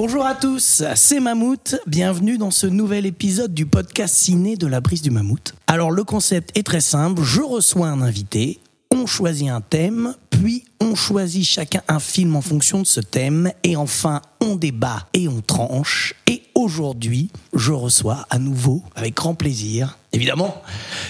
Bonjour 0.00 0.24
à 0.24 0.36
tous, 0.36 0.84
c'est 0.94 1.18
Mammouth. 1.18 1.74
Bienvenue 1.88 2.38
dans 2.38 2.52
ce 2.52 2.68
nouvel 2.68 3.04
épisode 3.04 3.52
du 3.52 3.66
podcast 3.66 4.14
ciné 4.14 4.56
de 4.56 4.68
la 4.68 4.80
brise 4.80 5.02
du 5.02 5.10
mammouth. 5.10 5.54
Alors 5.66 5.90
le 5.90 6.04
concept 6.04 6.56
est 6.56 6.62
très 6.62 6.80
simple, 6.80 7.20
je 7.24 7.40
reçois 7.40 7.88
un 7.88 8.00
invité, 8.00 8.60
on 8.94 9.06
choisit 9.06 9.48
un 9.48 9.60
thème, 9.60 10.14
puis 10.30 10.62
on 10.80 10.94
choisit 10.94 11.44
chacun 11.44 11.82
un 11.88 11.98
film 11.98 12.36
en 12.36 12.42
fonction 12.42 12.80
de 12.80 12.86
ce 12.86 13.00
thème, 13.00 13.50
et 13.64 13.74
enfin 13.74 14.22
on 14.40 14.54
débat 14.54 15.08
et 15.14 15.26
on 15.26 15.40
tranche. 15.40 16.14
Et 16.28 16.44
aujourd'hui, 16.54 17.32
je 17.52 17.72
reçois 17.72 18.24
à 18.30 18.38
nouveau, 18.38 18.84
avec 18.94 19.16
grand 19.16 19.34
plaisir, 19.34 19.98
évidemment, 20.12 20.62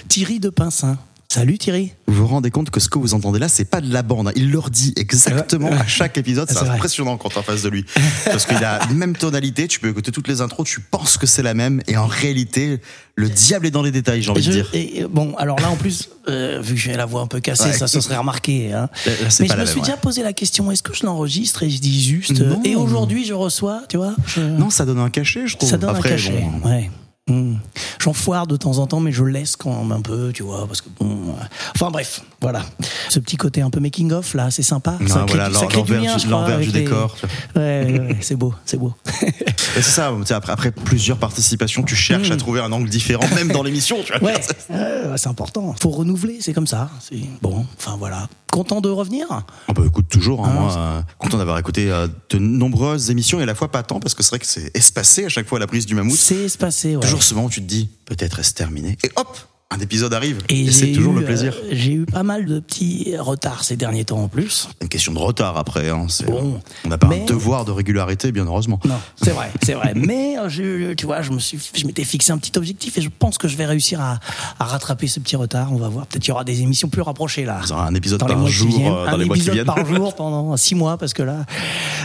Thierry 0.09 0.41
de 0.41 0.49
Pincin. 0.49 0.97
Salut 1.31 1.59
Thierry. 1.59 1.93
Vous 2.07 2.15
vous 2.23 2.27
rendez 2.27 2.51
compte 2.51 2.71
que 2.71 2.81
ce 2.81 2.89
que 2.89 2.99
vous 2.99 3.13
entendez 3.13 3.39
là, 3.39 3.49
c'est 3.49 3.67
pas 3.67 3.83
de 3.83 3.93
la 3.93 4.01
bande. 4.03 4.33
Il 4.35 4.51
leur 4.51 4.71
dit 4.71 4.95
exactement 4.97 5.71
à 5.71 5.87
chaque 5.87 6.17
épisode. 6.17 6.49
C'est 6.49 6.55
C'est 6.59 6.67
impressionnant 6.71 7.19
quand 7.19 7.29
t'es 7.29 7.37
en 7.37 7.43
face 7.43 7.61
de 7.61 7.69
lui. 7.69 7.85
Parce 8.25 8.47
qu'il 8.47 8.57
a 8.65 8.79
la 8.79 8.87
même 8.95 9.15
tonalité, 9.15 9.69
tu 9.69 9.79
peux 9.79 9.91
écouter 9.91 10.11
toutes 10.11 10.27
les 10.27 10.41
intros, 10.41 10.67
tu 10.67 10.81
penses 10.81 11.19
que 11.19 11.27
c'est 11.27 11.43
la 11.43 11.53
même, 11.53 11.83
et 11.87 11.99
en 11.99 12.07
réalité, 12.07 12.81
le 13.15 13.29
diable 13.29 13.67
est 13.67 13.71
dans 13.71 13.83
les 13.83 13.91
détails, 13.91 14.23
j'ai 14.23 14.31
envie 14.31 14.43
Je- 14.43 14.49
de 14.53 14.55
dire. 14.55 14.71
et, 14.73 15.03
euh, 15.03 15.09
bon, 15.11 15.35
alors 15.37 15.61
là 15.61 15.69
en 15.69 15.77
plus, 15.77 16.09
euh, 16.31 16.63
vu 16.63 16.75
que 16.77 16.81
j'ai 16.81 16.95
la 16.95 17.05
voix 17.05 17.21
un 17.21 17.27
peu 17.27 17.41
cassée, 17.41 17.65
Ouais. 17.65 17.73
ça 17.75 17.89
se 17.89 18.01
serait 18.01 18.17
remarqué. 18.17 18.73
hein. 18.73 18.89
Là, 19.05 19.13
là, 19.25 19.29
c'est 19.29 19.43
Mais 19.43 19.51
je 19.55 19.61
me 19.61 19.67
suis 19.67 19.83
déjà 19.83 19.99
posé 19.99 20.23
la 20.23 20.33
question 20.33 20.73
est-ce 20.73 20.83
que 20.83 20.95
je 20.95 21.05
l'enregistre 21.05 21.63
et 21.63 21.69
je 21.69 21.79
dis 21.79 22.03
juste 22.03 22.41
euh, 22.41 22.55
Non. 22.55 22.63
et 22.65 22.75
aujourd'hui 22.75 23.27
je 23.27 23.35
reçois, 23.35 23.83
tu 23.91 23.99
vois 23.99 24.15
je- 24.27 24.41
Non, 24.41 24.71
ça 24.71 24.87
donne 24.87 24.99
un 24.99 25.11
cachet, 25.11 25.47
je 25.47 25.59
trouve. 25.59 25.69
Ça 25.69 25.77
donne 25.77 25.91
Après, 25.91 26.09
un 26.09 26.13
cachet. 26.13 26.43
bon, 26.63 26.71
ouais. 26.71 26.91
Hmm. 27.29 27.55
J'en 28.01 28.13
foire 28.13 28.47
de 28.47 28.57
temps 28.57 28.79
en 28.79 28.87
temps, 28.87 29.01
mais 29.01 29.13
je 29.13 29.23
laisse 29.25 29.55
quand 29.57 29.83
même 29.83 29.93
un 29.93 30.01
peu, 30.01 30.31
tu 30.33 30.43
vois, 30.43 30.67
parce 30.67 30.81
que 30.81 30.89
bon. 30.99 31.07
euh, 31.29 31.43
Enfin 31.77 31.91
bref, 31.91 32.23
voilà. 32.41 32.63
Ce 33.11 33.19
petit 33.21 33.37
côté 33.37 33.61
un 33.61 33.71
peu 33.71 33.81
making 33.81 34.13
of 34.13 34.35
là, 34.35 34.51
c'est 34.51 34.63
sympa. 34.63 34.97
Non, 35.01 35.07
ça 35.09 35.15
crée, 35.27 35.37
voilà, 35.37 35.49
du- 35.49 35.55
ça 35.55 35.61
l'en- 35.63 35.67
crée 35.69 35.83
du 35.83 35.93
l'envers 35.95 36.03
lien, 36.13 36.17
du- 36.17 36.27
l'envers 36.29 36.59
les- 36.59 36.67
décor. 36.69 37.17
Ouais, 37.55 37.61
ouais, 37.63 38.01
ouais, 38.01 38.17
c'est 38.23 38.37
beau, 38.37 38.55
c'est 38.65 38.79
beau. 38.79 38.95
Et 39.23 39.33
c'est 39.77 39.83
ça, 39.83 40.13
tu 40.19 40.27
sais, 40.27 40.35
après, 40.35 40.53
après 40.53 40.71
plusieurs 40.71 41.19
participations, 41.19 41.83
tu 41.83 41.95
cherches 41.97 42.31
à 42.31 42.37
trouver 42.37 42.61
un 42.61 42.73
angle 42.73 42.89
différent, 42.89 43.25
même 43.35 43.49
dans 43.53 43.63
l'émission. 43.63 43.99
tu 44.05 44.13
vois. 44.13 44.21
Hmm. 44.21 44.25
Ouais, 44.35 44.41
euh, 44.71 45.15
c'est 45.17 45.29
important. 45.29 45.75
Faut 45.83 45.91
renouveler, 45.91 46.39
c'est 46.41 46.53
comme 46.55 46.67
ça. 46.67 46.91
C'est 47.01 47.19
bon. 47.43 47.67
Enfin 47.79 47.97
voilà. 47.99 48.29
Content 48.51 48.81
de 48.81 48.89
revenir? 48.89 49.27
Ah 49.31 49.45
bah 49.75 49.83
écoute, 49.87 50.07
toujours, 50.09 50.45
hein, 50.47 50.51
Ah, 50.57 50.61
moi, 50.61 50.75
euh, 50.79 51.01
content 51.19 51.37
d'avoir 51.37 51.59
écouté 51.59 51.91
euh, 51.93 52.09
de 52.31 52.39
nombreuses 52.39 53.11
émissions, 53.11 53.39
et 53.41 53.43
à 53.43 53.47
la 53.47 53.55
fois 53.55 53.71
pas 53.71 53.83
tant, 53.83 54.01
parce 54.01 54.15
que 54.15 54.23
c'est 54.23 54.31
vrai 54.31 54.39
que 54.39 54.47
c'est 54.47 54.75
espacé 54.75 55.27
à 55.27 55.29
chaque 55.29 55.47
fois 55.47 55.59
à 55.59 55.61
la 55.61 55.67
prise 55.67 55.85
du 55.85 55.95
mammouth. 55.95 56.17
C'est 56.17 56.45
espacé. 56.45 56.97
Ouais. 56.97 57.03
Toujours 57.03 57.18
ce 57.23 57.35
moment 57.35 57.47
où 57.47 57.51
tu 57.51 57.61
te 57.63 57.67
dis, 57.67 57.89
peut-être 58.05 58.39
est-ce 58.39 58.55
terminé. 58.55 58.97
Et 59.05 59.11
hop, 59.17 59.39
un 59.71 59.81
épisode 59.81 60.15
arrive. 60.15 60.39
Et, 60.49 60.71
c'est 60.73 60.93
toujours 60.93 61.13
eu, 61.15 61.21
le 61.21 61.25
plaisir. 61.27 61.55
euh, 61.63 61.69
j'ai 61.73 61.93
eu 61.93 62.07
pas 62.07 62.23
mal 62.23 62.47
de 62.47 62.59
petits 62.59 63.15
retards 63.19 63.65
ces 63.65 63.77
derniers 63.77 64.07
temps 64.07 64.17
en 64.23 64.29
plus. 64.29 64.67
Une 64.81 64.89
question 64.89 65.13
de 65.13 65.19
retard 65.19 65.59
après. 65.59 65.91
Hein. 65.91 66.07
Bon. 66.27 66.59
on 66.87 66.89
n'a 66.89 66.97
pas 66.97 67.07
Mais- 67.09 67.21
un 67.21 67.25
devoir 67.27 67.67
de 67.67 67.71
régularité, 67.73 68.33
bien 68.33 68.47
heureusement. 68.47 68.81
Non, 68.87 68.95
c'est 69.23 69.33
vrai, 69.33 69.51
c'est 69.63 69.75
vrai. 69.75 69.93
Mais 69.97 70.39
euh, 70.39 70.49
je, 70.49 70.95
tu 70.95 71.05
vois, 71.05 71.21
je 71.21 71.33
me 71.33 71.39
suis, 71.39 71.59
je 71.75 71.87
m'étais 71.87 72.05
fixé 72.05 72.33
un 72.33 72.39
petit 72.39 72.57
objectif 72.57 72.97
et 72.97 73.03
je 73.03 73.11
pense 73.11 73.37
que 73.37 73.47
je 73.47 73.57
vais 73.59 73.67
réussir 73.67 74.01
à, 74.01 74.21
à 74.59 74.65
rattraper 74.65 75.07
ce 75.07 75.21
petit 75.21 75.37
retard. 75.37 75.71
On 75.71 75.77
va 75.77 75.89
voir. 75.89 76.07
Peut-être 76.07 76.23
qu'il 76.23 76.31
y 76.31 76.33
aura 76.33 76.45
des 76.45 76.63
émissions 76.63 76.89
plus 76.89 77.03
rapprochées 77.03 77.45
là. 77.45 77.61
Vous 77.67 77.75
un 77.75 77.95
épisode 77.95 78.21
Dans 78.21 78.27
les 78.27 78.33
par 78.33 78.41
mois 78.41 78.49
qui 78.49 78.55
jour 78.55 78.69
viennent. 78.71 78.87
euh, 78.93 79.05
dans 79.05 79.13
un 79.13 79.17
les 79.19 79.25
mois 79.27 79.35
qui 79.37 79.41
épisode 79.43 79.55
viennent. 79.55 79.67
par 79.67 79.85
jour 79.85 80.15
pendant 80.17 80.57
six 80.57 80.75
mois 80.77 80.97
parce 80.97 81.13
que 81.13 81.23
là, 81.23 81.45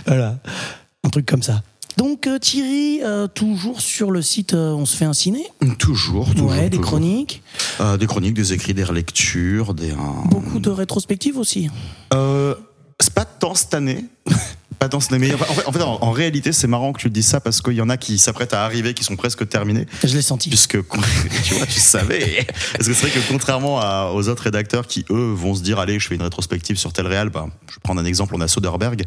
voilà, 0.06 0.38
un 1.06 1.10
truc 1.10 1.26
comme 1.26 1.42
ça. 1.44 1.62
Donc 1.98 2.28
euh, 2.28 2.40
Thierry, 2.40 3.02
euh, 3.04 3.28
toujours 3.28 3.82
sur 3.82 4.12
le 4.12 4.22
site, 4.22 4.54
euh, 4.54 4.72
on 4.72 4.86
se 4.86 4.96
fait 4.98 5.06
un 5.06 5.14
ciné. 5.14 5.46
Toujours, 5.80 6.32
toujours. 6.34 6.50
ouais, 6.52 6.64
des 6.70 6.78
toujours. 6.78 6.86
chroniques, 6.86 7.42
Euh, 7.80 7.98
des 7.98 8.08
chroniques, 8.08 8.34
des 8.34 8.54
écrits, 8.54 8.74
des 8.74 8.84
relectures, 8.84 9.74
des. 9.74 9.94
beaucoup 10.30 10.60
de 10.60 10.70
rétrospectives 10.70 11.38
aussi. 11.38 11.70
C'est 13.00 13.14
pas 13.14 13.26
tant 13.26 13.54
cette 13.56 13.74
année. 13.74 14.06
Pas 14.80 14.88
année. 15.12 15.20
Mais 15.20 15.34
en 15.34 15.38
fait, 15.38 15.68
en, 15.68 15.72
fait, 15.72 15.82
en- 15.82 15.98
en 16.04 16.12
réalité, 16.12 16.52
c'est 16.52 16.68
marrant 16.68 16.94
que 16.94 17.00
tu 17.02 17.10
te 17.10 17.14
dises 17.14 17.28
ça 17.28 17.40
parce 17.40 17.62
qu'il 17.62 17.74
y 17.74 17.82
en 17.82 17.90
a 17.90 17.98
qui 17.98 18.18
s'apprêtent 18.18 18.54
à 18.54 18.64
arriver, 18.66 18.94
qui 18.94 19.04
sont 19.04 19.16
presque 19.16 19.48
terminés. 19.48 19.86
Je 20.04 20.16
l'ai 20.16 20.22
senti. 20.22 20.50
Puisque, 20.50 20.78
tu 21.44 21.54
vois, 21.56 21.66
tu 21.66 21.80
savais. 21.80 22.46
Parce 22.74 22.88
que 22.88 22.94
c'est 22.94 23.08
vrai 23.08 23.12
que 23.12 23.28
contrairement 23.32 23.80
à- 23.80 24.12
aux 24.14 24.28
autres 24.30 24.44
rédacteurs 24.44 24.88
qui, 24.88 25.06
eux, 25.10 25.34
vont 25.34 25.56
se 25.56 25.62
dire, 25.62 25.80
allez, 25.80 26.00
je 26.00 26.08
fais 26.08 26.16
une 26.16 26.22
rétrospective 26.22 26.78
sur 26.78 26.94
tel 26.94 27.08
réal, 27.08 27.30
ben, 27.30 27.50
je 27.70 27.76
vais 27.76 27.80
prendre 27.84 28.02
un 28.02 28.06
exemple, 28.06 28.34
on 28.36 28.42
a 28.42 28.48
Soderbergh. 28.48 29.04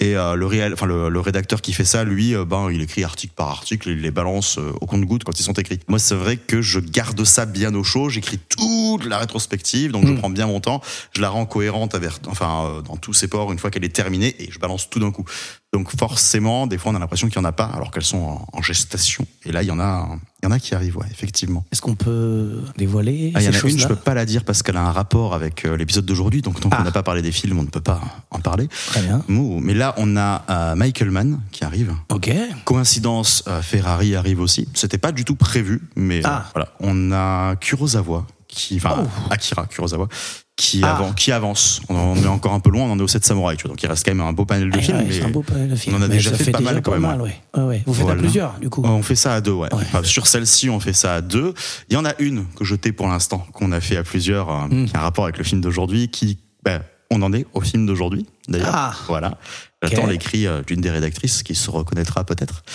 Et 0.00 0.16
euh, 0.16 0.34
le, 0.34 0.72
enfin, 0.72 0.86
le, 0.86 1.08
le 1.08 1.20
rédacteur 1.20 1.60
qui 1.62 1.72
fait 1.72 1.84
ça, 1.84 2.04
lui, 2.04 2.34
euh, 2.34 2.44
ben, 2.44 2.68
il 2.72 2.80
écrit 2.82 3.04
article 3.04 3.32
par 3.34 3.48
article, 3.48 3.90
il 3.90 4.00
les 4.00 4.10
balance 4.10 4.58
euh, 4.58 4.72
au 4.80 4.86
compte-goutte 4.86 5.24
quand 5.24 5.38
ils 5.38 5.42
sont 5.42 5.52
écrits. 5.54 5.80
Moi, 5.88 5.98
c'est 5.98 6.14
vrai 6.14 6.36
que 6.36 6.62
je 6.62 6.80
garde 6.80 7.22
ça 7.24 7.46
bien 7.46 7.74
au 7.74 7.84
chaud, 7.84 8.08
j'écris 8.08 8.38
toute 8.38 9.04
la 9.04 9.18
rétrospective, 9.18 9.92
donc 9.92 10.06
je 10.06 10.12
prends 10.12 10.30
bien 10.30 10.46
mon 10.46 10.60
temps, 10.60 10.80
je 11.14 11.20
la 11.20 11.28
rends 11.28 11.46
cohérente 11.46 11.94
avec, 11.94 12.12
enfin, 12.28 12.64
euh, 12.66 12.82
dans 12.82 12.96
tous 12.96 13.12
ses 13.12 13.28
ports 13.28 13.52
une 13.52 13.58
fois 13.58 13.70
qu'elle 13.70 13.84
est 13.84 13.94
terminée, 13.94 14.34
et 14.38 14.50
je 14.50 14.58
balance 14.58 14.88
tout 14.90 14.98
d'un 15.00 15.10
coup. 15.16 15.24
Donc 15.72 15.90
forcément, 15.98 16.66
des 16.66 16.78
fois, 16.78 16.92
on 16.92 16.94
a 16.94 16.98
l'impression 16.98 17.28
qu'il 17.28 17.38
n'y 17.38 17.44
en 17.46 17.48
a 17.48 17.52
pas, 17.52 17.66
alors 17.66 17.90
qu'elles 17.90 18.04
sont 18.04 18.40
en, 18.52 18.62
gestation. 18.62 19.26
Et 19.44 19.52
là, 19.52 19.62
il 19.62 19.66
y 19.66 19.70
en 19.70 19.78
a, 19.78 20.08
il 20.42 20.46
y 20.46 20.48
en 20.48 20.50
a 20.52 20.58
qui 20.58 20.74
arrivent, 20.74 20.96
ouais, 20.96 21.06
effectivement. 21.10 21.64
Est-ce 21.70 21.82
qu'on 21.82 21.94
peut 21.96 22.62
dévoiler 22.78 23.32
Ah, 23.34 23.42
il 23.42 23.44
y 23.44 23.48
en 23.48 23.52
ces 23.52 23.66
a 23.66 23.68
une, 23.68 23.78
je 23.78 23.86
peux 23.86 23.94
pas 23.96 24.14
la 24.14 24.24
dire 24.24 24.44
parce 24.44 24.62
qu'elle 24.62 24.76
a 24.78 24.82
un 24.86 24.92
rapport 24.92 25.34
avec 25.34 25.64
euh, 25.66 25.76
l'épisode 25.76 26.06
d'aujourd'hui. 26.06 26.40
Donc 26.40 26.60
tant 26.60 26.70
Ah. 26.72 26.76
qu'on 26.78 26.84
n'a 26.84 26.92
pas 26.92 27.02
parlé 27.02 27.20
des 27.20 27.32
films, 27.32 27.58
on 27.58 27.62
ne 27.62 27.68
peut 27.68 27.80
pas 27.82 28.00
en 28.30 28.40
parler. 28.40 28.68
Très 28.86 29.02
bien. 29.02 29.22
Mais 29.28 29.74
là, 29.74 29.94
on 29.98 30.16
a 30.16 30.44
euh, 30.48 30.74
Michael 30.76 31.10
Mann 31.10 31.40
qui 31.50 31.64
arrive. 31.64 31.92
Ok. 32.10 32.30
Coïncidence, 32.64 33.44
euh, 33.48 33.60
Ferrari 33.62 34.14
arrive 34.16 34.40
aussi. 34.40 34.68
C'était 34.74 34.98
pas 34.98 35.12
du 35.12 35.24
tout 35.24 35.36
prévu, 35.36 35.82
mais 35.96 36.18
euh, 36.18 36.28
Ah. 36.28 36.46
voilà. 36.54 36.68
On 36.80 37.12
a 37.12 37.56
Kurosawa 37.56 38.26
qui, 38.48 38.76
enfin 38.76 39.04
Akira 39.30 39.66
Kurosawa 39.66 40.08
qui, 40.56 40.80
Ah. 40.82 41.10
qui 41.16 41.32
avance. 41.32 41.82
On 41.90 41.94
en 41.94 42.16
est 42.16 42.26
encore 42.26 42.54
un 42.54 42.60
peu 42.60 42.70
loin. 42.70 42.84
On 42.84 42.92
en 42.92 42.98
est 42.98 43.02
au 43.02 43.08
7 43.08 43.24
samouraïs, 43.24 43.58
tu 43.58 43.64
vois. 43.64 43.70
Donc 43.72 43.82
il 43.82 43.86
reste 43.88 44.04
quand 44.06 44.14
même 44.14 44.26
un 44.26 44.32
beau 44.32 44.46
panel 44.46 44.70
de 44.70 44.78
films. 44.80 44.96
ouais, 44.98 45.04
mais 45.06 45.22
un 45.22 45.28
beau 45.28 45.42
panel 45.42 45.68
de 45.68 45.76
films. 45.76 45.96
on 45.96 45.98
en 45.98 46.02
a 46.02 46.08
déjà 46.08 46.32
fait 46.32 46.50
pas 46.50 46.60
mal 46.60 46.80
quand 46.82 46.92
même, 46.98 47.04
ouais. 47.04 47.16
ouais. 47.22 47.40
Ouais, 47.56 47.62
ouais. 47.62 47.82
Vous 47.86 47.92
faites 47.94 48.08
à 48.08 48.14
plusieurs, 48.16 48.54
du 48.60 48.70
coup. 48.70 48.82
On 48.84 49.02
fait 49.02 49.16
ça 49.16 49.34
à 49.34 49.40
deux, 49.42 49.52
ouais. 49.52 49.68
Enfin, 49.72 50.02
sur 50.02 50.26
celle-ci, 50.26 50.70
on 50.70 50.80
fait 50.80 50.92
ça 50.94 51.14
à 51.16 51.20
deux. 51.20 51.52
Il 51.90 51.94
y 51.94 51.96
en 51.98 52.04
a 52.06 52.12
une 52.18 52.46
que 52.56 52.64
je 52.64 52.74
t'ai 52.74 52.92
pour 52.92 53.06
l'instant, 53.08 53.46
qu'on 53.52 53.70
a 53.72 53.80
fait 53.80 53.96
à 53.98 54.02
plusieurs, 54.02 54.50
euh, 54.50 54.66
Hmm. 54.70 54.86
qui 54.86 54.96
a 54.96 55.00
un 55.00 55.02
rapport 55.02 55.24
avec 55.24 55.36
le 55.38 55.44
film 55.44 55.60
d'aujourd'hui, 55.60 56.08
qui, 56.08 56.38
ben, 56.64 56.80
on 57.10 57.20
en 57.22 57.32
est 57.34 57.46
au 57.52 57.60
film 57.60 57.86
d'aujourd'hui, 57.86 58.26
d'ailleurs. 58.48 58.70
Ah. 58.72 58.94
Voilà. 59.08 59.38
J'attends 59.82 60.04
Ok. 60.04 60.10
l'écrit 60.10 60.46
euh, 60.46 60.62
d'une 60.66 60.80
des 60.80 60.90
rédactrices 60.90 61.42
qui 61.42 61.54
se 61.54 61.70
reconnaîtra 61.70 62.24
peut-être. 62.24 62.62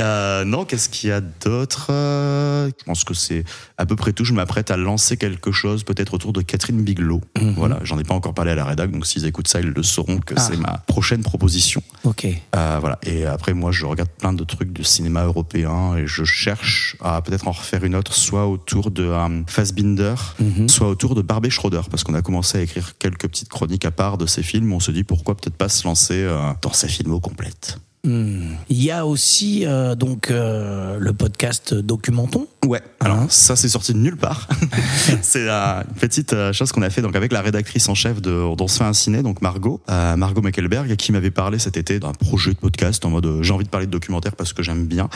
Euh, 0.00 0.44
non, 0.46 0.64
qu'est-ce 0.64 0.88
qu'il 0.88 1.10
y 1.10 1.12
a 1.12 1.20
d'autre? 1.20 1.88
Euh, 1.90 2.70
Je 2.78 2.84
pense 2.84 3.04
que 3.04 3.12
c'est 3.12 3.44
à 3.76 3.84
peu 3.84 3.96
près 3.96 4.14
tout. 4.14 4.24
Je 4.24 4.32
m'apprête 4.32 4.70
à 4.70 4.78
lancer 4.78 5.18
quelque 5.18 5.52
chose, 5.52 5.84
peut-être 5.84 6.14
autour 6.14 6.32
de 6.32 6.40
Catherine 6.40 6.80
Bigelow. 6.82 7.20
Voilà, 7.56 7.78
j'en 7.82 7.98
ai 7.98 8.02
pas 8.04 8.14
encore 8.14 8.32
parlé 8.32 8.52
à 8.52 8.54
la 8.54 8.64
rédac, 8.64 8.90
donc 8.90 9.04
s'ils 9.06 9.26
écoutent 9.26 9.48
ça, 9.48 9.60
ils 9.60 9.66
le 9.68 9.82
sauront 9.82 10.18
que. 10.18 10.32
Ah. 10.38 10.40
c'est 10.40 10.56
ma 10.56 10.78
prochaine 10.86 11.22
proposition. 11.22 11.82
Ok. 12.04 12.26
Euh, 12.56 12.78
voilà. 12.80 12.98
Et 13.02 13.26
après, 13.26 13.52
moi, 13.52 13.72
je 13.72 13.84
regarde 13.84 14.08
plein 14.08 14.32
de 14.32 14.42
trucs 14.44 14.72
de 14.72 14.82
cinéma 14.82 15.24
européen 15.24 15.96
et 15.96 16.06
je 16.06 16.24
cherche 16.24 16.96
à 17.02 17.20
peut-être 17.20 17.46
en 17.46 17.52
refaire 17.52 17.84
une 17.84 17.94
autre, 17.94 18.14
soit 18.14 18.46
autour 18.46 18.90
de 18.90 19.12
Fassbinder, 19.48 20.14
Mhm. 20.38 20.68
soit 20.70 20.88
autour 20.88 21.14
de 21.14 21.20
Barbet 21.20 21.50
Schroeder, 21.50 21.82
parce 21.90 22.04
qu'on 22.04 22.14
a 22.14 22.22
commencé 22.22 22.56
à 22.56 22.62
écrire 22.62 22.96
quelques 22.98 23.28
petites 23.28 23.50
chroniques 23.60 23.84
à 23.84 23.90
part 23.90 24.16
de 24.16 24.24
ces 24.24 24.42
films. 24.42 24.72
On 24.72 24.80
se 24.80 24.90
dit 24.90 25.04
pourquoi 25.04 25.36
peut-être 25.36 25.54
pas 25.54 25.68
se 25.68 25.86
lancer 25.86 26.14
euh, 26.14 26.40
dans 26.62 26.72
ces 26.72 26.88
films 26.88 27.20
complètes. 27.20 27.76
Hmm. 28.02 28.54
Il 28.70 28.82
y 28.82 28.90
a 28.90 29.04
aussi 29.04 29.66
euh, 29.66 29.94
donc 29.94 30.30
euh, 30.30 30.96
le 30.98 31.12
podcast 31.12 31.74
Documenton. 31.74 32.46
Ouais. 32.64 32.80
Alors 32.98 33.18
Hein 33.18 33.26
ça, 33.28 33.56
c'est 33.56 33.68
sorti 33.68 33.92
de 33.92 33.98
nulle 33.98 34.16
part. 34.16 34.48
c'est 35.22 35.48
une 35.48 35.84
petite 36.00 36.32
euh, 36.32 36.52
chose 36.52 36.72
qu'on 36.72 36.80
a 36.82 36.88
fait 36.88 37.02
donc 37.02 37.14
avec 37.14 37.30
la 37.32 37.42
rédactrice 37.42 37.88
en 37.88 37.94
chef 37.94 38.22
de 38.22 38.54
d'On 38.54 38.68
se 38.68 38.78
fait 38.78 38.84
un 38.84 38.94
ciné, 38.94 39.22
donc 39.22 39.42
Margot, 39.42 39.80
euh, 39.90 40.16
Margot 40.16 40.40
Meckelberg, 40.40 40.96
qui 40.96 41.12
m'avait 41.12 41.30
parlé 41.30 41.58
cet 41.58 41.76
été 41.76 42.00
d'un 42.00 42.12
projet 42.12 42.52
de 42.52 42.58
podcast 42.58 43.04
en 43.04 43.10
mode 43.10 43.42
j'ai 43.42 43.52
envie 43.52 43.64
de 43.64 43.68
parler 43.70 43.86
de 43.86 43.92
documentaire 43.92 44.34
parce 44.34 44.52
que 44.52 44.62
j'aime 44.62 44.86
bien. 44.86 45.08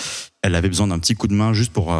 Elle 0.43 0.55
avait 0.55 0.69
besoin 0.69 0.89
d'un 0.89 0.99
petit 0.99 1.15
coup 1.15 1.27
de 1.27 1.33
main 1.33 1.55
juste 1.55 1.73
pour 1.73 1.95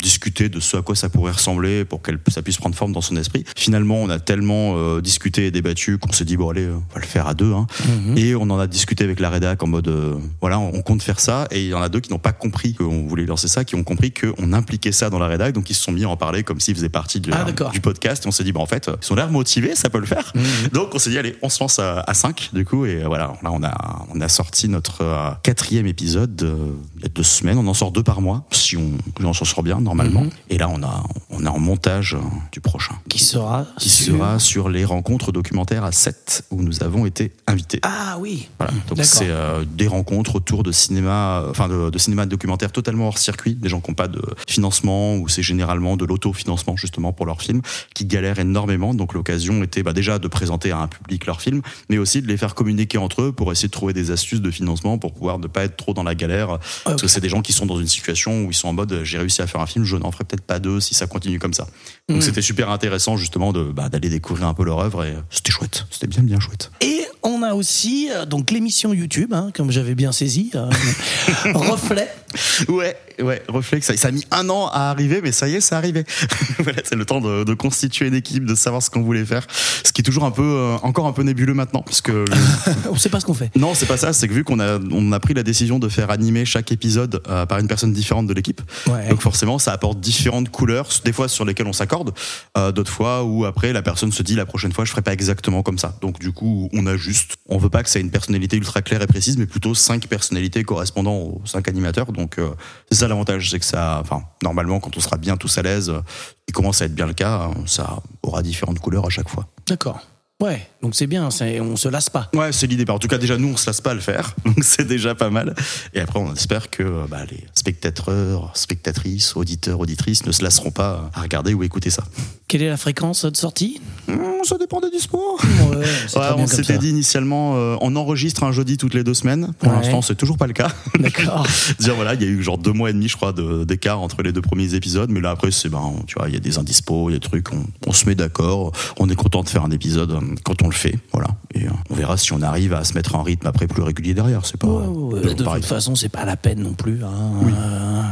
discuter 0.00 0.48
de 0.48 0.60
ce 0.60 0.76
à 0.76 0.82
quoi 0.82 0.94
ça 0.94 1.08
pourrait 1.08 1.32
ressembler, 1.32 1.84
pour 1.84 2.00
qu'elle 2.00 2.20
ça 2.28 2.42
puisse 2.42 2.56
prendre 2.56 2.76
forme 2.76 2.92
dans 2.92 3.00
son 3.00 3.16
esprit. 3.16 3.42
Finalement, 3.56 3.96
on 3.96 4.08
a 4.08 4.20
tellement 4.20 5.00
discuté 5.00 5.46
et 5.46 5.50
débattu 5.50 5.98
qu'on 5.98 6.12
s'est 6.12 6.24
dit 6.24 6.36
bon 6.36 6.50
allez, 6.50 6.68
on 6.68 6.94
va 6.94 7.00
le 7.00 7.06
faire 7.06 7.26
à 7.26 7.34
deux. 7.34 7.52
Hein. 7.52 7.66
Et 8.14 8.36
on 8.36 8.42
en 8.42 8.58
a 8.60 8.68
discuté 8.68 9.02
avec 9.02 9.18
la 9.18 9.30
rédac 9.30 9.64
en 9.64 9.66
mode 9.66 10.20
voilà, 10.40 10.58
on 10.58 10.82
compte 10.82 11.02
faire 11.02 11.20
ça. 11.20 11.46
Et 11.50 11.62
il 11.62 11.68
y 11.68 11.74
en 11.74 11.82
a 11.82 11.88
deux 11.88 12.00
qui 12.00 12.10
n'ont 12.10 12.18
pas 12.18 12.32
compris 12.32 12.74
qu'on 12.74 13.06
voulait 13.06 13.26
lancer 13.26 13.48
ça, 13.48 13.64
qui 13.64 13.74
ont 13.74 13.84
compris 13.84 14.12
qu'on 14.12 14.52
impliquait 14.52 14.92
ça 14.92 15.10
dans 15.10 15.18
la 15.18 15.26
rédac, 15.26 15.52
donc 15.54 15.70
ils 15.70 15.74
se 15.74 15.82
sont 15.82 15.92
mis 15.92 16.04
à 16.04 16.08
en 16.08 16.16
parler 16.16 16.42
comme 16.42 16.60
s'ils 16.60 16.74
faisaient 16.74 16.88
partie 16.88 17.20
de- 17.20 17.32
Ah, 17.32 17.44
du 17.72 17.80
podcast. 17.80 18.24
Et 18.24 18.28
on 18.28 18.30
s'est 18.32 18.44
dit, 18.44 18.52
bah 18.52 18.60
en 18.60 18.66
fait, 18.66 18.90
ils 19.02 19.12
ont 19.12 19.16
l'air 19.16 19.30
motivés, 19.30 19.74
ça 19.74 19.90
peut 19.90 19.98
le 20.00 20.06
faire. 20.06 20.32
Donc 20.72 20.90
on 20.94 20.98
s'est 20.98 21.10
dit, 21.10 21.18
allez, 21.18 21.36
on 21.42 21.48
se 21.48 21.60
lance 21.60 21.78
à, 21.78 22.00
à 22.00 22.14
5 22.14 22.50
du 22.52 22.64
coup. 22.64 22.84
Et 22.86 23.02
voilà, 23.04 23.32
là 23.42 23.50
on 23.52 23.62
a, 23.62 24.04
on 24.14 24.20
a 24.20 24.28
sorti 24.28 24.68
notre 24.68 25.02
euh, 25.02 25.30
quatrième 25.42 25.86
épisode 25.86 26.42
euh, 26.42 26.72
il 26.96 27.02
y 27.02 27.06
a 27.06 27.08
deux 27.08 27.22
semaines. 27.22 27.58
On 27.58 27.66
en 27.66 27.74
sort 27.74 27.92
deux 27.92 28.02
par 28.02 28.20
mois, 28.20 28.44
si 28.50 28.76
on, 28.76 28.90
on 29.22 29.32
s'en 29.32 29.44
sort 29.44 29.62
bien 29.62 29.80
normalement. 29.80 30.24
Et 30.50 30.58
là 30.58 30.68
on 30.68 30.82
a, 30.82 31.02
on 31.30 31.44
est 31.44 31.48
en 31.48 31.58
montage 31.58 32.14
euh, 32.14 32.18
du 32.52 32.60
prochain. 32.60 32.94
Qui 33.08 33.18
sera 33.22 33.66
Qui 33.78 33.88
sur- 33.88 34.14
sera 34.16 34.38
sur 34.38 34.68
les 34.68 34.84
rencontres 34.84 35.32
documentaires 35.32 35.84
à 35.84 35.92
7 35.92 36.44
où 36.50 36.62
nous 36.62 36.82
avons 36.82 37.06
été 37.06 37.32
invités. 37.46 37.80
Ah 37.82 38.16
oui. 38.20 38.48
Voilà. 38.58 38.72
Donc 38.88 38.98
c'est 39.04 39.28
euh, 39.28 39.64
des 39.70 39.86
rencontres 39.86 40.17
autour 40.20 40.62
de 40.62 40.72
cinéma, 40.72 41.42
euh, 41.42 41.50
enfin 41.50 41.68
de, 41.68 41.90
de 41.90 41.98
cinéma 41.98 42.26
documentaire 42.26 42.72
totalement 42.72 43.08
hors 43.08 43.18
circuit, 43.18 43.54
des 43.54 43.68
gens 43.68 43.80
qui 43.80 43.90
n'ont 43.90 43.94
pas 43.94 44.08
de 44.08 44.22
financement 44.46 45.16
ou 45.16 45.28
c'est 45.28 45.42
généralement 45.42 45.96
de 45.96 46.04
l'autofinancement 46.04 46.76
justement 46.76 47.12
pour 47.12 47.26
leurs 47.26 47.42
films, 47.42 47.62
qui 47.94 48.04
galèrent 48.04 48.38
énormément. 48.38 48.94
Donc 48.94 49.14
l'occasion 49.14 49.62
était 49.62 49.82
bah, 49.82 49.92
déjà 49.92 50.18
de 50.18 50.28
présenter 50.28 50.70
à 50.70 50.78
un 50.78 50.88
public 50.88 51.26
leurs 51.26 51.40
films, 51.40 51.62
mais 51.88 51.98
aussi 51.98 52.22
de 52.22 52.26
les 52.26 52.36
faire 52.36 52.54
communiquer 52.54 52.98
entre 52.98 53.22
eux 53.22 53.32
pour 53.32 53.52
essayer 53.52 53.68
de 53.68 53.72
trouver 53.72 53.92
des 53.92 54.10
astuces 54.10 54.40
de 54.40 54.50
financement 54.50 54.98
pour 54.98 55.12
pouvoir 55.12 55.38
ne 55.38 55.46
pas 55.46 55.64
être 55.64 55.76
trop 55.76 55.94
dans 55.94 56.02
la 56.02 56.14
galère. 56.14 56.58
Parce 56.84 57.02
que 57.02 57.08
c'est 57.08 57.20
des 57.20 57.28
gens 57.28 57.42
qui 57.42 57.52
sont 57.52 57.66
dans 57.66 57.78
une 57.78 57.88
situation 57.88 58.44
où 58.44 58.50
ils 58.50 58.54
sont 58.54 58.68
en 58.68 58.72
mode 58.72 59.00
j'ai 59.04 59.18
réussi 59.18 59.42
à 59.42 59.46
faire 59.46 59.60
un 59.60 59.66
film, 59.66 59.84
je 59.84 59.96
n'en 59.96 60.10
ferai 60.10 60.24
peut-être 60.24 60.44
pas 60.44 60.58
deux 60.58 60.80
si 60.80 60.94
ça 60.94 61.06
continue 61.06 61.38
comme 61.38 61.54
ça. 61.54 61.66
Donc 62.08 62.22
c'était 62.22 62.42
super 62.42 62.70
intéressant 62.70 63.16
justement 63.16 63.52
de 63.52 63.64
bah, 63.64 63.88
d'aller 63.88 64.08
découvrir 64.08 64.48
un 64.48 64.54
peu 64.54 64.64
leur 64.64 64.80
œuvre 64.80 65.04
et 65.04 65.12
euh, 65.12 65.20
c'était 65.30 65.52
chouette, 65.52 65.86
c'était 65.90 66.06
bien 66.06 66.22
bien 66.22 66.40
chouette. 66.40 66.70
Et 66.80 67.02
on 67.22 67.42
a 67.42 67.54
aussi 67.54 68.08
euh, 68.10 68.24
donc 68.24 68.50
l'émission 68.50 68.94
YouTube, 68.94 69.32
hein, 69.32 69.50
comme 69.54 69.70
j'avais 69.70 69.94
bien 69.94 70.07
saisi, 70.12 70.50
euh, 70.54 70.68
Reflet. 71.54 72.08
Ouais, 72.68 72.96
ouais, 73.22 73.42
Reflex, 73.48 73.86
ça, 73.86 73.96
ça 73.96 74.08
a 74.08 74.10
mis 74.10 74.24
un 74.30 74.48
an 74.50 74.66
à 74.68 74.90
arriver, 74.90 75.20
mais 75.22 75.32
ça 75.32 75.48
y 75.48 75.54
est, 75.54 75.60
c'est 75.60 75.74
arrivé. 75.74 76.04
voilà, 76.58 76.80
c'est 76.84 76.96
le 76.96 77.04
temps 77.04 77.20
de, 77.20 77.44
de 77.44 77.54
constituer 77.54 78.06
une 78.06 78.14
équipe, 78.14 78.44
de 78.44 78.54
savoir 78.54 78.82
ce 78.82 78.90
qu'on 78.90 79.02
voulait 79.02 79.24
faire. 79.24 79.46
Ce 79.84 79.92
qui 79.92 80.00
est 80.00 80.04
toujours 80.04 80.24
un 80.24 80.30
peu, 80.30 80.42
euh, 80.42 80.76
encore 80.82 81.06
un 81.06 81.12
peu 81.12 81.22
nébuleux 81.22 81.54
maintenant, 81.54 81.82
parce 81.82 82.00
que 82.00 82.24
on 82.90 82.96
sait 82.96 83.08
pas 83.08 83.20
ce 83.20 83.26
qu'on 83.26 83.34
fait. 83.34 83.50
non, 83.56 83.74
c'est 83.74 83.86
pas 83.86 83.96
ça. 83.96 84.12
C'est 84.12 84.28
que 84.28 84.32
vu 84.32 84.44
qu'on 84.44 84.60
a, 84.60 84.78
on 84.90 85.12
a 85.12 85.20
pris 85.20 85.34
la 85.34 85.42
décision 85.42 85.78
de 85.78 85.88
faire 85.88 86.10
animer 86.10 86.44
chaque 86.44 86.72
épisode 86.72 87.22
euh, 87.28 87.46
par 87.46 87.58
une 87.58 87.68
personne 87.68 87.92
différente 87.92 88.26
de 88.26 88.34
l'équipe, 88.34 88.60
Ouais. 88.88 89.08
donc 89.08 89.20
forcément, 89.20 89.58
ça 89.58 89.72
apporte 89.72 90.00
différentes 90.00 90.50
couleurs. 90.50 90.88
Des 91.04 91.12
fois 91.12 91.28
sur 91.28 91.44
lesquelles 91.44 91.66
on 91.66 91.72
s'accorde, 91.72 92.12
euh, 92.56 92.72
d'autres 92.72 92.92
fois 92.92 93.22
où 93.24 93.44
après 93.44 93.72
la 93.72 93.82
personne 93.82 94.12
se 94.12 94.22
dit 94.22 94.34
la 94.34 94.46
prochaine 94.46 94.72
fois 94.72 94.84
je 94.84 94.90
ferai 94.90 95.02
pas 95.02 95.12
exactement 95.12 95.62
comme 95.62 95.78
ça. 95.78 95.96
Donc 96.02 96.18
du 96.18 96.32
coup, 96.32 96.68
on 96.72 96.86
ajuste. 96.86 97.36
On 97.48 97.58
veut 97.58 97.70
pas 97.70 97.82
que 97.82 97.88
ça 97.88 97.98
ait 97.98 98.02
une 98.02 98.10
personnalité 98.10 98.56
ultra 98.56 98.82
claire 98.82 99.02
et 99.02 99.06
précise, 99.06 99.36
mais 99.38 99.46
plutôt 99.46 99.74
cinq 99.74 100.06
personnalités 100.06 100.64
correspondant 100.64 101.14
aux 101.16 101.42
cinq 101.44 101.68
animateurs. 101.68 102.06
Donc 102.18 102.38
euh, 102.38 102.50
c'est 102.90 102.98
ça 102.98 103.08
l'avantage, 103.08 103.50
c'est 103.50 103.60
que 103.60 103.64
ça, 103.64 103.98
enfin 104.02 104.22
normalement 104.42 104.80
quand 104.80 104.96
on 104.96 105.00
sera 105.00 105.16
bien 105.16 105.36
tous 105.36 105.56
à 105.56 105.62
l'aise, 105.62 105.88
euh, 105.88 106.02
il 106.48 106.52
commence 106.52 106.82
à 106.82 106.86
être 106.86 106.94
bien 106.94 107.06
le 107.06 107.14
cas, 107.14 107.44
hein, 107.44 107.54
ça 107.66 108.00
aura 108.22 108.42
différentes 108.42 108.80
couleurs 108.80 109.06
à 109.06 109.10
chaque 109.10 109.28
fois. 109.28 109.46
D'accord. 109.68 110.00
Ouais, 110.40 110.64
donc 110.82 110.94
c'est 110.94 111.08
bien, 111.08 111.26
on 111.60 111.76
se 111.76 111.88
lasse 111.88 112.10
pas. 112.10 112.30
Ouais, 112.32 112.52
c'est 112.52 112.68
l'idée. 112.68 112.88
En 112.88 113.00
tout 113.00 113.08
cas, 113.08 113.18
déjà, 113.18 113.36
nous, 113.36 113.48
on 113.48 113.56
se 113.56 113.66
lasse 113.66 113.80
pas 113.80 113.90
à 113.90 113.94
le 113.94 113.98
faire. 114.00 114.36
Donc, 114.44 114.58
c'est 114.62 114.86
déjà 114.86 115.16
pas 115.16 115.30
mal. 115.30 115.52
Et 115.94 116.00
après, 116.00 116.20
on 116.20 116.32
espère 116.32 116.70
que 116.70 116.84
euh, 116.84 117.06
bah, 117.10 117.24
les 117.28 117.44
spectateurs, 117.54 118.52
spectatrices, 118.54 119.34
auditeurs, 119.34 119.80
auditrices 119.80 120.24
ne 120.26 120.30
se 120.30 120.44
lasseront 120.44 120.70
pas 120.70 121.10
à 121.12 121.22
regarder 121.22 121.54
ou 121.54 121.64
écouter 121.64 121.90
ça. 121.90 122.04
Quelle 122.46 122.62
est 122.62 122.68
la 122.68 122.76
fréquence 122.76 123.24
de 123.24 123.36
sortie? 123.36 123.80
Hum, 124.08 124.20
ça 124.44 124.56
dépend 124.58 124.80
des 124.80 124.90
dispo. 124.90 125.18
Ouais, 125.42 125.76
Ouais, 126.16 126.28
on 126.36 126.46
s'était 126.46 126.78
dit 126.78 126.90
initialement, 126.90 127.56
euh, 127.56 127.76
on 127.80 127.96
enregistre 127.96 128.44
un 128.44 128.52
jeudi 128.52 128.76
toutes 128.76 128.94
les 128.94 129.02
deux 129.02 129.14
semaines. 129.14 129.52
Pour 129.58 129.70
Ouais. 129.72 129.78
l'instant, 129.78 130.02
c'est 130.02 130.14
toujours 130.14 130.36
pas 130.38 130.46
le 130.46 130.52
cas. 130.52 130.70
D'accord. 131.00 131.46
Dire 131.80 131.96
voilà, 131.96 132.14
il 132.14 132.22
y 132.22 132.24
a 132.24 132.28
eu 132.28 132.44
genre 132.44 132.58
deux 132.58 132.72
mois 132.72 132.90
et 132.90 132.92
demi, 132.92 133.08
je 133.08 133.16
crois, 133.16 133.32
d'écart 133.66 134.00
entre 134.00 134.22
les 134.22 134.32
deux 134.32 134.40
premiers 134.40 134.74
épisodes. 134.74 135.10
Mais 135.10 135.20
là, 135.20 135.30
après, 135.32 135.50
c'est 135.50 135.68
ben, 135.68 135.94
tu 136.06 136.14
vois, 136.16 136.28
il 136.28 136.34
y 136.34 136.36
a 136.36 136.40
des 136.40 136.58
indispos, 136.58 137.10
il 137.10 137.14
y 137.14 137.16
a 137.16 137.18
des 137.18 137.26
trucs, 137.28 137.52
on, 137.52 137.64
on 137.88 137.92
se 137.92 138.06
met 138.06 138.14
d'accord. 138.14 138.70
On 139.00 139.08
est 139.10 139.16
content 139.16 139.42
de 139.42 139.48
faire 139.48 139.64
un 139.64 139.72
épisode 139.72 140.16
quand 140.44 140.62
on 140.62 140.66
le 140.66 140.74
fait. 140.74 140.94
Voilà. 141.12 141.28
Et 141.54 141.66
euh, 141.66 141.70
on 141.90 141.94
verra 141.94 142.16
si 142.16 142.32
on 142.32 142.42
arrive 142.42 142.72
à 142.74 142.84
se 142.84 142.94
mettre 142.94 143.14
en 143.14 143.22
rythme 143.22 143.46
après 143.46 143.66
plus 143.66 143.82
régulier 143.82 144.14
derrière. 144.14 144.44
C'est 144.44 144.56
pas. 144.58 144.66
De 144.66 145.42
pareil. 145.44 145.60
toute 145.60 145.68
façon, 145.68 145.94
c'est 145.94 146.08
pas 146.08 146.24
la 146.24 146.36
peine 146.36 146.60
non 146.60 146.72
plus. 146.74 147.02
hein. 147.04 147.08
Euh, 147.46 148.02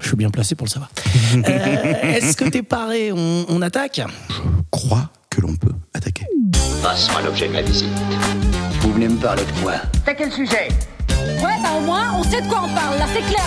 je 0.00 0.08
suis 0.08 0.16
bien 0.16 0.30
placé 0.30 0.54
pour 0.54 0.66
le 0.66 0.70
savoir. 0.70 0.90
Euh, 1.34 2.02
Est-ce 2.14 2.36
que 2.36 2.44
t'es 2.48 2.62
paré 2.62 3.10
on, 3.12 3.46
on 3.48 3.62
attaque? 3.62 4.00
Crois 4.70 5.08
que 5.30 5.40
l'on 5.40 5.54
peut 5.56 5.72
attaquer. 5.94 6.26
Passe-moi 6.82 7.22
l'objet 7.22 7.48
de 7.48 7.52
ma 7.54 7.62
visite. 7.62 7.88
Vous 8.80 8.92
venez 8.92 9.08
me 9.08 9.16
parler 9.16 9.42
de 9.44 9.62
quoi? 9.62 9.74
T'as 10.04 10.14
quel 10.14 10.30
sujet? 10.30 10.68
Ouais, 11.18 11.56
bah 11.62 11.70
au 11.78 11.80
moins, 11.84 12.12
on 12.18 12.22
sait 12.24 12.42
de 12.42 12.48
quoi 12.48 12.62
on 12.64 12.74
parle, 12.74 12.98
là, 12.98 13.06
c'est 13.14 13.22
clair. 13.22 13.44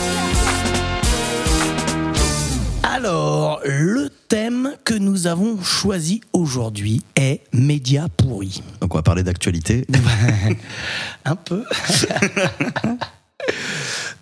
Alors, 2.98 3.60
le 3.66 4.10
thème 4.30 4.72
que 4.86 4.94
nous 4.94 5.28
avons 5.28 5.62
choisi 5.62 6.22
aujourd'hui 6.32 7.02
est 7.18 7.42
médias 7.52 8.08
pourris. 8.08 8.64
Donc 8.80 8.94
on 8.94 8.98
va 8.98 9.04
parler 9.04 9.22
d'actualité. 9.22 9.86
Un 11.26 11.36
peu. 11.36 11.66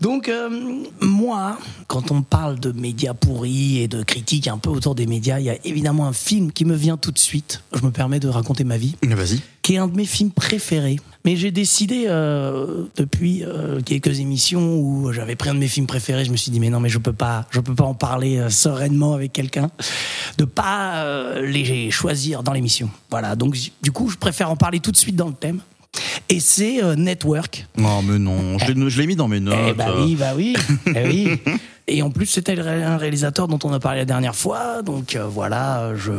Donc, 0.02 0.28
euh, 0.28 0.50
moi, 1.02 1.60
quand 1.86 2.10
on 2.10 2.24
parle 2.24 2.60
de 2.60 2.72
médias 2.72 3.14
pourris 3.14 3.78
et 3.78 3.88
de 3.88 4.02
critiques 4.02 4.48
un 4.48 4.58
peu 4.58 4.72
autour 4.72 4.96
des 4.96 5.06
médias, 5.06 5.40
il 5.40 5.46
y 5.46 5.50
a 5.52 5.58
évidemment 5.66 6.08
un 6.08 6.14
film 6.14 6.52
qui 6.52 6.66
me 6.66 6.76
vient 6.76 6.98
tout 6.98 7.12
de 7.12 7.20
suite. 7.20 7.62
Je 7.76 7.86
me 7.86 7.92
permets 7.92 8.20
de 8.20 8.28
raconter 8.28 8.64
ma 8.64 8.78
vie. 8.78 8.96
Vas-y. 9.04 9.40
qui 9.62 9.76
est 9.76 9.78
un 9.78 9.88
de 9.88 9.96
mes 9.96 10.06
films 10.06 10.32
préférés. 10.32 11.00
Mais 11.26 11.36
j'ai 11.38 11.52
décidé 11.52 12.06
euh, 12.08 12.84
depuis 12.98 13.44
euh, 13.44 13.80
quelques 13.82 14.20
émissions 14.20 14.78
où 14.78 15.12
j'avais 15.14 15.36
pris 15.36 15.50
un 15.50 15.54
de 15.54 15.60
mes 15.60 15.68
films 15.70 15.88
préférés, 15.88 16.26
je 16.26 16.32
me 16.32 16.36
suis 16.38 16.52
dit 16.52 16.60
mais 16.60 16.70
non 16.70 16.80
mais 16.82 16.90
je 16.90 16.98
peux 16.98 17.14
pas, 17.14 17.46
je 17.52 17.60
peux 17.62 17.74
pas 17.76 17.86
en 17.86 17.94
parler 17.94 18.38
euh, 18.40 18.50
sereinement 18.50 19.14
avec 19.14 19.32
quelqu'un, 19.32 19.72
de 20.38 20.44
pas 20.46 21.40
les 21.42 21.92
choisir 21.92 22.44
dans 22.44 22.52
l'émission. 22.54 22.90
Voilà, 23.10 23.36
donc 23.36 23.58
du 23.82 23.92
coup 23.92 24.10
je 24.10 24.18
préfère 24.18 24.50
en 24.52 24.56
parler 24.58 24.80
tout 24.82 24.92
de 24.92 24.98
suite 24.98 25.16
dans 25.16 25.28
le 25.28 25.34
thème. 25.34 25.60
Et 26.28 26.40
c'est 26.40 26.82
Network. 26.98 27.68
Non, 27.78 28.02
mais 28.02 28.18
non. 28.18 28.58
Je 28.58 28.72
l'ai- 28.72 28.90
je 28.90 29.00
l'ai 29.00 29.06
mis 29.08 29.16
dans 29.16 29.28
mes 29.28 29.40
notes. 29.40 29.56
Eh 29.70 29.74
bah 29.74 29.94
oui, 29.96 30.16
bah 30.16 30.34
oui, 30.36 30.56
eh 30.88 31.08
oui. 31.08 31.30
Et 31.88 32.02
en 32.02 32.10
plus 32.10 32.26
c'était 32.26 32.58
un 32.60 32.98
réalisateur 32.98 33.48
dont 33.48 33.60
on 33.64 33.74
a 33.74 33.80
parlé 33.80 34.00
la 34.00 34.06
dernière 34.06 34.36
fois, 34.36 34.82
donc 34.82 35.16
euh, 35.16 35.26
voilà, 35.26 35.94
je 35.96 36.12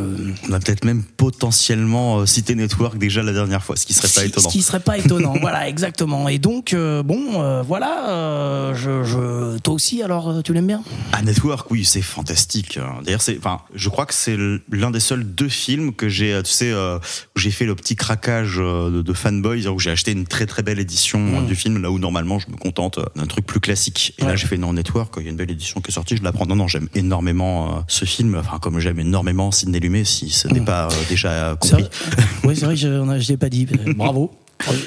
On 0.48 0.52
a 0.52 0.60
peut-être 0.60 0.84
même 0.84 1.02
potentiellement 1.02 2.18
euh, 2.18 2.26
cité 2.26 2.54
Network 2.54 2.98
déjà 2.98 3.22
la 3.22 3.32
dernière 3.32 3.64
fois, 3.64 3.76
ce 3.76 3.86
qui 3.86 3.94
serait 3.94 4.08
pas 4.08 4.26
étonnant. 4.26 4.48
Ce 4.48 4.52
qui 4.52 4.62
serait 4.62 4.80
pas 4.80 4.98
étonnant, 4.98 5.34
voilà, 5.40 5.68
exactement. 5.68 6.28
Et 6.28 6.38
donc, 6.38 6.74
euh, 6.74 7.02
bon, 7.02 7.62
voilà, 7.62 8.72
je, 8.74 9.04
je, 9.04 9.58
toi 9.58 9.74
aussi, 9.74 10.02
alors, 10.02 10.42
tu 10.42 10.52
l'aimes 10.52 10.66
bien? 10.66 10.82
Ah, 11.12 11.22
Network, 11.22 11.70
oui, 11.70 11.84
c'est 11.84 12.02
fantastique. 12.02 12.78
D'ailleurs, 13.04 13.22
c'est, 13.22 13.38
enfin, 13.38 13.60
je 13.74 13.88
crois 13.88 14.06
que 14.06 14.14
c'est 14.14 14.36
l'un 14.70 14.90
des 14.90 15.00
seuls 15.00 15.24
deux 15.24 15.48
films 15.48 15.94
que 15.94 16.08
j'ai, 16.08 16.40
tu 16.44 16.50
sais, 16.50 16.72
où 16.74 17.38
j'ai 17.38 17.50
fait 17.50 17.64
le 17.64 17.74
petit 17.74 17.96
craquage 17.96 18.56
de, 18.56 19.02
de 19.02 19.12
fanboys, 19.12 19.68
où 19.68 19.78
j'ai 19.78 19.90
acheté 19.90 20.12
une 20.12 20.26
très 20.26 20.46
très 20.46 20.62
belle 20.62 20.78
édition 20.78 21.20
euh, 21.20 21.46
du 21.46 21.54
film, 21.54 21.80
là 21.80 21.90
où 21.90 21.98
normalement 21.98 22.38
je 22.38 22.50
me 22.50 22.56
contente 22.56 22.98
d'un 23.16 23.26
truc 23.26 23.46
plus 23.46 23.60
classique. 23.60 24.14
Et 24.18 24.24
là, 24.24 24.36
j'ai 24.36 24.46
fait 24.46 24.56
non 24.56 24.72
Network, 24.72 25.14
il 25.18 25.24
y 25.24 25.26
a 25.26 25.30
une 25.30 25.36
belle 25.36 25.50
édition 25.54 25.80
qui 25.80 25.90
est 25.90 25.94
sortie, 25.94 26.16
je 26.16 26.22
la 26.22 26.32
prends. 26.32 26.46
Non, 26.46 26.56
non, 26.56 26.68
j'aime 26.68 26.88
énormément 26.94 27.78
euh, 27.78 27.80
ce 27.88 28.04
film, 28.04 28.36
enfin, 28.38 28.58
comme 28.58 28.78
j'aime 28.78 28.98
énormément 29.00 29.50
Sidney 29.50 29.80
Lumet, 29.80 30.04
si 30.04 30.30
ce 30.30 30.48
n'est 30.48 30.60
pas 30.60 30.86
euh, 30.86 30.94
déjà 31.08 31.56
compris. 31.58 31.84
Oui, 32.44 32.54
c'est 32.56 32.66
vrai 32.66 32.74
que 32.74 32.80
je 32.80 32.88
ne 32.88 33.18
l'ai 33.18 33.36
pas 33.36 33.48
dit. 33.48 33.66
Euh, 33.86 33.94
Bravo. 33.94 34.30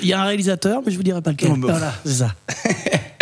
Il 0.02 0.08
y 0.08 0.14
a 0.14 0.22
un 0.22 0.26
réalisateur, 0.26 0.82
mais 0.86 0.92
je 0.92 0.98
vous 0.98 1.04
dirai 1.04 1.22
pas 1.22 1.32
lequel. 1.32 1.52
Voilà, 1.60 1.94
c'est 2.06 2.14
ça. 2.14 2.36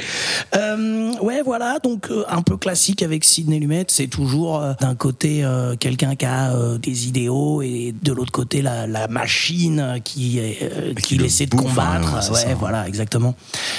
Euh, 0.55 1.13
ouais, 1.21 1.41
voilà, 1.43 1.79
donc 1.79 2.09
euh, 2.09 2.23
un 2.29 2.41
peu 2.41 2.57
classique 2.57 3.03
avec 3.03 3.25
Sidney 3.25 3.59
Lumet, 3.59 3.85
c'est 3.89 4.07
toujours 4.07 4.61
euh, 4.61 4.73
d'un 4.79 4.95
côté 4.95 5.43
euh, 5.43 5.75
quelqu'un 5.75 6.15
qui 6.15 6.25
a 6.25 6.53
euh, 6.53 6.77
des 6.77 7.07
idéaux 7.07 7.61
et 7.61 7.93
de 8.01 8.11
l'autre 8.13 8.31
côté 8.31 8.61
la, 8.61 8.87
la 8.87 9.07
machine 9.07 9.99
qui 10.03 10.39
euh, 10.39 10.93
Qui 10.95 11.17
qui 11.17 11.23
essaie 11.25 11.45
de 11.45 11.55
combattre. 11.55 12.15
hein, 12.15 12.21
c'est 12.21 12.31
ouais, 12.31 12.39
ça. 12.41 12.55
voilà, 12.55 12.87
exactement. 12.87 13.35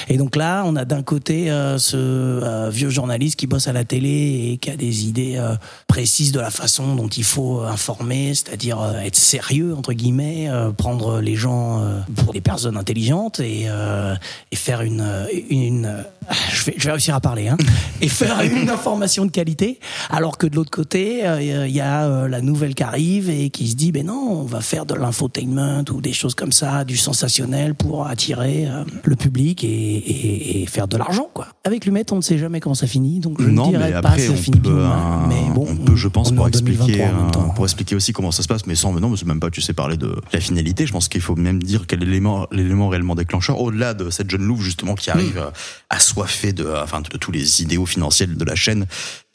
Et 0.07 0.17
donc 0.17 0.35
là, 0.35 0.63
on 0.65 0.75
a 0.75 0.85
d'un 0.85 1.01
côté 1.03 1.49
euh, 1.49 1.77
ce 1.77 1.97
euh, 1.97 2.69
vieux 2.69 2.89
journaliste 2.89 3.37
qui 3.39 3.47
bosse 3.47 3.67
à 3.67 3.73
la 3.73 3.83
télé 3.83 4.51
et 4.51 4.57
qui 4.57 4.69
a 4.69 4.75
des 4.75 5.07
idées 5.07 5.35
euh, 5.37 5.55
précises 5.87 6.31
de 6.31 6.39
la 6.39 6.51
façon 6.51 6.95
dont 6.95 7.07
il 7.07 7.23
faut 7.23 7.61
informer, 7.61 8.33
c'est-à-dire 8.35 8.79
euh, 8.81 8.99
être 8.99 9.15
sérieux 9.15 9.73
entre 9.75 9.93
guillemets, 9.93 10.47
euh, 10.49 10.71
prendre 10.71 11.19
les 11.21 11.35
gens 11.35 11.81
euh, 11.81 11.99
pour 12.15 12.33
des 12.33 12.41
personnes 12.41 12.77
intelligentes 12.77 13.39
et, 13.39 13.63
euh, 13.67 14.15
et 14.51 14.55
faire 14.55 14.81
une 14.81 15.05
une 15.49 15.85
euh, 15.85 16.03
je 16.51 16.66
vais, 16.67 16.75
je 16.77 16.85
vais 16.85 16.91
réussir 16.91 17.15
à 17.15 17.21
parler 17.21 17.47
hein, 17.47 17.57
et 18.01 18.07
faire 18.07 18.41
une 18.41 18.69
information 18.69 19.25
de 19.25 19.31
qualité 19.31 19.79
alors 20.09 20.37
que 20.37 20.47
de 20.47 20.55
l'autre 20.55 20.71
côté 20.71 21.25
euh, 21.27 21.67
il 21.67 21.73
y 21.75 21.81
a 21.81 22.05
euh, 22.05 22.27
la 22.27 22.41
nouvelle 22.41 22.75
qui 22.75 22.83
arrive 22.83 23.29
et 23.29 23.49
qui 23.49 23.67
se 23.67 23.75
dit 23.75 23.91
ben 23.91 24.05
non 24.05 24.41
on 24.41 24.43
va 24.43 24.61
faire 24.61 24.85
de 24.85 24.93
l'infotainment 24.95 25.83
ou 25.91 26.01
des 26.01 26.13
choses 26.13 26.35
comme 26.35 26.51
ça 26.51 26.83
du 26.85 26.97
sensationnel 26.97 27.75
pour 27.75 28.07
attirer 28.07 28.67
euh, 28.67 28.83
le 29.03 29.15
public 29.15 29.63
et 29.63 29.67
et, 29.67 30.61
et 30.61 30.65
faire 30.65 30.87
de 30.87 30.97
l'argent, 30.97 31.29
quoi. 31.33 31.47
Avec 31.63 31.85
Lumet, 31.85 32.05
on 32.11 32.17
ne 32.17 32.21
sait 32.21 32.37
jamais 32.37 32.59
comment 32.59 32.75
ça 32.75 32.87
finit, 32.87 33.19
donc 33.19 33.41
je 33.41 33.47
non, 33.47 33.65
ne 33.67 33.71
dirais 33.71 33.85
mais 33.87 34.01
pas 34.01 34.09
après, 34.09 34.19
ça 34.19 34.31
on 34.31 34.35
finit 34.35 34.59
peut, 34.59 34.85
Mais 35.27 35.41
bon, 35.53 35.67
on 35.69 35.75
peut, 35.75 35.95
je 35.95 36.07
pense, 36.07 36.31
pour 36.31 36.47
expliquer, 36.47 36.77
2023 36.97 37.07
en 37.07 37.21
même 37.23 37.31
temps. 37.31 37.49
pour 37.49 37.65
expliquer 37.65 37.95
aussi 37.95 38.13
comment 38.13 38.31
ça 38.31 38.43
se 38.43 38.47
passe, 38.47 38.65
mais 38.65 38.75
sans, 38.75 38.91
mais 38.91 39.01
non, 39.01 39.09
mais 39.09 39.17
même 39.25 39.39
pas, 39.39 39.49
tu 39.49 39.61
sais, 39.61 39.73
parler 39.73 39.97
de 39.97 40.15
la 40.33 40.39
finalité. 40.39 40.85
Je 40.85 40.91
pense 40.91 41.07
qu'il 41.07 41.21
faut 41.21 41.35
même 41.35 41.61
dire 41.61 41.85
quel 41.87 42.03
est 42.03 42.05
l'élément, 42.05 42.47
l'élément 42.51 42.89
réellement 42.89 43.15
déclencheur, 43.15 43.59
au-delà 43.61 43.93
de 43.93 44.09
cette 44.09 44.29
jeune 44.29 44.43
louve, 44.43 44.61
justement, 44.61 44.95
qui 44.95 45.09
arrive 45.09 45.35
Mm. 45.35 45.39
euh, 45.39 45.51
de, 46.53 46.65
euh, 46.65 46.83
enfin, 46.83 47.01
de 47.01 47.17
tous 47.17 47.31
les 47.31 47.61
idéaux 47.61 47.85
financiers 47.85 48.27
de 48.27 48.45
la 48.45 48.55
chaîne, 48.55 48.85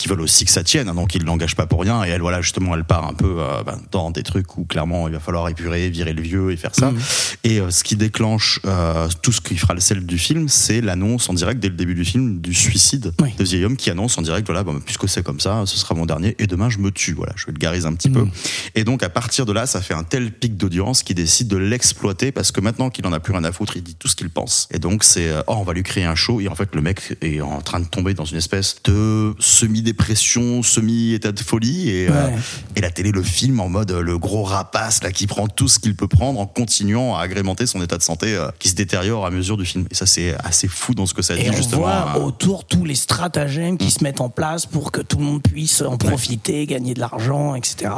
qui 0.02 0.08
veulent 0.08 0.20
aussi 0.20 0.44
que 0.44 0.50
ça 0.50 0.64
tienne, 0.64 0.88
hein, 0.88 0.94
donc 0.94 1.14
ils 1.14 1.22
l'engagent 1.22 1.54
pas 1.54 1.66
pour 1.66 1.80
rien, 1.80 2.04
et 2.04 2.08
elle, 2.08 2.20
voilà, 2.20 2.40
justement, 2.42 2.74
elle 2.74 2.84
part 2.84 3.06
un 3.06 3.14
peu, 3.14 3.36
euh, 3.38 3.62
ben, 3.62 3.80
dans 3.92 4.10
des 4.10 4.24
trucs 4.24 4.58
où, 4.58 4.64
clairement, 4.64 5.06
il 5.06 5.14
va 5.14 5.20
falloir 5.20 5.48
épurer, 5.48 5.90
virer 5.90 6.12
le 6.12 6.22
vieux 6.22 6.50
et 6.50 6.56
faire 6.56 6.74
ça. 6.74 6.90
Mm. 6.90 6.98
Et 7.44 7.60
euh, 7.60 7.70
ce 7.70 7.84
qui 7.84 7.94
déclenche 7.94 8.58
euh, 8.66 9.08
tout 9.22 9.30
ce 9.30 9.40
qui 9.40 9.56
fera 9.56 9.74
le 9.74 9.80
sel 9.80 10.04
du 10.04 10.18
film, 10.18 10.48
c'est 10.48 10.80
l'annonce 10.80 11.28
en 11.28 11.34
direct 11.34 11.60
dès 11.60 11.68
le 11.68 11.76
début 11.76 11.94
du 11.94 12.04
film 12.04 12.40
du 12.40 12.52
suicide 12.52 13.12
Oui. 13.20 13.30
de 13.38 13.44
vieil 13.44 13.64
homme 13.64 13.76
qui 13.76 13.90
annonce 13.90 14.18
en 14.18 14.22
direct 14.22 14.46
voilà, 14.46 14.64
bon, 14.64 14.80
puisque 14.80 15.08
c'est 15.08 15.22
comme 15.22 15.38
ça, 15.38 15.62
ce 15.66 15.78
sera 15.78 15.94
mon 15.94 16.06
dernier 16.06 16.34
et 16.40 16.48
demain 16.48 16.68
je 16.68 16.78
me 16.78 16.90
tue. 16.90 17.12
Voilà, 17.12 17.32
je 17.36 17.46
vulgarise 17.46 17.86
un 17.86 17.94
petit 17.94 18.10
peu. 18.10 18.26
Et 18.74 18.82
donc 18.82 19.02
à 19.02 19.08
partir 19.08 19.46
de 19.46 19.52
là, 19.52 19.66
ça 19.66 19.80
fait 19.80 19.94
un 19.94 20.02
tel 20.02 20.32
pic 20.32 20.56
d'audience 20.56 21.02
qu'il 21.02 21.16
décide 21.16 21.48
de 21.48 21.56
l'exploiter 21.56 22.32
parce 22.32 22.50
que 22.50 22.60
maintenant 22.60 22.90
qu'il 22.90 23.06
en 23.06 23.12
a 23.12 23.20
plus 23.20 23.32
rien 23.32 23.44
à 23.44 23.52
foutre, 23.52 23.76
il 23.76 23.82
dit 23.82 23.94
tout 23.94 24.08
ce 24.08 24.16
qu'il 24.16 24.30
pense. 24.30 24.68
Et 24.72 24.78
donc 24.78 25.04
c'est 25.04 25.30
oh 25.46 25.54
on 25.58 25.64
va 25.64 25.72
lui 25.74 25.82
créer 25.82 26.04
un 26.04 26.16
show 26.16 26.40
et 26.40 26.48
en 26.48 26.54
fait 26.54 26.74
le 26.74 26.82
mec 26.82 27.00
est 27.20 27.40
en 27.40 27.60
train 27.60 27.80
de 27.80 27.84
tomber 27.86 28.14
dans 28.14 28.24
une 28.24 28.38
espèce 28.38 28.76
de 28.84 29.34
semi-dépression, 29.38 30.62
semi-état 30.62 31.32
de 31.32 31.40
folie 31.40 31.90
et, 31.90 32.08
euh, 32.10 32.28
et 32.76 32.80
la 32.80 32.90
télé 32.90 33.10
le 33.10 33.22
filme 33.22 33.60
en 33.60 33.68
mode 33.68 33.90
euh, 33.90 34.02
le 34.02 34.18
gros 34.18 34.42
rapace 34.42 35.02
là 35.02 35.12
qui 35.12 35.26
prend 35.26 35.48
tout 35.48 35.68
ce 35.68 35.78
qu'il 35.78 35.94
peut 35.96 36.08
prendre 36.08 36.40
en 36.40 36.46
continuant 36.46 37.16
à 37.16 37.22
agrémenter 37.22 37.66
son 37.66 37.82
état 37.82 37.98
de 37.98 38.02
santé 38.02 38.34
euh, 38.34 38.50
qui 38.58 38.68
se 38.68 38.74
détériore 38.74 39.26
à 39.26 39.30
mesure 39.30 39.56
du 39.56 39.64
film. 39.64 39.86
Et 39.90 39.94
ça 39.94 40.06
c'est 40.06 40.34
assez 40.44 40.68
fou 40.68 40.94
dans 40.94 41.06
ce 41.06 41.14
que 41.14 41.22
ça 41.22 41.34
dit 41.34 41.42
Et 41.42 41.50
on 41.50 41.54
justement. 41.54 41.82
voit 41.82 42.12
hein. 42.12 42.20
autour 42.20 42.64
tous 42.64 42.84
les 42.84 42.94
stratagèmes 42.94 43.78
qui 43.78 43.90
se 43.90 44.02
mettent 44.04 44.20
en 44.20 44.28
place 44.28 44.66
pour 44.66 44.92
que 44.92 45.00
tout 45.00 45.18
le 45.18 45.24
monde 45.24 45.42
puisse 45.42 45.82
en 45.82 45.96
profiter, 45.96 46.66
gagner 46.66 46.94
de 46.94 47.00
l'argent, 47.00 47.54
etc. 47.54 47.90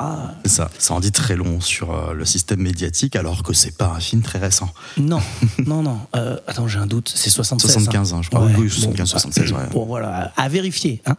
C'est 0.44 0.50
ça. 0.50 0.70
Ça 0.78 0.94
en 0.94 1.00
dit 1.00 1.12
très 1.12 1.36
long 1.36 1.60
sur 1.60 2.12
le 2.12 2.24
système 2.24 2.60
médiatique, 2.60 3.16
alors 3.16 3.42
que 3.42 3.52
c'est 3.52 3.76
pas 3.76 3.92
un 3.96 4.00
film 4.00 4.22
très 4.22 4.38
récent. 4.38 4.70
Non, 4.96 5.20
non, 5.66 5.82
non. 5.82 5.98
Euh, 6.16 6.36
attends, 6.46 6.68
j'ai 6.68 6.78
un 6.78 6.86
doute. 6.86 7.12
C'est 7.14 7.30
76. 7.30 7.72
75, 7.72 8.12
hein, 8.14 8.20
je 8.22 8.30
crois. 8.30 8.44
Ouais. 8.46 8.52
Oui, 8.56 8.70
75, 8.70 8.93
Bon, 8.98 9.06
76, 9.06 9.52
ouais. 9.52 9.58
Bon, 9.72 9.84
voilà, 9.86 10.32
à 10.36 10.48
vérifier. 10.48 11.02
hein. 11.06 11.16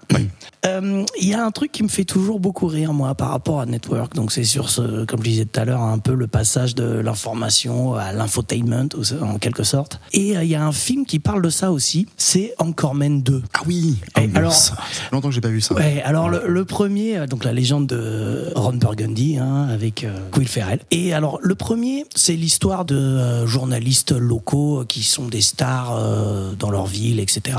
Euh, 0.65 1.03
Il 1.21 1.27
y 1.29 1.33
a 1.33 1.45
un 1.45 1.51
truc 1.51 1.71
qui 1.71 1.83
me 1.83 1.87
fait 1.87 2.05
toujours 2.05 2.39
beaucoup 2.39 2.65
rire, 2.67 2.91
moi, 2.93 3.13
par 3.15 3.29
rapport 3.29 3.61
à 3.61 3.65
Network. 3.65 4.15
Donc, 4.15 4.31
c'est 4.31 4.43
sur 4.43 4.69
ce, 4.69 5.05
comme 5.05 5.19
je 5.19 5.29
disais 5.29 5.45
tout 5.45 5.59
à 5.59 5.65
l'heure, 5.65 5.81
un 5.81 5.99
peu 5.99 6.13
le 6.15 6.25
passage 6.27 6.73
de 6.75 6.83
l'information 6.85 7.93
à 7.95 8.11
l'infotainment, 8.13 8.87
en 9.21 9.37
quelque 9.37 9.63
sorte. 9.63 9.99
Et 10.13 10.35
euh, 10.35 10.43
il 10.43 10.49
y 10.49 10.55
a 10.55 10.65
un 10.65 10.71
film 10.71 11.05
qui 11.05 11.19
parle 11.19 11.41
de 11.41 11.49
ça 11.49 11.71
aussi. 11.71 12.07
C'est 12.17 12.53
Anchorman 12.57 13.21
2. 13.21 13.43
Ah 13.53 13.59
oui. 13.67 13.97
Et 14.19 14.29
alors- 14.35 14.53
ça 14.53 14.75
fait 14.89 15.11
longtemps 15.11 15.29
que 15.29 15.35
j'ai 15.35 15.41
pas 15.41 15.49
vu 15.49 15.61
ça. 15.61 15.75
Ouais, 15.75 16.01
alors 16.03 16.29
le, 16.29 16.43
le 16.47 16.65
premier, 16.65 17.17
euh, 17.17 17.27
donc 17.27 17.43
la 17.43 17.53
légende 17.53 17.87
de 17.87 18.51
Ron 18.55 18.73
Burgundy, 18.73 19.37
hein, 19.37 19.67
avec 19.71 20.03
euh, 20.03 20.17
Will 20.35 20.47
Ferrell. 20.47 20.79
Et 20.91 21.13
alors 21.13 21.39
le 21.41 21.55
premier, 21.55 22.05
c'est 22.15 22.35
l'histoire 22.35 22.85
de 22.85 22.95
euh, 22.95 23.45
journalistes 23.47 24.11
locaux 24.13 24.81
euh, 24.81 24.85
qui 24.85 25.03
sont 25.03 25.27
des 25.27 25.41
stars 25.41 25.95
euh, 25.95 26.53
dans 26.57 26.71
leur 26.71 26.85
ville, 26.85 27.19
etc. 27.19 27.57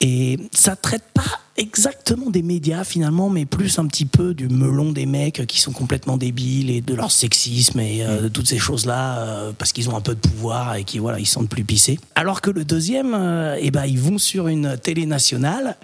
Et 0.00 0.38
ça 0.52 0.76
traite 0.76 1.04
pas 1.14 1.40
exactement 1.56 2.30
des 2.30 2.42
médias 2.42 2.84
finalement, 2.84 3.30
mais 3.30 3.46
plus 3.46 3.78
un 3.78 3.86
petit 3.86 4.06
peu 4.06 4.34
du 4.34 4.48
melon 4.48 4.92
des 4.92 5.06
mecs 5.06 5.46
qui 5.46 5.60
sont 5.60 5.72
complètement 5.72 6.16
débiles 6.16 6.70
et 6.70 6.80
de 6.80 6.94
leur 6.94 7.10
sexisme 7.10 7.80
et 7.80 8.04
euh, 8.04 8.22
de 8.22 8.28
toutes 8.28 8.48
ces 8.48 8.58
choses-là 8.58 9.18
euh, 9.18 9.52
parce 9.56 9.72
qu'ils 9.72 9.88
ont 9.90 9.96
un 9.96 10.00
peu 10.00 10.14
de 10.14 10.20
pouvoir 10.20 10.76
et 10.76 10.84
qui 10.84 10.98
voilà 10.98 11.18
ils 11.18 11.26
sentent 11.26 11.48
plus 11.48 11.64
pisser. 11.64 11.98
Alors 12.14 12.40
que 12.40 12.50
le 12.50 12.64
deuxième, 12.64 13.14
euh, 13.14 13.56
eh 13.60 13.70
ben 13.70 13.86
ils 13.86 14.00
vont 14.00 14.18
sur 14.18 14.48
une 14.48 14.76
télé 14.76 15.06
nationale 15.06 15.76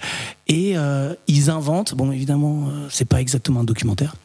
et 0.49 0.76
euh, 0.76 1.14
ils 1.29 1.50
inventent, 1.50 1.95
bon 1.95 2.12
évidemment 2.12 2.69
c'est 2.91 3.05
pas 3.05 3.21
exactement 3.21 3.61
un 3.61 3.64
documentaire, 3.64 4.17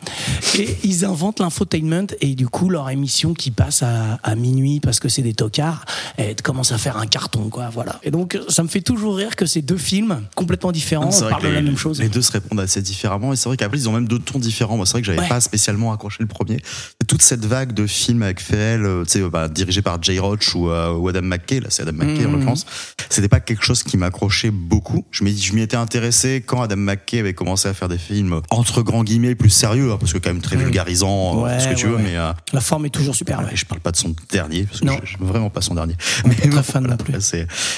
et 0.57 0.67
ils 0.83 1.05
inventent 1.05 1.39
l'infotainment 1.39 2.07
et 2.19 2.35
du 2.35 2.47
coup 2.47 2.69
leur 2.69 2.89
émission 2.89 3.33
qui 3.33 3.51
passe 3.51 3.83
à, 3.83 4.19
à 4.23 4.35
minuit 4.35 4.79
parce 4.79 4.99
que 4.99 5.09
c'est 5.09 5.21
des 5.21 5.33
tocards, 5.33 5.85
elle 6.17 6.35
commence 6.41 6.71
à 6.71 6.77
faire 6.77 6.97
un 6.97 7.05
carton 7.05 7.49
quoi, 7.49 7.69
voilà. 7.69 7.99
Et 8.03 8.11
donc 8.11 8.37
ça 8.49 8.63
me 8.63 8.67
fait 8.67 8.81
toujours 8.81 9.15
rire 9.15 9.35
que 9.35 9.45
ces 9.45 9.61
deux 9.61 9.77
films 9.77 10.23
complètement 10.35 10.71
différents 10.71 11.11
De 11.39 11.47
la 11.47 11.59
les, 11.59 11.61
même 11.61 11.77
chose. 11.77 11.99
les 11.99 12.09
deux 12.09 12.21
se 12.21 12.31
répondent 12.31 12.59
assez 12.59 12.81
différemment 12.81 13.33
et 13.33 13.35
c'est 13.35 13.49
vrai 13.49 13.57
qu'après 13.57 13.77
ils 13.77 13.87
ont 13.89 13.93
même 13.93 14.07
deux 14.07 14.19
tons 14.19 14.39
différents. 14.39 14.77
Moi 14.77 14.85
c'est 14.85 14.93
vrai 14.93 15.01
que 15.01 15.07
j'avais 15.07 15.19
Ouais. 15.19 15.27
pas 15.29 15.39
spécialement 15.41 15.93
accroché 15.93 16.17
le 16.21 16.27
premier. 16.27 16.55
Et 17.01 17.05
toute 17.07 17.21
cette 17.21 17.45
vague 17.45 17.73
de 17.73 17.87
films 17.87 18.23
avec 18.23 18.39
Ferrell, 18.41 18.85
euh, 18.85 19.03
tu 19.03 19.11
sais, 19.11 19.21
euh, 19.21 19.29
bah, 19.29 19.47
dirigé 19.47 19.81
par 19.81 20.01
Jay 20.01 20.19
Roach 20.19 20.53
ou, 20.55 20.69
euh, 20.69 20.93
ou 20.93 21.07
Adam 21.09 21.21
McKay, 21.23 21.59
là 21.59 21.67
c'est 21.69 21.81
Adam 21.83 21.93
McKay 21.93 22.25
en 22.25 22.29
Mhm. 22.29 22.33
l'occurrence, 22.35 22.65
c'était 23.09 23.27
pas 23.29 23.39
quelque 23.39 23.63
chose 23.63 23.83
qui 23.83 23.97
m'accrochait 23.97 24.51
beaucoup. 24.51 25.05
Je 25.11 25.23
m'y 25.23 25.37
je 25.37 25.55
étais 25.57 25.75
intéressé 25.75 26.43
quand 26.45 26.61
Adam 26.61 26.75
McKay 26.77 27.19
avait 27.19 27.33
commencé 27.33 27.67
à 27.67 27.73
faire 27.73 27.87
des 27.89 27.97
films 27.97 28.41
entre 28.51 28.81
grands 28.83 29.03
guillemets 29.03 29.35
plus 29.35 29.49
sérieux, 29.49 29.91
hein, 29.91 29.97
parce 29.99 30.13
que 30.13 30.17
quand 30.19 30.29
même 30.29 30.41
très 30.41 30.55
vulgarisant, 30.55 31.31
euh, 31.31 31.37
Mhm. 31.37 31.43
Ouais, 31.43 31.59
ce 31.59 31.67
que 31.69 31.73
tu 31.75 31.87
veux, 31.87 31.97
mais 31.97 32.15
La 32.53 32.61
forme 32.61 32.85
est 32.85 32.89
toujours 32.89 33.15
super. 33.15 33.41
Je 33.53 33.65
parle 33.65 33.81
pas 33.81 33.91
de 33.91 33.97
son 33.97 34.15
dernier 34.31 34.63
parce 34.63 34.81
que 34.81 34.85
Non. 34.85 34.97
je- 35.03 35.11
j'aime 35.11 35.27
vraiment 35.27 35.49
pas 35.49 35.61
son 35.61 35.75
dernier. 35.75 35.95
On 36.25 36.29
est 36.31 36.49
pas 36.53 36.63
fan 36.63 36.85
non 36.87 36.97
plus. 36.97 37.13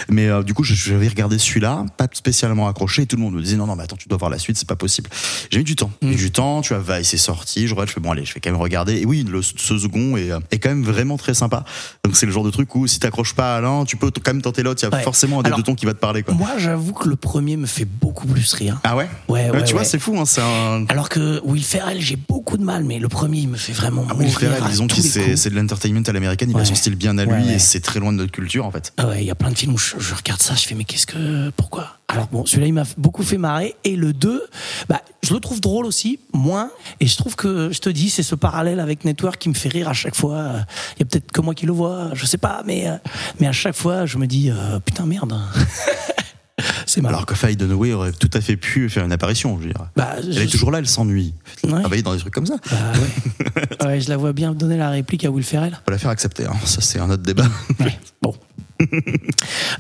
Mais 0.10 0.28
du 0.44 0.54
coup, 0.54 0.64
je- 0.64 0.74
j'avais 0.76 1.08
regardé 1.08 1.38
celui-là, 1.38 1.86
pas 1.98 2.08
spécialement 2.12 2.68
accroché. 2.68 3.04
Et 3.04 3.06
tout 3.06 3.16
le 3.16 3.22
monde 3.22 3.36
me 3.36 3.42
non, 3.58 3.66
non, 3.68 3.76
mais 3.76 3.84
attends, 3.84 3.96
tu 3.98 4.08
dois 4.08 4.18
voir 4.18 4.30
la 4.32 4.40
suite, 4.40 4.58
c'est 4.58 4.68
pas 4.68 4.76
possible. 4.76 5.10
J'ai 5.52 5.60
mis 5.60 5.64
du 5.64 5.76
temps. 5.76 5.92
Mm. 6.02 6.08
J'ai 6.08 6.10
mis 6.10 6.16
du 6.16 6.32
temps. 6.32 6.62
Tu 6.62 6.74
vois, 6.76 6.98
Vice 7.00 7.14
est 7.14 7.18
sorti. 7.18 7.68
Je 7.68 7.74
regarde, 7.74 7.90
je 7.90 7.94
fais 7.94 8.00
bon, 8.02 8.12
allez, 8.12 8.26
je 8.26 8.34
vais 8.34 8.40
quand 8.40 8.52
même 8.52 8.60
regarder. 8.62 8.98
Et 8.98 9.06
oui, 9.06 9.24
le, 9.30 9.42
ce 9.42 9.78
second 9.78 10.18
est, 10.18 10.32
euh, 10.32 10.40
est 10.52 10.60
quand 10.60 10.70
même 10.70 10.84
vraiment 10.84 11.18
très 11.18 11.34
sympa. 11.34 11.64
Donc 12.04 12.16
c'est 12.16 12.26
le 12.26 12.32
genre 12.32 12.44
de 12.44 12.52
truc 12.52 12.74
où 12.76 12.88
si 12.88 13.00
t'accroches 13.00 13.34
pas 13.34 13.58
à 13.58 13.62
l'un, 13.62 13.86
tu 13.86 13.98
peux 13.98 14.12
quand 14.12 14.34
même 14.34 14.42
tenter 14.42 14.64
l'autre. 14.64 14.82
Il 14.84 14.90
y 14.90 14.94
a 14.94 14.96
Ouais. 14.96 15.04
forcément 15.04 15.40
un 15.40 15.44
des 15.44 15.52
deux 15.52 15.64
tons 15.64 15.76
qui 15.76 15.86
va 15.86 15.94
te 15.94 16.00
parler, 16.00 16.24
quoi. 16.24 16.34
Moi, 16.34 16.50
j'avoue 16.58 16.94
que 16.94 17.08
le 17.08 17.16
premier 17.16 17.58
me 17.58 17.66
fait 17.68 17.86
beaucoup 17.86 18.28
plus 18.28 18.54
rire. 18.54 18.80
Ah 18.84 18.96
ouais? 18.98 19.08
Ouais, 19.28 19.50
ouais, 19.52 19.64
tu 19.64 19.74
vois, 19.74 19.84
c'est 19.84 20.00
fou. 20.00 20.18
Hein, 20.20 20.26
c'est 20.26 20.42
un. 20.42 20.86
Alors 20.90 21.10
que 21.10 21.40
Will 21.44 21.64
Ferrell, 21.64 22.02
j'ai 22.02 22.16
beaucoup 22.16 22.58
de 22.58 22.64
mal, 22.64 22.84
mais 22.84 23.00
le 23.00 23.08
premier, 23.08 23.40
il 23.40 23.50
me 23.50 23.58
fait 23.58 23.74
vraiment 23.74 24.06
Ah 24.10 24.14
mourir 24.14 24.38
Ferrell, 24.38 24.64
disons 24.70 24.88
que 24.88 24.96
c'est 24.96 25.36
c'est 25.36 25.50
de 25.50 25.56
l'entertainment 25.56 26.02
à 26.08 26.12
l'américaine. 26.12 26.52
Il 26.54 26.60
a 26.60 26.66
son 26.66 26.76
style 26.76 26.96
bien 26.96 27.18
à 27.18 27.26
lui 27.26 27.50
et 27.54 27.60
c'est 27.60 27.80
très 27.82 28.00
loin 28.00 28.12
de 28.12 28.18
notre 28.18 28.32
culture, 28.32 28.66
en 28.66 28.72
fait. 28.72 28.94
Ah 28.98 29.08
ouais, 29.08 29.22
il 29.22 29.26
y 29.28 29.32
a 29.32 29.36
plein 29.36 29.52
de 29.52 29.58
films 29.58 29.74
où 29.74 29.78
je, 29.78 29.96
je 30.00 30.14
regarde 30.16 30.42
ça, 30.42 30.56
je 30.56 30.66
fais 30.68 30.76
mais 30.76 30.84
qu'est-ce 30.86 31.06
que 31.08 31.50
pourquoi? 31.52 31.98
Alors 32.08 32.28
bon, 32.28 32.44
celui-là 32.46 32.68
il 32.68 32.74
m'a 32.74 32.84
beaucoup 32.98 33.22
fait 33.22 33.38
marrer 33.40 33.76
et 33.84 33.96
le 33.96 34.14
2, 34.14 34.44
bah 34.88 35.02
je 35.24 35.34
le 35.34 35.40
trouve 35.40 35.60
drôle 35.62 35.86
aussi, 35.86 36.20
moins 36.34 36.70
et 37.00 37.08
je 37.08 37.18
trouve 37.18 37.36
que 37.36 37.72
je 37.72 37.80
te 37.80 37.90
dis 37.90 38.10
c'est 38.10 38.24
ce 38.24 38.36
parallèle 38.36 38.80
avec 38.80 39.06
Network 39.06 39.38
qui 39.40 39.50
me 39.50 39.54
fait 39.54 39.70
rire 39.70 39.90
à 39.90 39.94
chaque 39.94 40.16
fois. 40.16 40.52
Il 40.98 41.00
y 41.00 41.04
a 41.04 41.06
peut-être 41.06 41.32
que 41.32 41.42
moi 41.42 41.54
qui 41.56 41.66
le 41.66 41.74
vois, 41.74 42.10
je 42.14 42.26
sais 42.26 42.38
pas 42.38 42.62
mais 42.66 42.88
euh, 42.88 42.96
mais 43.40 43.48
à 43.48 43.52
chaque 43.52 43.76
fois 43.76 44.06
je 44.06 44.18
me 44.18 44.28
dis 44.28 44.50
euh, 44.52 44.80
putain 44.80 45.06
merde. 45.06 45.38
c'est. 46.86 47.06
Alors 47.06 47.26
que 47.26 47.36
Faye 47.36 47.56
Dunaway 47.56 47.94
aurait 47.94 48.12
tout 48.12 48.30
à 48.34 48.42
fait 48.42 48.58
pu 48.58 48.90
faire 48.90 49.06
une 49.06 49.12
apparition, 49.14 49.58
je 49.58 49.68
veux 49.68 49.74
dire. 49.74 49.86
Bah, 49.96 50.16
Elle 50.18 50.34
je- 50.34 50.40
est 50.42 50.48
toujours 50.48 50.72
là, 50.72 50.80
elle 50.80 50.88
s'ennuie. 50.88 51.34
Elle 51.64 51.72
Ouais. 51.74 51.80
travaille 51.82 52.04
dans 52.04 52.14
des 52.14 52.20
trucs 52.20 52.34
comme 52.34 52.46
ça. 52.46 52.56
Bah 52.70 52.78
ouais. 53.82 53.86
ouais, 53.88 54.02
je 54.02 54.10
la 54.10 54.18
vois 54.18 54.34
bien 54.34 54.54
donner 54.54 54.76
la 54.78 54.90
réplique 54.90 55.24
à 55.26 55.30
Will 55.32 55.44
Ferrell. 55.46 55.80
Faut 55.86 55.92
la 55.92 55.98
faire 55.98 56.10
accepter, 56.12 56.46
hein. 56.46 56.54
ça 56.66 56.82
c'est 56.82 57.00
un 57.00 57.10
autre 57.10 57.24
débat. 57.24 57.46
Bon. 58.22 58.36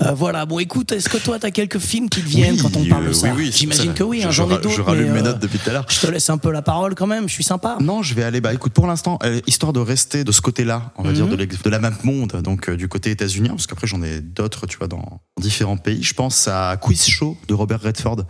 Euh, 0.01 0.11
voilà, 0.13 0.45
bon 0.45 0.59
écoute, 0.59 0.91
est-ce 0.91 1.09
que 1.09 1.17
toi 1.17 1.39
t'as 1.39 1.51
quelques 1.51 1.79
films 1.79 2.09
qui 2.09 2.21
te 2.21 2.27
viennent 2.27 2.55
Oui, 2.55 2.61
quand 2.61 2.75
on 2.77 2.85
parle 2.85 3.05
de 3.05 3.09
euh, 3.09 3.13
ça 3.13 3.27
oui, 3.29 3.45
oui, 3.45 3.51
J'imagine 3.53 3.93
que 3.93 4.03
oui, 4.03 4.23
hein, 4.23 4.27
je 4.29 4.35
j'en 4.37 4.45
ai 4.49 4.55
d'autres. 4.55 4.69
Je 4.71 4.81
rallume 4.81 5.11
mes 5.11 5.19
euh, 5.19 5.23
notes 5.23 5.39
depuis 5.39 5.59
tout 5.59 5.69
à 5.69 5.73
l'heure. 5.73 5.85
Je 5.89 5.99
te 5.99 6.07
laisse 6.07 6.29
un 6.29 6.37
peu 6.37 6.51
la 6.51 6.61
parole 6.61 6.95
quand 6.95 7.07
même, 7.07 7.27
je 7.27 7.33
suis 7.33 7.43
sympa. 7.43 7.77
Non, 7.81 8.01
je 8.03 8.13
vais 8.13 8.23
aller. 8.23 8.41
Bah, 8.41 8.53
écoute, 8.53 8.73
pour 8.73 8.87
l'instant, 8.87 9.19
euh, 9.23 9.41
histoire 9.47 9.73
de 9.73 9.79
rester 9.79 10.23
de 10.23 10.31
ce 10.31 10.41
côté-là, 10.41 10.91
on 10.97 11.03
va 11.03 11.09
Mhm. 11.09 11.15
dire 11.15 11.27
de, 11.27 11.35
de 11.45 11.69
la 11.69 11.79
map 11.79 11.91
monde, 12.03 12.41
donc 12.43 12.69
euh, 12.69 12.77
du 12.77 12.87
côté 12.87 13.11
états-unien, 13.11 13.49
parce 13.51 13.67
qu'après 13.67 13.87
j'en 13.87 14.01
ai 14.03 14.19
d'autres, 14.21 14.67
tu 14.67 14.77
vois, 14.77 14.87
dans 14.87 15.21
différents 15.39 15.77
pays. 15.77 16.03
Je 16.03 16.13
pense 16.13 16.47
à 16.47 16.77
Quiz 16.77 17.05
Show 17.05 17.37
de 17.47 17.53
Robert 17.53 17.81
Redford. 17.81 18.23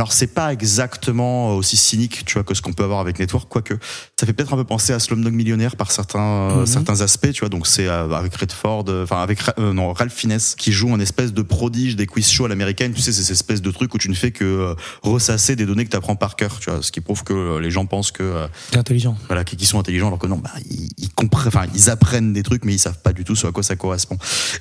Alors 0.00 0.14
c'est 0.14 0.28
pas 0.28 0.50
exactement 0.50 1.54
aussi 1.56 1.76
cynique, 1.76 2.24
tu 2.24 2.32
vois, 2.32 2.42
que 2.42 2.54
ce 2.54 2.62
qu'on 2.62 2.72
peut 2.72 2.84
avoir 2.84 3.00
avec 3.00 3.18
Network, 3.18 3.50
quoique 3.50 3.74
ça 4.18 4.24
fait 4.24 4.32
peut-être 4.32 4.54
un 4.54 4.56
peu 4.56 4.64
penser 4.64 4.94
à 4.94 4.98
Slumdog 4.98 5.34
Millionnaire 5.34 5.76
par 5.76 5.92
certains 5.92 6.56
Mhm. 6.60 6.64
certains 6.66 7.02
aspects, 7.02 7.30
tu 7.32 7.40
vois. 7.40 7.50
Donc 7.50 7.66
c'est 7.66 7.86
euh, 7.86 8.10
avec 8.12 8.34
Redford, 8.34 8.86
euh, 8.88 9.04
enfin 9.04 9.20
avec 9.20 9.40
euh, 9.58 9.74
non 9.74 9.92
Ralph 9.92 10.14
Fiennes 10.14 10.38
qui 10.56 10.72
joue 10.72 10.94
un 10.94 11.00
espèce 11.00 11.34
de 11.34 11.42
prodige 11.42 11.96
des 11.96 12.06
quiz 12.06 12.30
shows 12.30 12.46
à 12.46 12.48
l'américaine. 12.48 12.94
Tu 12.94 13.02
sais, 13.02 13.12
c'est 13.12 13.20
cette 13.22 13.32
espèce 13.32 13.60
de 13.60 13.70
truc 13.70 13.92
où 13.94 13.98
tu 13.98 14.08
ne 14.08 14.14
fais 14.14 14.30
que 14.30 14.44
euh, 14.44 14.74
ressasser 15.02 15.54
des 15.54 15.66
données 15.66 15.84
que 15.84 15.90
tu 15.90 15.96
apprends 15.98 16.16
par 16.16 16.34
cœur, 16.34 16.58
tu 16.60 16.70
vois. 16.70 16.80
Ce 16.82 16.90
qui 16.92 17.02
prouve 17.02 17.22
que 17.22 17.34
euh, 17.34 17.60
les 17.60 17.70
gens 17.70 17.84
pensent 17.84 18.10
que 18.10 18.22
euh, 18.22 18.46
T'es 18.70 18.78
intelligent. 18.78 19.18
voilà, 19.26 19.44
qui 19.44 19.56
qui 19.56 19.66
sont 19.66 19.78
intelligents 19.78 20.06
alors 20.06 20.18
que 20.18 20.28
non, 20.28 20.38
bah, 20.38 20.48
ils, 20.70 20.88
ils 20.96 21.10
comprennent, 21.12 21.48
enfin, 21.48 21.66
ils 21.74 21.90
apprennent 21.90 22.32
des 22.32 22.42
trucs, 22.42 22.64
mais 22.64 22.72
ils 22.72 22.78
savent 22.78 23.02
pas 23.02 23.12
du 23.12 23.24
tout 23.24 23.36
ce 23.36 23.46
à 23.46 23.52
quoi 23.52 23.62
ça 23.62 23.76
correspond. 23.76 24.16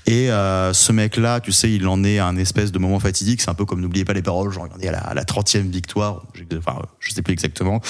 Et 0.05 0.29
euh, 0.31 0.73
ce 0.73 0.91
mec-là, 0.91 1.39
tu 1.39 1.53
sais, 1.53 1.71
il 1.71 1.87
en 1.87 2.03
est 2.03 2.19
à 2.19 2.27
un 2.27 2.35
espèce 2.35 2.73
de 2.73 2.79
moment 2.79 2.99
fatidique. 2.99 3.41
C'est 3.41 3.49
un 3.49 3.53
peu 3.53 3.63
comme 3.63 3.79
n'oubliez 3.79 4.03
pas 4.03 4.11
les 4.13 4.21
paroles, 4.21 4.51
genre 4.51 4.67
à 4.85 4.91
la, 4.91 4.99
à 4.99 5.13
la 5.13 5.23
30e 5.29 5.69
victoire, 5.69 6.23
enfin, 6.57 6.81
je 6.99 7.11
sais 7.13 7.21
plus 7.21 7.33
exactement. 7.33 7.81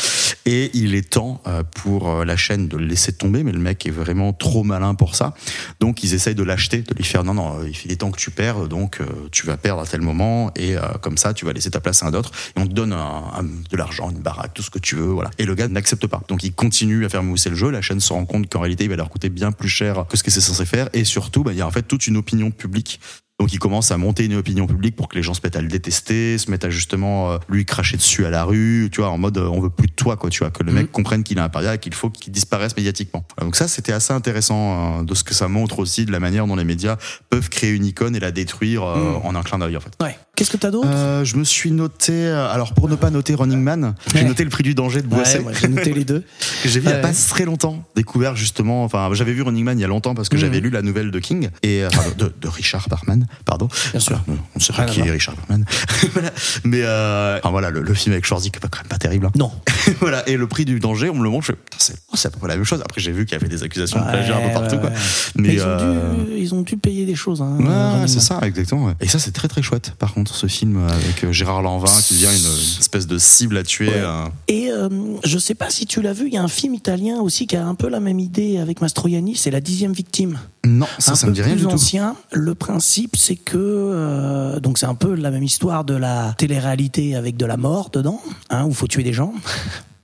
Et 0.45 0.71
il 0.73 0.95
est 0.95 1.09
temps 1.09 1.41
euh, 1.47 1.63
pour 1.63 2.09
euh, 2.09 2.25
la 2.25 2.35
chaîne 2.37 2.67
de 2.67 2.77
le 2.77 2.85
laisser 2.85 3.13
tomber, 3.13 3.43
mais 3.43 3.51
le 3.51 3.59
mec 3.59 3.85
est 3.85 3.91
vraiment 3.91 4.33
trop 4.33 4.63
malin 4.63 4.95
pour 4.95 5.15
ça. 5.15 5.33
Donc 5.79 6.03
ils 6.03 6.13
essayent 6.13 6.35
de 6.35 6.43
l'acheter, 6.43 6.81
de 6.81 6.93
lui 6.93 7.03
faire 7.03 7.23
non, 7.23 7.33
non, 7.33 7.59
euh, 7.61 7.69
il 7.85 7.91
est 7.91 7.97
temps 7.97 8.11
que 8.11 8.19
tu 8.19 8.31
perds, 8.31 8.67
donc 8.67 8.99
tu 9.31 9.45
vas 9.45 9.57
perdre 9.57 9.81
à 9.81 9.85
tel 9.85 10.01
moment, 10.01 10.51
et 10.55 10.75
comme 11.01 11.17
ça, 11.17 11.33
tu 11.33 11.45
vas 11.45 11.53
laisser 11.53 11.71
ta 11.71 11.79
place 11.79 12.03
à 12.03 12.07
un 12.07 12.13
autre, 12.13 12.31
et 12.55 12.59
on 12.59 12.67
te 12.67 12.73
donne 12.73 12.93
un- 12.93 12.97
un- 13.37 13.43
de 13.43 13.77
l'argent, 13.77 14.09
une 14.09 14.19
baraque, 14.19 14.53
tout 14.53 14.63
ce 14.63 14.69
que 14.69 14.79
tu 14.79 14.95
veux, 14.95 15.05
voilà. 15.07 15.29
Et 15.37 15.45
le 15.45 15.55
gars 15.55 15.67
n'accepte 15.67 16.07
pas. 16.07 16.21
Donc 16.27 16.43
il 16.43 16.53
continue 16.53 17.05
à 17.05 17.09
faire 17.09 17.23
mousser 17.23 17.49
le 17.49 17.55
jeu, 17.55 17.69
la 17.69 17.81
chaîne 17.81 17.99
se 17.99 18.13
rend 18.13 18.25
compte 18.25 18.49
qu'en 18.49 18.59
réalité, 18.61 18.83
il 18.85 18.89
va 18.89 18.95
leur 18.95 19.09
coûter 19.09 19.29
bien 19.29 19.51
plus 19.51 19.69
cher 19.69 20.05
que 20.09 20.17
ce 20.17 20.23
que 20.23 20.31
c'est 20.31 20.41
censé 20.41 20.65
faire, 20.65 20.89
et 20.93 21.03
surtout, 21.05 21.43
bah, 21.43 21.51
il 21.53 21.57
y 21.57 21.61
a 21.61 21.67
en 21.67 21.71
fait 21.71 21.83
toute 21.83 22.07
une 22.07 22.17
opinion 22.17 22.51
publique 22.51 22.99
Donc 23.39 23.53
il 23.53 23.59
commence 23.59 23.91
à 23.91 23.97
monter 23.97 24.25
une 24.25 24.35
opinion 24.35 24.67
publique 24.67 24.95
pour 24.95 25.07
que 25.07 25.15
les 25.15 25.23
gens 25.23 25.33
se 25.33 25.39
mettent 25.43 25.55
à 25.55 25.61
le 25.61 25.69
détester, 25.69 26.37
se 26.37 26.51
mettent 26.51 26.65
à 26.65 26.69
justement 26.69 27.31
euh, 27.31 27.37
lui 27.47 27.65
cracher 27.65 27.95
dessus 27.95 28.25
à 28.25 28.29
la 28.29 28.43
rue, 28.43 28.89
tu 28.91 28.99
vois, 28.99 29.09
en 29.09 29.17
mode 29.17 29.37
euh, 29.37 29.47
on 29.47 29.61
veut 29.61 29.69
plus 29.69 29.87
de 29.87 29.93
toi, 29.93 30.17
quoi, 30.17 30.29
tu 30.29 30.39
vois, 30.39 30.51
que 30.51 30.61
le 30.61 30.73
mec 30.73 30.91
comprenne 30.91 31.23
qu'il 31.23 31.39
a 31.39 31.43
un 31.45 31.49
paria 31.49 31.75
et 31.75 31.77
qu'il 31.77 31.93
faut 31.93 32.09
qu'il 32.09 32.33
disparaisse 32.33 32.75
médiatiquement. 32.75 33.23
Donc 33.39 33.55
ça, 33.55 33.67
c'était 33.67 33.93
assez 33.93 34.13
intéressant 34.13 34.99
euh, 34.99 35.03
de 35.03 35.15
ce 35.15 35.23
que 35.23 35.33
ça 35.33 35.47
montre 35.47 35.79
aussi 35.79 36.05
de 36.05 36.11
la 36.11 36.19
manière 36.19 36.47
dont 36.47 36.55
les 36.55 36.65
médias 36.65 36.97
peuvent 37.29 37.49
créer 37.49 37.71
une 37.71 37.85
icône 37.85 38.15
et 38.15 38.19
la 38.19 38.31
détruire 38.31 38.83
euh, 38.83 39.13
en 39.23 39.35
un 39.35 39.41
clin 39.41 39.57
d'œil, 39.59 39.77
en 39.77 39.79
fait. 39.79 39.93
Ouais. 40.01 40.17
Qu'est-ce 40.39 40.51
que 40.51 40.57
t'as 40.57 40.71
d'autre? 40.71 40.87
Euh, 40.89 41.25
je 41.25 41.35
me 41.35 41.43
suis 41.43 41.69
noté, 41.69 42.13
euh, 42.13 42.47
alors 42.49 42.73
pour 42.73 42.87
ne 42.87 42.95
pas 42.95 43.09
noter 43.09 43.35
Running 43.35 43.59
Man, 43.61 43.93
j'ai 44.15 44.23
noté 44.23 44.45
le 44.45 44.49
prix 44.49 44.63
du 44.63 44.73
danger 44.73 45.01
de 45.01 45.07
Boisset. 45.07 45.39
Ouais, 45.39 45.51
j'ai 45.59 45.67
noté 45.67 45.91
les 45.91 46.05
deux. 46.05 46.23
j'ai 46.63 46.79
vu 46.79 46.87
il 46.87 46.91
y 46.91 46.93
a 46.93 46.99
pas 46.99 47.11
très 47.11 47.43
longtemps, 47.43 47.83
découvert 47.97 48.37
justement, 48.37 48.85
enfin 48.85 49.09
j'avais 49.11 49.33
vu 49.33 49.41
Running 49.41 49.65
Man 49.65 49.77
il 49.77 49.81
y 49.81 49.85
a 49.85 49.89
longtemps 49.89 50.15
parce 50.15 50.29
que 50.29 50.37
Mhm. 50.37 50.41
j'avais 50.41 50.59
lu 50.61 50.69
la 50.69 50.81
nouvelle 50.81 51.11
de 51.11 51.19
King 51.19 51.49
et 51.61 51.83
euh, 51.83 51.89
enfin, 51.89 52.03
de, 52.17 52.31
de 52.39 52.47
Richard 52.47 52.87
Bachman, 52.87 53.25
pardon. 53.43 53.67
Bien 53.91 53.99
sûr. 53.99 54.21
On 54.29 54.37
ne 54.55 54.61
sait 54.61 54.71
pas 54.71 54.85
qui 54.85 55.01
est. 55.01 55.11
Richard. 55.11 55.35
Voilà. 56.13 56.31
Mais 56.63 56.83
euh, 56.83 57.37
enfin 57.39 57.49
voilà, 57.51 57.69
le, 57.69 57.81
le 57.81 57.93
film 57.93 58.13
avec 58.13 58.25
Schwarzy 58.25 58.49
qui 58.51 58.57
est 58.57 58.61
pas 58.61 58.69
quand 58.69 58.79
même 58.79 58.87
pas 58.87 58.97
terrible. 58.97 59.25
hein. 59.25 59.31
Non. 59.35 59.51
voilà, 59.99 60.27
et 60.29 60.37
le 60.37 60.47
prix 60.47 60.63
du 60.63 60.79
danger, 60.79 61.09
on 61.09 61.15
me 61.15 61.23
le 61.23 61.29
montre, 61.29 61.47
je 61.47 61.51
c'est 61.77 61.95
oh, 62.13 62.15
à 62.23 62.29
peu 62.29 62.39
près 62.39 62.47
la 62.47 62.55
même 62.55 62.63
chose. 62.63 62.79
Après 62.81 63.01
j'ai 63.01 63.11
vu 63.11 63.25
qu'il 63.25 63.33
y 63.33 63.41
avait 63.41 63.49
des 63.49 63.63
accusations 63.63 63.99
de 63.99 64.05
plagiat 64.05 64.37
un 64.37 64.47
peu 64.47 64.53
partout 64.53 64.77
quoi. 64.77 64.89
Mais, 65.35 65.49
Mais 65.49 65.53
ils, 65.55 65.63
ont 65.63 65.77
dû, 66.23 66.31
ils 66.37 66.55
ont 66.55 66.61
dû 66.61 66.77
payer 66.77 67.05
des 67.05 67.15
choses. 67.15 67.41
Hein, 67.41 67.57
Ouais, 67.59 68.07
c'est 68.07 68.21
ça, 68.21 68.39
exactement. 68.43 68.93
Et 69.01 69.07
ça, 69.09 69.19
c'est 69.19 69.31
très 69.31 69.47
très 69.49 69.61
chouette. 69.61 69.93
Par 69.99 70.13
contre, 70.13 70.28
ce 70.35 70.47
film 70.47 70.85
avec 70.87 71.23
euh, 71.23 71.31
Gérard 71.31 71.61
Lanvin 71.61 71.91
qui 72.01 72.13
devient 72.15 72.25
une 72.27 72.79
espèce 72.79 73.07
de 73.07 73.17
cible 73.17 73.57
à 73.57 73.63
tuer. 73.63 73.87
Ouais. 73.89 73.95
euh, 73.97 74.25
Et 74.47 74.71
euh, 74.71 74.89
je 75.23 75.37
sais 75.37 75.55
pas 75.55 75.69
si 75.69 75.85
tu 75.85 76.01
l'as 76.01 76.13
vu, 76.13 76.27
il 76.27 76.33
y 76.33 76.37
a 76.37 76.43
un 76.43 76.47
film 76.47 76.73
italien 76.73 77.19
aussi 77.21 77.47
qui 77.47 77.55
a 77.55 77.65
un 77.65 77.75
peu 77.75 77.89
la 77.89 77.99
même 77.99 78.19
idée 78.19 78.57
avec 78.57 78.81
Mastroianni, 78.81 79.35
c'est 79.35 79.51
La 79.51 79.61
dixième 79.61 79.93
victime. 79.93 80.39
Non, 80.65 80.85
ça, 80.99 81.11
un 81.11 81.15
ça 81.15 81.25
peu 81.25 81.31
me 81.31 81.35
dit 81.35 81.41
rien 81.41 81.53
plus 81.53 81.61
du 81.61 81.67
tout. 81.67 81.73
ancien. 81.73 82.15
Le 82.31 82.53
principe, 82.55 83.15
c'est 83.15 83.35
que 83.35 83.57
euh, 83.57 84.59
donc 84.59 84.77
c'est 84.77 84.85
un 84.85 84.95
peu 84.95 85.15
la 85.15 85.31
même 85.31 85.43
histoire 85.43 85.83
de 85.83 85.93
la 85.95 86.33
télé-réalité 86.37 87.15
avec 87.15 87.37
de 87.37 87.45
la 87.45 87.57
mort 87.57 87.89
dedans, 87.89 88.21
hein, 88.49 88.65
où 88.65 88.73
faut 88.73 88.87
tuer 88.87 89.03
des 89.03 89.13
gens. 89.13 89.33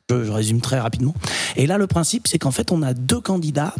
je, 0.10 0.24
je 0.24 0.32
résume 0.32 0.62
très 0.62 0.80
rapidement. 0.80 1.14
Et 1.56 1.68
là, 1.68 1.78
le 1.78 1.88
principe, 1.88 2.28
c'est 2.28 2.38
qu'en 2.40 2.52
fait, 2.52 2.72
on 2.72 2.82
a 2.84 2.94
deux 2.94 3.20
candidats 3.22 3.74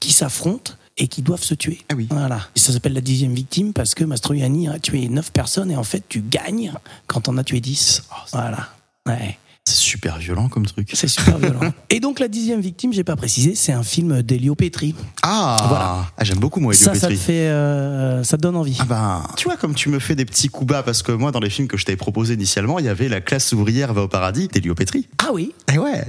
qui 0.00 0.12
s'affrontent 0.12 0.72
et 0.98 1.08
qui 1.08 1.22
doivent 1.22 1.42
se 1.42 1.54
tuer. 1.54 1.80
Ah 1.90 1.94
oui. 1.96 2.06
Voilà. 2.10 2.40
Et 2.54 2.58
ça 2.58 2.72
s'appelle 2.72 2.94
la 2.94 3.00
dixième 3.00 3.34
victime 3.34 3.72
parce 3.72 3.94
que 3.94 4.04
Mastroianni 4.04 4.68
a 4.68 4.78
tué 4.78 5.08
neuf 5.08 5.30
personnes 5.32 5.70
et 5.70 5.76
en 5.76 5.84
fait, 5.84 6.02
tu 6.08 6.20
gagnes 6.22 6.72
quand 7.06 7.28
on 7.28 7.36
a 7.38 7.44
tué 7.44 7.60
10. 7.60 8.04
Voilà. 8.32 8.68
Ouais. 9.06 9.38
C'est 9.68 9.74
super 9.74 10.16
violent 10.18 10.48
comme 10.48 10.64
truc. 10.64 10.90
C'est 10.94 11.08
super 11.08 11.38
violent. 11.38 11.58
Et 11.90 11.98
donc 11.98 12.20
la 12.20 12.28
dixième 12.28 12.60
victime, 12.60 12.92
j'ai 12.92 13.02
pas 13.02 13.16
précisé, 13.16 13.56
c'est 13.56 13.72
un 13.72 13.82
film 13.82 14.22
d'Elio 14.22 14.54
Petri. 14.54 14.94
Ah, 15.24 15.56
Voilà. 15.68 16.06
ah 16.16 16.22
j'aime 16.24 16.38
beaucoup 16.38 16.60
moi 16.60 16.72
Elio 16.72 16.84
Ça, 16.84 16.94
ça 16.94 17.08
te 17.08 17.12
Petri. 17.12 17.16
fait, 17.16 17.48
euh, 17.48 18.22
ça 18.22 18.36
te 18.36 18.42
donne 18.42 18.54
envie. 18.54 18.76
Ah 18.78 18.84
ben, 18.84 19.24
tu 19.36 19.46
vois 19.48 19.56
comme 19.56 19.74
tu 19.74 19.88
me 19.88 19.98
fais 19.98 20.14
des 20.14 20.24
petits 20.24 20.48
coups 20.50 20.68
bas 20.68 20.84
parce 20.84 21.02
que 21.02 21.10
moi 21.10 21.32
dans 21.32 21.40
les 21.40 21.50
films 21.50 21.66
que 21.66 21.76
je 21.76 21.84
t'avais 21.84 21.96
proposé 21.96 22.34
initialement, 22.34 22.78
il 22.78 22.84
y 22.84 22.88
avait 22.88 23.08
la 23.08 23.20
classe 23.20 23.52
ouvrière 23.54 23.92
va 23.92 24.02
au 24.02 24.08
paradis 24.08 24.46
d'Elio 24.46 24.76
Petri. 24.76 25.08
Ah 25.18 25.30
oui, 25.32 25.52
Eh 25.74 25.78
ouais. 25.78 26.04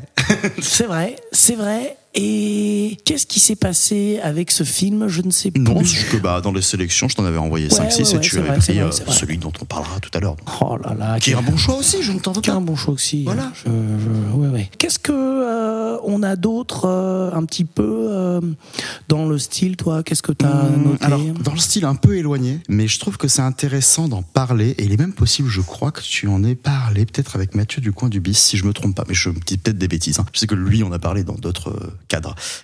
c'est 0.62 0.86
vrai, 0.86 1.16
c'est 1.32 1.56
vrai. 1.56 1.98
Et 2.20 2.98
qu'est-ce 3.06 3.28
qui 3.28 3.40
s'est 3.40 3.56
passé 3.56 4.20
avec 4.24 4.50
ce 4.50 4.64
film? 4.64 5.08
Je 5.08 5.22
ne 5.22 5.30
sais 5.30 5.52
plus. 5.52 5.62
Non, 5.62 5.76
que 6.12 6.18
bah 6.18 6.42
dans 6.42 6.52
les 6.52 6.64
sélections, 6.64 7.08
je 7.08 7.16
t'en 7.16 7.24
avais 7.26 7.38
envoyé 7.38 7.70
5 7.70 7.84
ouais, 7.84 7.92
6 7.92 8.14
et 8.16 8.20
tu 8.20 8.40
avais 8.40 8.48
vrai, 8.48 8.58
pris 8.58 8.74
vrai, 8.74 8.84
euh, 8.84 8.90
vrai. 8.90 9.14
celui 9.16 9.38
dont 9.38 9.52
on 9.62 9.66
parlera 9.66 10.00
tout 10.00 10.10
à 10.16 10.20
l'heure. 10.20 10.36
Oh 10.62 10.78
là 10.84 10.96
là, 10.98 11.20
Qui 11.20 11.32
est 11.32 11.36
un 11.36 11.44
bon 11.44 11.56
choix 11.58 11.76
aussi, 11.78 11.98
je 12.02 12.12
ne 12.12 12.20
t'en 12.20 12.32
doute 12.32 12.44
Qui 12.44 12.50
est 12.50 12.54
pas. 12.54 12.58
un 12.58 12.62
bon 12.62 12.76
choix 12.76 12.96
aussi. 12.96 13.24
Voilà. 13.24 13.52
Je- 13.54 13.70
je- 13.70 14.36
ouais, 14.36 14.48
ouais. 14.48 14.70
Qu'est-ce 14.80 14.98
que 14.98 15.12
euh, 15.14 15.98
on 16.06 16.24
a 16.24 16.36
d'autre 16.36 16.86
euh, 16.86 17.30
un 17.34 17.46
petit 17.46 17.66
peu 17.66 18.08
euh, 18.10 18.42
dans 19.10 19.28
le 19.28 19.38
style, 19.38 19.78
toi? 19.78 20.02
Qu'est-ce 20.02 20.24
que 20.24 20.32
tu 20.32 20.44
as 20.44 20.50
Hum, 20.66 20.84
noté? 20.84 21.06
Alors, 21.06 21.22
dans 21.44 21.54
le 21.54 21.60
style 21.60 21.86
un 21.86 21.94
peu 21.96 22.18
éloigné, 22.18 22.60
mais 22.68 22.88
je 22.88 22.98
trouve 23.00 23.18
que 23.18 23.28
c'est 23.28 23.44
intéressant 23.44 24.08
d'en 24.08 24.24
parler, 24.24 24.70
et 24.80 24.86
il 24.86 24.92
est 24.92 24.98
même 25.00 25.14
possible, 25.14 25.50
je 25.50 25.62
crois, 25.62 25.92
que 25.92 26.02
tu 26.02 26.28
en 26.28 26.44
aies 26.44 26.56
parlé, 26.56 27.06
peut-être 27.06 27.36
avec 27.36 27.54
Mathieu 27.54 27.80
du 27.80 27.92
coin 27.92 28.10
du 28.10 28.20
bis, 28.22 28.40
si 28.40 28.58
je 28.58 28.66
me 28.66 28.74
trompe 28.74 28.96
pas, 28.96 29.04
mais 29.08 29.14
je 29.14 29.30
dis 29.46 29.58
peut-être 29.60 29.78
des 29.78 29.88
bêtises. 29.88 30.20
hein. 30.20 30.26
Je 30.34 30.40
sais 30.40 30.48
que 30.48 30.56
lui, 30.56 30.82
on 30.84 30.92
a 30.92 31.00
parlé 31.00 31.24
dans 31.24 31.36
d'autres 31.36 31.76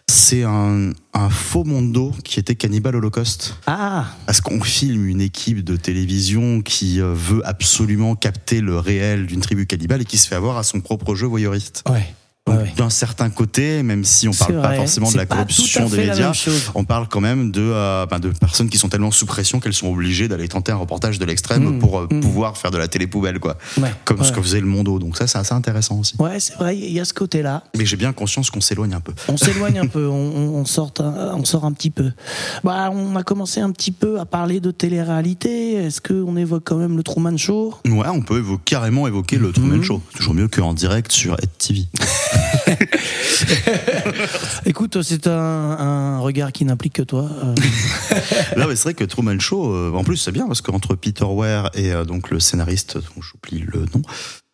C'est 0.07 0.43
un, 0.43 0.91
un 1.13 1.29
faux 1.29 1.63
mondo 1.63 2.13
qui 2.23 2.39
était 2.39 2.55
Cannibal 2.55 2.95
Holocaust. 2.95 3.55
Ah, 3.67 4.05
Parce 4.25 4.41
qu'on 4.41 4.62
filme 4.62 5.07
une 5.07 5.21
équipe 5.21 5.63
de 5.63 5.75
télévision 5.75 6.62
qui 6.62 7.01
euh, 7.01 7.13
veut 7.13 7.45
absolument 7.47 8.15
capter 8.15 8.62
le 8.62 8.77
réel 8.77 9.25
d'une 9.27 9.41
tribu 9.41 9.65
cannibale 9.67 10.01
et 10.01 10.05
qui 10.05 10.17
se 10.17 10.27
fait 10.27 10.35
avoir 10.35 10.57
à 10.57 10.63
son 10.63 10.81
propre 10.81 11.15
jeu 11.15 11.27
voyeuriste. 11.27 11.83
ouais. 11.89 12.13
Donc, 12.45 12.57
ouais, 12.57 12.63
ouais. 12.63 12.73
D'un 12.75 12.89
certain 12.89 13.29
côté, 13.29 13.83
même 13.83 14.03
si 14.03 14.27
on 14.27 14.31
parle 14.33 14.62
pas 14.62 14.75
forcément 14.75 15.12
de 15.12 15.17
la 15.17 15.25
corruption 15.25 15.88
des 15.88 16.07
médias, 16.07 16.33
on 16.75 16.83
parle 16.83 17.07
quand 17.07 17.21
même 17.21 17.51
de, 17.51 17.62
euh, 17.62 18.05
ben, 18.05 18.19
de 18.19 18.29
personnes 18.29 18.69
qui 18.69 18.77
sont 18.77 18.89
tellement 18.89 19.12
sous 19.12 19.25
pression 19.25 19.59
qu'elles 19.62 19.73
sont 19.73 19.88
obligées 19.88 20.27
d'aller 20.27 20.47
tenter 20.50 20.71
un 20.71 20.75
reportage 20.77 21.19
de 21.19 21.25
l'extrême 21.25 21.63
Mmh, 21.63 21.79
pour 21.79 22.00
euh, 22.00 22.07
mmh. 22.12 22.19
pouvoir 22.19 22.57
faire 22.57 22.71
de 22.71 22.77
la 22.77 22.88
télé 22.88 23.07
poubelle, 23.07 23.39
quoi. 23.39 23.57
Ouais, 23.77 23.93
Comme 24.05 24.23
ce 24.23 24.31
que 24.31 24.41
faisait 24.41 24.60
le 24.60 24.65
Mondo. 24.65 24.99
Donc 24.99 25.15
ça, 25.17 25.27
c'est 25.27 25.38
assez 25.38 25.53
intéressant 25.53 25.99
aussi. 25.99 26.15
Ouais, 26.19 26.39
c'est 26.39 26.56
vrai, 26.56 26.77
il 26.77 26.91
y 26.91 26.99
a 26.99 27.06
ce 27.06 27.13
côté-là. 27.13 27.63
Mais 27.77 27.86
j'ai 27.86 27.95
bien 27.95 28.12
conscience 28.12 28.49
qu'on 28.49 28.60
s'éloigne 28.62 28.93
un 28.93 28.99
peu. 28.99 29.13
On 29.29 29.38
s'éloigne 29.38 29.79
un 29.79 29.88
peu, 29.88 30.08
on, 30.08 30.65
sort 30.65 30.91
un, 30.99 31.36
on 31.36 31.45
sort 31.45 31.63
un 31.65 31.71
petit 31.71 31.89
peu. 31.91 32.12
Bah, 32.63 32.89
on 32.91 33.15
a 33.15 33.23
commencé 33.23 33.62
un 33.62 33.71
petit 33.71 33.91
peu 33.91 34.19
à 34.19 34.25
parler 34.25 34.60
de 34.60 34.71
télé-réalité. 34.71 35.73
Est-ce 35.75 36.01
qu'on 36.01 36.36
évoque 36.36 36.63
quand 36.65 36.77
même 36.77 36.97
le 36.97 37.03
Truman 37.03 37.38
Show? 37.38 37.75
Ouais, 37.86 38.08
on 38.10 38.21
peut 38.21 38.39
évoquer, 38.39 38.62
carrément 38.65 39.08
évoquer 39.08 39.38
le 39.38 39.49
Mmh. 39.49 39.53
Truman 39.53 39.82
Show. 39.84 40.01
Toujours 40.15 40.34
mieux 40.34 40.47
qu'en 40.47 40.73
direct 40.73 41.12
sur 41.12 41.38
TV. 41.60 41.86
Écoute, 44.65 45.01
c'est 45.01 45.27
un, 45.27 45.31
un 45.31 46.19
regard 46.19 46.51
qui 46.51 46.65
n'implique 46.65 46.93
que 46.93 47.01
toi. 47.01 47.29
Euh, 47.43 47.55
Là, 48.55 48.67
c'est 48.69 48.83
vrai 48.83 48.93
que 48.93 49.03
Truman 49.03 49.39
Show, 49.39 49.73
euh, 49.73 49.91
en 49.93 50.03
plus, 50.03 50.17
c'est 50.17 50.31
bien 50.31 50.47
parce 50.47 50.62
qu'entre 50.62 50.95
Peter 50.95 51.25
Ware 51.25 51.69
et 51.73 51.91
euh, 51.91 52.05
donc 52.05 52.29
le 52.29 52.39
scénariste, 52.39 52.97
dont 52.97 53.21
j'oublie 53.21 53.65
le 53.67 53.86
nom, 53.93 54.01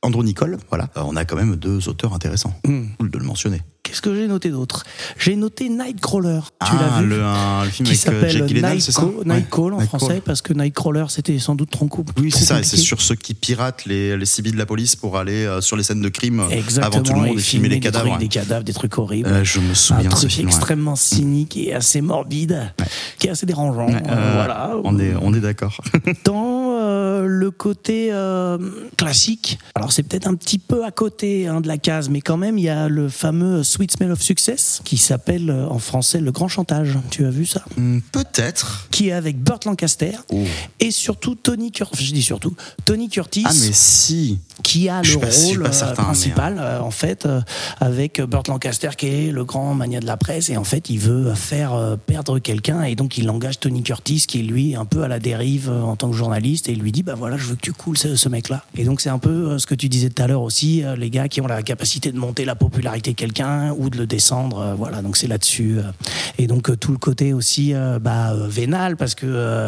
Andrew 0.02 0.24
Nicole, 0.24 0.58
voilà, 0.70 0.86
euh, 0.96 1.02
on 1.06 1.16
a 1.18 1.26
quand 1.26 1.36
même 1.36 1.56
deux 1.58 1.90
auteurs 1.90 2.14
intéressants. 2.14 2.54
Hmm. 2.66 2.86
Cool 3.00 3.12
de 3.12 3.18
le 3.18 3.26
mentionner. 3.26 3.62
Qu'est-ce 3.84 4.02
que 4.04 4.14
j'ai 4.14 4.28
noté 4.28 4.50
d'autre? 4.50 4.84
J'ai 5.18 5.36
noté 5.36 5.68
Nightcrawler. 5.68 6.42
Tu 6.64 6.68
ah, 6.72 6.76
l'as 6.80 7.02
vu? 7.02 7.08
le, 7.08 7.24
un- 7.24 7.64
le 7.66 7.70
film 7.72 7.88
qui 7.88 7.96
euh, 7.96 7.98
s'appelle 7.98 8.44
Nightcall 8.46 9.26
Nightcall 9.26 9.74
en 9.74 9.78
Nightcall. 9.80 9.88
français 9.88 10.22
parce 10.24 10.42
que 10.44 10.54
Nightcrawler 10.54 11.06
c'était 11.10 11.40
sans 11.40 11.56
doute 11.56 11.72
trop 11.72 11.88
cool. 11.88 12.06
Oui, 12.20 12.30
c'est 12.32 12.46
ça, 12.46 12.56
c'est 12.58 12.62
compliqué. 12.62 12.78
sur 12.78 13.02
ceux 13.02 13.16
qui 13.16 13.34
piratent 13.34 13.86
les, 13.86 14.16
les 14.16 14.26
civils 14.26 14.54
de 14.54 14.58
la 14.60 14.68
police 14.68 14.96
pour 14.96 15.18
aller 15.18 15.44
euh, 15.46 15.60
sur 15.62 15.76
les 15.76 15.82
scènes 15.84 16.02
de 16.02 16.10
crime 16.10 16.44
Exactement, 16.52 16.86
avant 16.86 17.02
tout 17.04 17.14
le 17.14 17.20
monde 17.20 17.38
et 17.38 17.40
et 17.40 17.44
filmer 17.44 17.68
les 17.70 17.76
des 17.76 17.80
cadavres. 17.82 18.06
trucs, 18.06 18.14
ouais. 18.14 18.20
des 18.20 18.28
cadavres, 18.30 18.64
des 18.64 18.74
trucs 18.74 18.98
horribles. 19.00 19.28
Euh, 19.30 19.44
je 19.44 19.60
me 19.60 19.72
un 19.72 19.74
souviens 19.74 20.10
de 20.10 20.14
ce 20.16 20.20
truc 20.20 20.32
film. 20.32 20.48
ouais. 20.48 20.54
extrêmement 20.54 20.96
cynique 20.96 21.58
et 21.58 21.74
assez 21.74 22.02
morbide, 22.02 22.72
qui 23.18 23.26
est 23.28 23.32
assez 23.32 23.48
dérangeant. 23.48 23.88
Ouais, 23.88 24.04
Euh, 24.08 24.32
voilà. 24.36 24.74
On 24.84 25.00
est, 25.00 25.14
on 25.20 25.34
est 25.34 25.42
d'accord. 25.42 25.82
Dans 26.26 26.78
le 27.26 27.50
côté 27.52 28.12
classique, 28.98 29.58
alors 29.74 29.89
c'est 29.92 30.04
peut-être 30.04 30.28
un 30.28 30.36
petit 30.36 30.60
peu 30.60 30.86
à 30.86 30.92
côté 30.92 31.48
hein, 31.48 31.62
de 31.62 31.68
la 31.68 31.78
case, 31.78 32.10
mais 32.10 32.22
quand 32.22 32.38
même, 32.38 32.58
il 32.58 32.64
y 32.64 32.70
a 32.70 32.88
le 32.90 33.10
fameux 33.10 33.64
Sweet 33.64 33.92
Smell 33.92 34.12
of 34.12 34.22
Success 34.22 34.82
qui 34.84 34.98
s'appelle 34.98 35.50
euh, 35.50 35.68
en 35.68 35.80
français 35.80 36.20
Le 36.22 36.32
Grand 36.32 36.48
Chantage. 36.48 36.98
Tu 37.12 37.26
as 37.26 37.30
vu 37.30 37.46
ça? 37.46 37.64
Hmm, 37.78 38.00
Peut-être. 38.12 38.88
Qui 38.92 39.10
est 39.10 39.14
avec 39.14 39.38
Burt 39.42 39.66
Lancaster 39.66 40.12
Oh. 40.32 40.44
et 40.80 40.92
surtout 40.92 41.36
Tony 41.36 41.72
Curtis. 41.72 42.04
Je 42.06 42.14
dis 42.14 42.22
surtout 42.22 42.56
Tony 42.86 43.10
Curtis 43.10 43.44
Ah, 43.46 43.52
mais 43.54 43.70
si. 43.74 44.40
qui 44.64 44.90
a 44.90 45.02
le 45.02 45.18
pas- 45.20 45.28
rôle 45.28 45.64
euh, 45.66 45.70
mais, 45.88 45.94
principal 45.94 46.58
euh, 46.60 46.80
en 46.82 46.92
fait 46.92 47.28
avec 47.80 48.22
Burt 48.22 48.48
Lancaster 48.48 48.90
qui 48.98 49.08
est 49.08 49.32
le 49.32 49.44
grand 49.46 49.74
mania 49.74 50.00
de 50.00 50.06
la 50.06 50.18
presse 50.18 50.50
et 50.50 50.58
en 50.58 50.64
fait 50.64 50.90
il 50.90 51.00
veut 51.00 51.34
faire 51.34 51.98
perdre 52.06 52.40
quelqu'un 52.40 52.84
et 52.84 52.96
donc 52.96 53.18
il 53.18 53.30
engage 53.30 53.60
Tony 53.60 53.84
Curtis 53.84 54.26
qui 54.28 54.40
est 54.40 54.44
lui 54.44 54.76
un 54.76 54.86
peu 54.86 55.04
à 55.04 55.08
la 55.08 55.20
dérive 55.20 55.70
en 55.70 55.96
tant 55.96 56.10
que 56.10 56.16
journaliste 56.16 56.70
et 56.70 56.74
il 56.74 56.80
lui 56.80 56.92
dit 56.92 57.04
bah 57.04 57.16
voilà 57.16 57.38
je 57.38 57.46
veux 57.46 57.56
que 57.56 57.62
tu 57.62 57.74
coules 57.74 57.98
ce, 57.98 58.16
ce 58.16 58.30
mec 58.30 58.50
là 58.50 58.64
et 58.78 58.84
donc 58.84 59.02
c'est 59.02 59.10
un 59.10 59.20
peu 59.20 59.58
ce 59.60 59.66
que 59.66 59.76
tu 59.80 59.90
disais 59.90 60.10
tout 60.10 60.22
à 60.22 60.28
l'heure 60.28 60.42
aussi 60.42 60.84
euh, 60.84 60.96
les 60.96 61.10
gars 61.10 61.28
qui 61.28 61.42
ont 61.42 61.48
la 61.48 61.64
capacité 61.64 62.12
de 62.12 62.20
monter 62.20 62.46
la 62.46 62.56
popularité 62.56 63.12
de 63.12 63.16
quelqu'un 63.16 63.72
ou 63.78 63.90
de 63.90 63.98
le 63.98 64.06
descendre 64.06 64.60
euh, 64.60 64.76
voilà 64.76 65.02
donc 65.02 65.18
c'est 65.18 65.28
là-dessus 65.28 65.78
euh. 65.80 65.92
et 66.38 66.48
donc 66.48 66.78
tout 66.80 66.92
le 66.92 66.98
côté 66.98 67.34
aussi 67.34 67.74
bah, 68.02 68.34
vénal 68.48 68.98
parce 68.98 69.16
que 69.16 69.26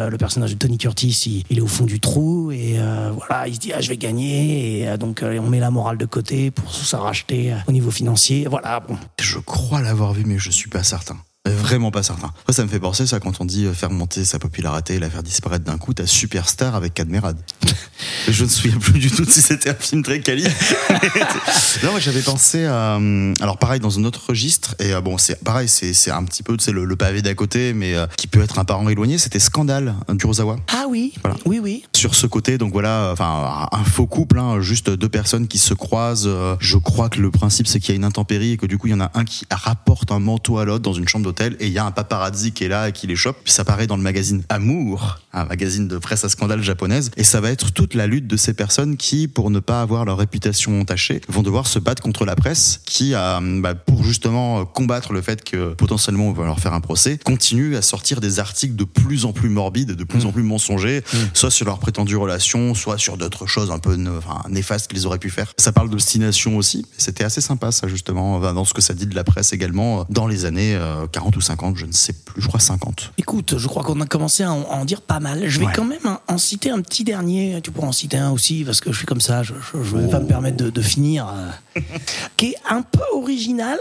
le 0.08 0.16
personnage 0.18 0.52
de 0.52 0.58
Tony 0.58 0.78
Curtis 0.78 1.44
il, 1.48 1.58
est 1.58 1.60
au 1.60 1.66
fond 1.66 1.84
du 1.84 1.98
trou 1.98 2.52
et 2.52 2.76
voilà 3.12 3.48
il 3.48 3.54
se 3.54 3.60
dit 3.60 3.72
ah 3.72 3.80
je 3.80 3.88
vais 3.88 3.96
gagner 3.96 4.82
et 4.82 4.98
donc 4.98 5.22
on 5.24 5.48
met 5.48 5.60
la 5.60 5.70
morale 5.70 5.96
de 5.96 6.06
côté 6.06 6.50
pour 6.50 6.72
se 6.74 6.94
racheter 6.94 7.54
au 7.66 7.72
niveau 7.72 7.90
financier 7.90 8.46
voilà 8.48 8.80
bon 8.80 8.96
Je 9.20 9.38
crois 9.38 9.80
l'avoir 9.80 10.12
vu, 10.12 10.24
mais 10.26 10.38
je 10.38 10.50
suis 10.50 10.68
pas 10.68 10.82
certain. 10.82 11.16
Vraiment 11.48 11.90
pas 11.90 12.04
certain. 12.04 12.28
Après, 12.28 12.52
ça 12.52 12.62
me 12.62 12.68
fait 12.68 12.78
penser 12.78 13.04
ça 13.04 13.18
quand 13.18 13.40
on 13.40 13.44
dit 13.44 13.64
euh, 13.64 13.72
faire 13.72 13.90
monter 13.90 14.24
sa 14.24 14.38
popularité 14.38 14.94
et 14.94 14.98
la 15.00 15.10
faire 15.10 15.24
disparaître 15.24 15.64
d'un 15.64 15.76
coup, 15.76 15.92
t'as 15.92 16.06
Superstar 16.06 16.76
avec 16.76 16.94
Cadmerade. 16.94 17.36
je 18.28 18.42
ne 18.44 18.48
me 18.48 18.52
souviens 18.52 18.78
plus 18.78 19.00
du 19.00 19.10
tout 19.10 19.24
si 19.24 19.42
c'était 19.42 19.70
un 19.70 19.74
film 19.74 20.04
très 20.04 20.20
quali. 20.20 20.44
non, 21.82 21.90
moi 21.90 21.98
j'avais 21.98 22.20
pensé 22.20 22.64
à. 22.64 22.96
euh, 22.96 23.34
Alors 23.40 23.58
pareil, 23.58 23.80
dans 23.80 23.98
un 23.98 24.04
autre 24.04 24.22
registre, 24.28 24.76
et 24.78 24.92
euh, 24.94 25.00
bon, 25.00 25.18
c'est 25.18 25.42
pareil, 25.42 25.66
c'est 25.68 25.92
c'est 25.94 26.12
un 26.12 26.22
petit 26.24 26.44
peu 26.44 26.56
tu 26.56 26.64
sais, 26.64 26.70
le, 26.72 26.84
le 26.84 26.94
pavé 26.96 27.22
d'à 27.22 27.34
côté, 27.34 27.72
mais 27.72 27.94
euh, 27.96 28.06
qui 28.16 28.28
peut 28.28 28.40
être 28.42 28.60
un 28.60 28.64
parent 28.64 28.88
éloigné, 28.88 29.18
c'était 29.18 29.40
Scandale, 29.40 29.96
d'Urosawa. 30.10 30.58
ah 30.72 30.84
oui, 30.88 31.12
Voilà. 31.24 31.36
oui, 31.44 31.58
oui. 31.60 31.82
sur 31.96 32.14
ce 32.14 32.28
côté 32.28 32.56
donc 32.58 32.72
voilà 32.72 33.10
enfin 33.12 33.66
un 33.72 33.84
faux 33.84 34.06
couple 34.06 34.38
hein, 34.38 34.60
juste 34.60 34.90
deux 34.90 35.08
personnes 35.08 35.48
qui 35.48 35.58
se 35.58 35.74
croisent 35.74 36.28
je 36.60 36.76
crois 36.76 37.08
que 37.08 37.18
le 37.20 37.30
principe 37.30 37.66
c'est 37.66 37.80
qu'il 37.80 37.90
y 37.90 37.92
a 37.92 37.96
une 37.96 38.04
intempérie 38.04 38.52
et 38.52 38.56
que 38.56 38.66
du 38.66 38.78
coup 38.78 38.86
il 38.88 38.90
y 38.90 38.94
en 38.94 39.00
a 39.00 39.10
un 39.14 39.24
qui 39.24 39.44
rapporte 39.50 40.12
un 40.12 40.18
manteau 40.18 40.58
à 40.58 40.64
l'autre 40.64 40.82
dans 40.82 40.92
une 40.92 41.08
chambre 41.08 41.24
et 41.40 41.66
il 41.66 41.72
y 41.72 41.78
a 41.78 41.84
un 41.84 41.90
paparazzi 41.90 42.52
qui 42.52 42.64
est 42.64 42.68
là 42.68 42.88
et 42.88 42.92
qui 42.92 43.06
les 43.06 43.16
chope. 43.16 43.36
Puis 43.44 43.52
ça 43.52 43.64
paraît 43.64 43.86
dans 43.86 43.96
le 43.96 44.02
magazine 44.02 44.42
Amour 44.48 45.18
un 45.32 45.44
magazine 45.44 45.88
de 45.88 45.98
presse 45.98 46.24
à 46.24 46.28
scandale 46.28 46.62
japonaise. 46.62 47.10
Et 47.16 47.24
ça 47.24 47.40
va 47.40 47.50
être 47.50 47.72
toute 47.72 47.94
la 47.94 48.06
lutte 48.06 48.26
de 48.26 48.36
ces 48.36 48.52
personnes 48.54 48.96
qui 48.96 49.28
pour 49.28 49.50
ne 49.50 49.60
pas 49.60 49.80
avoir 49.80 50.04
leur 50.04 50.18
réputation 50.18 50.80
entachée 50.80 51.20
vont 51.28 51.42
devoir 51.42 51.66
se 51.66 51.78
battre 51.78 52.02
contre 52.02 52.24
la 52.24 52.36
presse 52.36 52.80
qui 52.84 53.14
a 53.14 53.40
bah, 53.40 53.74
pour 53.74 54.04
justement 54.04 54.64
combattre 54.64 55.12
le 55.12 55.22
fait 55.22 55.42
que 55.42 55.74
potentiellement 55.74 56.28
on 56.28 56.32
va 56.32 56.44
leur 56.44 56.60
faire 56.60 56.74
un 56.74 56.80
procès 56.80 57.18
continue 57.24 57.76
à 57.76 57.82
sortir 57.82 58.20
des 58.20 58.40
articles 58.40 58.76
de 58.76 58.84
plus 58.84 59.24
en 59.24 59.32
plus 59.32 59.48
morbides 59.48 59.92
de 59.92 60.04
plus 60.04 60.26
en 60.26 60.32
plus 60.32 60.42
mensongers 60.42 61.02
soit 61.32 61.50
sur 61.50 61.66
leurs 61.66 61.78
prétendues 61.78 62.16
relations 62.16 62.74
soit 62.74 62.98
sur 62.98 63.16
d'autres 63.16 63.46
choses 63.46 63.70
un 63.70 63.78
peu 63.78 63.96
enfin, 64.18 64.42
néfastes 64.48 64.90
qu'ils 64.90 65.06
auraient 65.06 65.18
pu 65.18 65.30
faire. 65.30 65.52
Ça 65.56 65.72
parle 65.72 65.88
d'obstination 65.88 66.56
aussi 66.56 66.84
c'était 66.98 67.24
assez 67.24 67.40
sympa 67.40 67.72
ça 67.72 67.88
justement 67.88 68.40
dans 68.52 68.64
ce 68.64 68.74
que 68.74 68.82
ça 68.82 68.94
dit 68.94 69.06
de 69.06 69.14
la 69.14 69.24
presse 69.24 69.52
également 69.52 70.00
euh, 70.00 70.04
dans 70.10 70.26
les 70.26 70.44
années 70.44 70.74
euh, 70.74 71.06
40 71.22 71.36
ou 71.36 71.40
50 71.40 71.76
je 71.76 71.86
ne 71.86 71.92
sais 71.92 72.12
plus 72.12 72.42
je 72.42 72.48
crois 72.48 72.58
50 72.58 73.12
Écoute, 73.18 73.54
je 73.58 73.68
crois 73.68 73.84
qu'on 73.84 74.00
a 74.00 74.06
commencé 74.06 74.42
à 74.42 74.52
en, 74.52 74.62
à 74.64 74.74
en 74.76 74.84
dire 74.84 75.00
pas 75.02 75.20
mal. 75.20 75.44
Je 75.48 75.60
vais 75.60 75.66
Ouais. 75.66 75.72
quand 75.74 75.84
même 75.84 76.04
en, 76.04 76.18
en 76.34 76.38
citer 76.38 76.70
un 76.70 76.80
petit 76.80 77.04
dernier. 77.04 77.60
Tu 77.62 77.70
pourras 77.70 77.86
en 77.88 77.92
citer 77.92 78.16
un 78.16 78.30
aussi, 78.32 78.64
parce 78.64 78.80
que 78.80 78.90
je 78.92 78.96
suis 78.98 79.06
comme 79.06 79.20
ça, 79.20 79.42
je 79.44 79.52
ne 79.76 79.82
vais 80.02 80.08
pas 80.10 80.18
me 80.20 80.26
permettre 80.26 80.56
de, 80.56 80.70
de 80.70 80.82
finir. 80.82 81.28
euh, 81.28 81.80
qui 82.36 82.46
est 82.46 82.56
un 82.68 82.82
peu 82.82 83.02
original, 83.14 83.78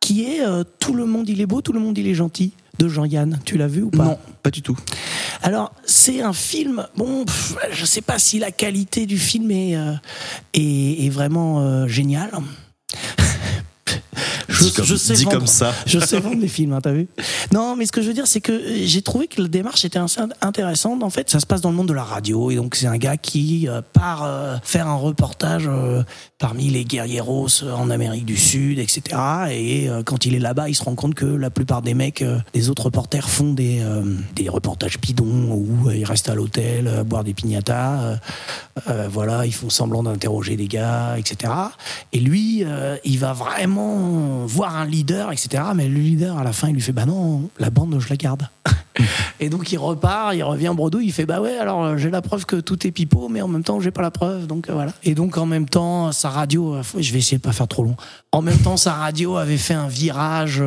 qui 0.00 0.24
est 0.24 0.40
euh, 0.46 0.64
Tout 0.78 0.94
le 0.94 1.04
monde 1.04 1.28
il 1.28 1.40
est 1.42 1.46
beau, 1.46 1.60
tout 1.60 1.72
le 1.74 1.80
monde 1.80 1.98
il 1.98 2.06
est 2.06 2.14
gentil, 2.14 2.52
de 2.78 2.88
Jean-Yann. 2.88 3.38
Tu 3.44 3.58
l'as 3.58 3.68
vu 3.68 3.82
ou 3.82 3.90
pas? 3.90 4.04
Non 4.04 4.18
pas 4.42 4.50
du 4.50 4.62
tout 4.62 4.78
Alors, 5.42 5.72
c'est 5.84 6.22
un 6.22 6.32
film. 6.32 6.86
Bon, 6.96 7.24
pff, 7.26 7.56
je 7.72 7.84
sais 7.84 8.00
pas 8.00 8.18
si 8.18 8.38
la 8.38 8.50
qualité 8.50 9.04
du 9.04 9.18
film 9.18 9.50
est, 9.50 9.76
euh, 9.76 9.92
est, 10.54 11.04
est 11.04 11.10
vraiment 11.10 11.60
euh, 11.60 11.86
géniale. 11.86 12.30
Dit 14.60 14.72
comme- 14.72 14.84
dit 15.14 15.24
vendre- 15.24 15.36
comme 15.38 15.46
ça. 15.46 15.72
Je 15.86 15.98
sais 15.98 16.20
vendre 16.20 16.40
les 16.40 16.48
films, 16.48 16.72
hein, 16.72 16.80
t'as 16.82 16.92
vu 16.92 17.08
Non, 17.52 17.76
mais 17.76 17.86
ce 17.86 17.92
que 17.92 18.02
je 18.02 18.08
veux 18.08 18.14
dire, 18.14 18.26
c'est 18.26 18.40
que 18.40 18.52
euh, 18.52 18.82
j'ai 18.86 19.02
trouvé 19.02 19.26
que 19.26 19.40
la 19.42 19.48
démarche 19.48 19.84
était 19.84 19.98
assez 19.98 20.20
intéressante. 20.40 21.02
En 21.02 21.10
fait, 21.10 21.30
ça 21.30 21.40
se 21.40 21.46
passe 21.46 21.60
dans 21.60 21.70
le 21.70 21.76
monde 21.76 21.88
de 21.88 21.92
la 21.94 22.04
radio, 22.04 22.50
et 22.50 22.56
donc 22.56 22.74
c'est 22.74 22.86
un 22.86 22.96
gars 22.98 23.16
qui 23.16 23.68
euh, 23.68 23.80
part 23.92 24.24
euh, 24.24 24.56
faire 24.62 24.86
un 24.88 24.96
reportage 24.96 25.64
euh, 25.68 26.02
parmi 26.38 26.68
les 26.70 26.84
guerrieros 26.84 27.64
en 27.64 27.90
Amérique 27.90 28.24
du 28.24 28.36
Sud, 28.36 28.78
etc. 28.78 29.02
Et 29.50 29.88
euh, 29.88 30.02
quand 30.02 30.24
il 30.26 30.34
est 30.34 30.38
là-bas, 30.38 30.68
il 30.68 30.74
se 30.74 30.82
rend 30.84 30.94
compte 30.94 31.14
que 31.14 31.26
la 31.26 31.50
plupart 31.50 31.82
des 31.82 31.94
mecs, 31.94 32.24
des 32.52 32.70
autres 32.70 32.84
reporters, 32.84 33.28
font 33.28 33.52
des, 33.52 33.82
des 34.36 34.48
reportages 34.48 34.98
bidons 35.00 35.24
où 35.52 35.90
ils 35.90 36.04
restent 36.04 36.28
à 36.28 36.34
l'hôtel, 36.34 37.02
boire 37.06 37.24
des 37.24 37.34
piñatas. 37.34 38.18
voilà, 39.10 39.46
ils 39.46 39.52
font 39.54 39.70
semblant 39.70 40.02
d'interroger 40.02 40.56
des 40.56 40.68
gars, 40.68 41.16
etc. 41.18 41.52
Et 42.12 42.20
lui, 42.20 42.64
il 43.04 43.18
va 43.18 43.32
vraiment 43.32 44.46
voir 44.48 44.76
un 44.76 44.86
leader, 44.86 45.30
etc. 45.30 45.62
Mais 45.74 45.88
le 45.88 46.00
leader, 46.00 46.38
à 46.38 46.44
la 46.44 46.52
fin, 46.52 46.68
il 46.68 46.74
lui 46.74 46.80
fait 46.80 46.92
Bah 46.92 47.06
non, 47.06 47.48
la 47.58 47.70
bande, 47.70 47.98
je 48.00 48.08
la 48.08 48.16
garde. 48.16 48.48
Et 49.40 49.48
donc 49.48 49.70
il 49.70 49.78
repart, 49.78 50.34
il 50.34 50.42
revient 50.42 50.72
bredouille, 50.74 51.06
il 51.06 51.12
fait 51.12 51.26
Bah 51.26 51.40
ouais, 51.40 51.56
alors 51.58 51.84
euh, 51.84 51.96
j'ai 51.96 52.10
la 52.10 52.22
preuve 52.22 52.46
que 52.46 52.56
tout 52.56 52.86
est 52.86 52.90
pipeau, 52.90 53.28
mais 53.28 53.42
en 53.42 53.48
même 53.48 53.62
temps, 53.62 53.80
j'ai 53.80 53.90
pas 53.90 54.02
la 54.02 54.10
preuve. 54.10 54.46
Donc 54.46 54.68
euh, 54.68 54.72
voilà. 54.72 54.92
Et 55.04 55.14
donc 55.14 55.36
en 55.36 55.46
même 55.46 55.68
temps, 55.68 56.10
sa 56.12 56.30
radio, 56.30 56.74
euh, 56.74 56.82
je 56.98 57.12
vais 57.12 57.18
essayer 57.18 57.36
de 57.36 57.42
pas 57.42 57.52
faire 57.52 57.68
trop 57.68 57.84
long. 57.84 57.96
En 58.32 58.42
même 58.42 58.58
temps, 58.58 58.76
sa 58.76 58.94
radio 58.94 59.36
avait 59.36 59.56
fait 59.56 59.74
un 59.74 59.88
virage 59.88 60.62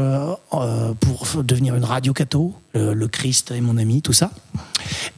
pour 0.49 1.43
devenir 1.43 1.75
une 1.75 1.83
radio 1.83 2.13
catho, 2.13 2.53
le, 2.73 2.93
le 2.93 3.07
Christ 3.07 3.51
est 3.51 3.61
mon 3.61 3.77
ami, 3.77 4.01
tout 4.01 4.13
ça. 4.13 4.31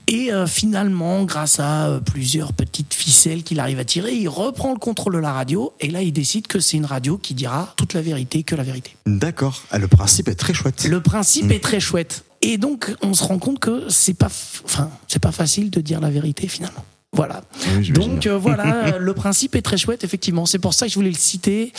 Et 0.07 0.31
euh, 0.31 0.47
finalement, 0.47 1.23
grâce 1.23 1.59
à 1.59 1.87
euh, 1.87 1.99
plusieurs 1.99 2.53
petites 2.53 2.93
ficelles 2.93 3.43
qu'il 3.43 3.59
arrive 3.59 3.79
à 3.79 3.85
tirer, 3.85 4.13
il 4.13 4.27
reprend 4.27 4.73
le 4.73 4.79
contrôle 4.79 5.13
de 5.15 5.19
la 5.19 5.31
radio 5.31 5.73
et 5.79 5.89
là, 5.89 6.01
il 6.01 6.11
décide 6.11 6.47
que 6.47 6.59
c'est 6.59 6.77
une 6.77 6.85
radio 6.85 7.17
qui 7.17 7.33
dira 7.33 7.73
toute 7.77 7.93
la 7.93 8.01
vérité, 8.01 8.43
que 8.43 8.55
la 8.55 8.63
vérité. 8.63 8.95
d'accord 9.05 9.63
Ah, 9.71 9.79
le 9.79 9.87
principe 9.87 10.27
est 10.27 10.35
très 10.35 10.53
chouette 10.53 10.85
Le 10.85 11.01
principe 11.01 11.51
est 11.51 11.63
très 11.63 11.79
chouette. 11.79 12.25
Et 12.41 12.57
donc, 12.57 12.93
on 13.01 13.13
se 13.13 13.23
rend 13.23 13.39
compte 13.39 13.59
que 13.59 13.85
c'est 13.89 14.13
pas, 14.13 14.29
enfin, 14.65 14.89
c'est 15.07 15.21
pas 15.21 15.31
facile 15.31 15.69
de 15.69 15.79
dire 15.79 16.01
la 16.01 16.09
vérité 16.09 16.49
finalement. 16.49 16.83
Voilà. 17.13 17.41
Oui, 17.77 17.91
Donc 17.91 18.25
euh, 18.25 18.37
voilà, 18.37 18.97
le 18.97 19.13
principe 19.13 19.55
est 19.55 19.61
très 19.61 19.77
chouette, 19.77 20.03
effectivement. 20.03 20.45
C'est 20.45 20.59
pour 20.59 20.73
ça 20.73 20.87
que 20.87 20.91
je 20.91 20.95
voulais 20.95 21.11
le 21.11 21.15
citer. 21.15 21.71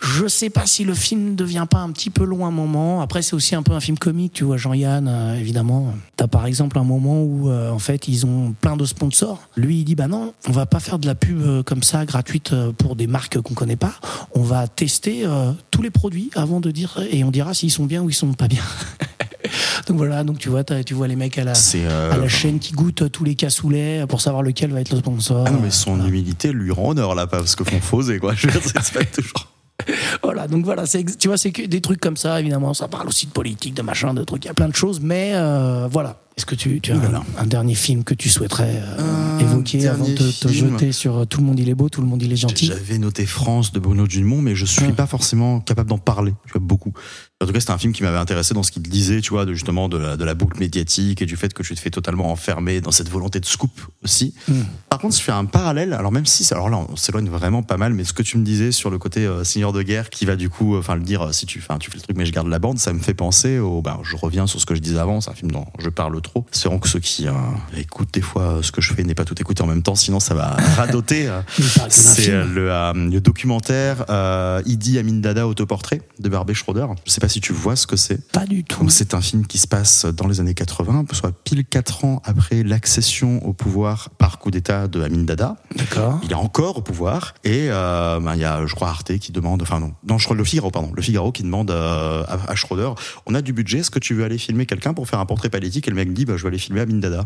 Je 0.00 0.28
sais 0.28 0.50
pas 0.50 0.66
si 0.66 0.84
le 0.84 0.94
film 0.94 1.30
ne 1.30 1.34
devient 1.34 1.66
pas 1.68 1.78
un 1.78 1.90
petit 1.90 2.10
peu 2.10 2.24
long 2.24 2.46
un 2.46 2.50
moment. 2.50 3.00
Après, 3.00 3.22
c'est 3.22 3.34
aussi 3.34 3.54
un 3.54 3.62
peu 3.62 3.72
un 3.72 3.80
film 3.80 3.98
comique, 3.98 4.34
tu 4.34 4.44
vois, 4.44 4.56
Jean-Yann, 4.56 5.08
euh, 5.08 5.40
évidemment. 5.40 5.94
T'as 6.16 6.26
par 6.26 6.46
exemple 6.46 6.78
un 6.78 6.84
moment 6.84 7.22
où, 7.22 7.48
euh, 7.48 7.70
en 7.70 7.78
fait, 7.78 8.06
ils 8.06 8.26
ont 8.26 8.54
plein 8.60 8.76
de 8.76 8.84
sponsors. 8.84 9.48
Lui, 9.56 9.78
il 9.78 9.84
dit, 9.84 9.94
bah 9.94 10.08
non, 10.08 10.34
on 10.48 10.52
va 10.52 10.66
pas 10.66 10.80
faire 10.80 10.98
de 10.98 11.06
la 11.06 11.14
pub 11.14 11.40
euh, 11.40 11.62
comme 11.62 11.82
ça, 11.82 12.04
gratuite, 12.04 12.52
euh, 12.52 12.72
pour 12.72 12.96
des 12.96 13.06
marques 13.06 13.40
qu'on 13.40 13.54
connaît 13.54 13.76
pas. 13.76 13.94
On 14.34 14.42
va 14.42 14.68
tester 14.68 15.22
euh, 15.24 15.52
tous 15.70 15.82
les 15.82 15.90
produits 15.90 16.30
avant 16.34 16.60
de 16.60 16.70
dire, 16.70 17.02
et 17.10 17.24
on 17.24 17.30
dira 17.30 17.54
s'ils 17.54 17.72
sont 17.72 17.86
bien 17.86 18.02
ou 18.02 18.10
ils 18.10 18.14
sont 18.14 18.32
pas 18.34 18.48
bien. 18.48 18.62
donc 19.86 19.96
voilà, 19.96 20.24
donc 20.24 20.38
tu 20.38 20.48
vois, 20.48 20.64
tu 20.64 20.94
vois 20.94 21.08
les 21.08 21.16
mecs 21.16 21.38
à 21.38 21.44
la, 21.44 21.52
euh, 21.74 22.12
à 22.12 22.16
la 22.16 22.28
chaîne 22.28 22.58
qui 22.58 22.72
goûtent 22.72 23.10
tous 23.10 23.24
les 23.24 23.34
cassoulets 23.34 24.04
pour 24.08 24.20
savoir 24.20 24.42
lequel 24.42 24.72
va 24.72 24.80
être 24.80 24.90
le 24.92 24.98
sponsor. 24.98 25.44
ah 25.46 25.50
non 25.50 25.60
mais 25.62 25.70
son 25.70 26.04
humilité 26.06 26.52
lui 26.52 26.70
rend 26.70 26.90
honneur 26.90 27.14
là 27.14 27.26
parce 27.26 27.56
que 27.56 27.64
font 27.64 27.80
fausser 27.80 28.18
quoi. 28.18 28.34
Je 28.34 28.48
veux 28.48 28.60
dire, 28.60 28.82
c'est 28.82 28.94
pas 28.94 29.04
toujours 29.04 29.52
Voilà, 30.22 30.48
donc 30.48 30.64
voilà, 30.64 30.84
tu 30.86 31.28
vois, 31.28 31.36
c'est 31.36 31.52
que 31.52 31.62
des 31.62 31.80
trucs 31.80 32.00
comme 32.00 32.16
ça, 32.16 32.40
évidemment, 32.40 32.74
ça 32.74 32.88
parle 32.88 33.08
aussi 33.08 33.26
de 33.26 33.32
politique, 33.32 33.74
de 33.74 33.82
machin, 33.82 34.14
de 34.14 34.24
trucs, 34.24 34.44
il 34.44 34.48
y 34.48 34.50
a 34.50 34.54
plein 34.54 34.68
de 34.68 34.74
choses, 34.74 35.00
mais 35.00 35.32
euh, 35.34 35.88
voilà. 35.90 36.20
Est-ce 36.36 36.44
que 36.44 36.54
tu, 36.54 36.82
tu 36.82 36.92
as 36.92 36.96
Voilà. 36.96 37.22
un, 37.38 37.44
un 37.44 37.46
dernier 37.46 37.74
film 37.74 38.04
que 38.04 38.12
tu 38.12 38.28
souhaiterais 38.28 38.82
euh, 38.98 39.38
évoquer 39.38 39.88
avant 39.88 40.06
de 40.06 40.12
te, 40.14 40.48
jeter 40.48 40.92
sur 40.92 41.16
euh, 41.20 41.24
Tout 41.24 41.40
le 41.40 41.46
monde 41.46 41.58
il 41.58 41.70
est 41.70 41.74
beau, 41.74 41.88
tout 41.88 42.02
le 42.02 42.06
monde 42.06 42.22
il 42.22 42.30
est 42.30 42.36
gentil? 42.36 42.66
J'avais 42.66 42.98
noté 42.98 43.24
France 43.24 43.72
de 43.72 43.78
Bruno 43.80 44.06
Dumont, 44.06 44.42
mais 44.42 44.54
je 44.54 44.66
suis 44.66 44.84
Ah. 44.86 44.92
pas 44.92 45.06
forcément 45.06 45.60
capable 45.60 45.88
d'en 45.88 45.96
parler. 45.96 46.34
Tu 46.44 46.52
vois 46.52 46.60
beaucoup. 46.60 46.92
En 47.42 47.46
tout 47.46 47.52
cas, 47.54 47.60
c'était 47.60 47.72
un 47.72 47.78
film 47.78 47.94
qui 47.94 48.02
m'avait 48.02 48.18
intéressé 48.18 48.52
dans 48.52 48.62
ce 48.62 48.70
qu'il 48.70 48.82
disait, 48.82 49.22
tu 49.22 49.30
vois, 49.30 49.46
de 49.46 49.54
justement 49.54 49.88
de 49.88 49.96
la, 49.96 50.18
de 50.18 50.24
la 50.24 50.34
boucle 50.34 50.58
médiatique 50.60 51.22
et 51.22 51.26
du 51.26 51.36
fait 51.36 51.54
que 51.54 51.62
tu 51.62 51.74
te 51.74 51.80
fais 51.80 51.88
totalement 51.90 52.30
enfermer 52.30 52.82
dans 52.82 52.90
cette 52.90 53.08
volonté 53.08 53.40
de 53.40 53.46
scoop 53.46 53.72
aussi. 54.04 54.34
Hmm. 54.46 54.60
Par 54.90 54.98
contre, 54.98 55.16
je 55.16 55.22
fais 55.22 55.32
un 55.32 55.46
parallèle. 55.46 55.94
Alors 55.94 56.12
même 56.12 56.26
si, 56.26 56.46
alors 56.52 56.68
là, 56.68 56.84
on 56.90 56.96
s'éloigne 56.96 57.30
vraiment 57.30 57.62
pas 57.62 57.78
mal, 57.78 57.94
mais 57.94 58.04
ce 58.04 58.12
que 58.12 58.22
tu 58.22 58.36
me 58.36 58.44
disais 58.44 58.72
sur 58.72 58.90
le 58.90 58.98
côté 58.98 59.20
euh, 59.24 59.42
seigneur 59.42 59.72
de 59.72 59.82
guerre, 59.82 59.95
qui 60.04 60.24
va 60.24 60.36
du 60.36 60.48
coup, 60.48 60.74
euh, 60.74 60.80
enfin 60.80 60.94
le 60.94 61.02
dire, 61.02 61.22
euh, 61.22 61.32
si 61.32 61.46
tu, 61.46 61.58
enfin 61.58 61.78
tu 61.78 61.90
fais 61.90 61.96
le 61.96 62.02
truc, 62.02 62.16
mais 62.16 62.26
je 62.26 62.32
garde 62.32 62.48
la 62.48 62.58
bande, 62.58 62.78
ça 62.78 62.92
me 62.92 63.00
fait 63.00 63.14
penser 63.14 63.58
au. 63.58 63.82
Bah, 63.82 63.98
je 64.02 64.16
reviens 64.16 64.46
sur 64.46 64.60
ce 64.60 64.66
que 64.66 64.74
je 64.74 64.80
disais 64.80 64.98
avant. 64.98 65.20
C'est 65.20 65.30
un 65.30 65.34
film 65.34 65.50
dont 65.50 65.66
je 65.78 65.88
parle 65.88 66.20
trop. 66.20 66.44
Espérons 66.52 66.78
que 66.78 66.88
ceux 66.88 67.00
qui 67.00 67.26
euh, 67.26 67.32
écoutent 67.76 68.12
des 68.12 68.20
fois 68.20 68.60
ce 68.62 68.72
que 68.72 68.80
je 68.80 68.92
fais 68.92 69.02
n'aient 69.02 69.14
pas 69.14 69.24
tout 69.24 69.40
écouté 69.40 69.62
en 69.62 69.66
même 69.66 69.82
temps, 69.82 69.94
sinon 69.94 70.20
ça 70.20 70.34
va 70.34 70.48
radoter. 70.76 71.30
c'est 71.88 72.30
le, 72.30 72.70
euh, 72.70 72.92
le 72.92 73.20
documentaire 73.20 74.04
euh, 74.10 74.62
Idi 74.66 74.98
Amin 74.98 75.20
Dada 75.20 75.46
autoportrait 75.46 76.02
de 76.18 76.28
Barbé 76.28 76.54
Schroeder. 76.54 76.86
Je 77.04 77.10
sais 77.10 77.20
pas 77.20 77.28
si 77.28 77.40
tu 77.40 77.52
vois 77.52 77.76
ce 77.76 77.86
que 77.86 77.96
c'est. 77.96 78.26
Pas 78.32 78.46
du 78.46 78.64
tout. 78.64 78.88
C'est 78.88 79.14
un 79.14 79.20
film 79.20 79.46
qui 79.46 79.58
se 79.58 79.66
passe 79.66 80.06
dans 80.06 80.26
les 80.26 80.40
années 80.40 80.54
80, 80.54 81.06
soit 81.12 81.32
pile 81.44 81.64
4 81.64 82.04
ans 82.04 82.22
après 82.24 82.62
l'accession 82.62 83.44
au 83.46 83.52
pouvoir 83.52 84.10
par 84.10 84.38
coup 84.38 84.50
d'État 84.50 84.88
de 84.88 85.02
Amin 85.02 85.24
Dada. 85.24 85.56
D'accord. 85.74 86.20
Il 86.24 86.32
est 86.32 86.34
encore 86.34 86.78
au 86.78 86.82
pouvoir 86.82 87.34
et 87.44 87.68
ben, 87.68 88.34
il 88.34 88.40
y 88.40 88.44
a, 88.44 88.66
je 88.66 88.74
crois, 88.74 88.88
Arte 88.88 89.16
qui 89.18 89.32
demande, 89.32 89.62
enfin 89.62 89.85
non, 89.86 89.94
non, 90.06 90.18
je 90.18 90.24
crois 90.24 90.36
le 90.36 90.44
Figaro, 90.44 90.70
pardon, 90.70 90.92
le 90.94 91.02
Figaro 91.02 91.32
qui 91.32 91.42
demande 91.42 91.70
euh, 91.70 92.24
à, 92.26 92.50
à 92.50 92.54
Schroeder, 92.54 92.90
on 93.26 93.34
a 93.34 93.42
du 93.42 93.52
budget, 93.52 93.78
est-ce 93.78 93.90
que 93.90 93.98
tu 93.98 94.14
veux 94.14 94.24
aller 94.24 94.38
filmer 94.38 94.66
quelqu'un 94.66 94.94
pour 94.94 95.08
faire 95.08 95.20
un 95.20 95.26
portrait 95.26 95.50
politique 95.50 95.86
Et 95.88 95.90
le 95.90 95.96
mec 95.96 96.12
dit, 96.12 96.24
bah, 96.24 96.36
je 96.36 96.42
vais 96.42 96.48
aller 96.48 96.58
filmer 96.58 96.80
Amin 96.80 96.98
Dada. 96.98 97.24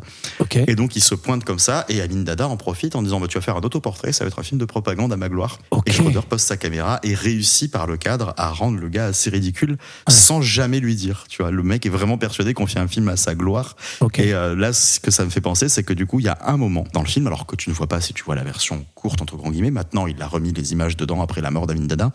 Et 0.67 0.75
donc 0.75 0.97
il 0.97 1.03
se 1.03 1.15
pointe 1.15 1.45
comme 1.45 1.59
ça 1.59 1.85
et 1.89 2.01
Amin 2.01 2.23
Dada 2.23 2.49
en 2.49 2.57
profite 2.57 2.97
en 2.97 3.03
disant 3.03 3.21
bah, 3.21 3.27
tu 3.29 3.39
vas 3.39 3.43
faire 3.43 3.57
un 3.57 3.61
autoportrait, 3.61 4.13
ça 4.13 4.25
va 4.25 4.29
être 4.29 4.39
un 4.39 4.43
film 4.43 4.59
de 4.59 4.65
propagande 4.65 5.13
à 5.13 5.17
ma 5.17 5.29
gloire. 5.29 5.59
Ok. 5.71 5.85
Et 5.87 5.93
Schroeder 5.93 6.21
pose 6.29 6.41
sa 6.41 6.57
caméra 6.57 7.01
et 7.03 7.15
réussit 7.15 7.71
par 7.71 7.87
le 7.87 7.97
cadre 7.97 8.35
à 8.37 8.51
rendre 8.51 8.79
le 8.79 8.89
gars 8.89 9.07
assez 9.07 9.31
ridicule 9.31 9.77
sans 10.09 10.43
jamais 10.43 10.81
lui 10.81 10.95
dire. 10.95 11.25
Tu 11.29 11.43
vois, 11.43 11.51
le 11.51 11.63
mec 11.63 11.87
est 11.87 11.91
vraiment 11.91 12.19
persuadé 12.19 12.55
qu'on 12.55 12.67
fait 12.67 12.79
un 12.79 12.89
film 12.89 13.09
à 13.09 13.17
sa 13.17 13.35
gloire. 13.35 13.77
Et 14.19 14.35
euh, 14.35 14.55
là, 14.55 14.73
ce 14.73 15.01
que 15.01 15.11
ça 15.11 15.25
me 15.25 15.31
fait 15.31 15.41
penser, 15.41 15.69
c'est 15.69 15.83
que 15.83 15.93
du 15.93 16.07
coup, 16.07 16.21
il 16.21 16.27
y 16.27 16.29
a 16.29 16.39
un 16.45 16.57
moment 16.57 16.85
dans 16.93 17.03
le 17.03 17.09
film, 17.09 17.27
alors 17.27 17.47
que 17.47 17.57
tu 17.57 17.71
ne 17.71 17.75
vois 17.75 17.87
pas 17.87 18.01
si 18.01 18.13
tu 18.13 18.23
vois 18.25 18.35
la 18.35 18.45
version 18.45 18.85
courte 18.95 19.23
entre 19.23 19.37
grands 19.37 19.51
guillemets. 19.51 19.71
Maintenant, 19.71 20.07
il 20.07 20.21
a 20.23 20.27
remis 20.27 20.53
les 20.53 20.73
images 20.73 20.97
dedans 20.97 21.23
après 21.23 21.41
la 21.41 21.51
mort 21.51 21.67
d'Amin 21.67 21.87
Dada. 21.87 22.13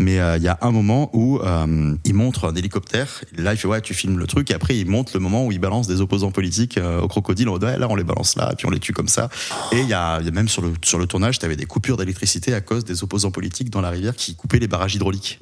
Mais 0.00 0.18
euh, 0.18 0.38
il 0.38 0.42
y 0.42 0.48
a 0.48 0.58
un 0.62 0.70
moment 0.70 1.10
où 1.12 1.38
euh, 1.40 1.94
il 2.04 2.14
montre 2.14 2.48
un 2.48 2.54
hélicoptère. 2.54 3.22
Là, 3.36 3.52
il 3.52 3.58
fait 3.58 3.68
ouais, 3.68 3.80
tu 3.82 3.92
filmes 3.92 4.18
le 4.18 4.26
truc. 4.26 4.50
Et 4.50 4.54
après, 4.54 4.76
il 4.76 4.88
montre 4.88 5.12
le 5.14 5.20
moment 5.20 5.44
où 5.44 5.52
il 5.52 5.58
balance 5.58 5.86
des 5.86 6.00
opposants 6.00 6.30
politiques 6.30 6.78
euh, 6.78 7.00
au 7.00 7.08
crocodile. 7.08 7.48
En 7.48 7.52
mode, 7.52 7.64
ouais, 7.64 7.78
là, 7.78 7.86
on 7.88 7.94
les 7.94 8.04
balance 8.04 8.34
là, 8.36 8.54
puis 8.56 8.66
on 8.66 8.70
les 8.70 8.80
tue 8.80 8.94
comme 8.94 9.08
ça. 9.08 9.28
Et 9.72 9.80
il 9.80 9.88
y 9.88 9.92
a, 9.92 10.18
il 10.20 10.24
y 10.24 10.28
a 10.28 10.32
même 10.32 10.48
sur 10.48 10.62
le 10.62 10.72
sur 10.82 10.98
le 10.98 11.06
tournage, 11.06 11.38
tu 11.38 11.44
avais 11.44 11.56
des 11.56 11.66
coupures 11.66 11.98
d'électricité 11.98 12.54
à 12.54 12.62
cause 12.62 12.84
des 12.84 13.02
opposants 13.02 13.30
politiques 13.30 13.68
dans 13.70 13.82
la 13.82 13.90
rivière 13.90 14.16
qui 14.16 14.34
coupaient 14.34 14.58
les 14.58 14.68
barrages 14.68 14.94
hydrauliques. 14.94 15.40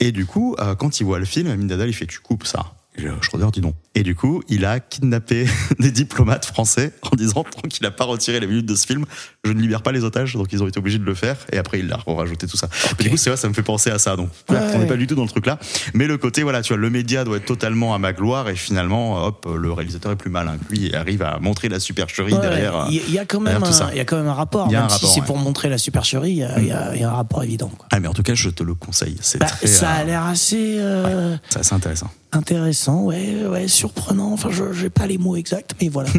Et 0.00 0.10
du 0.10 0.24
coup, 0.24 0.56
quand 0.78 1.00
il 1.00 1.04
voit 1.04 1.18
le 1.18 1.26
film, 1.26 1.48
Amin 1.48 1.66
Dada, 1.66 1.86
il 1.86 1.92
fait 1.92 2.06
tu 2.06 2.20
coupes 2.20 2.46
ça. 2.46 2.72
Le 3.02 3.14
Schroeder 3.22 3.46
dit 3.52 3.60
non. 3.60 3.74
Et 3.94 4.02
du 4.02 4.14
coup, 4.14 4.42
il 4.48 4.64
a 4.64 4.78
kidnappé 4.80 5.46
des 5.78 5.90
diplomates 5.90 6.44
français 6.46 6.92
en 7.10 7.16
disant 7.16 7.44
tant 7.44 7.68
qu'il 7.68 7.82
n'a 7.82 7.90
pas 7.90 8.04
retiré 8.04 8.38
les 8.40 8.46
minutes 8.46 8.66
de 8.66 8.74
ce 8.74 8.86
film, 8.86 9.04
je 9.44 9.52
ne 9.52 9.60
libère 9.60 9.82
pas 9.82 9.92
les 9.92 10.04
otages. 10.04 10.34
Donc 10.34 10.48
ils 10.52 10.62
ont 10.62 10.68
été 10.68 10.78
obligés 10.78 10.98
de 10.98 11.04
le 11.04 11.14
faire. 11.14 11.36
Et 11.52 11.58
après, 11.58 11.80
il 11.80 11.92
a 11.92 11.98
rajouté 12.06 12.46
tout 12.46 12.56
ça. 12.56 12.68
Mais 12.98 13.04
du 13.04 13.10
coup, 13.10 13.16
c'est 13.16 13.30
vrai, 13.30 13.36
ça 13.36 13.48
me 13.48 13.54
fait 13.54 13.62
penser 13.62 13.90
à 13.90 13.98
ça. 13.98 14.16
Donc, 14.16 14.28
Ouais, 14.48 14.56
on 14.58 14.72
n'est 14.72 14.78
ouais. 14.80 14.86
pas 14.86 14.96
du 14.96 15.06
tout 15.06 15.14
dans 15.14 15.22
le 15.22 15.28
truc 15.28 15.46
là. 15.46 15.58
Mais 15.94 16.06
le 16.06 16.18
côté, 16.18 16.42
voilà, 16.42 16.62
tu 16.62 16.68
vois, 16.72 16.80
le 16.80 16.90
média 16.90 17.24
doit 17.24 17.36
être 17.38 17.46
totalement 17.46 17.94
à 17.94 17.98
ma 17.98 18.12
gloire. 18.12 18.48
Et 18.48 18.54
finalement, 18.56 19.24
hop, 19.24 19.46
le 19.56 19.72
réalisateur 19.72 20.12
est 20.12 20.16
plus 20.16 20.30
malin 20.30 20.56
que 20.58 20.72
lui 20.72 20.86
et 20.88 20.94
arrive 20.94 21.22
à 21.22 21.38
montrer 21.40 21.68
la 21.68 21.80
supercherie 21.80 22.32
Ouais, 22.34 22.40
derrière. 22.40 22.76
euh, 22.76 22.84
Il 22.90 22.96
y, 22.96 22.98
a- 22.98 23.02
il 23.08 23.14
y 23.14 23.18
a 23.18 23.24
quand 23.24 23.40
même 23.40 23.62
un, 23.62 23.90
il 23.92 23.96
y 23.96 24.00
a 24.00 24.04
quand 24.04 24.16
même 24.16 24.28
un 24.28 24.34
rapport. 24.34 24.66
Il 24.68 24.72
y 24.72 24.76
a 24.76 24.82
même 24.82 24.90
un 24.90 24.94
si 24.96 25.06
c'est 25.06 25.22
pour 25.24 25.38
montrer 25.38 25.68
la 25.68 25.78
supercherie, 25.78 26.30
il 26.32 26.36
y 26.36 26.42
a, 26.44 26.60
y 26.60 27.02
a 27.04 27.10
un 27.10 27.14
rapport 27.14 27.42
évident. 27.42 27.68
quoi. 27.76 27.86
Ah, 27.90 28.00
mais 28.00 28.08
en 28.08 28.14
tout 28.14 28.22
cas, 28.22 28.34
je 28.34 28.50
te 28.50 28.62
le 28.62 28.74
conseille. 28.74 29.16
Bah, 29.38 29.46
très, 29.46 29.66
ça 29.66 29.90
euh, 29.90 30.00
a 30.00 30.04
l'air 30.04 30.24
assez 30.26 30.76
euh, 30.78 31.36
c'est 31.48 31.60
assez 31.60 31.74
intéressant. 31.74 32.10
intéressant, 32.32 32.89
ouais, 32.96 33.46
ouais, 33.46 33.68
surprenant. 33.68 34.32
Enfin, 34.32 34.50
je 34.50 34.64
n'ai 34.82 34.90
pas 34.90 35.06
les 35.06 35.18
mots 35.18 35.36
exacts, 35.36 35.72
mais 35.80 35.88
voilà. 35.88 36.10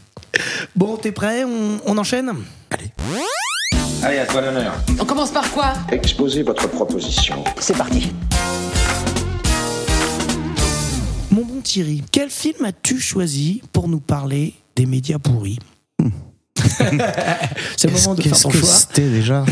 bon, 0.76 0.96
t'es 0.96 1.12
prêt? 1.12 1.44
On, 1.44 1.80
on 1.86 1.98
enchaîne? 1.98 2.32
Allez, 4.02 4.18
à 4.18 4.26
toi 4.26 4.40
l'honneur. 4.42 4.74
On 5.00 5.04
commence 5.04 5.30
par 5.30 5.50
quoi? 5.50 5.72
Exposez 5.90 6.42
votre 6.42 6.68
proposition. 6.68 7.42
C'est 7.58 7.76
parti. 7.76 8.12
Mon 11.30 11.42
bon 11.44 11.60
Thierry, 11.62 12.02
quel 12.12 12.30
film 12.30 12.64
as-tu 12.64 13.00
choisi 13.00 13.62
pour 13.72 13.88
nous 13.88 14.00
parler 14.00 14.54
des 14.76 14.86
médias 14.86 15.18
pourris? 15.18 15.58
C'est 17.76 17.88
le 17.88 17.94
moment 17.94 18.14
de 18.14 18.22
faire 18.22 18.38
ton 18.38 18.50
choix. 18.50 18.68
c'était 18.68 19.08
déjà? 19.08 19.44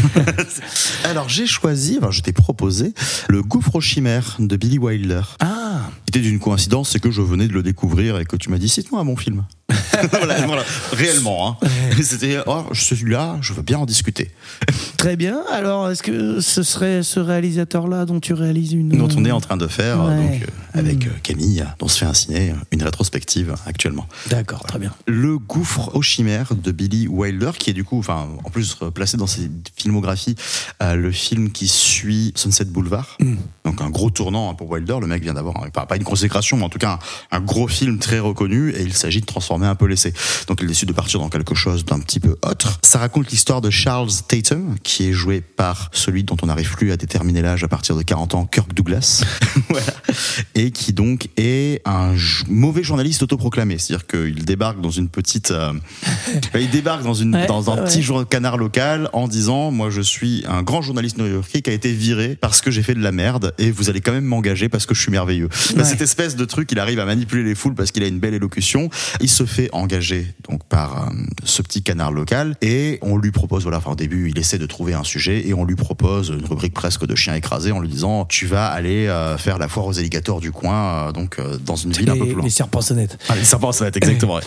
Alors 1.04 1.28
j'ai 1.28 1.46
choisi, 1.46 1.98
enfin, 2.00 2.10
je 2.10 2.20
t'ai 2.20 2.32
proposé 2.32 2.94
le 3.28 3.42
gouffre 3.42 3.76
aux 3.76 3.80
chimères 3.80 4.36
de 4.38 4.56
Billy 4.56 4.78
Wilder. 4.78 5.22
Ah, 5.40 5.71
D'une 6.20 6.38
coïncidence, 6.38 6.90
c'est 6.90 7.00
que 7.00 7.10
je 7.10 7.22
venais 7.22 7.48
de 7.48 7.54
le 7.54 7.62
découvrir 7.62 8.18
et 8.18 8.26
que 8.26 8.36
tu 8.36 8.50
m'as 8.50 8.58
dit 8.58 8.68
cite-moi 8.68 9.00
un 9.00 9.04
bon 9.04 9.16
film. 9.16 9.44
voilà, 10.10 10.46
voilà, 10.46 10.62
réellement. 10.92 11.58
Hein. 11.62 11.68
C'était 12.02 12.38
oh 12.46 12.64
celui-là, 12.72 13.38
je 13.40 13.52
veux 13.52 13.62
bien 13.62 13.78
en 13.78 13.86
discuter. 13.86 14.30
très 14.96 15.16
bien. 15.16 15.42
Alors, 15.50 15.90
est-ce 15.90 16.02
que 16.02 16.40
ce 16.40 16.62
serait 16.62 17.02
ce 17.02 17.20
réalisateur-là 17.20 18.06
dont 18.06 18.20
tu 18.20 18.32
réalises 18.32 18.72
une. 18.72 18.90
Dont 18.90 19.08
on 19.16 19.24
est 19.24 19.32
en 19.32 19.40
train 19.40 19.56
de 19.56 19.66
faire 19.66 20.02
Ouais. 20.04 20.16
donc 20.16 20.42
euh, 20.42 20.78
avec 20.78 21.06
euh, 21.06 21.10
Camille, 21.22 21.64
dont 21.78 21.88
se 21.88 21.98
fait 21.98 22.06
un 22.06 22.14
ciné, 22.14 22.54
une 22.70 22.82
rétrospective 22.82 23.54
actuellement. 23.66 24.06
D'accord, 24.28 24.64
très 24.64 24.78
bien. 24.78 24.92
Le 25.06 25.38
gouffre 25.38 25.94
aux 25.94 26.02
chimères 26.02 26.54
de 26.54 26.72
Billy 26.72 27.08
Wilder, 27.08 27.52
qui 27.58 27.70
est 27.70 27.74
du 27.74 27.84
coup, 27.84 27.98
enfin, 27.98 28.28
en 28.44 28.50
plus 28.50 28.76
euh, 28.82 28.90
placé 28.90 29.16
dans 29.16 29.26
ses 29.26 29.50
filmographies, 29.76 30.36
euh, 30.82 30.94
le 30.94 31.12
film 31.12 31.50
qui 31.50 31.68
suit 31.68 32.32
Sunset 32.36 32.66
Boulevard. 32.66 33.16
Mm. 33.20 33.36
Donc 33.64 33.80
un 33.80 33.90
gros 33.90 34.10
tournant 34.10 34.50
hein, 34.50 34.54
pour 34.54 34.70
Wilder. 34.70 34.96
Le 35.00 35.06
mec 35.06 35.22
vient 35.22 35.34
d'avoir, 35.34 35.70
pas, 35.72 35.86
pas 35.86 35.96
une 35.96 36.04
consécration, 36.04 36.56
mais 36.56 36.64
en 36.64 36.68
tout 36.68 36.78
cas 36.78 36.98
un, 37.30 37.36
un 37.38 37.40
gros 37.40 37.68
film 37.68 37.98
très 37.98 38.18
reconnu, 38.18 38.70
et 38.70 38.82
il 38.82 38.94
s'agit 38.94 39.20
de 39.20 39.26
transformer 39.26 39.61
un 39.66 39.74
peu 39.74 39.86
l'essai. 39.86 40.12
Donc 40.48 40.58
il 40.60 40.66
décide 40.66 40.88
de 40.88 40.92
partir 40.92 41.20
dans 41.20 41.28
quelque 41.28 41.54
chose 41.54 41.84
d'un 41.84 42.00
petit 42.00 42.20
peu 42.20 42.36
autre. 42.42 42.78
Ça 42.82 42.98
raconte 42.98 43.30
l'histoire 43.30 43.60
de 43.60 43.70
Charles 43.70 44.10
Tatum, 44.28 44.76
qui 44.82 45.08
est 45.08 45.12
joué 45.12 45.40
par 45.40 45.90
celui 45.92 46.24
dont 46.24 46.36
on 46.42 46.46
n'arrive 46.46 46.72
plus 46.72 46.92
à 46.92 46.96
déterminer 46.96 47.42
l'âge 47.42 47.64
à 47.64 47.68
partir 47.68 47.96
de 47.96 48.02
40 48.02 48.34
ans, 48.34 48.46
Kirk 48.46 48.72
Douglas. 48.74 49.24
voilà. 49.68 49.92
Et 50.54 50.70
qui 50.70 50.92
donc 50.92 51.28
est 51.36 51.82
un 51.84 52.14
mauvais 52.48 52.82
journaliste 52.82 53.22
autoproclamé. 53.22 53.78
C'est-à-dire 53.78 54.06
qu'il 54.06 54.44
débarque 54.44 54.80
dans 54.80 54.90
une 54.90 55.08
petite, 55.08 55.50
euh, 55.50 55.72
il 56.54 56.70
débarque 56.70 57.02
dans 57.02 57.14
une, 57.14 57.32
Ouais, 57.32 57.46
dans 57.46 57.70
un 57.70 57.78
ouais. 57.78 57.84
petit 57.84 58.04
canard 58.28 58.58
local 58.58 59.08
en 59.12 59.26
disant, 59.26 59.70
moi 59.70 59.88
je 59.90 60.00
suis 60.00 60.44
un 60.46 60.62
grand 60.62 60.82
journaliste 60.82 61.16
new-yorkais 61.18 61.62
qui 61.62 61.70
a 61.70 61.72
été 61.72 61.92
viré 61.92 62.36
parce 62.40 62.60
que 62.60 62.70
j'ai 62.70 62.82
fait 62.82 62.94
de 62.94 63.00
la 63.00 63.12
merde 63.12 63.54
et 63.58 63.70
vous 63.70 63.88
allez 63.88 64.00
quand 64.00 64.12
même 64.12 64.24
m'engager 64.24 64.68
parce 64.68 64.86
que 64.86 64.94
je 64.94 65.00
suis 65.00 65.10
merveilleux. 65.10 65.48
Bah, 65.76 65.84
cette 65.84 66.02
espèce 66.02 66.36
de 66.36 66.44
truc, 66.44 66.70
il 66.72 66.78
arrive 66.78 66.98
à 66.98 67.06
manipuler 67.06 67.42
les 67.42 67.54
foules 67.54 67.74
parce 67.74 67.90
qu'il 67.90 68.02
a 68.02 68.06
une 68.06 68.18
belle 68.18 68.34
élocution. 68.34 68.90
Il 69.20 69.30
se 69.30 69.41
fait 69.46 69.68
engager 69.72 70.34
donc 70.48 70.64
par 70.64 71.08
euh, 71.08 71.10
ce 71.44 71.62
petit 71.62 71.82
canard 71.82 72.12
local 72.12 72.56
et 72.62 72.98
on 73.02 73.16
lui 73.16 73.30
propose, 73.30 73.62
voilà, 73.62 73.78
enfin 73.78 73.92
au 73.92 73.96
début 73.96 74.30
il 74.30 74.38
essaie 74.38 74.58
de 74.58 74.66
trouver 74.66 74.94
un 74.94 75.04
sujet 75.04 75.46
et 75.46 75.54
on 75.54 75.64
lui 75.64 75.76
propose 75.76 76.28
une 76.28 76.44
rubrique 76.44 76.74
presque 76.74 77.06
de 77.06 77.14
chien 77.14 77.34
écrasé 77.34 77.72
en 77.72 77.80
lui 77.80 77.88
disant, 77.88 78.24
tu 78.24 78.46
vas 78.46 78.66
aller 78.66 79.06
euh, 79.06 79.36
faire 79.38 79.58
la 79.58 79.68
foire 79.68 79.86
aux 79.86 79.98
alligators 79.98 80.40
du 80.40 80.52
coin, 80.52 81.08
euh, 81.08 81.12
donc 81.12 81.40
dans 81.64 81.76
une 81.76 81.92
ville 81.92 82.10
un 82.10 82.16
peu 82.16 82.26
plus 82.26 82.34
loin. 82.34 82.44
les 82.44 82.50
serpents 82.50 82.80
sonnettes. 82.80 83.18
Ah, 83.28 83.36
les 83.36 83.44
serpents, 83.44 83.72
être 83.72 83.96
exactement. 83.96 84.40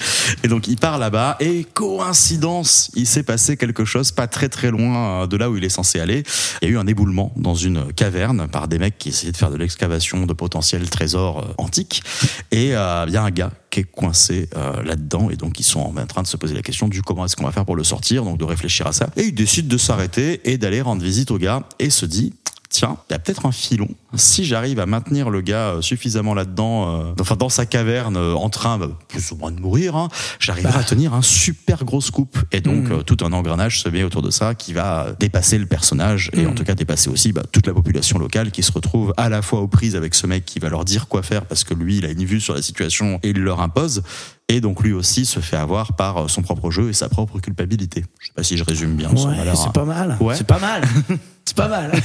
Et 0.43 0.47
donc 0.47 0.67
il 0.67 0.77
part 0.77 0.97
là-bas 0.97 1.38
et 1.39 1.65
coïncidence, 1.73 2.91
il 2.95 3.08
s'est 3.08 3.23
passé 3.23 3.58
quelque 3.58 3.86
chose 3.86 4.12
pas 4.12 4.27
très 4.27 4.49
très 4.49 4.71
loin 4.71 5.27
de 5.27 5.38
là 5.38 5.49
où 5.49 5.58
il 5.58 5.63
est 5.63 5.69
censé 5.69 5.99
aller. 5.99 6.23
Il 6.62 6.69
y 6.69 6.71
a 6.71 6.73
eu 6.73 6.77
un 6.77 6.88
éboulement 6.88 7.31
dans 7.36 7.55
une 7.55 7.91
caverne 7.93 8.47
par 8.47 8.67
des 8.67 8.79
mecs 8.79 8.97
qui 8.97 9.10
essayaient 9.10 9.31
de 9.31 9.38
faire 9.38 9.51
de 9.51 9.58
l'excavation 9.58 10.25
de 10.25 10.34
potentiels 10.34 10.89
trésors 10.89 11.53
antiques. 11.58 12.03
Et 12.51 12.67
il 12.67 12.69
y 12.69 12.73
a 12.75 13.23
un 13.23 13.31
gars 13.31 13.51
est 13.79 13.83
coincé 13.83 14.49
euh, 14.55 14.83
là-dedans 14.83 15.29
et 15.29 15.35
donc 15.35 15.59
ils 15.59 15.63
sont 15.63 15.79
en 15.79 16.05
train 16.05 16.21
de 16.21 16.27
se 16.27 16.38
poser 16.38 16.53
la 16.53 16.61
question 16.61 16.88
du 16.88 17.01
comment 17.01 17.25
est-ce 17.25 17.35
qu'on 17.35 17.45
va 17.45 17.51
faire 17.51 17.65
pour 17.65 17.75
le 17.75 17.83
sortir, 17.83 18.23
donc 18.23 18.38
de 18.38 18.45
réfléchir 18.45 18.88
à 18.88 18.93
ça. 18.93 19.09
Et 19.17 19.23
il 19.23 19.35
décide 19.35 19.67
de 19.67 19.77
s'arrêter 19.77 20.41
et 20.49 20.57
d'aller 20.57 20.81
rendre 20.81 21.01
visite 21.01 21.31
au 21.31 21.38
gars 21.38 21.63
et 21.79 21.89
se 21.89 22.05
dit 22.05 22.33
tiens, 22.75 22.97
il 23.09 23.13
y 23.13 23.15
a 23.15 23.19
peut-être 23.19 23.45
un 23.45 23.51
filon. 23.51 23.88
Si 24.15 24.43
j'arrive 24.45 24.79
à 24.79 24.85
maintenir 24.85 25.29
le 25.29 25.41
gars 25.41 25.69
euh, 25.75 25.81
suffisamment 25.81 26.33
là-dedans, 26.33 27.01
euh, 27.01 27.13
enfin 27.19 27.35
dans 27.35 27.49
sa 27.49 27.65
caverne, 27.65 28.17
euh, 28.17 28.33
en 28.33 28.49
train 28.49 28.77
bah, 28.77 28.89
plus 29.07 29.31
ou 29.31 29.35
moins 29.38 29.51
de 29.51 29.59
mourir, 29.59 29.95
hein, 29.95 30.09
j'arriverai 30.39 30.79
à 30.79 30.83
tenir 30.83 31.13
un 31.13 31.21
super 31.21 31.85
gros 31.85 32.01
scoop. 32.01 32.38
Et 32.51 32.61
donc 32.61 32.89
Mm. 32.89 32.91
euh, 32.91 33.01
tout 33.03 33.17
un 33.23 33.31
engrenage 33.33 33.81
se 33.81 33.89
met 33.89 34.03
autour 34.03 34.21
de 34.21 34.29
ça 34.29 34.55
qui 34.55 34.73
va 34.73 35.07
dépasser 35.19 35.57
le 35.57 35.65
personnage 35.65 36.29
et 36.33 36.45
en 36.45 36.53
tout 36.53 36.63
cas 36.63 36.75
dépasser 36.75 37.09
aussi 37.09 37.31
bah, 37.31 37.43
toute 37.51 37.67
la 37.67 37.73
population 37.73 38.19
locale 38.19 38.51
qui 38.51 38.63
se 38.63 38.71
retrouve 38.71 39.13
à 39.17 39.29
la 39.29 39.41
fois 39.41 39.61
aux 39.61 39.67
prises 39.67 39.95
avec 39.95 40.13
ce 40.15 40.27
mec 40.27 40.43
qui 40.45 40.59
va 40.59 40.69
leur 40.69 40.83
dire 40.85 41.07
quoi 41.07 41.23
faire 41.23 41.45
parce 41.45 41.63
que 41.63 41.73
lui 41.73 41.97
il 41.97 42.05
a 42.05 42.09
une 42.11 42.25
vue 42.25 42.41
sur 42.41 42.53
la 42.53 42.61
situation 42.61 43.19
et 43.23 43.29
il 43.29 43.39
leur 43.39 43.61
impose. 43.61 44.03
Et 44.47 44.61
donc 44.61 44.83
lui 44.83 44.93
aussi 44.93 45.25
se 45.25 45.39
fait 45.39 45.57
avoir 45.57 45.93
par 45.93 46.29
son 46.29 46.41
propre 46.43 46.69
jeu 46.69 46.89
et 46.89 46.93
sa 46.93 47.09
propre 47.09 47.39
culpabilité. 47.39 48.05
Je 48.19 48.27
sais 48.27 48.33
pas 48.35 48.43
si 48.43 48.57
je 48.57 48.63
résume 48.63 48.95
bien. 48.95 49.09
m'a 49.11 49.21
Ouais, 49.21 49.35
c'est 49.55 49.67
hein. 49.67 49.71
pas 49.73 49.85
mal. 49.85 50.17
Ouais. 50.19 50.35
C'est 50.35 50.45
pas 50.45 50.59
mal. 50.59 50.83
c'est 51.45 51.55
pas 51.55 51.67
mal. 51.67 51.91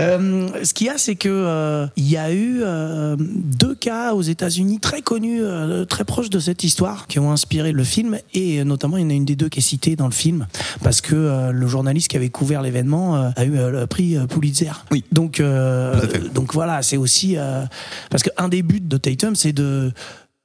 Euh, 0.00 0.48
ce 0.64 0.72
qu'il 0.72 0.86
y 0.86 0.90
a, 0.90 0.96
c'est 0.96 1.16
que 1.16 1.28
euh, 1.28 1.86
il 1.96 2.08
y 2.08 2.16
a 2.16 2.32
eu 2.32 2.60
euh, 2.62 3.14
deux 3.18 3.74
cas 3.74 4.14
aux 4.14 4.22
États-Unis 4.22 4.80
très 4.80 5.02
connus, 5.02 5.42
euh, 5.42 5.84
très 5.84 6.04
proches 6.04 6.30
de 6.30 6.40
cette 6.40 6.64
histoire, 6.64 7.06
qui 7.06 7.18
ont 7.18 7.30
inspiré 7.30 7.72
le 7.72 7.84
film. 7.84 8.18
Et 8.32 8.58
euh, 8.60 8.64
notamment, 8.64 8.96
il 8.96 9.02
y 9.02 9.06
en 9.06 9.10
a 9.10 9.12
une 9.12 9.26
des 9.26 9.36
deux 9.36 9.48
qui 9.48 9.58
est 9.58 9.62
citée 9.62 9.94
dans 9.94 10.06
le 10.06 10.12
film 10.12 10.46
parce 10.82 11.00
que 11.02 11.14
euh, 11.14 11.52
le 11.52 11.66
journaliste 11.66 12.08
qui 12.08 12.16
avait 12.16 12.30
couvert 12.30 12.62
l'événement 12.62 13.16
euh, 13.16 13.30
a 13.36 13.44
eu 13.44 13.56
euh, 13.56 13.70
le 13.70 13.86
prix 13.86 14.16
Pulitzer. 14.28 14.72
Oui. 14.90 15.04
Donc, 15.12 15.40
euh, 15.40 16.00
donc 16.34 16.54
voilà, 16.54 16.82
c'est 16.82 16.96
aussi 16.96 17.36
euh, 17.36 17.64
parce 18.10 18.22
qu'un 18.22 18.48
des 18.48 18.62
buts 18.62 18.80
de 18.80 18.96
Tatum, 18.96 19.36
c'est 19.36 19.52
de 19.52 19.92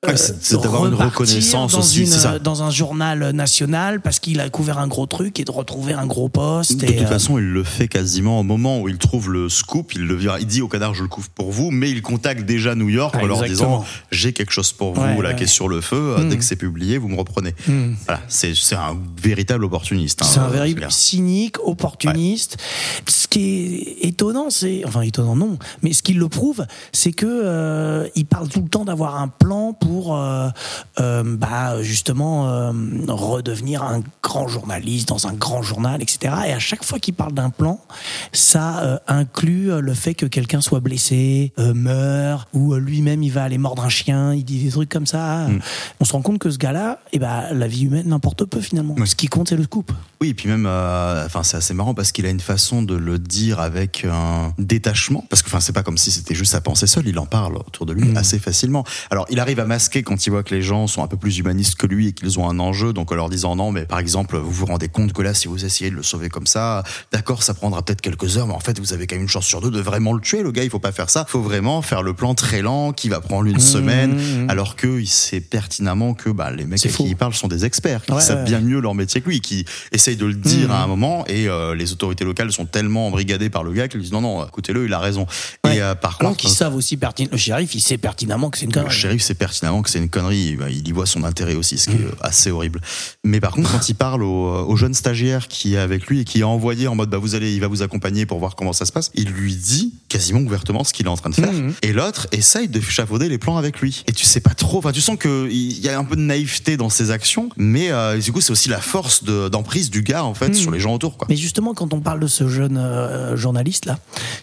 Ouais, 0.08 0.18
c'est- 0.18 0.36
c'est 0.42 0.62
d'avoir 0.62 0.86
une 0.88 0.94
reconnaissance 0.94 1.72
dans 1.74 1.80
aussi, 1.80 2.02
une- 2.02 2.08
ça. 2.08 2.40
dans 2.40 2.64
un 2.64 2.70
journal 2.72 3.32
national 3.32 4.02
parce 4.02 4.20
qu'il 4.20 4.40
a 4.40 4.50
couvert 4.50 4.78
un 4.80 4.88
gros 4.88 5.06
truc 5.06 5.40
et 5.40 5.44
de 5.44 5.52
retrouver 5.52 5.94
un 5.94 6.06
gros 6.06 6.30
poste. 6.30 6.78
De 6.78 6.86
et, 6.86 6.96
toute 6.96 7.06
euh, 7.06 7.10
façon, 7.10 7.38
il 7.38 7.46
le 7.46 7.64
fait 7.64 7.88
quasiment 7.88 8.40
au 8.40 8.44
moment 8.44 8.80
où 8.80 8.90
il 8.90 8.98
trouve 8.98 9.30
le 9.32 9.50
scoop. 9.50 9.94
Il 9.96 10.06
le 10.06 10.18
il 10.40 10.46
dit 10.48 10.62
au 10.62 10.68
canard, 10.68 10.94
je 10.94 11.04
le 11.04 11.10
couvre 11.10 11.30
pour 11.30 11.52
vous, 11.52 11.72
mais 11.72 11.90
il 11.92 12.02
contacte 12.02 12.44
déjà 12.46 12.76
New 12.76 12.90
York 12.90 13.16
Ah, 13.18 13.24
en 13.24 13.28
leur 13.28 13.44
disant, 13.44 13.86
j'ai 14.12 14.34
quelque 14.34 14.52
chose 14.52 14.72
pour 14.74 14.94
vous, 14.94 15.22
là, 15.22 15.30
ouais. 15.30 15.36
qui 15.36 15.44
est 15.44 15.48
sur 15.48 15.68
le 15.68 15.82
feu. 15.82 15.96
euh, 16.18 16.24
Mm. 16.24 16.30
Dès 16.30 16.38
que 16.38 16.44
c'est 16.44 16.56
publié, 16.56 16.98
vous 16.98 17.08
me 17.10 17.18
reprenez. 17.18 17.54
Hmm. 17.68 17.94
Voilà, 18.06 18.22
c'est 18.28 18.54
c'est 18.56 18.76
un 18.76 18.98
véritable 19.22 19.64
opportuniste. 19.66 20.22
hein, 20.22 20.26
C'est 20.30 20.40
un 20.40 20.46
euh, 20.46 20.50
véritable 20.50 20.92
cynique, 20.92 21.58
opportuniste. 21.66 22.58
Ce 23.08 23.28
qui 23.28 23.98
est 24.02 24.08
étonnant, 24.08 24.50
c'est 24.50 24.84
enfin 24.86 25.02
étonnant 25.02 25.36
non, 25.36 25.58
mais 25.82 25.94
ce 25.94 26.02
qui 26.04 26.14
le 26.14 26.28
prouve, 26.30 26.66
c'est 26.92 27.12
que 27.12 27.26
euh, 27.28 28.08
il 28.16 28.26
parle 28.26 28.48
tout 28.50 28.62
le 28.62 28.70
temps 28.70 28.86
d'avoir 28.86 29.22
un 29.22 29.28
plan 29.28 29.74
pour 29.74 29.97
euh, 30.12 30.50
euh, 31.00 31.24
bah 31.24 31.82
justement 31.82 32.50
euh, 32.50 32.72
redevenir 33.08 33.84
un 33.84 34.02
grand 34.24 34.48
journaliste 34.48 35.10
dans 35.10 35.28
un 35.28 35.34
grand 35.34 35.62
journal, 35.62 36.02
etc. 36.02 36.34
Et 36.48 36.54
à 36.54 36.60
chaque 36.60 36.84
fois 36.84 37.00
qu'il 37.00 37.14
parle 37.14 37.34
d'un 37.34 37.50
plan, 37.50 37.80
ça 38.32 39.02
inclut 39.08 39.70
le 39.80 39.94
fait 39.94 40.14
que 40.14 40.26
quelqu'un 40.26 40.62
soit 40.62 40.80
blessé, 40.80 41.54
meurt, 41.58 42.48
ou 42.54 42.76
lui-même 42.76 43.24
il 43.24 43.32
va 43.32 43.44
aller 43.44 43.58
mordre 43.58 43.84
un 43.84 43.90
chien. 43.90 44.34
Il 44.34 44.44
dit 44.44 44.64
des 44.64 44.72
trucs 44.72 44.90
comme 44.90 45.06
ça. 45.06 45.48
Mm. 45.48 45.60
On 46.00 46.06
se 46.06 46.14
rend 46.14 46.22
compte 46.22 46.40
que 46.40 46.50
ce 46.50 46.58
gars-là, 46.58 47.00
eh 47.14 47.20
ben 47.20 47.54
la 47.54 47.68
vie 47.68 47.86
humaine 47.86 48.08
n'importe 48.08 48.46
peu 48.46 48.62
finalement. 48.62 48.96
Ce 49.06 49.16
qui 49.16 49.28
compte, 49.28 49.50
c'est 49.50 49.56
le 49.56 49.64
scoop. 49.64 49.92
Oui, 50.22 50.30
et 50.30 50.34
puis 50.34 50.50
même, 50.50 50.66
enfin, 50.66 51.44
c'est 51.44 51.58
assez 51.58 51.74
marrant 51.74 51.94
parce 51.94 52.12
qu'il 52.12 52.26
a 52.26 52.30
une 52.30 52.40
façon 52.40 52.82
de 52.82 52.96
le 52.96 53.20
dire 53.20 53.60
avec 53.60 54.06
un 54.06 54.54
détachement. 54.58 55.24
Parce 55.30 55.42
que, 55.42 55.48
enfin, 55.48 55.60
c'est 55.60 55.74
pas 55.74 55.84
comme 55.84 55.98
si 55.98 56.12
c'était 56.12 56.36
juste 56.36 56.52
sa 56.52 56.62
pensée 56.62 56.88
seule. 56.88 57.08
Il 57.08 57.20
en 57.20 57.26
parle 57.26 57.58
autour 57.58 57.86
de 57.86 57.94
lui 57.94 58.08
Mm. 58.08 58.18
assez 58.18 58.40
facilement. 58.40 58.84
Alors, 59.10 59.26
il 59.30 59.40
arrive 59.40 59.60
à 59.60 59.66
démasquer 59.78 60.02
quand 60.04 60.26
il 60.26 60.32
voit 60.32 60.42
que 60.44 60.56
les 60.56 60.62
gens 60.64 60.88
sont 60.88 61.04
un 61.04 61.08
peu 61.08 61.18
plus 61.18 61.38
humanistes 61.38 61.76
que 61.76 61.86
lui 61.86 62.08
et 62.08 62.12
qu'ils 62.14 62.40
ont 62.40 62.50
un 62.50 62.60
enjeu. 62.60 62.94
Donc 62.94 63.12
en 63.12 63.16
leur 63.16 63.30
disant 63.30 63.56
non, 63.56 63.72
mais 63.72 63.86
par 63.86 64.00
exemple, 64.00 64.38
vous 64.38 64.52
vous 64.52 64.66
rendez 64.66 64.88
compte 64.90 65.14
que 65.14 65.22
là, 65.22 65.34
si 65.36 65.48
vous 65.48 65.66
essayez 65.66 65.92
de 65.92 65.96
le 65.96 66.04
sauver 66.04 66.30
comme 66.30 66.48
ça, 66.48 66.84
d'accord, 67.12 67.44
ça 67.44 67.54
prendra 67.54 67.84
peut-être 67.84 68.02
quelques 68.02 68.38
heures, 68.38 68.48
mais 68.48 68.54
en 68.54 68.60
fait, 68.60 68.80
vous 68.80 68.94
avez 68.94 69.06
quand 69.08 69.16
même 69.16 69.24
une 69.24 69.30
chance 69.30 69.46
sur 69.46 69.62
deux 69.62 69.70
de 69.72 69.80
vraiment 69.80 70.14
le 70.14 70.22
tuer. 70.22 70.42
Le 70.42 70.52
gars, 70.52 70.64
il 70.64 70.70
faut 70.70 70.80
pas 70.80 70.92
faire 70.92 71.10
ça. 71.10 71.26
Faut 71.28 71.42
vraiment 71.42 71.82
faire 71.82 72.02
le 72.02 72.14
plan 72.14 72.34
très 72.34 72.62
lent 72.62 72.92
qui 72.92 73.10
va 73.10 73.22
prendre 73.22 73.46
une 73.46 73.58
Mmh, 73.58 73.60
semaine, 73.60 74.16
mmh. 74.46 74.50
alors 74.50 74.76
que 74.76 75.00
il 75.00 75.08
sait 75.08 75.42
pertinemment 75.42 76.14
que 76.14 76.30
bah, 76.30 76.52
les 76.52 76.66
mecs 76.66 76.86
à 76.86 76.90
qui 76.90 77.04
il 77.04 77.16
parle 77.16 77.34
sont 77.34 77.48
des 77.48 77.66
experts, 77.66 78.06
qui 78.06 78.12
Ouais, 78.12 78.22
savent 78.22 78.40
ouais. 78.40 78.46
bien 78.46 78.60
mieux 78.62 78.80
leur 78.80 78.94
métier 78.96 79.20
que 79.22 79.30
lui, 79.30 79.42
qui 79.42 79.66
essayent 79.92 80.16
de 80.16 80.26
le 80.26 80.34
dire 80.36 80.70
Mmh. 80.70 80.72
à 80.72 80.84
un 80.84 80.88
moment 80.88 81.24
et 81.28 81.48
euh, 81.48 81.76
les 81.76 81.92
autorités 81.92 82.24
locales 82.24 82.52
sont 82.52 82.66
tellement 82.66 83.08
embrigadées 83.08 83.50
par 83.50 83.64
le 83.64 83.74
gars 83.74 83.88
qu'ils 83.88 84.02
disent 84.02 84.12
non, 84.12 84.22
non, 84.22 84.46
écoutez-le, 84.48 84.86
il 84.86 84.94
a 84.94 85.00
raison. 85.00 85.26
Ouais. 85.66 85.78
Et 85.78 85.82
euh, 85.82 85.94
par 85.96 86.18
Alors 86.20 86.32
contre, 86.32 86.42
qu'ils 86.42 86.50
savent 86.50 86.76
aussi 86.76 86.98
pertinemment, 86.98 87.32
le 87.34 87.38
shérif, 87.38 87.76
il 87.76 87.82
sait 87.82 87.98
pertinemment 87.98 88.50
que 88.50 88.58
c'est 88.58 88.66
une 88.66 88.74
le 88.84 88.90
shérif 88.90 89.22
sait 89.22 89.34
pertinemment 89.34 89.67
que 89.84 89.90
c'est 89.90 90.00
une 90.00 90.10
connerie, 90.10 90.58
il 90.70 90.88
y 90.88 90.92
voit 90.92 91.06
son 91.06 91.24
intérêt 91.24 91.56
aussi, 91.56 91.78
ce 91.78 91.90
qui 91.90 91.96
est 91.96 92.00
Mmh. 92.00 92.06
euh, 92.08 92.12
assez 92.22 92.52
horrible. 92.52 92.80
Mais 93.24 93.40
par 93.40 93.52
contre, 93.54 93.72
quand 93.72 93.90
il 93.90 93.96
parle 93.96 94.24
au, 94.24 94.66
au 94.68 94.76
jeune 94.76 94.94
stagiaire 94.94 95.48
qui 95.48 95.76
est 95.76 95.78
avec 95.78 96.08
lui 96.08 96.20
et 96.22 96.24
qui 96.26 96.40
est 96.40 96.44
envoyé 96.44 96.88
en 96.88 96.96
mode 96.96 97.10
bah 97.10 97.18
vous 97.18 97.36
allez, 97.36 97.54
il 97.54 97.60
va 97.62 97.68
vous 97.68 97.82
accompagner 97.82 98.26
pour 98.26 98.40
voir 98.40 98.56
comment 98.56 98.74
ça 98.74 98.86
se 98.86 98.92
passe, 98.92 99.12
il 99.16 99.30
lui 99.30 99.56
dit 99.56 99.94
quasiment 100.10 100.40
ouvertement 100.42 100.84
ce 100.84 100.94
qu'il 100.94 101.06
est 101.06 101.10
en 101.10 101.18
train 101.18 101.30
de 101.30 101.36
faire. 101.36 101.52
Mhm. 101.52 101.74
Et 101.82 101.94
l'autre 101.94 102.28
essaye 102.32 102.68
de 102.68 102.80
chafauder 102.82 103.30
les 103.30 103.38
plans 103.38 103.58
avec 103.58 103.80
lui. 103.82 104.04
Et 104.08 104.12
tu 104.14 104.26
sais 104.26 104.40
pas 104.42 104.54
trop, 104.54 104.78
enfin 104.80 104.92
tu 104.92 105.02
sens 105.02 105.18
que 105.18 105.48
il 105.50 105.80
y 105.80 105.90
a 105.90 105.98
un 105.98 106.04
peu 106.04 106.16
de 106.16 106.22
naïveté 106.22 106.78
dans 106.78 106.90
ses 106.90 107.12
actions, 107.12 107.50
mais 107.58 107.92
euh, 107.92 108.18
du 108.20 108.32
coup 108.32 108.42
c'est 108.42 108.52
aussi 108.52 108.70
la 108.70 108.80
force 108.82 109.24
de- 109.24 109.50
d'emprise 109.50 109.90
du 109.90 110.02
gars 110.04 110.24
en 110.24 110.34
fait 110.34 110.50
Mhm. 110.50 110.54
sur 110.54 110.72
les 110.72 110.80
gens 110.80 110.94
autour. 110.94 111.18
Quoi. 111.18 111.28
Mais 111.30 111.36
justement, 111.36 111.74
quand 111.74 111.94
on 111.94 112.00
parle 112.02 112.20
de 112.20 112.28
ce 112.28 112.48
jeune 112.48 112.78
euh, 112.78 113.36
journaliste 113.36 113.86
là, 113.86 113.98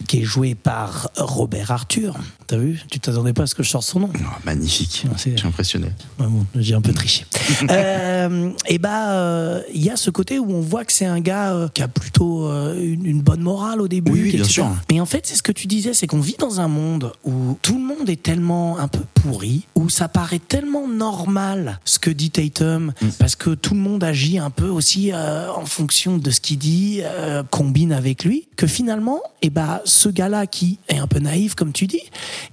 qui 0.07 0.19
est 0.19 0.23
joué 0.23 0.55
par 0.55 1.09
Robert 1.17 1.71
Arthur, 1.71 2.15
t'as 2.47 2.57
vu? 2.57 2.81
Tu 2.91 2.99
t'attendais 2.99 3.33
pas 3.33 3.43
à 3.43 3.47
ce 3.47 3.55
que 3.55 3.63
je 3.63 3.69
sorte 3.69 3.85
son 3.85 3.99
nom 4.01 4.09
Oh, 4.15 4.19
magnifique, 4.45 5.05
je 5.17 5.37
suis 5.37 5.47
impressionné. 5.47 5.87
Ouais, 6.19 6.27
bon, 6.27 6.45
j'ai 6.55 6.73
un 6.75 6.81
peu 6.81 6.93
triché. 6.93 7.25
Euh, 7.69 8.49
et 8.67 8.77
bah, 8.77 9.11
euh, 9.11 9.61
il 9.73 9.83
y 9.83 9.89
a 9.89 9.95
ce 9.97 10.09
côté 10.09 10.39
où 10.39 10.51
on 10.51 10.61
voit 10.61 10.85
que 10.85 10.93
c'est 10.93 11.05
un 11.05 11.19
gars 11.19 11.53
euh, 11.53 11.67
qui 11.67 11.81
a 11.81 11.87
plutôt 11.87 12.47
euh, 12.47 12.79
une, 12.79 13.05
une 13.05 13.21
bonne 13.21 13.41
morale 13.41 13.81
au 13.81 13.87
début. 13.87 14.11
Oui, 14.11 14.21
oui, 14.23 14.31
bien 14.33 14.43
sûr. 14.43 14.67
Mais 14.91 14.99
en 14.99 15.05
fait, 15.05 15.25
c'est 15.27 15.35
ce 15.35 15.43
que 15.43 15.51
tu 15.51 15.67
disais, 15.67 15.93
c'est 15.93 16.07
qu'on 16.07 16.19
vit 16.19 16.35
dans 16.39 16.59
un 16.59 16.67
monde 16.67 17.11
où 17.23 17.57
tout 17.61 17.75
le 17.77 17.83
monde 17.83 18.09
est 18.09 18.21
tellement 18.21 18.77
un 18.79 18.87
peu 18.87 19.01
pourri, 19.15 19.65
où 19.75 19.89
ça 19.89 20.07
paraît 20.07 20.39
tellement 20.39 20.87
normal 20.87 21.79
ce 21.85 21.99
que 21.99 22.09
dit 22.09 22.31
Tatum, 22.31 22.93
Mm. 23.01 23.07
parce 23.19 23.35
que 23.35 23.51
tout 23.51 23.73
le 23.73 23.79
monde 23.79 24.03
agit 24.03 24.37
un 24.37 24.49
peu 24.49 24.67
aussi 24.67 25.11
euh, 25.13 25.51
en 25.51 25.65
fonction 25.65 26.17
de 26.17 26.29
ce 26.31 26.39
qu'il 26.39 26.57
dit, 26.57 26.99
euh, 27.03 27.43
combine 27.49 27.91
avec 27.91 28.23
lui, 28.23 28.47
que 28.55 28.67
finalement, 28.67 29.21
et 29.41 29.49
bah, 29.49 29.81
ce 29.85 30.09
gars-là 30.09 30.47
qui 30.47 30.79
est 30.89 30.97
un 30.97 31.07
peu 31.07 31.19
naïf, 31.19 31.55
comme 31.55 31.71
tu 31.73 31.87
dis, 31.87 32.01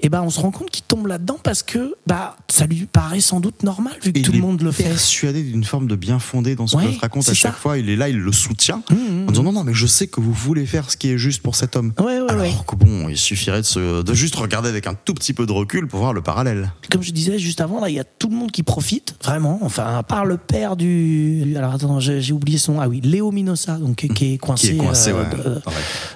et 0.01 0.09
bah, 0.09 0.23
on 0.23 0.31
se 0.31 0.41
rend 0.41 0.51
compte 0.51 0.71
qu'il 0.71 0.85
tombe 0.85 1.07
là-dedans 1.07 1.39
parce 1.43 1.63
que 1.63 1.95
bah, 2.07 2.37
ça 2.53 2.67
lui 2.67 2.87
paraît 2.87 3.21
sans 3.21 3.41
doute 3.41 3.63
normal 3.63 3.95
vu 4.03 4.13
que 4.13 4.19
Et 4.19 4.23
tout 4.23 4.31
il 4.33 4.35
le 4.35 4.39
est 4.39 4.47
monde 4.47 4.61
le 4.63 4.73
fait. 4.73 4.85
persuadé 4.85 5.43
d'une 5.43 5.65
forme 5.65 5.87
de 5.87 5.97
bien 5.97 6.19
fondé 6.19 6.55
dans 6.55 6.67
ce 6.67 6.77
Ouais, 6.77 6.95
que 6.95 7.01
raconte 7.01 7.29
à 7.29 7.35
chaque 7.35 7.53
ça. 7.55 7.59
fois. 7.59 7.79
Il 7.79 7.89
est 7.89 7.97
là, 7.97 8.09
il 8.09 8.19
le 8.19 8.33
soutient 8.33 8.83
Mmh, 8.91 9.29
en 9.29 9.31
disant 9.31 9.43
non, 9.43 9.53
non, 9.53 9.65
mais 9.65 9.73
je 9.75 9.87
sais 9.87 10.07
que 10.07 10.21
vous 10.21 10.33
voulez 10.33 10.67
faire 10.67 10.91
ce 10.91 10.97
qui 10.97 11.09
est 11.11 11.19
juste 11.19 11.43
pour 11.43 11.57
cet 11.57 11.77
homme. 11.77 11.93
Ouais, 11.99 12.21
ouais, 12.21 12.31
Alors 12.31 12.67
que 12.67 12.77
bon, 12.77 13.09
il 13.09 13.17
suffirait 13.17 13.63
de, 13.63 13.67
se, 13.67 14.03
de 14.03 14.15
juste 14.15 14.37
regarder 14.37 14.69
avec 14.69 14.87
un 14.87 14.95
tout 14.95 15.15
petit 15.15 15.33
peu 15.33 15.47
de 15.47 15.53
recul 15.53 15.87
pour 15.87 16.01
voir 16.01 16.13
le 16.13 16.21
parallèle. 16.23 16.73
Comme 16.91 17.03
je 17.03 17.13
disais 17.13 17.39
juste 17.39 17.61
avant, 17.61 17.81
là, 17.81 17.89
il 17.89 17.95
y 17.95 18.01
a 18.01 18.05
tout 18.05 18.29
le 18.29 18.37
monde 18.37 18.53
qui 18.53 18.63
profite, 18.63 19.15
vraiment. 19.25 19.59
Enfin, 19.63 19.97
à 19.97 20.03
part 20.03 20.25
le 20.27 20.37
père 20.37 20.77
du. 20.77 21.55
Alors 21.57 21.75
attends, 21.75 22.01
j'ai 22.01 22.33
oublié 22.33 22.59
son. 22.59 22.81
Ah 22.81 22.89
oui, 22.89 23.01
Léo 23.03 23.31
Minossa, 23.33 23.77
donc 23.79 23.97
qui- 23.97 24.35
est 24.35 24.39
coincé. 24.39 24.69
Qui 24.69 24.75
est 24.75 24.79
coincé 24.79 25.11
euh, 25.11 25.23
ouais, 25.23 25.31
de- 25.37 25.61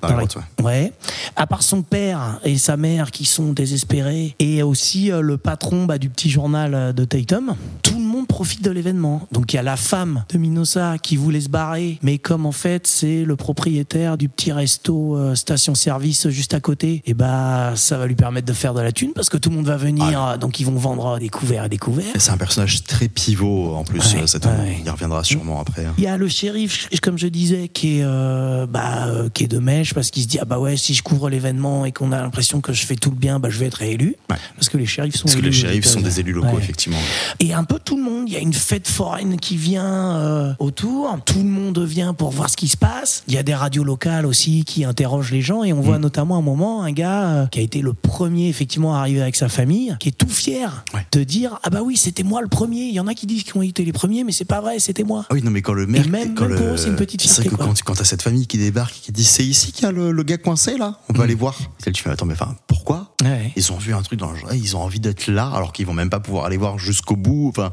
dans 0.03 0.09
la, 0.09 0.15
grotte. 0.15 0.39
Ouais. 0.63 0.93
À 1.37 1.47
part 1.47 1.63
son 1.63 1.83
père 1.83 2.41
et 2.45 2.59
sa 2.59 2.77
mère 2.77 3.11
qui 3.11 3.25
sont 3.25 3.53
désespérés, 3.53 4.35
et 4.39 4.63
aussi 4.63 5.11
euh, 5.11 5.21
le 5.21 5.39
patron 5.39 5.87
bah, 5.87 5.99
du 5.99 6.09
petit 6.11 6.26
journal 6.29 6.93
de 6.95 7.05
Tatum, 7.05 7.57
monde 8.17 8.27
profite 8.27 8.63
de 8.63 8.71
l'événement. 8.71 9.27
Donc 9.33 9.53
il 9.53 9.57
y 9.57 9.59
a 9.59 9.63
la 9.63 9.77
femme 9.77 10.25
de 10.29 10.39
Minossa 10.39 10.97
qui 11.03 11.17
voulait 11.17 11.41
se 11.41 11.49
barrer, 11.49 11.99
mais 12.03 12.19
comme 12.19 12.47
en 12.47 12.53
fait 12.53 12.87
c'est 12.87 13.25
le 13.25 13.37
propriétaire 13.37 14.17
du 14.19 14.29
petit 14.29 14.53
resto 14.53 15.17
euh, 15.17 15.35
station-service 15.35 16.29
juste 16.29 16.55
à 16.55 16.61
côté, 16.61 17.03
et 17.07 17.15
bah 17.15 17.73
ça 17.77 17.99
va 17.99 18.07
lui 18.07 18.15
permettre 18.15 18.47
de 18.47 18.53
faire 18.53 18.75
de 18.75 18.81
la 18.81 18.93
thune 18.93 19.13
parce 19.15 19.29
que 19.29 19.37
tout 19.37 19.51
le 19.51 19.57
monde 19.57 19.67
va 19.67 19.77
venir, 19.77 20.23
euh, 20.25 20.37
donc 20.37 20.61
ils 20.61 20.67
vont 20.67 20.75
vendre 20.77 21.19
des 21.19 21.29
couverts 21.29 21.65
et 21.65 21.69
des 21.69 21.79
couverts. 21.79 22.05
C'est 22.19 22.31
un 22.31 22.37
personnage 22.37 22.85
très 22.85 23.09
pivot 23.09 23.75
en 23.75 23.85
plus, 23.85 24.15
Ouais, 24.15 24.23
euh, 24.23 24.27
cet 24.27 24.47
homme. 24.47 24.53
ouais. 24.61 24.77
Il 24.81 24.87
y 24.87 24.91
reviendra 24.91 25.25
sûrement 25.25 25.61
après. 25.61 25.85
hein. 25.85 25.95
Il 25.99 26.05
y 26.05 26.07
a 26.07 26.17
le 26.17 26.29
shérif, 26.29 26.89
comme 27.03 27.19
je 27.19 27.27
disais, 27.29 27.69
qui 27.69 27.99
est, 27.99 28.03
euh, 28.05 28.67
bah, 28.67 29.07
qui 29.35 29.45
est 29.45 29.49
de 29.49 29.59
mèche 29.59 29.95
parce 29.95 30.11
qu'il 30.11 30.23
se 30.23 30.29
dit 30.29 30.39
ah 30.41 30.45
bah 30.45 30.59
ouais 30.59 30.77
si 30.77 30.95
je 30.95 31.03
couvre 31.03 31.29
l'événement 31.31 31.85
et 31.85 31.93
qu'on 31.93 32.13
a 32.13 32.21
l'impression 32.21 32.61
que 32.61 32.73
je 32.73 32.85
fais 32.87 32.97
tout 32.97 33.11
le 33.11 33.17
bien, 33.17 33.39
bah 33.39 33.49
je 33.51 33.59
vais 33.59 33.67
être 33.67 33.75
réélu. 33.75 34.17
Ouais. 34.31 34.37
Parce 34.57 34.69
que 34.69 34.77
les 34.79 34.87
shérifs 34.87 35.17
sont 35.17 35.25
Parce 35.25 35.37
que 35.37 35.41
les 35.43 35.53
shérifs 35.53 35.85
sont 35.87 36.01
des 36.01 36.21
élus 36.21 36.33
locaux, 36.33 36.59
effectivement. 36.59 36.99
Et 37.41 37.53
un 37.53 37.65
peu 37.65 37.79
tout 37.83 37.97
le 37.97 38.03
monde. 38.11 38.25
Il 38.29 38.33
y 38.35 38.37
a 38.37 38.41
une 38.41 38.53
fête 38.53 38.89
foraine 38.89 39.39
qui 39.39 39.57
vient 39.57 40.17
euh, 40.17 40.53
autour. 40.59 41.17
Tout 41.25 41.39
le 41.39 41.49
monde 41.49 41.79
vient 41.79 42.15
pour 42.15 42.31
voir 42.31 42.51
ce 42.51 42.57
qui 42.57 42.69
se 42.69 42.77
passe. 42.77 43.23
Il 43.29 43.35
y 43.35 43.39
a 43.39 43.43
des 43.43 43.55
radios 43.55 43.85
locales 43.85 44.27
aussi 44.27 44.65
qui 44.65 44.85
interrogent 44.85 45.31
les 45.33 45.43
gens 45.43 45.63
et 45.65 45.73
on 45.73 45.81
Mm. 45.81 45.85
voit 45.85 45.99
notamment 45.99 46.37
un 46.39 46.43
moment 46.43 46.83
un 46.83 46.93
gars 46.93 47.25
euh, 47.27 47.47
qui 47.47 47.59
a 47.59 47.63
été 47.63 47.81
le 47.81 47.93
premier 47.93 48.49
effectivement 48.49 48.95
à 48.97 49.01
arriver 49.01 49.21
avec 49.23 49.37
sa 49.37 49.49
famille, 49.49 49.97
qui 50.01 50.09
est 50.09 50.13
tout 50.19 50.29
fier 50.29 50.85
Ouais. 50.95 51.07
de 51.13 51.23
dire 51.25 51.59
ah 51.63 51.71
bah 51.71 51.81
oui 51.85 51.97
c'était 51.97 52.23
moi 52.23 52.41
le 52.43 52.49
premier. 52.49 52.85
Il 52.87 52.95
y 52.95 53.01
en 53.01 53.07
a 53.07 53.15
qui 53.15 53.27
disent 53.27 53.43
qu'ils 53.45 53.57
ont 53.59 53.63
été 53.63 53.85
les 53.85 53.93
premiers, 53.93 54.25
mais 54.25 54.33
c'est 54.33 54.45
pas 54.45 54.61
vrai, 54.61 54.79
c'était 54.79 55.05
moi. 55.05 55.25
Ah 55.29 55.35
oui, 55.35 55.43
non, 55.43 55.51
mais 55.51 55.63
quand 55.63 55.73
le 55.75 55.87
maire. 55.87 56.09
même- 56.09 56.35
quand 56.35 56.45
même 56.45 56.53
le... 56.53 56.57
pour 56.59 56.67
eux, 56.75 56.77
c'est 56.77 56.89
une 56.89 56.97
petite 56.97 57.21
C'est 57.23 57.29
vrai 57.29 57.35
fierté, 57.43 57.51
que 57.51 57.57
quoi. 57.57 57.67
quand, 57.67 57.75
tu- 57.75 57.85
quand 57.85 57.95
t'as 57.95 58.05
cette 58.05 58.23
famille 58.23 58.47
qui 58.47 58.59
débarque 58.59 58.97
et 58.97 59.01
qui 59.01 59.13
dit 59.13 59.25
c'est 59.25 59.45
ici 59.45 59.73
qu'il 59.73 59.85
y 59.85 59.87
a 59.87 59.93
le, 59.93 60.13
le 60.13 60.23
gars 60.23 60.39
coincé 60.39 60.77
là, 60.79 60.99
on 61.09 61.13
peut 61.13 61.23
aller 61.23 61.35
voir. 61.35 61.57
Et 61.87 61.93
tu 61.93 62.03
fais 62.03 62.11
attends, 62.11 62.27
mais 62.27 62.35
enfin, 62.35 62.57
pourquoi? 62.67 63.15
Ouais. 63.23 63.53
Ils 63.57 63.73
ont 63.73 63.77
vu 63.79 63.95
un 63.95 64.03
truc 64.03 64.19
dans 64.19 64.31
le 64.31 64.37
genre, 64.37 64.53
ils 64.55 64.77
ont 64.77 64.81
envie 64.83 65.01
d'être 65.01 65.29
là 65.29 65.51
alors 65.55 65.73
qu'ils 65.73 65.87
vont 65.87 65.95
même 65.95 66.11
pas 66.11 66.21
pouvoir 66.21 66.45
aller 66.47 66.57
voir 66.57 66.79
jusqu'au 66.79 67.17
bout. 67.17 67.49
Enfin, 67.49 67.73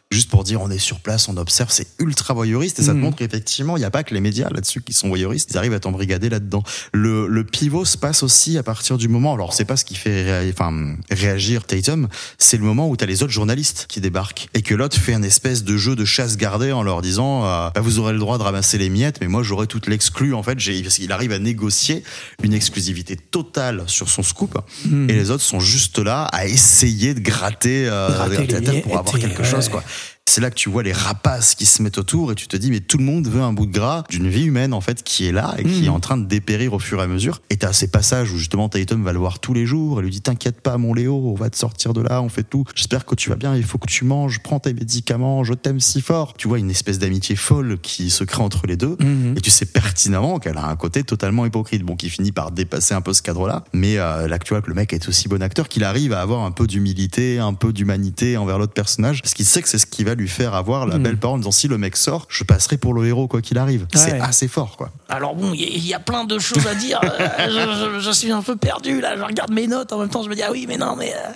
juste 0.11 0.29
pour 0.29 0.43
dire 0.43 0.61
on 0.61 0.69
est 0.69 0.77
sur 0.77 0.99
place, 0.99 1.29
on 1.29 1.37
observe, 1.37 1.69
c'est 1.71 1.87
ultra 1.99 2.33
voyeuriste 2.33 2.79
et 2.79 2.83
ça 2.83 2.91
te 2.91 2.97
Mhm. 2.97 3.01
montre 3.03 3.17
qu'effectivement, 3.17 3.77
il 3.77 3.79
n'y 3.79 3.85
a 3.85 3.89
pas 3.91 4.03
que 4.03 4.13
les 4.13 4.19
médias 4.21 4.49
là-dessus 4.49 4.81
qui 4.81 4.93
sont 4.93 5.07
voyeuristes, 5.07 5.49
ils 5.51 5.57
arrivent 5.57 5.73
à 5.73 5.79
t'embrigader 5.79 6.29
là-dedans. 6.29 6.63
Le, 6.93 7.27
le 7.27 7.43
pivot 7.45 7.85
se 7.85 7.97
passe 7.97 8.21
aussi 8.23 8.57
à 8.57 8.63
partir 8.63 8.97
du 8.97 9.07
moment, 9.07 9.33
alors 9.33 9.53
c'est 9.53 9.65
pas 9.65 9.77
ce 9.77 9.85
qui 9.85 9.95
fait 9.95 10.43
réa- 10.43 10.51
enfin, 10.51 10.95
réagir 11.09 11.63
Tatum, 11.65 12.07
c'est 12.37 12.57
le 12.57 12.63
moment 12.63 12.89
où 12.89 12.97
t'as 12.97 13.05
les 13.05 13.23
autres 13.23 13.31
journalistes 13.31 13.85
qui 13.87 14.01
débarquent 14.01 14.49
et 14.53 14.61
que 14.61 14.75
l'autre 14.75 14.97
fait 14.97 15.13
un 15.13 15.23
espèce 15.23 15.63
de 15.63 15.77
jeu 15.77 15.95
de 15.95 16.05
chasse 16.05 16.35
gardée 16.37 16.71
en 16.73 16.83
leur 16.83 17.01
disant 17.01 17.45
euh, 17.45 17.69
bah, 17.73 17.81
vous 17.81 17.99
aurez 17.99 18.13
le 18.13 18.19
droit 18.19 18.37
de 18.37 18.43
ramasser 18.43 18.77
les 18.77 18.89
miettes, 18.89 19.19
mais 19.21 19.27
moi 19.27 19.43
j'aurai 19.43 19.67
toute 19.67 19.87
l'exclus 19.87 20.33
en 20.33 20.43
fait. 20.43 20.55
Parce 20.55 20.95
qu'il 20.97 21.11
arrive 21.11 21.31
à 21.31 21.39
négocier 21.39 22.03
une 22.43 22.53
exclusivité 22.53 23.15
totale 23.15 23.83
sur 23.87 24.09
son 24.09 24.23
scoop 24.23 24.57
et 24.85 25.13
les 25.13 25.31
autres 25.31 25.43
sont 25.43 25.59
juste 25.59 25.97
là 25.99 26.23
à 26.25 26.45
essayer 26.45 27.13
de 27.13 27.19
gratter, 27.21 27.87
euh, 27.87 28.09
Hmm. 28.09 28.13
Gratter 28.13 28.35
gratter 28.35 28.53
la 28.53 28.61
tête 28.61 28.83
pour 28.83 28.97
avoir 28.97 29.17
quelque 29.19 29.43
chose 29.43 29.69
quoi. 29.69 29.83
C'est 30.29 30.39
là 30.39 30.49
que 30.49 30.55
tu 30.55 30.69
vois 30.69 30.81
les 30.83 30.93
rapaces 30.93 31.55
qui 31.55 31.65
se 31.65 31.81
mettent 31.83 31.97
autour 31.97 32.31
et 32.31 32.35
tu 32.35 32.47
te 32.47 32.55
dis 32.55 32.69
mais 32.71 32.79
tout 32.79 32.97
le 32.97 33.03
monde 33.03 33.27
veut 33.27 33.41
un 33.41 33.51
bout 33.51 33.65
de 33.65 33.71
gras 33.73 34.03
d'une 34.09 34.29
vie 34.29 34.45
humaine 34.45 34.71
en 34.73 34.79
fait 34.79 35.03
qui 35.03 35.25
est 35.25 35.31
là 35.33 35.55
et 35.57 35.63
qui 35.63 35.79
Mhm. 35.79 35.83
est 35.85 35.89
en 35.89 35.99
train 35.99 36.15
de 36.15 36.25
dépérir 36.25 36.73
au 36.73 36.79
fur 36.79 36.99
et 36.99 37.03
à 37.03 37.07
mesure. 37.07 37.41
Et 37.49 37.57
t'as 37.57 37.73
ces 37.73 37.89
passages 37.89 38.31
où 38.31 38.37
justement 38.37 38.69
Tatum 38.69 39.03
va 39.03 39.11
le 39.11 39.19
voir 39.19 39.39
tous 39.39 39.53
les 39.53 39.65
jours 39.65 39.99
et 39.99 40.03
lui 40.03 40.09
dit 40.11 40.21
t'inquiète 40.21 40.61
pas 40.61 40.77
mon 40.77 40.93
Léo, 40.93 41.15
on 41.15 41.33
va 41.35 41.49
te 41.49 41.57
sortir 41.57 41.91
de 41.93 42.01
là, 42.01 42.21
on 42.21 42.29
fait 42.29 42.43
tout. 42.43 42.63
J'espère 42.75 43.05
que 43.05 43.13
tu 43.15 43.29
vas 43.29 43.35
bien, 43.35 43.57
il 43.57 43.63
faut 43.63 43.77
que 43.77 43.87
tu 43.89 44.05
manges, 44.05 44.39
prends 44.39 44.59
tes 44.61 44.73
médicaments, 44.73 45.43
je 45.43 45.53
t'aime 45.53 45.81
si 45.81 45.99
fort. 46.01 46.33
Tu 46.37 46.47
vois 46.47 46.59
une 46.59 46.71
espèce 46.71 46.97
d'amitié 46.99 47.35
folle 47.35 47.77
qui 47.81 48.09
se 48.09 48.23
crée 48.23 48.43
entre 48.43 48.67
les 48.67 48.77
deux 48.77 48.95
Mhm. 49.01 49.33
et 49.37 49.41
tu 49.41 49.49
sais 49.49 49.65
pertinemment 49.65 50.39
qu'elle 50.39 50.57
a 50.57 50.65
un 50.65 50.75
côté 50.77 51.03
totalement 51.03 51.45
hypocrite, 51.45 51.81
bon 51.83 51.97
qui 51.97 52.09
finit 52.09 52.31
par 52.31 52.51
dépasser 52.51 52.93
un 52.93 53.01
peu 53.01 53.11
ce 53.13 53.21
cadre-là. 53.21 53.65
Mais 53.73 53.97
euh, 53.97 54.29
là 54.29 54.39
que 54.39 54.45
tu 54.45 54.53
vois 54.53 54.61
que 54.61 54.69
le 54.69 54.75
mec 54.75 54.93
est 54.93 55.09
aussi 55.09 55.27
bon 55.27 55.41
acteur 55.41 55.67
qu'il 55.67 55.83
arrive 55.83 56.13
à 56.13 56.21
avoir 56.21 56.41
un 56.45 56.51
peu 56.51 56.67
d'humilité, 56.67 57.39
un 57.39 57.53
peu 57.53 57.73
d'humanité 57.73 58.37
envers 58.37 58.57
l'autre 58.59 58.73
personnage, 58.73 59.21
parce 59.21 59.33
qu'il 59.33 59.45
sait 59.45 59.61
que 59.61 59.67
c'est 59.67 59.77
ce 59.79 59.85
qui 59.85 60.05
va 60.05 60.10
lui 60.15 60.27
faire 60.27 60.53
avoir 60.53 60.85
la 60.87 60.97
Mhm. 60.97 61.03
belle 61.03 61.17
parole 61.17 61.35
en 61.35 61.39
disant 61.39 61.51
si 61.51 61.67
le 61.67 61.77
mec 61.77 61.95
sort, 61.97 62.25
je 62.29 62.43
passerai 62.43 62.77
pour 62.77 62.93
le 62.93 63.05
héros 63.07 63.27
quoi 63.27 63.41
qu'il 63.41 63.57
arrive. 63.57 63.87
C'est 63.93 64.19
assez 64.19 64.47
fort 64.47 64.77
quoi. 64.77 64.91
Alors 65.09 65.35
bon, 65.35 65.53
il 65.53 65.61
y, 65.61 65.63
a- 65.65 65.67
il 65.69 65.85
y 65.87 65.93
a 65.93 65.99
plein 65.99 66.25
de 66.25 66.39
choses 66.39 66.67
à 66.67 66.75
dire. 66.75 66.99
Euh, 67.39 67.47
je, 67.47 67.99
je- 67.99 68.05
je 68.05 68.11
suis 68.11 68.31
un 68.31 68.41
peu 68.41 68.55
perdu 68.55 68.99
là. 69.01 69.15
Je 69.17 69.21
regarde 69.23 69.51
mes 69.51 69.67
notes 69.67 69.91
en 69.93 69.99
même 69.99 70.09
temps. 70.09 70.23
Je 70.23 70.29
me 70.29 70.35
dis 70.35 70.41
ah 70.43 70.49
oui, 70.51 70.65
mais 70.67 70.77
non, 70.77 70.95
mais 70.97 71.13
euh, 71.13 71.31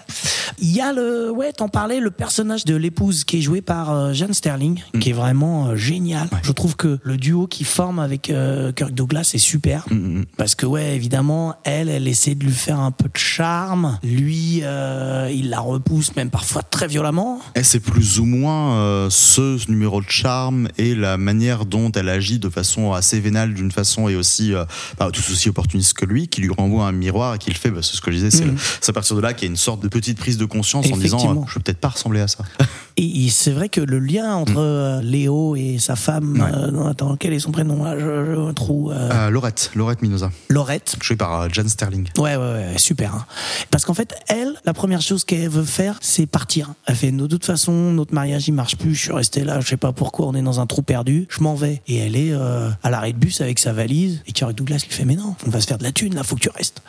il 0.59 0.71
y 0.73 0.81
a 0.81 0.93
le 0.93 1.31
ouais, 1.31 1.51
t'en 1.53 1.67
parlais, 1.69 1.99
le 1.99 2.11
personnage 2.11 2.65
de 2.65 2.75
l'épouse 2.75 3.23
qui 3.23 3.37
est 3.37 3.41
joué 3.41 3.61
par 3.61 3.91
euh, 3.91 4.13
Jeanne 4.13 4.33
Sterling, 4.33 4.81
Mm. 4.93 4.99
qui 4.99 5.09
est 5.09 5.13
vraiment 5.13 5.67
euh, 5.67 5.75
génial. 5.75 6.27
Je 6.43 6.51
trouve 6.51 6.75
que 6.75 6.99
le 7.03 7.17
duo 7.17 7.47
qui 7.47 7.63
forme 7.63 7.99
avec 7.99 8.29
euh, 8.29 8.71
Kirk 8.71 8.91
Douglas 8.93 9.31
est 9.33 9.37
super. 9.39 9.85
Mm, 9.89 10.23
Parce 10.37 10.55
que 10.55 10.65
ouais, 10.65 10.95
évidemment, 10.95 11.55
elle, 11.63 11.89
elle 11.89 12.07
essaie 12.07 12.35
de 12.35 12.43
lui 12.45 12.51
faire 12.53 12.79
un 12.79 12.91
peu 12.91 13.05
de 13.05 13.17
charme. 13.17 13.99
Lui, 14.03 14.61
euh, 14.63 15.29
il 15.33 15.49
la 15.49 15.59
repousse 15.59 16.15
même 16.15 16.29
parfois 16.29 16.61
très 16.63 16.87
violemment. 16.87 17.39
Et 17.55 17.63
c'est 17.63 17.79
plus 17.79 18.19
ou 18.19 18.25
moins 18.25 18.64
euh, 18.73 19.09
ce 19.09 19.69
numéro 19.69 20.01
de 20.01 20.09
charme 20.09 20.67
et 20.77 20.95
la 20.95 21.17
manière 21.17 21.65
dont 21.65 21.91
elle 21.91 22.09
agit 22.09 22.39
de 22.39 22.49
façon 22.49 22.93
assez 22.93 23.19
vénale 23.19 23.53
d'une 23.53 23.71
façon 23.71 24.07
et 24.09 24.15
aussi 24.15 24.53
euh, 24.53 24.65
bah, 24.99 25.09
tout 25.11 25.21
aussi 25.31 25.49
opportuniste 25.49 25.93
que 25.93 26.05
lui, 26.05 26.27
qui 26.27 26.41
lui 26.41 26.51
renvoie 26.51 26.85
un 26.87 26.91
miroir 26.91 27.35
et 27.35 27.37
qui 27.37 27.49
le 27.49 27.55
fait, 27.55 27.71
bah, 27.71 27.81
c'est 27.81 27.95
ce 27.95 28.01
que 28.01 28.11
je 28.11 28.17
disais, 28.17 28.31
c'est 28.31 28.45
Mhm. 28.45 28.55
c'est 28.81 28.89
à 28.89 28.93
partir 28.93 29.15
de 29.15 29.21
là 29.21 29.33
qu'il 29.33 29.43
y 29.47 29.49
a 29.49 29.51
une 29.51 29.57
sorte 29.57 29.81
de 29.81 29.87
petite 29.87 30.17
prise 30.17 30.37
de 30.37 30.45
conscience 30.45 30.91
en 30.91 30.97
disant 30.97 31.31
euh, 31.31 31.41
je 31.47 31.55
veux 31.55 31.61
peut-être 31.61 31.79
pas 31.79 31.89
ressembler 31.89 32.21
à 32.21 32.27
ça. 32.27 32.43
Et, 32.97 33.27
c'est 33.29 33.51
vrai 33.51 33.67
que 33.67 33.81
le 33.81 33.99
lien 33.99 34.35
entre 34.35 34.57
euh, 34.57 35.01
Léo 35.01 35.55
et 35.57 35.79
sa 35.79 35.95
femme, 35.97 36.23
Mm. 36.25 36.41
Ouais. 36.41 36.51
euh, 36.53 36.71
non, 36.71 36.87
attends, 36.87 37.17
quel 37.17 37.33
est 37.33 37.39
son 37.39 37.51
prénom? 37.51 37.83
Là 37.83 37.99
Je, 37.99 38.05
je 38.25 38.51
trou. 38.53 38.89
euh, 38.91 39.09
Euh, 39.11 39.29
Laurette, 39.29 39.71
Laurette 39.75 40.01
Minosa, 40.01 40.31
Laurette. 40.49 40.95
jouée 41.01 41.17
par 41.17 41.53
Jan 41.53 41.67
Sterling. 41.67 42.07
Ouais, 42.17 42.35
ouais, 42.37 42.37
ouais, 42.37 42.73
super. 42.77 43.13
hein. 43.15 43.25
Parce 43.69 43.83
qu'en 43.83 43.93
fait, 43.93 44.15
elle, 44.27 44.53
la 44.65 44.73
première 44.73 45.01
chose 45.01 45.25
qu'elle 45.25 45.49
veut 45.49 45.63
faire, 45.65 45.97
c'est 46.01 46.25
partir. 46.25 46.73
Elle 46.85 46.95
fait, 46.95 47.11
de 47.11 47.27
toute 47.27 47.43
façon, 47.45 47.73
notre 47.91 48.13
mariage, 48.13 48.47
il 48.47 48.53
marche 48.55 48.75
plus. 48.77 48.95
Je 48.95 49.01
suis 49.01 49.11
resté 49.11 49.43
là, 49.43 49.59
je 49.59 49.67
sais 49.67 49.77
pas 49.77 49.91
pourquoi, 49.91 50.27
on 50.27 50.33
est 50.33 50.41
dans 50.41 50.59
un 50.59 50.65
trou 50.65 50.81
perdu. 50.81 51.27
Je 51.29 51.41
m'en 51.41 51.55
vais. 51.55 51.81
Et 51.87 51.97
elle 51.97 52.15
est 52.15 52.31
euh, 52.31 52.69
à 52.83 52.89
l'arrêt 52.89 53.13
de 53.13 53.17
bus 53.17 53.41
avec 53.41 53.59
sa 53.59 53.73
valise. 53.73 54.21
Et 54.27 54.31
Kirk 54.31 54.53
Douglas 54.53 54.83
lui 54.87 54.93
fait, 54.93 55.05
mais 55.05 55.15
non, 55.15 55.35
on 55.45 55.49
va 55.49 55.61
se 55.61 55.67
faire 55.67 55.77
de 55.77 55.83
la 55.83 55.91
thune, 55.91 56.15
là, 56.15 56.23
faut 56.23 56.35
que 56.35 56.41
tu 56.41 56.49
restes. 56.49 56.81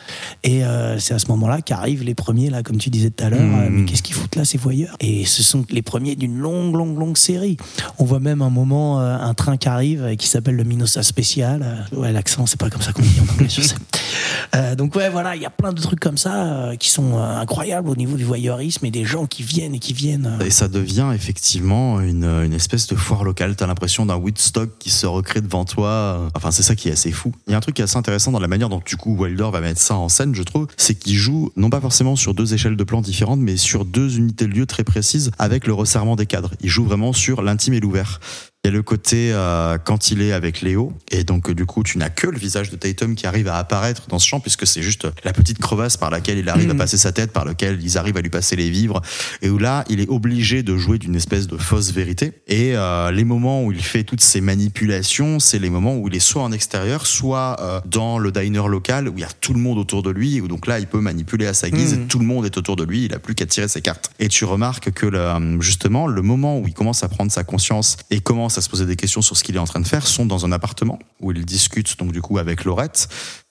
Et 0.43 0.63
euh, 0.63 0.99
c'est 0.99 1.13
à 1.13 1.19
ce 1.19 1.27
moment-là 1.27 1.61
qu'arrivent 1.61 2.03
les 2.03 2.15
premiers, 2.15 2.49
là, 2.49 2.63
comme 2.63 2.77
tu 2.77 2.89
disais 2.89 3.09
tout 3.09 3.23
à 3.23 3.29
l'heure. 3.29 3.39
Euh, 3.41 3.69
mais 3.69 3.85
qu'est-ce 3.85 4.03
qu'ils 4.03 4.15
foutent 4.15 4.35
là, 4.35 4.45
ces 4.45 4.57
voyeurs? 4.57 4.95
Et 4.99 5.25
ce 5.25 5.43
sont 5.43 5.65
les 5.69 5.81
premiers 5.81 6.15
d'une 6.15 6.37
longue, 6.37 6.75
longue, 6.75 6.97
longue 6.97 7.17
série. 7.17 7.57
On 7.99 8.05
voit 8.05 8.19
même 8.19 8.41
un 8.41 8.49
moment 8.49 9.01
euh, 9.01 9.17
un 9.17 9.33
train 9.33 9.57
qui 9.57 9.67
arrive 9.67 10.03
euh, 10.03 10.15
qui 10.15 10.27
s'appelle 10.27 10.55
le 10.55 10.63
Minosa 10.63 11.03
Spécial. 11.03 11.87
Ouais, 11.91 12.11
l'accent, 12.11 12.45
c'est 12.45 12.59
pas 12.59 12.69
comme 12.69 12.81
ça 12.81 12.93
qu'on 12.93 13.01
dit 13.01 13.19
en 13.19 13.31
anglais, 13.33 13.49
je 13.49 13.61
sais. 13.61 13.75
Donc 14.77 14.95
ouais, 14.95 15.09
voilà, 15.09 15.35
il 15.35 15.41
y 15.41 15.45
a 15.45 15.49
plein 15.49 15.71
de 15.71 15.79
trucs 15.79 15.99
comme 15.99 16.17
ça 16.17 16.71
qui 16.79 16.89
sont 16.89 17.19
incroyables 17.19 17.89
au 17.89 17.95
niveau 17.95 18.17
du 18.17 18.23
voyeurisme 18.23 18.85
et 18.85 18.91
des 18.91 19.05
gens 19.05 19.25
qui 19.25 19.43
viennent 19.43 19.75
et 19.75 19.79
qui 19.79 19.93
viennent. 19.93 20.37
Et 20.43 20.49
ça 20.49 20.67
devient 20.67 21.11
effectivement 21.13 21.56
une, 21.61 22.23
une 22.23 22.53
espèce 22.53 22.87
de 22.87 22.95
foire 22.95 23.23
locale. 23.23 23.55
T'as 23.55 23.67
l'impression 23.67 24.05
d'un 24.05 24.15
Woodstock 24.15 24.69
qui 24.79 24.89
se 24.89 25.05
recrée 25.05 25.41
devant 25.41 25.65
toi. 25.65 26.29
Enfin, 26.35 26.51
c'est 26.51 26.63
ça 26.63 26.75
qui 26.75 26.89
est 26.89 26.93
assez 26.93 27.11
fou. 27.11 27.33
Il 27.47 27.51
y 27.51 27.53
a 27.53 27.57
un 27.57 27.61
truc 27.61 27.75
qui 27.75 27.81
est 27.81 27.85
assez 27.85 27.97
intéressant 27.97 28.31
dans 28.31 28.39
la 28.39 28.47
manière 28.47 28.69
dont 28.69 28.81
du 28.85 28.97
coup 28.97 29.15
Wilder 29.15 29.49
va 29.51 29.61
mettre 29.61 29.79
ça 29.79 29.95
en 29.95 30.09
scène, 30.09 30.35
je 30.35 30.43
trouve, 30.43 30.67
c'est 30.77 30.95
qu'il 30.95 31.15
joue 31.15 31.51
non 31.55 31.69
pas 31.69 31.81
forcément 31.81 32.15
sur 32.15 32.33
deux 32.33 32.53
échelles 32.53 32.75
de 32.75 32.83
plans 32.83 33.01
différentes, 33.01 33.39
mais 33.39 33.57
sur 33.57 33.85
deux 33.85 34.17
unités 34.17 34.45
de 34.45 34.53
lieu 34.53 34.65
très 34.65 34.83
précises 34.83 35.31
avec 35.39 35.67
le 35.67 35.73
resserrement 35.73 36.15
des 36.15 36.25
cadres. 36.25 36.51
Il 36.61 36.69
joue 36.69 36.85
vraiment 36.85 37.13
sur 37.13 37.41
l'intime 37.41 37.73
et 37.73 37.79
l'ouvert. 37.79 38.19
Il 38.67 38.71
y 38.71 38.73
a 38.73 38.75
le 38.75 38.83
côté 38.83 39.31
euh, 39.31 39.77
quand 39.81 40.11
il 40.11 40.21
est 40.21 40.33
avec 40.33 40.59
Léo, 40.59 40.91
et 41.09 41.23
donc 41.23 41.49
euh, 41.49 41.55
du 41.55 41.65
coup 41.65 41.83
tu 41.83 41.97
n'as 41.97 42.09
que 42.09 42.27
le 42.27 42.37
visage 42.37 42.69
de 42.69 42.75
Tatum 42.75 43.15
qui 43.15 43.25
arrive 43.25 43.47
à 43.47 43.55
apparaître 43.55 44.07
dans 44.09 44.19
ce 44.19 44.27
champ, 44.27 44.41
puisque 44.41 44.67
c'est 44.67 44.81
juste 44.81 45.07
la 45.23 45.31
petite 45.31 45.59
crevasse 45.59 45.95
par 45.95 46.09
laquelle 46.09 46.37
il 46.37 46.49
arrive 46.49 46.71
à 46.71 46.75
passer 46.75 46.97
sa 46.97 47.13
tête, 47.13 47.31
par 47.31 47.45
laquelle 47.45 47.79
ils 47.81 47.97
arrivent 47.97 48.17
à 48.17 48.21
lui 48.21 48.29
passer 48.29 48.57
les 48.57 48.69
vivres, 48.69 49.01
et 49.41 49.49
où 49.49 49.57
là 49.57 49.85
il 49.87 50.01
est 50.01 50.09
obligé 50.09 50.63
de 50.63 50.75
jouer 50.75 50.97
d'une 50.97 51.15
espèce 51.15 51.47
de 51.47 51.55
fausse 51.55 51.93
vérité. 51.93 52.33
Et 52.47 52.75
euh, 52.75 53.09
les 53.09 53.23
moments 53.23 53.63
où 53.63 53.71
il 53.71 53.81
fait 53.81 54.03
toutes 54.03 54.19
ces 54.19 54.41
manipulations, 54.41 55.39
c'est 55.39 55.59
les 55.59 55.69
moments 55.69 55.95
où 55.95 56.09
il 56.09 56.15
est 56.17 56.19
soit 56.19 56.43
en 56.43 56.51
extérieur, 56.51 57.07
soit 57.07 57.55
euh, 57.61 57.79
dans 57.85 58.19
le 58.19 58.33
diner 58.33 58.67
local 58.67 59.07
où 59.07 59.13
il 59.15 59.21
y 59.21 59.23
a 59.23 59.29
tout 59.39 59.53
le 59.53 59.61
monde 59.61 59.77
autour 59.77 60.03
de 60.03 60.09
lui, 60.09 60.35
et 60.35 60.41
où 60.41 60.49
donc 60.49 60.67
là 60.67 60.77
il 60.79 60.87
peut 60.87 60.99
manipuler 60.99 61.47
à 61.47 61.53
sa 61.53 61.69
guise, 61.69 61.93
et 61.93 61.99
tout 62.07 62.19
le 62.19 62.25
monde 62.25 62.45
est 62.45 62.57
autour 62.57 62.75
de 62.75 62.83
lui, 62.83 63.05
il 63.05 63.13
a 63.13 63.19
plus 63.19 63.33
qu'à 63.33 63.45
tirer 63.45 63.69
ses 63.69 63.81
cartes. 63.81 64.11
Et 64.19 64.27
tu 64.27 64.43
remarques 64.43 64.91
que 64.91 65.05
le, 65.05 65.61
justement 65.61 66.05
le 66.05 66.21
moment 66.21 66.59
où 66.59 66.67
il 66.67 66.73
commence 66.73 67.01
à 67.03 67.07
prendre 67.07 67.31
sa 67.31 67.45
conscience 67.45 67.95
et 68.11 68.19
commence 68.19 68.56
à 68.57 68.61
se 68.61 68.69
poser 68.69 68.85
des 68.85 68.95
questions 68.95 69.21
sur 69.21 69.37
ce 69.37 69.43
qu'il 69.43 69.55
est 69.55 69.59
en 69.59 69.65
train 69.65 69.79
de 69.79 69.87
faire 69.87 70.07
sont 70.07 70.25
dans 70.25 70.45
un 70.45 70.51
appartement 70.51 70.99
où 71.19 71.31
il 71.31 71.45
discute 71.45 71.97
donc 71.99 72.11
du 72.11 72.21
coup 72.21 72.37
avec 72.37 72.63
Laurette 72.63 73.07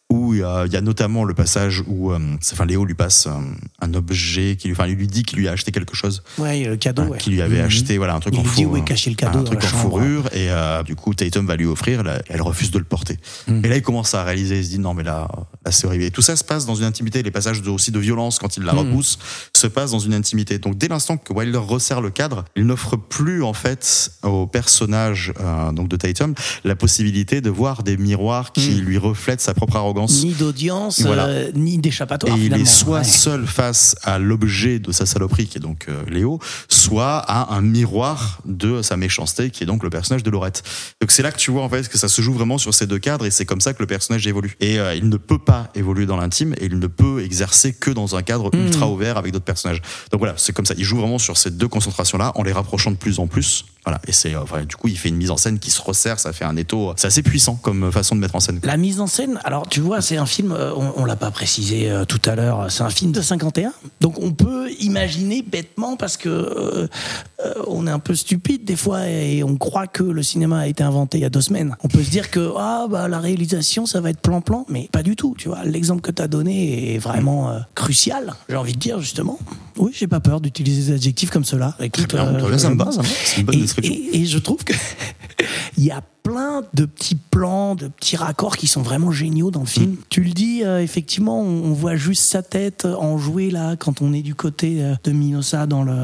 où 0.08 0.34
il 0.34 0.40
y 0.40 0.42
a, 0.44 0.66
il 0.66 0.72
y 0.72 0.76
a 0.76 0.80
notamment 0.80 1.24
le 1.24 1.34
passage 1.34 1.82
où 1.88 2.12
euh, 2.12 2.18
enfin 2.52 2.64
Léo 2.64 2.84
lui 2.84 2.94
passe 2.94 3.26
euh, 3.26 3.32
un 3.80 3.92
objet 3.94 4.54
qui 4.56 4.68
lui 4.68 4.74
enfin 4.74 4.86
il 4.86 4.94
lui 4.94 5.08
dit 5.08 5.24
qu'il 5.24 5.38
lui 5.40 5.48
a 5.48 5.52
acheté 5.52 5.72
quelque 5.72 5.96
chose 5.96 6.22
Ouais, 6.38 6.62
le 6.64 6.76
cadeau. 6.76 7.02
hein, 7.02 7.08
ouais. 7.08 7.18
qu'il 7.18 7.32
lui 7.32 7.42
avait 7.42 7.58
Mhm. 7.58 7.64
acheté 7.66 7.98
voilà 7.98 8.14
un 8.14 8.20
truc 8.20 8.34
Il 8.34 8.38
en 8.38 8.42
lui 8.44 8.48
dit 8.50 8.54
fourrure 8.62 8.72
où 8.72 8.76
est 8.76 8.84
caché 8.84 9.10
le 9.10 9.16
cadeau 9.16 9.40
un 9.40 9.42
truc 9.44 9.64
en 9.64 9.66
chambre. 9.66 9.82
fourrure 9.82 10.26
et 10.32 10.48
euh, 10.50 10.84
du 10.84 10.94
coup 10.94 11.12
Tatum 11.12 11.44
va 11.46 11.56
lui 11.56 11.66
offrir 11.66 12.04
là, 12.04 12.22
elle 12.28 12.40
refuse 12.40 12.70
de 12.70 12.78
le 12.78 12.84
porter 12.84 13.18
Mhm. 13.48 13.64
et 13.64 13.68
là 13.68 13.76
il 13.76 13.82
commence 13.82 14.14
à 14.14 14.22
réaliser 14.22 14.58
il 14.58 14.64
se 14.64 14.70
dit 14.70 14.78
non 14.78 14.94
mais 14.94 15.02
là, 15.02 15.28
là 15.64 15.72
c'est 15.72 15.88
horrible 15.88 16.04
et 16.04 16.12
tout 16.12 16.22
ça 16.22 16.36
se 16.36 16.44
passe 16.44 16.66
dans 16.66 16.76
une 16.76 16.84
intimité 16.84 17.24
les 17.24 17.32
passages 17.32 17.60
de, 17.62 17.68
aussi 17.70 17.90
de 17.90 17.98
violence 17.98 18.38
quand 18.38 18.56
il 18.56 18.62
la 18.62 18.74
Mhm. 18.74 18.78
repousse 18.90 19.18
se 19.56 19.66
passent 19.66 19.90
dans 19.90 19.98
une 19.98 20.14
intimité 20.14 20.58
donc 20.60 20.78
dès 20.78 20.86
l'instant 20.86 21.16
que 21.16 21.32
Wilder 21.32 21.58
resserre 21.58 22.00
le 22.00 22.10
cadre 22.10 22.44
il 22.54 22.64
n'offre 22.66 22.96
plus 22.96 23.42
en 23.42 23.54
fait 23.54 24.12
au 24.22 24.46
personnage 24.46 25.32
euh, 25.40 25.72
donc 25.72 25.88
de 25.88 25.96
Tatum 25.96 26.34
la 26.62 26.76
possibilité 26.76 27.40
de 27.40 27.50
voir 27.50 27.82
des 27.82 27.96
miroirs 27.96 28.52
qui 28.52 28.70
lui 28.76 28.98
reflètent 28.98 29.40
sa 29.40 29.52
propre 29.52 29.74
arrogance 29.74 29.95
Ni 30.04 30.32
d'audience, 30.32 31.00
Voilà. 31.02 31.26
euh, 31.26 31.50
ni 31.54 31.78
d'échappatoire. 31.78 32.36
et 32.36 32.40
il 32.40 32.52
est 32.54 32.64
soit 32.64 32.98
Ouais. 32.98 33.04
seul 33.04 33.46
face 33.46 33.96
à 34.02 34.18
l'objet 34.18 34.78
de 34.78 34.92
sa 34.92 35.06
saloperie, 35.06 35.46
qui 35.46 35.58
est 35.58 35.60
donc 35.60 35.86
euh, 35.88 36.04
Léo, 36.08 36.38
soit 36.68 37.16
à 37.18 37.54
un 37.54 37.60
miroir 37.62 38.40
de 38.44 38.82
sa 38.82 38.96
méchanceté, 38.96 39.50
qui 39.50 39.62
est 39.64 39.66
donc 39.66 39.82
le 39.82 39.90
personnage 39.90 40.22
de 40.22 40.30
Laurette. 40.30 40.62
Donc 41.00 41.10
c'est 41.10 41.22
là 41.22 41.32
que 41.32 41.38
tu 41.38 41.50
vois 41.50 41.62
en 41.62 41.68
fait 41.68 41.88
que 41.88 41.98
ça 41.98 42.08
se 42.08 42.20
joue 42.22 42.32
vraiment 42.34 42.58
sur 42.58 42.74
ces 42.74 42.86
deux 42.86 42.98
cadres, 42.98 43.26
et 43.26 43.30
c'est 43.30 43.44
comme 43.46 43.60
ça 43.60 43.72
que 43.72 43.82
le 43.82 43.86
personnage 43.86 44.26
évolue. 44.26 44.56
Et 44.60 44.78
euh, 44.78 44.94
il 44.94 45.08
ne 45.08 45.16
peut 45.16 45.38
pas 45.38 45.70
évoluer 45.74 46.06
dans 46.06 46.16
l'intime, 46.16 46.54
et 46.60 46.66
il 46.66 46.78
ne 46.78 46.86
peut 46.86 47.22
exercer 47.24 47.72
que 47.72 47.90
dans 47.90 48.16
un 48.16 48.22
cadre 48.22 48.50
Mhm. 48.54 48.66
ultra 48.66 48.88
ouvert 48.88 49.16
avec 49.16 49.32
d'autres 49.32 49.44
personnages. 49.44 49.80
Donc 50.12 50.20
voilà, 50.20 50.34
c'est 50.36 50.52
comme 50.54 50.66
ça. 50.66 50.74
Il 50.76 50.84
joue 50.84 50.98
vraiment 50.98 51.18
sur 51.18 51.36
ces 51.36 51.50
deux 51.50 51.68
concentrations-là, 51.68 52.32
en 52.34 52.42
les 52.42 52.52
rapprochant 52.52 52.90
de 52.90 52.96
plus 52.96 53.18
en 53.18 53.26
plus. 53.26 53.64
Voilà, 53.86 54.00
et 54.08 54.10
c'est 54.10 54.34
euh, 54.34 54.64
du 54.64 54.74
coup 54.74 54.88
il 54.88 54.98
fait 54.98 55.10
une 55.10 55.16
mise 55.16 55.30
en 55.30 55.36
scène 55.36 55.60
qui 55.60 55.70
se 55.70 55.80
resserre, 55.80 56.18
ça 56.18 56.32
fait 56.32 56.44
un 56.44 56.56
étau. 56.56 56.92
C'est 56.96 57.06
assez 57.06 57.22
puissant 57.22 57.54
comme 57.54 57.92
façon 57.92 58.16
de 58.16 58.20
mettre 58.20 58.34
en 58.34 58.40
scène. 58.40 58.58
La 58.64 58.76
mise 58.76 58.98
en 58.98 59.06
scène, 59.06 59.38
alors 59.44 59.68
tu 59.68 59.78
vois, 59.80 60.02
c'est 60.02 60.16
un 60.16 60.26
film, 60.26 60.50
euh, 60.50 60.74
on, 60.74 60.92
on 60.96 61.04
l'a 61.04 61.14
pas 61.14 61.30
précisé 61.30 61.88
euh, 61.88 62.04
tout 62.04 62.20
à 62.24 62.34
l'heure, 62.34 62.68
c'est 62.68 62.82
un 62.82 62.90
film 62.90 63.12
de 63.12 63.22
51. 63.22 63.72
Donc 64.00 64.18
on 64.20 64.32
peut 64.32 64.72
imaginer 64.80 65.42
bêtement 65.42 65.96
parce 65.96 66.16
que 66.16 66.28
euh, 66.28 66.88
euh, 67.35 67.35
on 67.66 67.86
est 67.86 67.90
un 67.90 67.98
peu 67.98 68.14
stupide 68.14 68.64
des 68.64 68.76
fois 68.76 69.08
et 69.08 69.42
on 69.42 69.56
croit 69.56 69.86
que 69.86 70.02
le 70.02 70.22
cinéma 70.22 70.60
a 70.60 70.66
été 70.66 70.82
inventé 70.82 71.18
il 71.18 71.22
y 71.22 71.24
a 71.24 71.30
deux 71.30 71.40
semaines. 71.40 71.76
On 71.82 71.88
peut 71.88 72.02
se 72.02 72.10
dire 72.10 72.30
que 72.30 72.52
ah 72.58 72.86
bah 72.90 73.08
la 73.08 73.18
réalisation 73.20 73.86
ça 73.86 74.00
va 74.00 74.10
être 74.10 74.20
plan-plan, 74.20 74.64
mais 74.68 74.88
pas 74.92 75.02
du 75.02 75.16
tout. 75.16 75.34
Tu 75.38 75.48
vois, 75.48 75.64
l'exemple 75.64 76.00
que 76.02 76.10
tu 76.10 76.22
as 76.22 76.28
donné 76.28 76.94
est 76.94 76.98
vraiment 76.98 77.50
euh, 77.50 77.58
crucial. 77.74 78.34
J'ai 78.48 78.56
envie 78.56 78.72
de 78.74 78.78
dire 78.78 79.00
justement. 79.00 79.38
Oui, 79.78 79.92
j'ai 79.94 80.06
pas 80.06 80.20
peur 80.20 80.40
d'utiliser 80.40 80.90
des 80.92 80.96
adjectifs 80.96 81.30
comme 81.30 81.44
cela. 81.44 81.76
Écoute, 81.80 82.08
Très 82.08 82.18
bien, 82.18 82.34
euh, 82.34 82.38
très 82.38 82.48
bien, 82.48 82.58
ça 82.58 82.70
me 82.70 82.78
je- 82.78 82.84
va, 82.84 82.92
ça 82.92 82.98
me 83.02 83.06
va. 83.06 83.12
C'est 83.24 83.40
une 83.40 83.46
bonne 83.46 83.54
et, 83.56 83.60
description. 83.60 83.94
et- 83.94 84.16
et 84.20 84.24
je 84.26 84.38
trouve 84.38 84.64
que 84.64 84.72
il 85.78 85.84
y 85.84 85.90
a 85.90 86.00
plein 86.26 86.62
de 86.74 86.84
petits 86.84 87.14
plans, 87.14 87.74
de 87.74 87.88
petits 87.88 88.16
raccords 88.16 88.56
qui 88.56 88.66
sont 88.66 88.82
vraiment 88.82 89.12
géniaux 89.12 89.50
dans 89.50 89.60
le 89.60 89.66
film. 89.66 89.92
Mm. 89.92 89.96
Tu 90.08 90.22
le 90.22 90.30
dis, 90.30 90.64
euh, 90.64 90.82
effectivement, 90.82 91.40
on, 91.40 91.64
on 91.64 91.72
voit 91.72 91.96
juste 91.96 92.24
sa 92.24 92.42
tête 92.42 92.84
en 92.84 93.16
jouer 93.18 93.50
là 93.50 93.76
quand 93.76 94.02
on 94.02 94.12
est 94.12 94.22
du 94.22 94.34
côté 94.34 94.82
euh, 94.82 94.94
de 95.04 95.12
Minosa 95.12 95.66
dans, 95.66 95.84
le, 95.84 95.94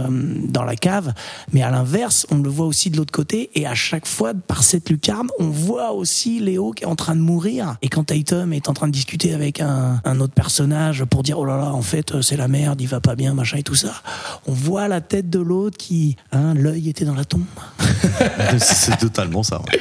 dans 0.48 0.62
la 0.62 0.76
cave. 0.76 1.12
Mais 1.52 1.62
à 1.62 1.70
l'inverse, 1.70 2.26
on 2.30 2.38
le 2.38 2.48
voit 2.48 2.66
aussi 2.66 2.90
de 2.90 2.96
l'autre 2.96 3.12
côté. 3.12 3.50
Et 3.54 3.66
à 3.66 3.74
chaque 3.74 4.06
fois, 4.06 4.32
par 4.34 4.62
cette 4.62 4.88
lucarne, 4.90 5.28
on 5.38 5.48
voit 5.48 5.92
aussi 5.92 6.38
Léo 6.38 6.70
qui 6.70 6.84
est 6.84 6.86
en 6.86 6.96
train 6.96 7.16
de 7.16 7.20
mourir. 7.20 7.76
Et 7.82 7.88
quand 7.88 8.04
Tatum 8.04 8.52
est 8.52 8.68
en 8.68 8.74
train 8.74 8.86
de 8.86 8.92
discuter 8.92 9.34
avec 9.34 9.60
un, 9.60 10.00
un 10.04 10.20
autre 10.20 10.34
personnage 10.34 11.04
pour 11.04 11.22
dire 11.22 11.38
oh 11.38 11.44
là 11.44 11.56
là, 11.56 11.72
en 11.72 11.82
fait, 11.82 12.12
euh, 12.12 12.22
c'est 12.22 12.36
la 12.36 12.48
merde, 12.48 12.80
il 12.80 12.88
va 12.88 13.00
pas 13.00 13.16
bien, 13.16 13.34
machin 13.34 13.58
et 13.58 13.62
tout 13.62 13.74
ça, 13.74 13.92
on 14.46 14.52
voit 14.52 14.86
la 14.88 15.00
tête 15.00 15.30
de 15.30 15.40
l'autre 15.40 15.76
qui, 15.76 16.16
hein, 16.30 16.54
l'œil 16.54 16.88
était 16.88 17.04
dans 17.04 17.14
la 17.14 17.24
tombe. 17.24 17.42
c'est 18.58 18.96
totalement 18.98 19.42
ça. 19.42 19.60
ouais. 19.60 19.80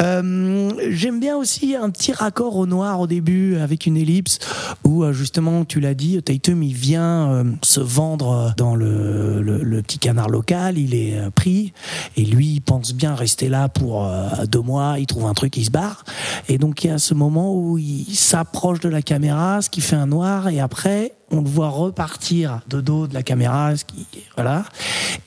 Euh, 0.00 0.70
J'aime 0.90 1.20
bien 1.20 1.36
aussi 1.36 1.74
un 1.76 1.90
petit 1.90 2.12
raccord 2.12 2.56
au 2.56 2.66
noir 2.66 3.00
au 3.00 3.06
début 3.06 3.56
avec 3.56 3.86
une 3.86 3.96
ellipse 3.96 4.38
où 4.84 5.04
euh, 5.04 5.12
justement 5.12 5.64
tu 5.64 5.80
l'as 5.80 5.94
dit 5.94 6.20
Tatum 6.22 6.62
il 6.62 6.74
vient 6.74 7.30
euh, 7.32 7.44
se 7.62 7.80
vendre 7.80 8.52
dans 8.56 8.74
le, 8.74 9.40
le- 9.42 9.62
le 9.62 9.82
petit 9.82 9.98
canard 9.98 10.28
local. 10.28 10.78
Il 10.78 10.94
est 10.94 11.18
pris 11.34 11.72
et 12.16 12.24
lui 12.24 12.46
il 12.54 12.60
pense 12.60 12.92
bien 12.94 13.14
rester 13.14 13.48
là 13.48 13.68
pour 13.68 14.08
deux 14.48 14.60
mois. 14.60 14.96
Il 14.98 15.06
trouve 15.06 15.26
un 15.26 15.34
truc 15.34 15.56
il 15.56 15.64
se 15.64 15.70
barre. 15.70 16.04
Et 16.48 16.58
donc 16.58 16.84
il 16.84 16.88
y 16.88 16.90
a 16.90 16.98
ce 16.98 17.14
moment 17.14 17.54
où 17.54 17.78
il 17.78 18.14
s'approche 18.14 18.80
de 18.80 18.88
la 18.88 19.02
caméra 19.02 19.60
ce 19.62 19.70
qui 19.70 19.80
fait 19.80 19.96
un 19.96 20.06
noir 20.06 20.48
et 20.48 20.60
après 20.60 21.12
on 21.32 21.40
le 21.40 21.48
voit 21.48 21.70
repartir 21.70 22.60
de 22.68 22.80
dos 22.80 23.06
de 23.06 23.14
la 23.14 23.22
caméra, 23.22 23.74
ce 23.74 23.84
qui, 23.84 24.06
voilà. 24.36 24.64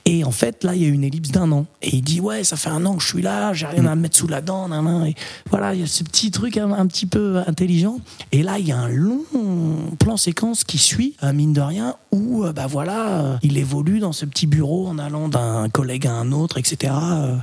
Et 0.06 0.24
en 0.24 0.32
fait, 0.32 0.64
là, 0.64 0.76
il 0.76 0.84
y 0.84 0.86
a 0.86 0.88
une 0.88 1.04
ellipse 1.04 1.32
d'un 1.32 1.52
an. 1.52 1.66
Et 1.82 1.96
il 1.96 2.02
dit, 2.04 2.22
ouais, 2.22 2.44
ça 2.44 2.58
fait 2.58 2.70
un 2.70 2.86
an 2.86 2.96
que 2.96 3.02
je 3.02 3.08
suis 3.08 3.22
là, 3.24 3.54
j'ai 3.54 3.66
rien 3.66 3.86
à 3.88 3.96
me 3.96 4.02
mettre 4.02 4.16
sous 4.16 4.28
la 4.28 4.42
dent. 4.42 4.70
Et 5.06 5.16
voilà, 5.50 5.74
il 5.74 5.82
y 5.82 5.84
a 5.84 5.88
ce 5.88 6.04
petit 6.04 6.30
truc 6.30 6.58
un, 6.58 6.86
petit 6.86 7.08
peu 7.08 7.42
intelligent. 7.48 8.00
Et 8.32 8.44
là, 8.44 8.60
il 8.60 8.68
y 8.68 8.72
a 8.72 8.78
un 8.78 8.88
long 8.88 9.24
plan 10.00 10.18
séquence 10.18 10.64
qui 10.64 10.78
suit, 10.78 11.16
euh, 11.24 11.34
mine 11.34 11.54
de 11.54 11.62
rien, 11.62 11.96
où, 12.12 12.44
euh, 12.44 12.54
bah 12.54 12.68
voilà, 12.68 13.08
euh, 13.08 13.38
il 13.42 13.58
évolue 13.58 14.00
dans 14.00 14.12
ce 14.12 14.26
petit 14.26 14.46
bureau 14.46 14.88
en 14.88 15.00
allant 15.00 15.28
d'un 15.28 15.70
collègue 15.70 16.06
à 16.06 16.14
un 16.14 16.32
autre, 16.32 16.60
etc. 16.60 16.94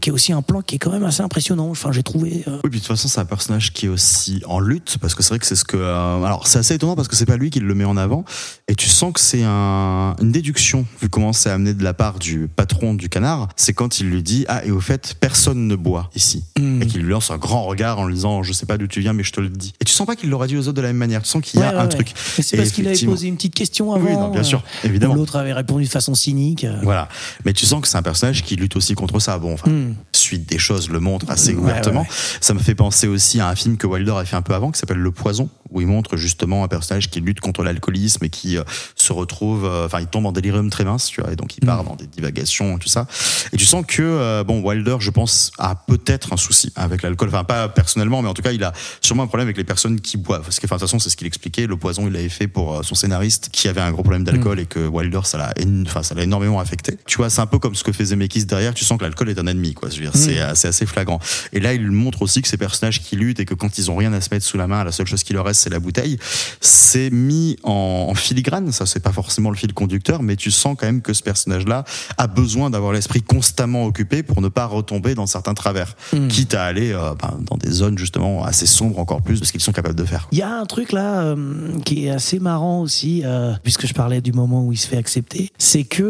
qui 0.01 0.11
est 0.11 0.13
aussi 0.13 0.33
un 0.33 0.43
plan 0.43 0.63
qui 0.63 0.77
est 0.77 0.79
quand 0.79 0.93
même 0.93 1.05
assez 1.05 1.23
impressionnant. 1.23 1.69
Enfin, 1.69 1.91
j'ai 1.91 2.05
trouvé. 2.05 2.45
Oui, 2.47 2.71
puis 2.71 2.71
de 2.71 2.77
toute 2.77 2.87
façon, 2.87 3.09
c'est 3.09 3.21
un 3.21 3.25
personnage 3.25 3.73
qui 3.73 3.87
est 3.87 3.89
aussi 3.89 4.41
en 4.47 4.61
lutte, 4.61 4.99
parce 5.01 5.17
que 5.17 5.23
c'est 5.23 5.31
vrai 5.31 5.41
que 5.41 5.47
c'est 5.47 5.57
ce 5.57 5.65
que. 5.65 5.77
alors, 5.77 6.47
c'est 6.47 6.61
assez 6.61 6.75
étonnant 6.75 6.95
parce 6.95 7.09
que 7.09 7.17
c'est 7.17 7.27
pas 7.27 7.37
lui 7.37 7.51
qui 7.51 7.59
le 7.59 7.75
met 7.75 7.85
en 7.85 7.97
avant, 7.97 8.25
Et 8.69 8.75
tu 8.75 8.89
sens 8.89 9.13
que 9.13 9.21
c'est 9.21 9.43
un, 9.45 10.15
une 10.21 10.33
déduction, 10.33 10.87
vu 11.01 11.09
comment 11.09 11.33
c'est 11.33 11.51
amené 11.51 11.75
de 11.75 11.83
la 11.85 11.95
part 11.95 12.19
du 12.19 12.49
patron 12.49 12.95
du 12.95 13.09
canard. 13.09 13.49
C'est 13.57 13.73
quand 13.73 14.01
il 14.01 14.09
lui 14.11 14.23
dit 14.23 14.45
Ah, 14.49 14.65
et 14.65 14.71
au 14.71 14.81
fait, 14.81 15.15
personne 15.21 15.67
ne 15.69 15.77
boit 15.77 16.11
ici. 16.15 16.45
Mm. 16.59 16.83
Et 16.83 16.87
qu'il 16.87 17.03
lui 17.03 17.11
lance 17.11 17.31
un 17.31 17.39
grand 17.39 17.65
regard 17.65 17.99
en 17.99 18.07
lui 18.07 18.15
disant 18.15 18.43
Je 18.43 18.53
sais 18.53 18.67
pas 18.67 18.79
d'où 18.79 18.87
tu 18.87 19.01
viens, 19.01 19.13
mais 19.13 19.25
je 19.25 19.33
te 19.33 19.41
le 19.41 19.49
dis. 19.49 19.73
Et 19.81 19.85
tu 19.85 19.93
sens 19.93 20.07
pas 20.07 20.17
qu'il 20.17 20.31
l'aurait 20.31 20.47
dit 20.49 20.57
aux 20.57 20.61
autres 20.63 20.73
de 20.73 20.81
la 20.83 20.89
même 20.89 20.97
manière. 20.97 21.23
Tu 21.23 21.29
sens 21.29 21.43
qu'il 21.43 21.61
y 21.61 21.63
a 21.63 21.67
Ouais, 21.69 21.75
ouais, 21.75 21.81
un 21.81 21.85
ouais. 21.85 21.89
truc. 21.89 22.13
Mais 22.39 22.45
c'est 22.45 22.57
parce 22.57 22.71
qu'il 22.71 22.87
avait 22.89 22.99
posé 23.07 23.27
une 23.29 23.37
petite 23.37 23.55
question 23.55 23.93
avant. 23.93 24.05
Oui, 24.07 24.13
non, 24.13 24.31
bien 24.31 24.43
sûr, 24.43 24.63
euh, 24.85 24.89
évidemment. 24.89 25.15
où 25.15 25.17
L'autre 25.19 25.37
avait 25.37 25.53
répondu 25.53 25.85
de 25.85 25.91
façon 25.91 26.15
cynique. 26.15 26.65
euh. 26.65 26.79
Voilà. 26.83 27.09
Mais 27.45 27.53
tu 27.53 27.67
sens 27.67 27.81
que 27.83 27.89
c'est 27.89 27.97
un 27.99 28.03
personnage 28.03 28.43
qui 28.43 28.57
lutte 28.57 28.77
aussi 28.77 28.95
contre 28.95 29.19
ça. 29.21 29.39
Bon, 29.39 29.53
enfin, 29.55 29.71
Mm. 29.71 29.95
suite 30.13 30.49
des 30.49 30.59
choses 30.59 30.89
le 30.91 31.01
montre 31.01 31.31
assez 31.31 31.55
ouvertement. 31.55 32.07
Ça 32.41 32.55
me 32.55 32.59
fait 32.59 32.75
penser 32.75 33.07
aussi 33.09 33.41
à 33.41 33.49
un 33.49 33.55
film 33.55 33.77
que 33.77 33.87
Wilder 33.87 34.13
a 34.17 34.25
fait 34.25 34.37
un 34.37 34.43
peu 34.43 34.55
avant, 34.55 34.71
qui 34.71 34.79
s'appelle 34.79 34.99
Le 34.99 35.11
Poison, 35.11 35.49
où 35.71 35.81
il 35.81 35.87
montre 35.87 36.17
justement 36.17 36.65
un 36.65 36.69
personnage 36.69 37.11
qui 37.11 37.21
lutte 37.21 37.41
contre 37.41 37.63
l'alcoolisme 37.63 38.25
et 38.25 38.29
qui 38.33 38.59
euh, 38.59 38.65
se 38.97 39.13
retrouve, 39.13 39.65
euh, 39.65 39.87
enfin, 39.87 40.01
il 40.01 40.09
tombe 40.09 40.27
en 40.27 40.33
délirium 40.33 40.69
très 40.71 40.85
mince, 40.85 41.07
tu 41.07 41.21
vois, 41.21 41.33
et 41.33 41.37
donc 41.37 41.57
il 41.57 41.63
Mm. 41.63 41.67
part 41.67 41.85
dans 41.85 41.95
des 41.95 42.09
divagations 42.09 42.77
et 42.77 42.81
tout 42.81 42.89
ça. 42.89 43.07
Et 43.53 43.57
tu 43.57 43.65
sens 43.65 43.85
que, 43.87 44.03
euh, 44.03 44.43
bon, 44.43 44.61
Wilder, 44.63 44.97
je 44.99 45.11
pense, 45.11 45.53
a 45.59 45.77
peut-être 45.77 46.33
un 46.33 46.37
souci 46.37 46.73
avec 46.75 47.03
l'alcool. 47.03 47.29
Enfin, 47.29 47.45
pas 47.45 47.69
personnellement, 47.69 48.23
mais 48.23 48.29
en 48.29 48.35
tout 48.35 48.43
cas, 48.43 48.51
il 48.51 48.65
a 48.65 48.73
sûrement 49.01 49.23
un 49.23 49.27
problème 49.29 49.47
avec 49.47 49.57
les 49.57 49.65
personnes 49.65 50.01
qui 50.01 50.17
boivent. 50.17 50.43
Parce 50.43 50.59
que, 50.59 50.67
enfin, 50.67 50.77
de 50.77 50.81
toute 50.81 50.89
façon, 50.89 50.99
c'est 50.99 51.11
ce 51.11 51.17
qu'il 51.17 51.27
expliquait. 51.29 51.67
Le 51.67 51.77
Poison, 51.77 52.07
il 52.09 52.13
l'avait 52.13 52.29
fait 52.29 52.49
pour 52.49 52.85
son 52.85 52.95
scénariste 52.97 53.51
qui 53.53 53.69
avait 53.69 53.81
un 53.81 53.93
gros 53.93 54.03
problème 54.03 54.25
d'alcool 54.25 54.59
et 54.59 54.67
que 54.67 54.87
Wilder, 54.89 55.21
ça 55.25 55.39
l'a, 55.39 55.55
enfin, 55.87 56.03
ça 56.03 56.15
l'a 56.15 56.23
énormément 56.23 56.59
affecté. 56.59 56.99
Tu 57.07 57.19
vois, 57.19 57.31
c'est 57.31 57.41
un 57.41 57.47
peu 57.47 57.59
comme 57.59 57.75
ce 57.75 57.85
que 57.85 57.93
fait 57.93 58.07
Zemeckis 58.07 58.47
derrière. 58.47 58.75
Tu 58.75 58.85
sens 58.85 58.99
que 58.99 59.05
l'alcool 59.05 59.29
est 59.29 59.39
un 59.39 59.47
ennemi, 59.47 59.75
quoi. 59.75 59.91
Je 59.91 59.97
veux 59.97 60.03
dire, 60.03 60.13
c'est, 60.15 60.39
c'est 60.55 60.69
assez 60.69 60.87
flagrant. 60.87 61.21
Et 61.53 61.61
là, 61.61 61.75
il 61.75 61.91
montre 61.91 62.23
aussi 62.23 62.43
que 62.43 62.49
ces 62.49 62.57
personnages 62.57 63.03
qui 63.03 63.17
luttent 63.17 63.41
et 63.41 63.45
que 63.45 63.55
quand 63.55 63.79
ils 63.79 63.91
ont 63.91 63.97
rien 63.97 64.13
à 64.15 64.21
se 64.21 64.29
mettre 64.33 64.47
sous 64.47 64.57
la 64.57 64.67
main, 64.67 64.83
la 64.85 64.93
seule 64.93 65.07
chose 65.07 65.23
qui 65.23 65.33
leur 65.35 65.45
reste, 65.45 65.61
c'est 65.61 65.71
la 65.71 65.81
bouteille. 65.81 66.19
C'est 66.61 67.11
mis 67.11 67.57
en, 67.63 68.07
en 68.09 68.15
filigrane. 68.23 68.71
Ça, 68.73 68.87
c'est 68.87 69.03
pas 69.03 69.13
forcément 69.13 69.51
le 69.51 69.57
fil 69.57 69.73
conducteur, 69.73 70.23
mais 70.23 70.37
tu 70.37 70.51
sens 70.51 70.77
quand 70.79 70.87
même 70.87 71.03
que 71.03 71.13
ce 71.13 71.23
personnage-là 71.23 71.85
a 72.19 72.27
besoin 72.27 72.71
d'avoir 72.71 72.93
l'esprit 72.93 73.23
constamment 73.23 73.85
occupé 73.85 74.23
pour 74.23 74.41
ne 74.41 74.49
pas 74.49 74.67
retomber 74.67 75.15
dans 75.15 75.27
certains 75.27 75.55
travers. 75.55 75.97
Quitte 76.29 76.55
à 76.55 76.65
aller 76.65 76.93
euh, 76.93 77.15
ben, 77.21 77.39
dans 77.41 77.57
des 77.57 77.71
zones, 77.71 77.99
justement, 77.99 78.45
assez 78.45 78.67
sombres 78.67 78.99
encore 78.99 79.23
plus 79.23 79.41
de 79.41 79.45
ce 79.45 79.53
qu'ils 79.53 79.61
sont 79.61 79.73
capables 79.73 79.95
de 79.95 80.05
faire. 80.05 80.29
Il 80.33 80.39
y 80.39 80.43
a 80.43 80.55
un 80.55 80.65
truc 80.65 80.93
là 80.93 81.23
euh, 81.23 81.79
qui 81.85 82.07
est 82.07 82.11
assez 82.11 82.39
marrant 82.39 82.81
aussi, 82.81 83.23
euh, 83.25 83.53
puisque 83.63 83.87
je 83.87 83.95
parlais 83.95 84.21
du 84.21 84.33
moment 84.33 84.65
où 84.65 84.73
il 84.73 84.79
se 84.79 84.87
fait 84.87 84.97
accepter, 84.97 85.51
c'est 85.59 85.85
que 85.85 86.03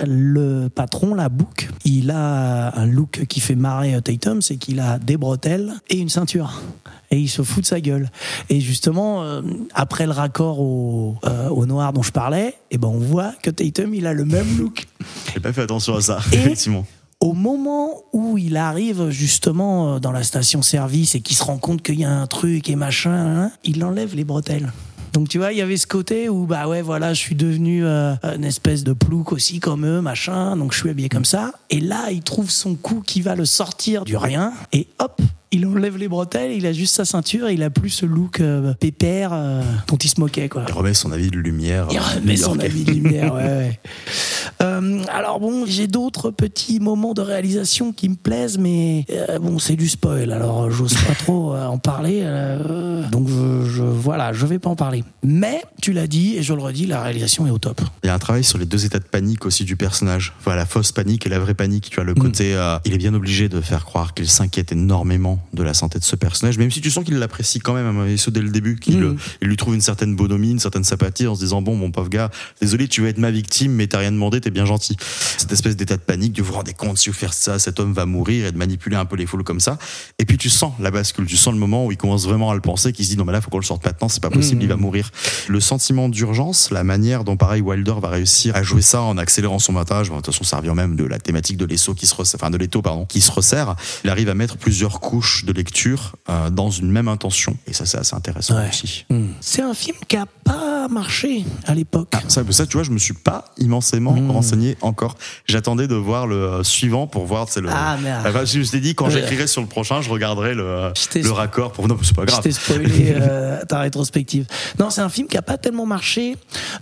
le 0.00 0.68
patron, 0.68 1.14
la 1.14 1.28
Book, 1.28 1.68
il 1.84 2.10
a 2.10 2.76
un 2.78 2.86
look 2.86 3.24
qui 3.28 3.40
fait 3.40 3.54
marrer 3.54 4.00
Tatum, 4.02 4.42
c'est 4.42 4.56
qu'il 4.56 4.80
a 4.80 4.98
des 4.98 5.16
bretelles 5.16 5.74
et 5.88 5.98
une 5.98 6.08
ceinture. 6.08 6.62
Et 7.10 7.18
il 7.18 7.28
se 7.28 7.42
fout 7.42 7.62
de 7.62 7.66
sa 7.68 7.80
gueule. 7.80 8.10
Et 8.50 8.60
justement, 8.60 9.22
euh, 9.22 9.40
après 9.74 10.04
le 10.06 10.12
raccord 10.12 10.60
au, 10.60 11.16
euh, 11.24 11.48
au 11.48 11.64
noir 11.66 11.92
dont 11.92 12.02
je 12.02 12.12
parlais, 12.12 12.54
eh 12.70 12.76
ben 12.78 12.88
on 12.88 12.98
voit 12.98 13.32
que 13.42 13.50
Tatum, 13.50 13.94
il 13.94 14.06
a 14.06 14.12
le 14.12 14.24
même 14.26 14.58
look. 14.58 14.86
J'ai 15.32 15.40
pas 15.40 15.52
fait 15.52 15.62
attention 15.62 15.94
à 15.96 16.00
ça, 16.02 16.18
Et- 16.32 16.36
effectivement. 16.36 16.84
Au 17.20 17.32
moment 17.32 18.02
où 18.12 18.38
il 18.38 18.56
arrive 18.56 19.10
justement 19.10 19.94
euh, 19.94 19.98
dans 19.98 20.12
la 20.12 20.22
station-service 20.22 21.16
et 21.16 21.20
qu'il 21.20 21.36
se 21.36 21.42
rend 21.42 21.58
compte 21.58 21.82
qu'il 21.82 21.98
y 21.98 22.04
a 22.04 22.12
un 22.12 22.26
truc 22.28 22.68
et 22.70 22.76
machin, 22.76 23.10
hein, 23.44 23.50
il 23.64 23.82
enlève 23.84 24.14
les 24.14 24.22
bretelles. 24.24 24.72
Donc 25.12 25.28
tu 25.28 25.38
vois, 25.38 25.52
il 25.52 25.58
y 25.58 25.62
avait 25.62 25.76
ce 25.76 25.86
côté 25.86 26.28
où 26.28 26.46
bah 26.46 26.68
ouais 26.68 26.82
voilà, 26.82 27.14
je 27.14 27.18
suis 27.18 27.34
devenu 27.34 27.84
euh, 27.84 28.14
une 28.22 28.44
espèce 28.44 28.84
de 28.84 28.92
plouc 28.92 29.32
aussi 29.32 29.60
comme 29.60 29.86
eux, 29.86 30.00
machin. 30.00 30.56
Donc 30.56 30.72
je 30.72 30.78
suis 30.78 30.90
habillé 30.90 31.08
comme 31.08 31.24
ça. 31.24 31.52
Et 31.70 31.80
là, 31.80 32.10
il 32.10 32.22
trouve 32.22 32.50
son 32.50 32.74
coup 32.74 33.02
qui 33.04 33.20
va 33.20 33.34
le 33.34 33.44
sortir 33.44 34.04
du 34.04 34.16
rien 34.16 34.52
et 34.72 34.86
hop, 34.98 35.20
il 35.50 35.66
enlève 35.66 35.96
les 35.96 36.08
bretelles, 36.08 36.52
il 36.52 36.66
a 36.66 36.72
juste 36.72 36.94
sa 36.94 37.04
ceinture, 37.04 37.48
et 37.48 37.54
il 37.54 37.62
a 37.62 37.70
plus 37.70 37.90
ce 37.90 38.06
look 38.06 38.40
euh, 38.40 38.74
pépère 38.74 39.30
euh, 39.32 39.62
dont 39.86 39.96
il 39.96 40.08
se 40.08 40.20
moquait 40.20 40.48
quoi. 40.48 40.64
Il 40.68 40.74
remet 40.74 40.94
son 40.94 41.10
avis 41.10 41.30
de 41.30 41.38
lumière. 41.38 41.88
Il 41.90 41.98
remet 41.98 42.36
son 42.36 42.58
avis 42.58 42.84
de 42.84 42.92
lumière, 42.92 43.34
ouais. 43.34 43.42
ouais. 43.42 43.80
Euh, 44.62 45.02
alors 45.08 45.38
bon, 45.40 45.64
j'ai 45.66 45.86
d'autres 45.86 46.30
petits 46.30 46.80
moments 46.80 47.14
de 47.14 47.20
réalisation 47.22 47.92
qui 47.92 48.08
me 48.08 48.16
plaisent, 48.16 48.58
mais 48.58 49.04
euh, 49.10 49.38
bon, 49.38 49.58
c'est 49.58 49.76
du 49.76 49.88
spoil, 49.88 50.32
alors 50.32 50.64
euh, 50.64 50.70
j'ose 50.70 50.94
pas 50.94 51.14
trop 51.18 51.54
en 51.54 51.78
parler. 51.78 52.20
euh, 52.22 53.08
donc 53.10 53.28
je, 53.28 53.64
je- 53.68 53.82
voilà, 53.82 54.32
je 54.32 54.46
vais 54.46 54.58
pas 54.58 54.70
en 54.70 54.76
parler. 54.76 55.04
Mais 55.22 55.62
tu 55.80 55.92
l'as 55.92 56.06
dit 56.08 56.36
et 56.36 56.42
je 56.42 56.54
le 56.54 56.60
redis, 56.62 56.86
la 56.86 57.02
réalisation 57.02 57.46
est 57.46 57.50
au 57.50 57.58
top. 57.58 57.80
Il 58.02 58.08
y 58.08 58.10
a 58.10 58.14
un 58.14 58.18
travail 58.18 58.42
sur 58.44 58.58
les 58.58 58.66
deux 58.66 58.84
états 58.84 58.98
de 58.98 59.04
panique 59.04 59.46
aussi 59.46 59.64
du 59.64 59.76
personnage. 59.76 60.32
Voilà, 60.44 60.60
la 60.60 60.66
fausse 60.66 60.90
panique 60.92 61.26
et 61.26 61.28
la 61.28 61.38
vraie 61.38 61.54
panique. 61.54 61.88
Tu 61.90 62.00
as 62.00 62.04
le 62.04 62.14
côté, 62.14 62.54
euh, 62.54 62.78
il 62.84 62.94
est 62.94 62.98
bien 62.98 63.14
obligé 63.14 63.48
de 63.48 63.60
faire 63.60 63.84
croire 63.84 64.14
qu'il 64.14 64.28
s'inquiète 64.28 64.72
énormément 64.72 65.38
de 65.52 65.62
la 65.62 65.74
santé 65.74 65.98
de 65.98 66.04
ce 66.04 66.16
personnage, 66.16 66.58
même 66.58 66.70
si 66.70 66.80
tu 66.80 66.90
sens 66.90 67.04
qu'il 67.04 67.16
l'apprécie 67.18 67.60
quand 67.60 67.74
même, 67.74 67.86
à 67.86 67.92
mon 67.92 68.02
avis, 68.02 68.18
ce 68.18 68.30
dès 68.30 68.40
le 68.40 68.50
début, 68.50 68.76
qu'il 68.76 69.14
il 69.40 69.48
lui 69.48 69.56
trouve 69.56 69.74
une 69.74 69.80
certaine 69.80 70.16
bonhomie, 70.16 70.50
une 70.50 70.58
certaine 70.58 70.84
sympathie 70.84 71.26
en 71.26 71.34
se 71.34 71.40
disant 71.40 71.62
bon, 71.62 71.76
mon 71.76 71.90
pauvre 71.92 72.08
gars, 72.08 72.30
désolé, 72.60 72.88
tu 72.88 73.02
vas 73.02 73.08
être 73.08 73.18
ma 73.18 73.30
victime, 73.30 73.72
mais 73.72 73.86
t'as 73.86 73.98
rien 73.98 74.12
demandé, 74.12 74.40
bien 74.50 74.64
gentil. 74.64 74.96
Cette 75.36 75.52
espèce 75.52 75.76
d'état 75.76 75.96
de 75.96 76.02
panique, 76.02 76.32
de 76.32 76.42
vous 76.42 76.52
rendez 76.52 76.74
compte, 76.74 76.98
si 76.98 77.08
vous 77.08 77.14
faites 77.14 77.32
ça, 77.32 77.58
cet 77.58 77.80
homme 77.80 77.92
va 77.92 78.06
mourir 78.06 78.46
et 78.46 78.52
de 78.52 78.56
manipuler 78.58 78.96
un 78.96 79.04
peu 79.04 79.16
les 79.16 79.26
foules 79.26 79.44
comme 79.44 79.60
ça. 79.60 79.78
Et 80.18 80.24
puis 80.24 80.36
tu 80.38 80.50
sens 80.50 80.72
la 80.80 80.90
bascule, 80.90 81.26
tu 81.26 81.36
sens 81.36 81.52
le 81.54 81.60
moment 81.60 81.86
où 81.86 81.92
il 81.92 81.96
commence 81.98 82.24
vraiment 82.24 82.50
à 82.50 82.54
le 82.54 82.60
penser, 82.60 82.92
qu'il 82.92 83.04
se 83.04 83.10
dit 83.10 83.16
non 83.16 83.24
mais 83.24 83.32
là 83.32 83.40
faut 83.40 83.50
qu'on 83.50 83.58
le 83.58 83.64
sorte 83.64 83.84
maintenant, 83.84 84.08
c'est 84.08 84.22
pas 84.22 84.30
possible, 84.30 84.62
il 84.62 84.68
va 84.68 84.76
mourir. 84.76 85.10
Le 85.48 85.60
sentiment 85.60 86.08
d'urgence, 86.08 86.70
la 86.70 86.84
manière 86.84 87.24
dont 87.24 87.36
pareil 87.36 87.60
Wilder 87.62 87.94
va 88.00 88.08
réussir 88.10 88.56
à 88.56 88.62
jouer 88.62 88.82
ça 88.82 89.02
en 89.02 89.16
accélérant 89.18 89.58
son 89.58 89.72
montage, 89.72 90.08
bon, 90.10 90.16
de 90.16 90.20
toute 90.22 90.34
façon 90.34 90.44
ça 90.44 90.56
revient 90.58 90.74
même 90.74 90.96
de 90.96 91.04
la 91.04 91.18
thématique 91.18 91.56
de 91.56 91.64
l'étau 91.64 91.94
qui 91.94 92.06
se 92.06 92.14
resserre, 92.14 92.40
enfin 92.42 92.50
de 92.50 92.56
l'étau 92.58 92.82
pardon, 92.82 93.04
qui 93.06 93.20
se 93.20 93.30
resserre. 93.30 93.76
Il 94.04 94.10
arrive 94.10 94.28
à 94.28 94.34
mettre 94.34 94.56
plusieurs 94.56 95.00
couches 95.00 95.44
de 95.44 95.52
lecture 95.52 96.16
euh, 96.28 96.50
dans 96.50 96.70
une 96.70 96.90
même 96.90 97.08
intention 97.08 97.56
et 97.66 97.72
ça 97.72 97.86
c'est 97.86 97.98
assez 97.98 98.14
intéressant 98.14 98.56
Ouais. 98.56 98.68
aussi. 98.68 99.06
C'est 99.40 99.62
un 99.62 99.74
film 99.74 99.96
qui 100.08 100.16
a 100.16 100.26
pas 100.44 100.88
marché 100.88 101.44
à 101.66 101.74
l'époque. 101.74 102.08
Ah, 102.14 102.20
ça, 102.28 102.42
ça, 102.50 102.66
tu 102.66 102.76
vois, 102.76 102.82
je 102.84 102.90
me 102.90 102.98
suis 102.98 103.14
pas 103.14 103.44
immensément 103.58 104.12
Mm. 104.12 104.18
Renseigné 104.38 104.76
encore. 104.80 105.16
J'attendais 105.46 105.86
de 105.88 105.94
voir 105.94 106.26
le 106.26 106.36
euh, 106.36 106.62
suivant 106.64 107.06
pour 107.06 107.26
voir, 107.26 107.46
c'est 107.48 107.60
le. 107.60 107.68
Ah, 107.70 107.96
merde. 108.02 108.24
Enfin, 108.26 108.44
je 108.44 108.60
suis 108.62 108.80
dit, 108.80 108.94
quand 108.94 109.10
j'écrirai 109.10 109.46
sur 109.46 109.60
le 109.60 109.66
prochain, 109.68 110.00
je 110.02 110.10
regarderai 110.10 110.54
le, 110.54 110.90
Je 110.96 111.08
t'ai- 111.08 111.22
le 111.22 111.30
raccord 111.30 111.72
pour. 111.72 111.86
Non, 111.88 111.96
c'est 112.02 112.14
pas 112.16 112.22
Je 112.22 112.26
grave. 112.28 112.42
t'ai 112.42 112.52
spoilé 112.52 113.14
euh, 113.16 113.64
ta 113.64 113.80
rétrospective. 113.80 114.46
Non, 114.78 114.90
c'est 114.90 115.00
un 115.00 115.08
film 115.08 115.28
qui 115.28 115.36
a 115.36 115.42
pas 115.42 115.58
tellement 115.58 115.86
marché. 115.86 116.36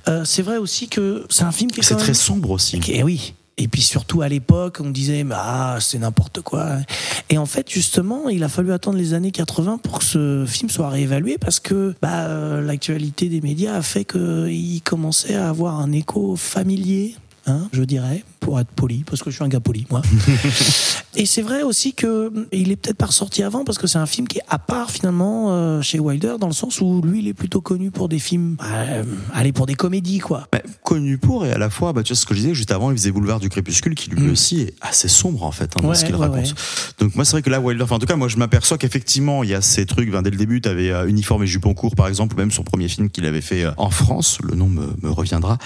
Euh, 0.09 0.24
c'est 0.24 0.42
vrai 0.42 0.57
aussi 0.59 0.88
que 0.88 1.24
c'est 1.30 1.44
un 1.44 1.52
film 1.52 1.70
qui 1.70 1.80
est 1.80 1.82
C'est 1.82 1.94
très 1.96 2.07
même- 2.07 2.14
sombre 2.14 2.50
aussi. 2.50 2.80
Et 2.88 3.02
oui. 3.02 3.34
Et 3.59 3.68
puis 3.68 3.80
surtout 3.80 4.20
à 4.20 4.28
l'époque, 4.28 4.80
on 4.84 4.90
disait 4.90 5.24
mais 5.24 5.34
ah 5.38 5.78
c'est 5.80 5.96
n'importe 5.96 6.42
quoi. 6.42 6.66
Et 7.30 7.38
en 7.38 7.46
fait 7.46 7.70
justement, 7.70 8.28
il 8.28 8.44
a 8.44 8.50
fallu 8.50 8.70
attendre 8.70 8.98
les 8.98 9.14
années 9.14 9.30
80 9.30 9.78
pour 9.82 10.00
que 10.00 10.04
ce 10.04 10.44
film 10.46 10.68
soit 10.68 10.90
réévalué 10.90 11.38
parce 11.38 11.59
que 11.59 11.94
bah, 12.02 12.28
l'actualité 12.61 13.30
des 13.30 13.40
médias 13.40 13.74
a 13.76 13.80
fait 13.80 14.04
qu'il 14.04 14.82
commençait 14.82 15.36
à 15.36 15.48
avoir 15.48 15.80
un 15.80 15.90
écho 15.92 16.36
familier. 16.36 17.14
Hein, 17.49 17.68
je 17.72 17.82
dirais, 17.84 18.24
pour 18.40 18.59
être 18.59 18.68
poli, 18.70 19.05
parce 19.09 19.22
que 19.22 19.30
je 19.30 19.36
suis 19.36 19.44
un 19.44 19.49
gars 19.49 19.61
poli, 19.61 19.86
moi. 19.90 20.03
Et 21.18 21.24
c'est 21.24 21.40
vrai 21.42 21.62
aussi 21.62 21.94
que 21.94 22.30
il 22.53 22.70
est 22.70 22.76
peut-être 22.76 22.97
pas 22.99 23.07
ressorti 23.07 23.42
avant 23.42 23.64
parce 23.64 23.78
que 23.78 23.86
c'est 23.86 23.97
un 23.99 24.05
film 24.07 24.28
qui 24.28 24.36
est 24.38 24.42
à 24.49 24.59
part 24.59 24.90
finalement 24.90 25.47
euh, 25.51 25.80
chez 25.80 25.99
Wilder 25.99 26.34
dans 26.38 26.47
le 26.49 26.53
sens 26.53 26.80
où 26.82 27.01
lui 27.03 27.20
il 27.20 27.28
est 27.28 27.32
plutôt 27.34 27.62
connu 27.62 27.90
pour 27.90 28.09
des 28.11 28.18
films, 28.18 28.57
euh, 28.62 29.03
allez 29.32 29.53
pour 29.53 29.64
des 29.64 29.74
comédies 29.76 30.18
quoi. 30.18 30.47
Mais 30.53 30.62
connu 30.82 31.16
pour 31.16 31.47
et 31.47 31.53
à 31.53 31.59
la 31.59 31.70
fois, 31.70 31.94
bah, 31.94 32.03
tu 32.03 32.12
vois 32.12 32.20
ce 32.20 32.26
que 32.26 32.34
je 32.34 32.40
disais 32.40 32.55
juste 32.55 32.70
avant, 32.70 32.90
il 32.90 32.99
faisait 32.99 33.12
Boulevard 33.12 33.40
du 33.40 33.49
Crépuscule 33.49 33.94
qui 33.94 34.11
lui 34.11 34.26
Mm. 34.26 34.30
aussi 34.32 34.61
est 34.62 34.74
assez 34.82 35.09
sombre 35.09 35.42
en 35.44 35.53
fait 35.53 35.70
hein, 35.76 35.80
dans 35.82 35.88
Ouais, 35.88 35.94
ce 35.94 36.05
qu'il 36.05 36.14
ouais, 36.16 36.20
raconte. 36.20 36.47
ouais. 36.49 36.53
Donc 36.99 37.14
moi 37.14 37.24
c'est 37.24 37.32
vrai 37.32 37.42
que 37.42 37.49
là 37.51 37.61
Wilder, 37.61 37.84
enfin 37.84 37.97
en 37.97 37.99
tout 37.99 38.07
cas 38.07 38.16
moi 38.16 38.28
je 38.28 38.36
m'aperçois 38.36 38.76
qu'effectivement 38.76 39.42
il 39.42 39.49
y 39.51 39.55
a 39.55 39.62
ces 39.62 39.86
trucs. 39.86 40.11
Ben, 40.11 40.20
dès 40.20 40.30
le 40.30 40.36
début, 40.36 40.61
tu 40.61 40.68
avais 40.68 40.90
Uniforme 41.09 41.44
et 41.44 41.47
Jupon 41.47 41.72
court 41.72 41.94
par 41.97 42.09
exemple, 42.09 42.34
ou 42.34 42.38
même 42.38 42.51
son 42.51 42.62
premier 42.64 42.88
film 42.88 43.09
qu'il 43.09 43.24
avait 43.24 43.40
fait 43.40 43.64
euh, 43.64 43.70
en 43.78 43.88
France, 43.90 44.38
le 44.42 44.55
nom 44.55 44.68
me, 44.68 44.88
me 45.03 45.11
reviendra. 45.11 45.57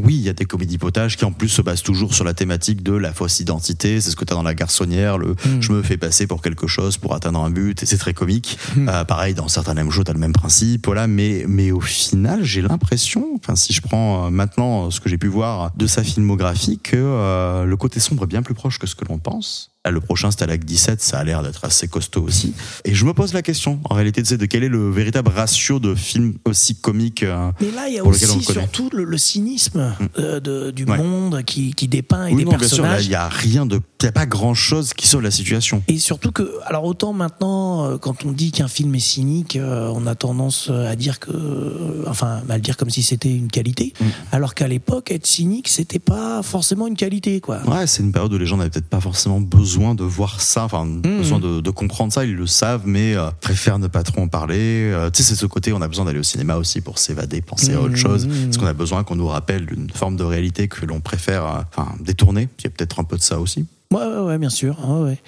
Oui, 0.00 0.14
il 0.14 0.20
y 0.22 0.28
a 0.28 0.32
des 0.34 0.44
comédies 0.44 0.78
potages 0.78 1.16
qui 1.16 1.24
en 1.28 1.32
plus 1.32 1.48
se 1.48 1.62
basent 1.62 1.82
toujours 1.82 2.14
sur 2.14 2.24
la 2.24 2.34
thématique 2.34 2.82
de 2.82 2.92
la 2.92 3.12
fausse 3.12 3.40
identité. 3.40 4.00
C'est 4.00 4.10
ce 4.10 4.16
que 4.16 4.24
tu 4.24 4.32
as 4.32 4.36
dans 4.36 4.42
La 4.42 4.54
Garçonnière, 4.54 5.18
le 5.18 5.28
Mm. 5.44 5.60
je 5.60 5.72
me 5.72 5.82
fais 5.82 5.96
passer 5.96 6.26
pour 6.26 6.42
quelque 6.42 6.66
chose 6.66 6.96
pour 6.96 7.14
atteindre 7.14 7.40
un 7.40 7.50
but, 7.50 7.82
et 7.82 7.86
c'est 7.86 7.98
très 7.98 8.14
comique. 8.14 8.58
Euh, 8.76 9.04
pareil, 9.04 9.34
dans 9.34 9.48
certains 9.48 9.74
mêmes 9.74 9.90
shows, 9.90 10.04
tu 10.04 10.10
as 10.10 10.14
le 10.14 10.20
même 10.20 10.32
principe, 10.32 10.86
voilà. 10.86 11.06
Mais, 11.06 11.44
mais 11.46 11.70
au 11.70 11.80
final, 11.80 12.42
j'ai 12.44 12.62
l'impression, 12.62 13.26
enfin 13.36 13.54
si 13.54 13.72
je 13.72 13.80
prends 13.82 14.26
euh, 14.26 14.30
maintenant 14.30 14.90
ce 14.90 15.00
que 15.00 15.08
j'ai 15.08 15.18
pu 15.18 15.28
voir 15.28 15.72
de 15.76 15.86
sa 15.86 16.02
filmographie, 16.02 16.78
que 16.78 16.96
euh, 16.96 17.64
le 17.64 17.76
côté 17.76 18.00
sombre 18.00 18.24
est 18.24 18.26
bien 18.26 18.42
plus 18.42 18.54
proche 18.54 18.78
que 18.78 18.86
ce 18.86 18.94
que 18.94 19.04
l'on 19.04 19.18
pense. 19.18 19.72
Là, 19.88 19.92
le 19.92 20.00
prochain, 20.02 20.30
Stalag 20.30 20.64
17, 20.64 21.00
ça 21.00 21.18
a 21.18 21.24
l'air 21.24 21.42
d'être 21.42 21.64
assez 21.64 21.88
costaud 21.88 22.20
aussi. 22.22 22.52
Et 22.84 22.94
je 22.94 23.06
me 23.06 23.14
pose 23.14 23.32
la 23.32 23.40
question, 23.40 23.80
en 23.88 23.94
réalité, 23.94 24.20
de 24.22 24.44
quel 24.44 24.62
est 24.62 24.68
le 24.68 24.90
véritable 24.90 25.30
ratio 25.30 25.78
de 25.78 25.94
films 25.94 26.34
aussi 26.44 26.74
comiques 26.74 27.22
euh, 27.22 27.50
Mais 27.62 27.70
là, 27.70 27.88
il 27.88 27.94
y 27.94 27.98
a 27.98 28.04
aussi 28.04 28.42
surtout 28.42 28.90
le, 28.92 29.04
le 29.04 29.16
cynisme 29.16 29.94
euh, 30.18 30.40
de- 30.40 30.70
du 30.72 30.84
Ouais. 30.84 30.98
monde 30.98 31.42
qui, 31.46 31.72
qui 31.72 31.88
dépeint 31.88 32.26
et 32.26 32.32
Oui, 32.32 32.44
des 32.44 32.50
non, 32.50 32.58
bien 32.58 32.68
sûr, 32.68 32.82
là, 32.82 32.90
personnages. 32.96 33.06
il 33.06 33.10
y 33.12 33.14
a 33.14 33.28
rien 33.28 33.64
de, 33.64 33.80
il 34.02 34.04
y 34.04 34.08
a 34.08 34.12
pas 34.12 34.26
grand 34.26 34.52
chose 34.52 34.92
qui 34.92 35.08
sauve 35.08 35.22
la 35.22 35.30
situation. 35.30 35.82
Et 35.88 35.98
surtout 35.98 36.32
que, 36.32 36.50
alors 36.66 36.84
autant 36.84 37.14
maintenant, 37.14 37.86
euh, 37.86 37.96
quand 37.96 38.26
on 38.26 38.32
dit 38.32 38.52
qu'un 38.52 38.68
film 38.68 38.94
est 38.94 38.98
cynique, 38.98 39.56
euh, 39.56 39.90
on 39.94 40.06
a 40.06 40.14
tendance 40.14 40.68
euh, 40.70 40.90
à 40.90 40.96
dire 40.96 41.18
que, 41.18 41.30
euh, 41.30 42.04
enfin, 42.08 42.42
à 42.46 42.56
le 42.56 42.60
dire 42.62 42.76
comme 42.76 42.90
si 42.90 43.02
c'était 43.02 43.32
une 43.34 43.48
qualité, 43.48 43.94
Mm. 44.00 44.04
alors 44.32 44.54
qu'à 44.54 44.68
l'époque, 44.68 45.10
être 45.10 45.26
cynique, 45.26 45.68
c'était 45.68 45.98
pas 45.98 46.42
forcément 46.42 46.86
une 46.88 46.96
qualité, 46.96 47.40
quoi. 47.40 47.60
Ouais, 47.66 47.86
c'est 47.86 48.02
une 48.02 48.12
période 48.12 48.32
où 48.34 48.38
les 48.38 48.44
gens 48.46 48.56
n'avaient 48.58 48.70
peut-être 48.70 48.88
pas 48.88 49.00
forcément 49.00 49.40
besoin 49.40 49.77
besoin 49.78 49.94
de 49.94 50.02
voir 50.02 50.40
ça, 50.40 50.64
enfin 50.64 50.84
besoin 50.86 51.38
de, 51.38 51.60
de 51.60 51.70
comprendre 51.70 52.12
ça, 52.12 52.24
ils 52.24 52.34
le 52.34 52.46
savent, 52.48 52.82
mais 52.84 53.14
euh, 53.14 53.30
préfèrent 53.40 53.78
ne 53.78 53.86
pas 53.86 54.02
trop 54.02 54.20
en 54.22 54.28
parler. 54.28 54.90
Euh, 54.92 55.08
tu 55.10 55.22
sais, 55.22 55.28
c'est 55.30 55.36
ce 55.36 55.46
côté, 55.46 55.72
on 55.72 55.80
a 55.80 55.86
besoin 55.88 56.04
d'aller 56.04 56.18
au 56.18 56.24
cinéma 56.24 56.56
aussi 56.56 56.80
pour 56.80 56.98
s'évader, 56.98 57.40
penser 57.42 57.74
à 57.74 57.80
autre 57.80 57.94
chose, 57.94 58.26
parce 58.26 58.56
qu'on 58.56 58.66
a 58.66 58.72
besoin 58.72 59.04
qu'on 59.04 59.14
nous 59.14 59.28
rappelle 59.28 59.72
une 59.72 59.90
forme 59.90 60.16
de 60.16 60.24
réalité 60.24 60.66
que 60.66 60.84
l'on 60.84 61.00
préfère, 61.00 61.44
euh, 61.46 61.60
enfin 61.70 61.94
détourner. 62.00 62.48
Il 62.58 62.64
y 62.64 62.66
a 62.66 62.70
peut-être 62.70 62.98
un 62.98 63.04
peu 63.04 63.16
de 63.16 63.22
ça 63.22 63.38
aussi. 63.38 63.66
Ouais, 63.92 64.04
ouais, 64.04 64.20
ouais, 64.20 64.38
bien 64.38 64.50
sûr. 64.50 64.76
Ouais, 64.86 65.10
ouais. 65.10 65.18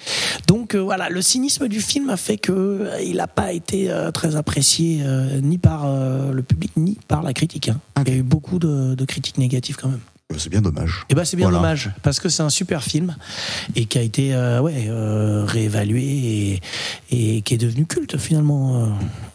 Donc 0.47 0.75
euh, 0.75 0.79
voilà, 0.79 1.09
le 1.09 1.21
cynisme 1.21 1.67
du 1.69 1.79
film 1.79 2.09
a 2.09 2.17
fait 2.17 2.37
que 2.37 2.51
euh, 2.51 3.01
il 3.01 3.15
n'a 3.15 3.27
pas 3.27 3.53
été 3.53 3.89
euh, 3.89 4.11
très 4.11 4.35
apprécié 4.35 5.01
ni 5.41 5.57
par 5.57 5.85
le 6.33 6.43
public 6.43 6.71
ni 6.75 6.97
par 7.07 7.23
la 7.23 7.33
critique. 7.33 7.69
hein. 7.69 7.79
Il 8.05 8.11
y 8.11 8.15
a 8.15 8.19
eu 8.19 8.23
beaucoup 8.23 8.59
de, 8.59 8.95
de 8.95 9.05
critiques 9.05 9.37
négatives 9.37 9.77
quand 9.81 9.87
même. 9.87 9.99
C'est 10.37 10.49
bien 10.49 10.61
dommage. 10.61 11.05
Et 11.09 11.15
ben 11.15 11.25
c'est 11.25 11.37
bien 11.37 11.45
Voilà. 11.47 11.57
dommage 11.59 11.91
parce 12.03 12.19
que 12.19 12.29
c'est 12.29 12.43
un 12.43 12.49
super 12.49 12.83
film 12.83 13.15
et 13.75 13.85
qui 13.85 13.97
a 13.97 14.01
été 14.01 14.33
euh, 14.33 14.61
ouais 14.61 14.85
euh, 14.87 15.45
réévalué 15.45 16.01
et, 16.03 16.61
et 17.37 17.41
qui 17.41 17.53
est 17.53 17.57
devenu 17.57 17.85
culte 17.85 18.17
finalement. 18.17 18.83
Euh, 18.83 18.87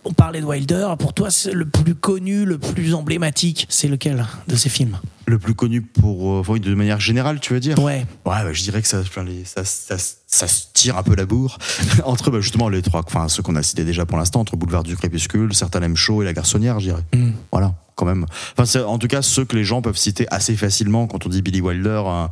On 0.05 0.13
parlait 0.13 0.41
de 0.41 0.47
Wilder. 0.47 0.89
Pour 0.99 1.13
toi, 1.13 1.31
c'est 1.31 1.53
le 1.53 1.67
plus 1.67 1.95
connu, 1.95 2.45
le 2.45 2.59
plus 2.59 2.95
emblématique. 2.95 3.67
C'est 3.69 3.89
lequel 3.89 4.25
de 4.49 4.57
ces 4.57 4.69
films? 4.69 4.99
Le 5.29 5.39
plus 5.41 5.55
connu 5.55 5.83
pour, 5.83 6.49
oui, 6.49 6.61
de 6.61 6.73
manière 6.75 7.01
générale, 7.01 7.41
tu 7.41 7.53
veux 7.53 7.59
dire? 7.61 7.77
Ouais. 7.81 8.07
Ouais, 8.25 8.43
bah, 8.45 8.53
je 8.53 8.63
dirais 8.63 8.81
que 8.81 8.87
ça, 8.87 9.01
enfin, 9.01 9.25
ça, 9.45 9.65
ça, 9.65 9.97
ça 9.99 10.47
se 10.47 10.67
tire 10.73 10.97
un 10.97 11.03
peu 11.03 11.17
la 11.17 11.27
bourre 11.27 11.59
entre 12.05 12.31
bah, 12.31 12.41
justement 12.41 12.69
les 12.69 12.81
trois, 12.83 13.03
enfin 13.05 13.29
ceux 13.29 13.43
qu'on 13.43 13.57
a 13.57 13.63
cités 13.65 13.85
déjà 13.85 14.07
pour 14.07 14.19
l'instant, 14.19 14.41
entre 14.41 14.57
Boulevard 14.57 14.85
du 14.85 14.97
Crépuscule, 14.97 15.53
Certains 15.55 15.81
l'aiment 15.81 15.97
chaud 15.97 16.23
et 16.23 16.25
La 16.25 16.33
Garçonnière, 16.33 16.79
je 16.79 16.87
dirais. 16.91 17.03
Mm. 17.15 17.31
Voilà, 17.51 17.75
quand 17.97 18.07
même. 18.07 18.25
Enfin, 18.53 18.65
c'est 18.67 18.81
en 18.83 18.99
tout 18.99 19.09
cas 19.09 19.23
ceux 19.23 19.45
que 19.45 19.57
les 19.57 19.65
gens 19.65 19.83
peuvent 19.83 19.97
citer 19.97 20.27
assez 20.31 20.55
facilement 20.57 21.07
quand 21.09 21.27
on 21.27 21.29
dit 21.29 21.43
Billy 21.43 21.61
Wilder. 21.61 22.03
euh, 22.07 22.27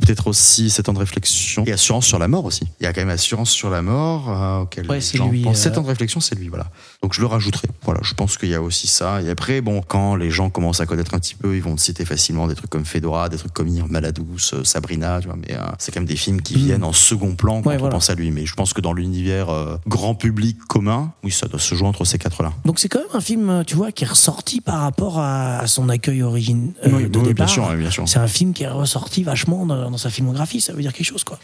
Peut-être 0.00 0.26
aussi 0.26 0.70
Sept 0.70 0.88
ans 0.88 0.94
de 0.94 0.98
réflexion 0.98 1.64
et 1.66 1.72
Assurance 1.72 2.06
sur 2.06 2.18
la 2.18 2.26
mort 2.26 2.44
aussi. 2.46 2.64
Il 2.80 2.84
y 2.84 2.86
a 2.86 2.92
quand 2.92 3.02
même 3.02 3.10
Assurance 3.10 3.50
sur 3.50 3.70
la 3.70 3.82
mort 3.82 4.30
euh, 4.30 4.62
auquel 4.62 4.88
Ouais, 4.90 4.96
les 4.98 5.18
gens 5.18 5.28
lui, 5.28 5.42
pensent. 5.42 5.58
euh. 5.58 5.62
Sept 5.62 5.78
ans 5.78 5.82
de 5.82 5.86
réflexion, 5.88 6.18
c'est 6.18 6.34
lui, 6.34 6.48
voilà. 6.48 6.66
Donc 7.02 7.14
je 7.14 7.20
le 7.20 7.26
rajouterai. 7.26 7.66
Voilà, 7.84 7.98
je 8.04 8.14
pense 8.14 8.38
qu'il 8.38 8.50
y 8.50 8.54
a 8.54 8.62
aussi 8.62 8.86
ça. 8.86 9.20
Et 9.22 9.28
après, 9.28 9.60
bon, 9.60 9.82
quand 9.86 10.14
les 10.14 10.30
gens 10.30 10.50
commencent 10.50 10.80
à 10.80 10.86
connaître 10.86 11.14
un 11.14 11.18
petit 11.18 11.34
peu, 11.34 11.56
ils 11.56 11.62
vont 11.62 11.74
te 11.74 11.80
citer 11.80 12.04
facilement 12.04 12.46
des 12.46 12.54
trucs 12.54 12.70
comme 12.70 12.84
Fedora, 12.84 13.28
des 13.28 13.36
trucs 13.38 13.52
comme 13.52 13.66
Irma 13.66 14.00
douce, 14.12 14.54
euh, 14.54 14.62
Sabrina, 14.62 15.18
tu 15.20 15.26
vois. 15.26 15.36
Mais 15.36 15.52
euh, 15.56 15.60
c'est 15.80 15.90
quand 15.92 15.98
même 15.98 16.06
des 16.08 16.14
films 16.16 16.40
qui 16.42 16.54
viennent 16.54 16.84
en 16.84 16.92
second 16.92 17.34
plan 17.34 17.60
quand 17.60 17.70
Mm. 17.70 17.72
Ouais, 17.72 17.74
on 17.76 17.78
voilà. 17.80 17.94
pense 17.94 18.08
à 18.10 18.14
lui. 18.14 18.30
Mais 18.30 18.46
je 18.46 18.54
pense 18.54 18.72
que 18.72 18.80
dans 18.80 18.92
l'univers 18.92 19.48
euh, 19.50 19.76
grand 19.88 20.14
public 20.14 20.58
commun, 20.68 21.12
oui, 21.24 21.32
ça 21.32 21.48
doit 21.48 21.58
se 21.58 21.74
jouer 21.74 21.88
entre 21.88 22.04
ces 22.04 22.18
quatre-là. 22.18 22.52
Donc 22.64 22.78
c'est 22.78 22.88
quand 22.88 23.00
même 23.00 23.08
un 23.14 23.20
film, 23.20 23.64
tu 23.66 23.74
vois, 23.74 23.90
qui 23.90 24.04
est 24.04 24.08
ressorti 24.08 24.60
par 24.60 24.80
rapport 24.80 25.18
à, 25.18 25.58
à 25.58 25.66
son 25.66 25.88
accueil 25.88 26.22
origine 26.22 26.72
euh, 26.86 26.90
Oui, 26.92 27.08
de 27.10 27.18
oui, 27.18 27.24
départ. 27.26 27.46
bien 27.46 27.46
sûr, 27.48 27.68
oui, 27.70 27.76
bien 27.78 27.90
sûr. 27.90 28.08
C'est 28.08 28.20
un 28.20 28.28
film 28.28 28.52
qui 28.52 28.62
est 28.62 28.68
ressorti 28.68 29.24
vachement 29.24 29.66
dans, 29.66 29.90
dans 29.90 29.96
sa 29.98 30.08
filmographie. 30.10 30.60
Ça 30.60 30.72
veut 30.72 30.82
dire 30.82 30.92
quelque 30.92 31.06
chose, 31.06 31.24
quoi. 31.24 31.38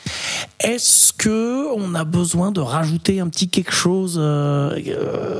Est-ce 0.60 1.12
que 1.12 1.66
on 1.76 1.94
a 1.96 2.04
besoin 2.04 2.52
de 2.52 2.60
rajouter 2.60 3.18
un 3.18 3.28
petit 3.28 3.48
quelque 3.48 3.72
chose 3.72 4.20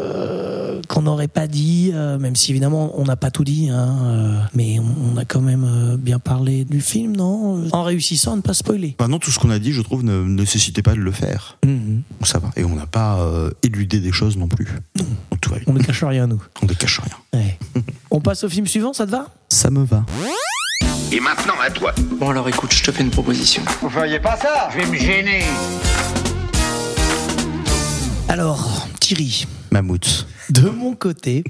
euh, 0.09 0.80
qu'on 0.88 1.02
n'aurait 1.02 1.28
pas 1.28 1.46
dit, 1.46 1.90
euh, 1.92 2.18
même 2.18 2.34
si 2.36 2.50
évidemment 2.50 2.92
on 2.98 3.04
n'a 3.04 3.16
pas 3.16 3.30
tout 3.30 3.44
dit, 3.44 3.68
hein, 3.68 3.96
euh, 4.04 4.40
mais 4.54 4.78
on, 4.78 5.14
on 5.14 5.16
a 5.16 5.24
quand 5.24 5.40
même 5.40 5.64
euh, 5.64 5.96
bien 5.96 6.18
parlé 6.18 6.64
du 6.64 6.80
film, 6.80 7.16
non 7.16 7.62
En 7.72 7.82
réussissant 7.82 8.32
à 8.32 8.36
ne 8.36 8.40
pas 8.40 8.54
spoiler. 8.54 8.96
Enfin, 8.98 9.09
non, 9.09 9.18
tout 9.18 9.30
ce 9.30 9.38
qu'on 9.38 9.50
a 9.50 9.59
dit, 9.59 9.72
je 9.72 9.82
trouve, 9.82 10.02
ne 10.04 10.22
nécessitait 10.22 10.82
pas 10.82 10.94
de 10.94 11.00
le 11.00 11.12
faire. 11.12 11.59
Donc 11.64 12.26
ça 12.26 12.38
va. 12.38 12.50
Et 12.56 12.64
on 12.64 12.74
n'a 12.74 12.86
pas 12.86 13.18
euh, 13.20 13.50
éludé 13.62 14.00
des 14.00 14.12
choses 14.12 14.36
non 14.36 14.48
plus. 14.48 14.66
Donc 14.96 15.40
tout 15.40 15.50
va 15.50 15.56
bien. 15.56 15.64
On 15.68 15.72
ne 15.72 15.82
cache 15.82 16.02
rien, 16.04 16.26
nous. 16.26 16.42
On 16.62 16.66
ne 16.66 16.72
cache 16.72 17.00
rien. 17.00 17.40
Ouais. 17.40 17.59
on 18.11 18.20
passe 18.20 18.44
au 18.44 18.48
film 18.48 18.66
suivant, 18.66 18.92
ça 18.92 19.06
te 19.06 19.11
va? 19.11 19.28
Ça 19.48 19.70
me 19.70 19.84
va. 19.84 20.04
Et 21.12 21.20
maintenant 21.20 21.54
à 21.62 21.70
toi. 21.70 21.94
Bon 22.20 22.28
alors 22.30 22.48
écoute, 22.48 22.72
je 22.72 22.82
te 22.84 22.92
fais 22.92 23.02
une 23.02 23.11
proposition. 23.11 23.62
Vous 23.80 23.88
feriez 23.88 24.20
pas 24.20 24.36
ça? 24.36 24.68
Je 24.72 24.78
vais 24.78 24.86
me 24.86 24.96
gêner. 24.96 25.42
Alors, 28.28 28.86
Thierry, 29.00 29.46
Mammouth. 29.70 30.26
de 30.50 30.68
mon 30.68 30.94
côté, 30.94 31.44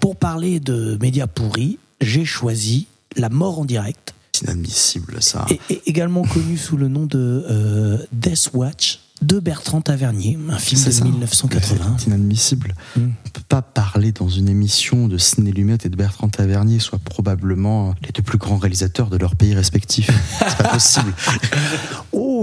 pour 0.00 0.16
parler 0.16 0.60
de 0.60 0.98
médias 1.00 1.26
pourris, 1.26 1.78
j'ai 2.00 2.24
choisi 2.24 2.86
La 3.16 3.28
mort 3.28 3.60
en 3.60 3.64
direct, 3.64 4.14
C'est 4.32 4.44
inadmissible, 4.44 5.16
ça. 5.22 5.46
et, 5.50 5.60
et 5.72 5.82
également 5.86 6.22
connu 6.22 6.56
sous 6.58 6.76
le 6.76 6.88
nom 6.88 7.06
de 7.06 7.44
euh, 7.48 7.98
Death 8.12 8.50
Watch 8.54 9.00
de 9.22 9.38
Bertrand 9.38 9.80
Tavernier, 9.80 10.38
un 10.50 10.58
film 10.58 10.84
de 10.84 10.90
ça. 10.90 11.02
1980. 11.02 11.96
C'est 11.98 12.06
inadmissible. 12.08 12.74
Mm. 12.96 13.00
On 13.26 13.28
peut 13.30 13.40
pas 13.48 13.62
parler 13.62 14.12
dans 14.12 14.28
une 14.28 14.46
émission 14.50 15.08
de 15.08 15.16
Ciné 15.16 15.52
Lumet 15.52 15.78
et 15.84 15.88
de 15.88 15.96
Bertrand 15.96 16.28
Tavernier, 16.28 16.80
soit 16.80 16.98
probablement 16.98 17.94
les 18.04 18.10
deux 18.12 18.20
plus 18.22 18.36
grands 18.36 18.58
réalisateurs 18.58 19.08
de 19.08 19.16
leur 19.16 19.34
pays 19.34 19.54
respectifs. 19.54 20.10
C'est 20.38 20.58
pas 20.58 20.68
possible. 20.68 21.14
Oh, 22.12 22.35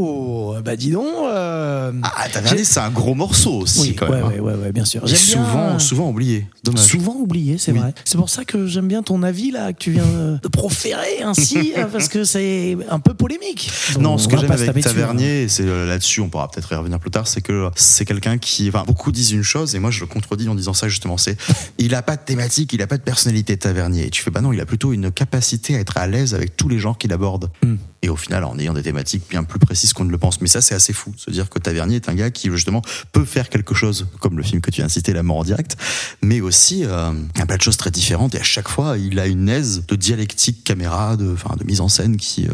bah 0.63 0.75
dis 0.75 0.91
donc. 0.91 1.05
euh, 1.25 1.91
Ah, 2.03 2.29
Tavernier, 2.29 2.63
c'est 2.63 2.79
un 2.79 2.89
gros 2.89 3.15
morceau 3.15 3.53
aussi, 3.61 3.79
oui, 3.81 3.95
quand 3.95 4.07
ouais, 4.07 4.17
même. 4.17 4.25
hein. 4.25 4.29
ouais, 4.29 4.39
ouais, 4.39 4.53
ouais, 4.55 4.71
bien 4.71 4.85
sûr. 4.85 5.05
J'aime 5.05 5.17
souvent, 5.17 5.69
bien- 5.71 5.79
souvent 5.79 6.09
oublié. 6.09 6.47
Dommage. 6.63 6.85
Souvent 6.85 7.15
oublié, 7.15 7.57
c'est 7.57 7.71
Oui. 7.71 7.79
vrai. 7.79 7.93
C'est 8.05 8.17
pour 8.17 8.29
ça 8.29 8.45
que 8.45 8.67
j'aime 8.67 8.87
bien 8.87 9.03
ton 9.03 9.21
avis 9.23 9.51
là 9.51 9.73
que 9.73 9.77
tu 9.79 9.91
viens 9.91 10.03
de 10.41 10.47
proférer 10.47 11.21
ainsi, 11.23 11.73
euh, 11.77 11.85
parce 11.85 12.07
que 12.07 12.23
c'est 12.23 12.77
un 12.89 12.99
peu 12.99 13.13
polémique. 13.13 13.69
Non, 13.99 14.13
On 14.13 14.17
ce 14.17 14.27
que 14.27 14.37
j'aime 14.37 14.51
avec 14.51 14.69
hein. 14.69 14.81
Tavernier, 14.81 15.43
et 15.43 15.47
c'est 15.47 15.63
euh, 15.65 15.85
là-dessus, 15.87 16.21
on 16.21 16.29
pourra 16.29 16.49
peut-être 16.49 16.71
y 16.71 16.75
revenir 16.75 16.99
plus 16.99 17.11
tard, 17.11 17.27
c'est 17.27 17.41
que 17.41 17.69
c'est 17.75 18.05
quelqu'un 18.05 18.37
qui, 18.37 18.69
enfin, 18.69 18.83
beaucoup 18.85 19.11
disent 19.11 19.31
une 19.31 19.43
chose, 19.43 19.75
et 19.75 19.79
moi 19.79 19.91
je 19.91 19.99
le 20.01 20.07
contredis 20.07 20.47
en 20.49 20.55
disant 20.55 20.73
ça 20.73 20.87
justement, 20.87 21.17
c'est, 21.17 21.37
il 21.77 21.93
a 21.95 22.01
pas 22.01 22.15
de 22.15 22.21
thématique, 22.21 22.71
il 22.73 22.81
a 22.81 22.87
pas 22.87 22.97
de 22.97 23.03
personnalité 23.03 23.57
Tavernier. 23.57 24.07
Et 24.07 24.09
tu 24.09 24.21
fais, 24.23 24.31
bah 24.31 24.41
non, 24.41 24.53
il 24.53 24.59
a 24.61 24.65
plutôt 24.65 24.93
une 24.93 25.11
capacité 25.11 25.75
à 25.75 25.79
être 25.79 25.97
à 25.97 26.07
l'aise 26.07 26.33
avec 26.33 26.55
tous 26.57 26.69
les 26.69 26.79
genres 26.79 26.97
qu'il 26.97 27.11
aborde. 27.13 27.49
Mm. 27.63 27.75
Et 28.03 28.09
au 28.09 28.17
final, 28.17 28.43
en 28.43 28.59
ayant 28.59 28.73
des 28.73 28.83
thématiques 28.83 29.23
bien 29.29 29.45
plus 29.45 29.59
précises 29.59 29.93
qu'on 29.93 30.03
ne 30.03 30.11
le 30.11 30.17
pense. 30.17 30.41
Mais 30.41 30.49
ça, 30.49 30.61
c'est 30.61 30.75
assez 30.75 30.91
fou, 30.91 31.13
se 31.15 31.31
dire 31.31 31.49
que 31.49 31.57
Tavernier 31.57 31.95
est 31.95 32.09
un 32.09 32.15
gars 32.15 32.31
qui, 32.31 32.49
justement, 32.51 32.81
peut 33.13 33.23
faire 33.23 33.47
quelque 33.47 33.73
chose, 33.73 34.07
comme 34.19 34.37
le 34.37 34.43
film 34.43 34.59
que 34.59 34.71
tu 34.71 34.81
as 34.81 34.89
cité, 34.89 35.13
La 35.13 35.23
mort 35.23 35.37
en 35.37 35.43
direct, 35.43 35.77
mais 36.21 36.41
aussi 36.41 36.83
euh, 36.83 37.11
un 37.39 37.45
tas 37.45 37.55
de 37.55 37.61
choses 37.61 37.77
très 37.77 37.91
différentes. 37.91 38.35
Et 38.35 38.39
à 38.39 38.43
chaque 38.43 38.67
fois, 38.67 38.97
il 38.97 39.19
a 39.19 39.27
une 39.27 39.47
aise 39.47 39.85
de 39.87 39.95
dialectique 39.95 40.65
caméra, 40.65 41.15
de, 41.15 41.31
enfin, 41.31 41.55
de 41.57 41.63
mise 41.63 41.79
en 41.79 41.87
scène 41.87 42.17
qui 42.17 42.47
euh, 42.47 42.53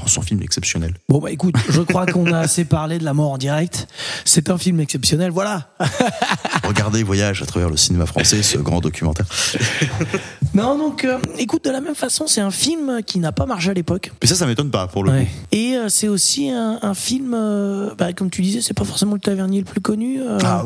rend 0.00 0.06
son 0.06 0.22
film 0.22 0.40
exceptionnel. 0.42 0.94
Bon 1.08 1.18
bah 1.18 1.32
écoute, 1.32 1.56
je 1.68 1.80
crois 1.82 2.06
qu'on 2.06 2.32
a 2.32 2.38
assez 2.38 2.64
parlé 2.64 2.98
de 2.98 3.04
la 3.04 3.14
mort 3.14 3.32
en 3.32 3.38
direct. 3.38 3.88
C'est 4.24 4.48
un 4.48 4.58
film 4.58 4.78
exceptionnel, 4.78 5.32
voilà. 5.32 5.74
Regardez 6.64 7.02
Voyage 7.02 7.42
à 7.42 7.46
travers 7.46 7.68
le 7.68 7.76
cinéma 7.76 8.06
français, 8.06 8.44
ce 8.44 8.58
grand 8.58 8.80
documentaire. 8.80 9.26
Non 10.54 10.78
donc, 10.78 11.04
euh, 11.04 11.18
écoute, 11.38 11.64
de 11.64 11.70
la 11.70 11.80
même 11.80 11.96
façon, 11.96 12.28
c'est 12.28 12.40
un 12.40 12.52
film 12.52 13.00
qui 13.04 13.18
n'a 13.18 13.32
pas 13.32 13.44
marché 13.44 13.70
à 13.70 13.74
l'époque. 13.74 14.12
Mais 14.22 14.28
ça, 14.28 14.36
ça 14.36 14.46
m'étonne 14.46 14.70
pas 14.70 14.83
pour 14.88 15.04
le 15.04 15.10
Ouais. 15.10 15.24
coup. 15.24 15.30
Et 15.52 15.76
euh, 15.76 15.88
c'est 15.88 16.08
aussi 16.08 16.50
un, 16.50 16.78
un 16.82 16.94
film, 16.94 17.32
euh, 17.34 17.90
bah, 17.96 18.12
comme 18.12 18.30
tu 18.30 18.42
disais, 18.42 18.60
c'est 18.60 18.74
pas 18.74 18.84
forcément 18.84 19.14
le 19.14 19.20
tavernier 19.20 19.58
le 19.60 19.64
plus 19.64 19.80
connu. 19.80 20.20
euh, 20.20 20.38
Ah, 20.44 20.64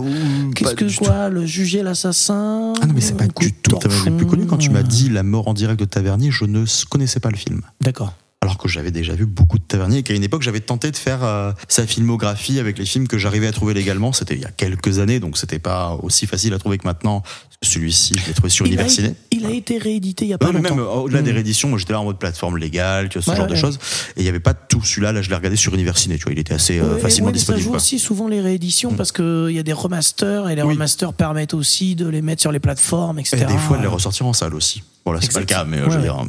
Qu'est-ce 0.55 0.75
que 0.75 0.85
du 0.87 0.97
tout. 0.97 1.05
quoi, 1.05 1.29
le 1.29 1.45
juger 1.47 1.83
l'assassin 1.83 2.73
Ah 2.81 2.87
non, 2.87 2.93
mais 2.95 3.01
c'est 3.01 3.17
pas 3.17 3.27
du 3.27 3.53
tout 3.53 3.73
le 3.73 3.79
Tavernier 3.79 4.11
le 4.11 4.17
plus 4.17 4.27
connu. 4.27 4.47
Quand 4.47 4.57
tu 4.59 4.71
m'as 4.71 4.83
dit 4.83 5.09
La 5.09 5.23
mort 5.23 5.49
en 5.49 5.55
direct 5.55 5.79
de 5.81 5.85
Tavernier, 5.85 6.31
je 6.31 6.45
ne 6.45 6.65
connaissais 6.89 7.21
pas 7.21 7.31
le 7.31 7.37
film. 7.37 7.61
D'accord. 7.81 8.13
Alors 8.41 8.57
que 8.57 8.69
j'avais 8.69 8.93
déjà 8.93 9.15
vu 9.15 9.27
beaucoup 9.27 9.59
de 9.59 9.65
Tavernier 9.65 9.99
et 9.99 10.03
qu'à 10.05 10.15
une 10.15 10.23
époque, 10.23 10.43
j'avais 10.43 10.61
tenté 10.61 10.93
de 10.93 10.97
faire 10.97 11.25
euh, 11.25 11.51
sa 11.67 11.89
filmographie 11.89 12.61
avec 12.61 12.79
les 12.79 12.87
films 12.87 13.09
que 13.09 13.19
j'arrivais 13.19 13.49
à 13.49 13.53
trouver 13.53 13.75
légalement. 13.75 14.13
C'était 14.13 14.35
il 14.37 14.41
y 14.41 14.45
a 14.45 14.51
quelques 14.53 15.01
années, 15.01 15.19
donc 15.19 15.37
c'était 15.37 15.59
pas 15.59 15.99
aussi 16.05 16.27
facile 16.29 16.55
à 16.55 16.59
trouver 16.59 16.79
que 16.79 16.87
maintenant. 16.87 17.23
Celui-ci, 17.61 18.17
je 18.19 18.27
l'ai 18.29 18.35
trouvé 18.35 18.51
sur 18.51 18.65
Il 18.69 18.79
a, 18.79 18.87
il 19.33 19.45
a 19.45 19.51
été 19.51 19.79
réédité 19.79 20.25
il 20.25 20.29
y 20.29 20.33
a 20.33 20.39
pas 20.39 20.47
Non, 20.47 20.53
mais 20.53 20.61
longtemps. 20.61 20.77
même 20.77 20.85
euh, 20.85 20.89
au-delà 20.91 21.23
des 21.23 21.33
Mm. 21.33 21.35
rééditions, 21.35 21.69
moi 21.69 21.79
j'étais 21.81 21.93
là 21.93 22.01
en 22.01 22.05
mode 22.05 22.21
plateforme 22.21 22.57
légale, 22.57 23.09
tu 23.09 23.19
vois, 23.19 23.25
ce 23.25 23.31
Ouais, 23.31 23.37
genre 23.37 23.47
ouais, 23.47 23.51
de 23.51 23.55
ouais. 23.57 23.61
choses. 23.61 23.81
Et 24.17 24.21
il 24.21 24.23
n'y 24.23 24.29
avait 24.29 24.39
pas 24.39 24.55
tout 24.55 24.81
celui-là, 24.85 25.11
là 25.11 25.23
je 25.23 25.29
l'ai 25.29 25.35
regardé 25.35 25.57
sur 25.57 25.75
Univers 25.75 25.99
Ciné, 25.99 26.19
tu 26.19 26.23
vois, 26.23 26.33
il 26.33 26.39
était 26.39 26.55
assez 26.55 26.79
euh, 26.79 26.99
facilement 26.99 27.33
disponible. 27.33 27.61
Ça 27.61 27.65
joue 27.65 27.71
quoi. 27.71 27.79
aussi 27.79 27.99
souvent 27.99 28.29
les 28.29 28.41
rééditions 28.41 28.93
parce 28.95 29.11
qu'il 29.11 29.49
y 29.51 29.59
a 29.59 29.65
des 29.65 29.73
remasters 29.73 30.49
et 30.49 30.55
les 30.55 30.63
Oui. 30.63 30.75
remasters 30.75 31.13
permettent 31.15 31.53
aussi 31.55 31.97
de 31.97 32.07
les 32.07 32.23
mettre 32.23 32.43
sur 32.43 32.53
les 32.53 32.61
plateformes, 32.61 33.19
etc. 33.19 33.39
Et 33.43 33.53
des 33.53 33.59
fois, 33.59 33.77
de 33.77 33.83
les 33.83 33.89
ressortir 33.89 34.25
en 34.27 34.33
salle 34.33 34.55
aussi. 34.55 34.85
Bon, 35.09 35.13
là, 35.15 35.21
c'est 35.23 35.33
pas 35.33 35.41
le 35.41 35.47
cas, 35.47 35.65
mais 35.65 35.79
euh, 35.79 35.85
je 35.87 35.91
veux 35.91 35.97
Ouais, 35.97 36.03
dire. 36.03 36.23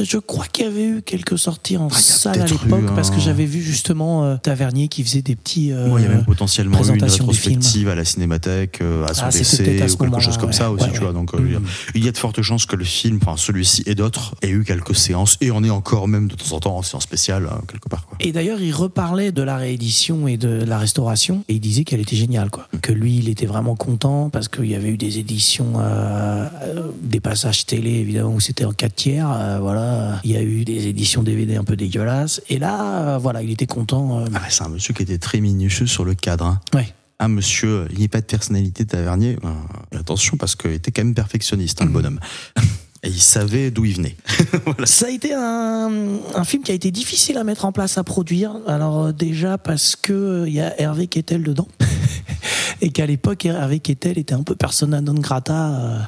Je 0.00 0.18
crois 0.18 0.44
qu'il 0.46 0.66
y 0.66 0.68
avait 0.68 0.84
eu 0.86 1.00
quelques 1.02 1.38
sorties 1.38 1.78
en 1.78 1.88
Ah, 1.90 1.98
salle 1.98 2.42
à 2.42 2.44
l'époque 2.44 2.94
parce 2.94 3.10
que 3.10 3.18
j'avais 3.20 3.46
vu 3.46 3.62
justement 3.62 4.24
euh, 4.24 4.36
Tavernier 4.36 4.88
qui 4.88 5.02
faisait 5.02 5.22
des 5.22 5.34
petits. 5.34 5.72
euh, 5.72 5.86
Moi, 5.88 6.00
il 6.00 6.04
y 6.04 6.06
a 6.06 6.10
même 6.10 6.24
potentiellement 6.26 6.78
eu 6.84 6.94
une 6.94 7.02
rétrospective 7.02 7.88
à 7.88 7.94
la 7.94 8.04
cinémathèque, 8.04 8.80
euh, 8.82 9.06
à 9.06 9.14
son 9.14 9.22
Ah, 9.26 9.30
décès, 9.30 9.80
à 9.80 9.86
ou 9.86 9.96
quelque 9.96 10.20
chose 10.20 10.36
comme 10.36 10.52
ça 10.52 10.68
ouais. 10.70 10.74
aussi, 10.76 10.84
Ouais, 10.84 10.90
tu 10.92 10.98
ouais. 10.98 11.04
vois. 11.04 11.12
Donc, 11.14 11.32
euh, 11.34 11.38
Mhm. 11.38 11.64
il 11.94 12.04
y 12.04 12.08
a 12.08 12.12
de 12.12 12.18
fortes 12.18 12.42
chances 12.42 12.66
que 12.66 12.76
le 12.76 12.84
film, 12.84 13.18
enfin 13.22 13.38
celui-ci 13.38 13.82
et 13.86 13.94
d'autres, 13.94 14.34
aient 14.42 14.50
eu 14.50 14.62
quelques 14.64 14.94
séances 14.94 15.38
et 15.40 15.50
en 15.50 15.64
est 15.64 15.70
encore 15.70 16.06
même 16.06 16.28
de 16.28 16.34
temps 16.34 16.54
en 16.56 16.60
temps 16.60 16.76
en 16.76 16.82
séance 16.82 17.04
spéciale, 17.04 17.48
hein, 17.50 17.62
quelque 17.66 17.88
part. 17.88 18.04
Quoi. 18.06 18.18
Et 18.20 18.32
d'ailleurs, 18.32 18.60
il 18.60 18.72
reparlait 18.74 19.32
de 19.32 19.40
la 19.42 19.56
réédition 19.56 20.28
et 20.28 20.36
de 20.36 20.48
la 20.66 20.76
restauration 20.76 21.44
et 21.48 21.54
il 21.54 21.60
disait 21.60 21.84
qu'elle 21.84 22.00
était 22.00 22.16
géniale, 22.16 22.50
quoi. 22.50 22.68
Que 22.82 22.92
lui, 22.92 23.16
il 23.16 23.30
était 23.30 23.46
vraiment 23.46 23.74
content 23.74 24.28
parce 24.28 24.48
qu'il 24.48 24.66
y 24.66 24.74
avait 24.74 24.90
eu 24.90 24.98
des 24.98 25.18
éditions, 25.18 25.74
euh, 25.80 26.46
euh, 26.64 26.82
des 27.02 27.20
passages 27.20 27.64
télé 27.64 27.90
évidemment 27.92 28.17
où 28.26 28.40
c'était 28.40 28.64
en 28.64 28.72
4 28.72 28.94
tiers, 28.94 29.30
euh, 29.30 29.58
voilà. 29.60 30.20
Il 30.24 30.30
y 30.30 30.36
a 30.36 30.42
eu 30.42 30.64
des 30.64 30.86
éditions 30.86 31.22
DVD 31.22 31.56
un 31.56 31.64
peu 31.64 31.76
dégueulasses 31.76 32.40
et 32.48 32.58
là, 32.58 33.14
euh, 33.14 33.18
voilà, 33.18 33.42
il 33.42 33.50
était 33.50 33.66
content. 33.66 34.20
euh, 34.20 34.26
Ah, 34.34 34.42
c'est 34.48 34.62
un 34.64 34.68
monsieur 34.68 34.94
qui 34.94 35.02
était 35.02 35.18
très 35.18 35.40
minutieux 35.40 35.86
sur 35.86 36.04
le 36.04 36.14
cadre. 36.14 36.46
Hein. 36.46 36.60
ouais. 36.74 36.92
Un 37.20 37.26
monsieur, 37.28 37.88
il 37.92 37.98
n'y 37.98 38.04
a 38.04 38.08
pas 38.08 38.20
de 38.20 38.26
personnalité 38.26 38.86
tavernier. 38.86 39.36
Euh, 39.44 39.98
attention, 39.98 40.36
parce 40.36 40.54
qu'il 40.54 40.70
était 40.70 40.92
quand 40.92 41.02
même 41.02 41.14
perfectionniste, 41.14 41.82
hein, 41.82 41.86
le 41.86 41.90
bonhomme. 41.90 42.20
Et 43.04 43.08
il 43.10 43.20
savait 43.20 43.70
d'où 43.70 43.84
il 43.84 43.94
venait. 43.94 44.16
Ça 44.84 45.06
a 45.06 45.10
été 45.10 45.32
un, 45.32 45.88
un 46.34 46.44
film 46.44 46.62
qui 46.64 46.72
a 46.72 46.74
été 46.74 46.90
difficile 46.90 47.38
à 47.38 47.44
mettre 47.44 47.64
en 47.64 47.70
place, 47.72 47.96
à 47.96 48.02
produire. 48.04 48.56
Alors 48.66 49.04
euh, 49.06 49.12
déjà 49.12 49.56
parce 49.56 49.94
que 49.94 50.12
euh, 50.12 50.48
il 50.48 50.54
y 50.54 50.60
a 50.60 50.80
Hervé 50.80 51.06
Kettel 51.06 51.42
dedans. 51.44 51.68
Et 52.80 52.90
qu'à 52.90 53.06
l'époque, 53.06 53.44
Hervé 53.46 53.80
Kettel 53.80 54.18
était 54.18 54.34
un 54.34 54.42
peu 54.44 54.54
persona 54.54 55.00
non 55.00 55.14
grata 55.14 55.68
euh, 55.70 55.98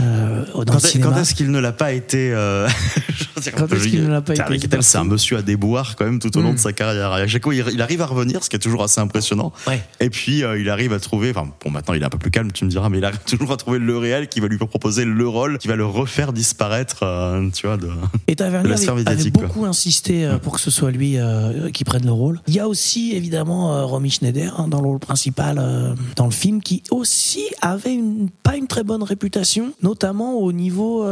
euh, 0.00 0.44
dans 0.64 0.72
Quand, 0.74 0.84
est- 0.84 0.98
quand 1.00 1.16
est-ce 1.16 1.34
qu'il 1.34 1.50
ne 1.52 1.58
l'a 1.60 1.70
pas 1.72 1.92
été 1.92 2.32
euh, 2.32 2.66
dire, 3.40 3.52
Quand 3.54 3.72
est-ce 3.72 3.86
qu'il 3.88 4.02
ne 4.04 4.08
l'a 4.10 4.20
pas 4.20 4.34
Hervé 4.34 4.56
été, 4.56 4.62
Kettel, 4.66 4.82
C'est 4.82 4.98
un 4.98 5.04
monsieur 5.04 5.36
à 5.36 5.42
déboire 5.42 5.94
quand 5.96 6.04
même 6.04 6.18
tout 6.18 6.36
au 6.36 6.42
long 6.42 6.50
Mm. 6.52 6.54
de 6.56 6.58
sa 6.60 6.72
carrière. 6.72 7.12
À 7.12 7.26
chaque 7.28 7.44
fois, 7.44 7.54
il, 7.54 7.64
il 7.72 7.80
arrive 7.82 8.02
à 8.02 8.06
revenir, 8.06 8.42
ce 8.42 8.50
qui 8.50 8.56
est 8.56 8.60
toujours 8.60 8.82
assez 8.82 9.00
impressionnant. 9.00 9.52
Ouais. 9.68 9.80
Et 10.00 10.10
puis, 10.10 10.42
euh, 10.42 10.58
il 10.60 10.68
arrive 10.68 10.92
à 10.92 10.98
trouver, 10.98 11.30
enfin, 11.30 11.48
bon, 11.64 11.70
maintenant 11.70 11.94
il 11.94 12.02
est 12.02 12.06
un 12.06 12.10
peu 12.10 12.18
plus 12.18 12.30
calme, 12.32 12.50
tu 12.50 12.64
me 12.64 12.70
diras, 12.70 12.88
mais 12.88 12.98
il 12.98 13.04
arrive 13.04 13.20
toujours 13.26 13.52
à 13.52 13.56
trouver 13.56 13.78
le 13.78 13.96
réel 13.98 14.28
qui 14.28 14.40
va 14.40 14.48
lui 14.48 14.58
proposer 14.58 15.04
le 15.04 15.28
rôle, 15.28 15.58
qui 15.58 15.68
va 15.68 15.76
le 15.76 15.86
refaire 15.88 16.32
disparaître, 16.32 17.02
euh, 17.02 17.48
tu 17.50 17.66
vois, 17.66 17.76
de... 17.76 17.88
Et 18.26 18.36
Tavernier 18.36 18.74
de 18.74 18.86
la 18.86 18.92
avait, 18.92 19.08
avait 19.08 19.30
beaucoup 19.30 19.64
insisté 19.64 20.24
euh, 20.24 20.38
pour 20.38 20.54
que 20.54 20.60
ce 20.60 20.70
soit 20.70 20.90
lui 20.90 21.18
euh, 21.18 21.70
qui 21.70 21.84
prenne 21.84 22.04
le 22.04 22.12
rôle. 22.12 22.40
Il 22.46 22.54
y 22.54 22.60
a 22.60 22.68
aussi 22.68 23.12
évidemment 23.14 23.86
Romy 23.86 24.10
Schneider 24.10 24.58
hein, 24.58 24.68
dans 24.68 24.80
le 24.80 24.88
rôle 24.88 24.98
principal 24.98 25.96
dans 26.16 26.24
le 26.24 26.30
film, 26.30 26.62
qui 26.62 26.82
aussi 26.90 27.44
avait 27.60 27.94
une, 27.94 28.28
pas 28.42 28.56
une 28.56 28.66
très 28.66 28.84
bonne 28.84 29.02
réputation, 29.02 29.72
notamment 29.82 30.34
au 30.34 30.52
niveau 30.52 31.06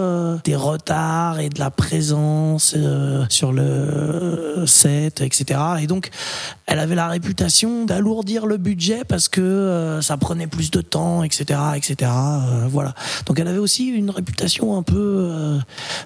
des 0.45 0.57
retards 0.57 1.41
et 1.41 1.49
de 1.49 1.59
la 1.59 1.71
présence 1.71 2.77
sur 3.29 3.53
le 3.53 4.65
set, 4.67 5.21
etc. 5.21 5.61
Et 5.81 5.87
donc, 5.87 6.11
elle 6.67 6.79
avait 6.79 6.95
la 6.95 7.09
réputation 7.09 7.85
d'alourdir 7.85 8.47
le 8.47 8.57
budget 8.57 9.03
parce 9.07 9.29
que 9.29 10.01
ça 10.03 10.17
prenait 10.17 10.47
plus 10.47 10.71
de 10.71 10.81
temps, 10.81 11.23
etc., 11.23 11.61
etc. 11.77 12.11
Voilà. 12.69 12.95
Donc, 13.27 13.39
elle 13.39 13.49
avait 13.49 13.59
aussi 13.59 13.87
une 13.87 14.11
réputation 14.11 14.66
un 14.75 14.83
peu 14.83 15.29
euh, 15.31 15.59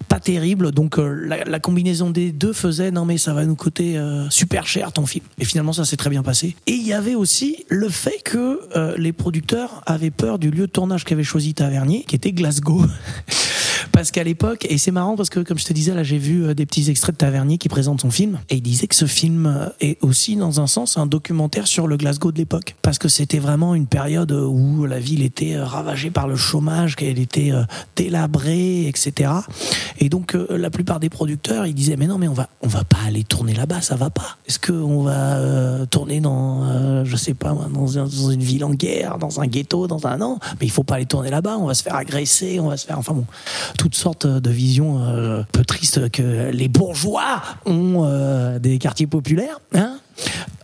pas 0.08 0.20
terrible. 0.20 0.72
Donc 0.72 0.98
euh, 0.98 1.42
la, 1.46 1.60
combinaison 1.60 2.10
des 2.10 2.32
deux 2.32 2.52
faisait 2.52 2.90
non 2.90 3.04
mais 3.04 3.18
ça 3.18 3.32
va 3.32 3.44
nous 3.46 3.56
coûter 3.56 3.96
euh, 3.96 4.28
super 4.30 4.66
cher 4.66 4.92
ton 4.92 5.06
film. 5.06 5.24
Et 5.38 5.44
finalement 5.44 5.72
ça 5.72 5.84
s'est 5.84 5.96
très 5.96 6.10
bien 6.10 6.22
passé. 6.22 6.56
Et 6.66 6.72
il 6.72 6.86
y 6.86 6.92
avait 6.92 7.14
aussi 7.14 7.64
le 7.68 7.88
fait 7.88 8.22
que 8.24 8.60
les 8.96 9.12
producteurs 9.12 9.82
avaient 9.86 10.10
peur 10.10 10.38
du 10.38 10.50
lieu 10.50 10.66
de 10.66 10.72
tournage 10.72 11.04
qu'avait 11.04 11.24
choisi 11.24 11.54
Tavernier, 11.54 12.04
qui 12.06 12.16
était 12.16 12.32
Glasgow. 12.32 12.84
Parce 13.92 14.10
qu'à 14.10 14.24
l'époque, 14.24 14.66
et 14.68 14.78
c'est 14.78 14.90
marrant 14.90 15.16
parce 15.16 15.30
que 15.30 15.40
comme 15.40 15.58
je 15.58 15.64
te 15.64 15.72
disais 15.72 15.94
là, 15.94 16.02
j'ai 16.02 16.18
vu 16.18 16.44
euh, 16.44 16.54
des 16.54 16.66
petits 16.66 16.90
extraits 16.90 17.14
de 17.14 17.18
Tavernier 17.18 17.58
qui 17.58 17.68
présente 17.68 18.00
son 18.00 18.10
film 18.10 18.38
et 18.48 18.56
il 18.56 18.62
disait 18.62 18.86
que 18.86 18.94
ce 18.94 19.06
film 19.06 19.46
euh, 19.46 19.68
est 19.80 20.02
aussi 20.02 20.36
dans 20.36 20.60
un 20.60 20.66
sens 20.66 20.96
un 20.96 21.06
documentaire 21.06 21.66
sur 21.66 21.86
le 21.86 21.96
Glasgow 21.96 22.32
de 22.32 22.38
l'époque 22.38 22.76
parce 22.82 22.98
que 22.98 23.08
c'était 23.08 23.38
vraiment 23.38 23.74
une 23.74 23.86
période 23.86 24.32
où 24.32 24.86
la 24.86 24.98
ville 24.98 25.22
était 25.22 25.54
euh, 25.54 25.64
ravagée 25.64 26.10
par 26.10 26.28
le 26.28 26.36
chômage, 26.36 26.96
qu'elle 26.96 27.18
était 27.18 27.52
délabrée, 27.96 28.86
etc. 28.86 29.30
Et 29.98 30.08
donc 30.08 30.36
la 30.48 30.70
plupart 30.70 31.00
des 31.00 31.10
producteurs, 31.10 31.66
ils 31.66 31.74
disaient 31.74 31.96
mais 31.96 32.06
non 32.06 32.18
mais 32.18 32.28
on 32.28 32.34
va 32.34 32.48
on 32.62 32.68
va 32.68 32.84
pas 32.84 32.98
aller 33.06 33.24
tourner 33.24 33.54
là-bas, 33.54 33.80
ça 33.80 33.96
va 33.96 34.10
pas. 34.10 34.38
Est-ce 34.46 34.58
que 34.58 34.72
on 34.72 35.02
va 35.02 35.86
tourner 35.86 36.20
dans 36.20 36.64
euh, 36.64 37.04
je 37.04 37.16
sais 37.16 37.34
pas 37.34 37.50
dans, 37.50 37.68
dans 37.68 38.30
une 38.30 38.42
ville 38.42 38.64
en 38.64 38.70
guerre, 38.70 39.18
dans 39.18 39.40
un 39.40 39.46
ghetto, 39.46 39.86
dans 39.86 40.06
un 40.06 40.18
non, 40.18 40.38
mais 40.60 40.66
il 40.66 40.70
faut 40.70 40.82
pas 40.82 40.96
aller 40.96 41.06
tourner 41.06 41.30
là-bas, 41.30 41.56
on 41.58 41.66
va 41.66 41.74
se 41.74 41.82
faire 41.82 41.94
agresser, 41.94 42.60
on 42.60 42.68
va 42.68 42.76
se 42.76 42.86
faire 42.86 42.98
enfin 42.98 43.12
bon, 43.12 43.24
toutes 43.80 43.94
sortes 43.94 44.26
de 44.26 44.50
visions 44.50 45.02
euh, 45.02 45.42
peu 45.52 45.64
tristes 45.64 46.10
que 46.10 46.50
les 46.50 46.68
bourgeois 46.68 47.40
ont 47.64 48.04
euh, 48.04 48.58
des 48.58 48.76
quartiers 48.76 49.06
populaires, 49.06 49.58
hein 49.72 49.96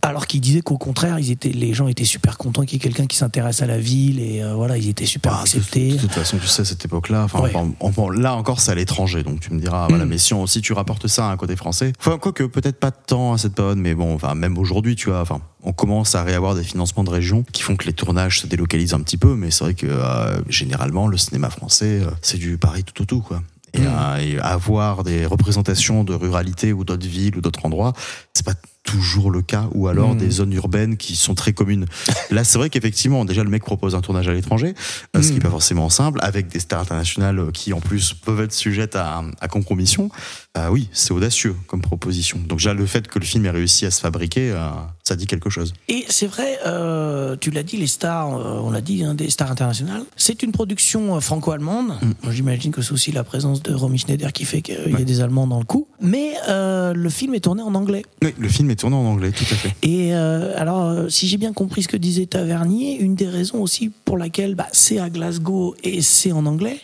alors 0.03 0.27
qu'ils 0.27 0.41
disaient 0.41 0.61
qu'au 0.61 0.79
contraire, 0.79 1.19
ils 1.19 1.31
étaient, 1.31 1.49
les 1.51 1.75
gens 1.75 1.89
étaient 1.89 2.05
super 2.05 2.39
contents 2.39 2.63
qu'il 2.65 2.75
y 2.75 2.77
ait 2.77 2.79
quelqu'un 2.79 3.07
qui 3.07 3.17
s'intéresse 3.17 3.63
à 3.63 3.67
la 3.67 3.79
ville 3.79 4.21
et 4.21 4.43
euh, 4.43 4.55
voilà, 4.55 4.77
ils 4.77 4.89
étaient 4.89 5.07
super 5.07 5.35
Ah, 5.35 5.41
acceptés. 5.43 5.93
de 5.93 5.99
toute 5.99 6.13
façon, 6.13 6.39
tu 6.39 6.47
sais, 6.47 6.65
cette 6.65 6.85
époque-là, 6.85 7.27
Ouais. 7.35 7.53
enfin, 7.81 8.07
là 8.15 8.35
encore, 8.37 8.61
c'est 8.61 8.71
à 8.71 8.75
l'étranger, 8.77 9.23
donc 9.25 9.41
tu 9.41 9.53
me 9.53 9.59
diras, 9.61 9.89
voilà, 9.89 10.05
Mm. 10.05 10.09
mais 10.09 10.19
si, 10.19 10.33
on- 10.35 10.47
si 10.47 10.61
tu 10.61 10.73
rapportes 10.73 11.07
ça 11.09 11.29
à 11.29 11.33
un 11.33 11.37
côté 11.37 11.57
français, 11.57 11.93
enfin, 11.99 12.19
quoique 12.19 12.45
peut-être 12.45 12.79
pas 12.79 12.91
tant 12.93 13.33
à 13.33 13.39
cette 13.39 13.55
période, 13.55 13.79
mais 13.79 13.95
bon, 13.95 14.15
enfin, 14.15 14.35
même 14.35 14.59
aujourd'hui, 14.59 14.95
tu 14.95 15.09
vois, 15.11 15.21
enfin, 15.21 15.41
on 15.65 15.73
commence 15.73 16.15
à 16.15 16.23
réavoir 16.23 16.55
des 16.55 16.63
financements 16.63 17.03
de 17.05 17.11
région 17.11 17.45
qui 17.53 17.63
font 17.63 17.75
que 17.77 17.87
les 17.87 17.93
tournages 17.93 18.41
se 18.43 18.47
délocalisent 18.47 18.95
un 18.95 19.01
petit 19.01 19.17
peu, 19.19 19.35
mais 19.35 19.51
c'est 19.51 19.65
vrai 19.65 19.75
que 19.75 19.87
euh, 19.89 20.37
généralement, 20.49 21.09
le 21.09 21.17
cinéma 21.17 21.51
français, 21.51 22.01
euh, 22.03 22.11
c'est 22.23 22.39
du 22.39 22.59
Paris 22.59 22.85
tout 22.85 23.03
au 23.03 23.05
tout, 23.07 23.21
quoi. 23.21 23.43
Et, 23.75 23.81
Mm. 23.81 24.21
et 24.21 24.39
avoir 24.39 25.03
des 25.03 25.27
représentations 25.27 26.05
de 26.05 26.15
ruralité 26.15 26.73
ou 26.73 26.85
d'autres 26.85 27.07
villes 27.07 27.37
ou 27.37 27.41
d'autres 27.43 27.67
endroits, 27.67 27.93
c'est 28.33 28.47
pas 28.47 28.55
toujours 28.87 29.31
le 29.31 29.43
cas, 29.43 29.69
ou 29.75 29.89
alors 29.89 30.15
Mm. 30.15 30.19
des 30.19 30.31
zones 30.31 30.53
urbaines 30.55 30.97
qui 30.97 31.17
sont 31.17 31.35
très 31.35 31.53
communes. 31.53 31.85
Là, 32.31 32.45
c'est 32.45 32.57
vrai 32.57 32.71
qu'effectivement, 32.71 33.25
déjà, 33.25 33.45
le 33.45 33.51
mec 33.51 33.63
propose 33.63 33.95
un 33.95 34.01
tournage 34.01 34.29
à 34.29 34.33
l'étranger, 34.33 34.75
euh, 35.15 35.21
ce 35.23 35.29
qui 35.29 35.35
n'est 35.35 35.41
pas 35.41 35.51
forcément 35.51 35.91
simple, 35.91 36.19
avec 36.23 36.49
des 36.49 36.61
stars 36.61 36.81
internationales 36.81 37.39
euh, 37.39 37.51
qui, 37.51 37.73
en 37.73 37.81
plus, 37.81 38.15
peuvent 38.15 38.41
être 38.41 38.53
sujettes 38.55 38.97
à, 38.97 39.23
à 39.41 39.49
compromission. 39.49 40.09
Euh, 40.57 40.69
oui, 40.71 40.89
c'est 40.93 41.13
audacieux 41.13 41.55
comme 41.67 41.83
proposition. 41.83 42.39
Donc, 42.47 42.59
déjà, 42.59 42.73
le 42.73 42.87
fait 42.87 43.09
que 43.09 43.19
le 43.19 43.25
film 43.27 43.45
ait 43.47 43.51
réussi 43.51 43.85
à 43.85 43.91
se 43.91 44.01
fabriquer, 44.01 44.51
euh, 44.53 44.71
ça 45.07 45.15
dit 45.15 45.27
quelque 45.27 45.51
chose. 45.51 45.73
Et 45.89 46.05
c'est 46.09 46.27
vrai, 46.27 46.59
euh, 46.67 47.37
tu 47.41 47.53
l'as 47.53 47.63
dit, 47.63 47.77
les 47.77 47.87
stars, 47.87 48.37
euh, 48.37 48.61
on 48.61 48.73
l'a 48.73 48.81
dit, 48.81 49.05
hein, 49.05 49.15
des 49.15 49.31
stars 49.31 49.53
internationales. 49.53 50.03
C'est 50.17 50.43
une 50.43 50.51
production 50.51 51.15
euh, 51.15 51.21
franco-allemande. 51.21 51.95
Moi, 52.25 52.33
J'imagine 52.33 52.73
que 52.73 52.83
c'est 52.83 52.91
aussi 52.91 53.13
la 53.13 53.23
présence 53.23 53.63
de 53.63 53.73
Romy 53.73 53.99
Schneider 53.99 54.33
qui 54.33 54.45
fait 54.45 54.63
qu'il 54.63 54.75
y 54.75 54.95
a 54.95 54.99
Mm. 54.99 55.05
Des 55.05 55.21
Allemands 55.21 55.47
dans 55.47 55.61
le 55.61 55.65
coup. 55.65 55.87
Mais 56.01 56.33
euh, 56.49 56.93
le 56.93 57.09
film 57.11 57.35
est 57.35 57.41
tourné 57.41 57.63
en 57.63 57.77
anglais. 57.77 58.03
Oui, 58.23 58.35
le 58.37 58.49
film 58.49 58.69
est 58.71 58.77
tourné 58.81 58.97
en 58.97 59.05
anglais, 59.05 59.31
tout 59.31 59.45
à 59.45 59.55
fait. 59.55 59.73
Et 59.83 60.13
euh, 60.13 60.53
alors, 60.57 61.09
si 61.09 61.29
j'ai 61.29 61.37
bien 61.37 61.53
compris 61.53 61.85
ce 61.85 61.89
que 61.89 61.97
disait 61.97 62.27
Tavernier, 62.27 62.99
une 62.99 63.15
des 63.15 63.29
raisons 63.29 63.63
aussi 63.63 63.93
pour 64.05 64.19
laquelle 64.19 64.57
bah, 64.57 64.67
c'est 64.73 64.99
à 64.99 65.09
Glasgow 65.09 65.77
et 65.85 66.03
c'est 66.03 66.33
en 66.33 66.45
anglais, 66.47 66.81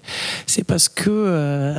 c'est 0.46 0.62
parce 0.62 0.88
que, 0.88 1.74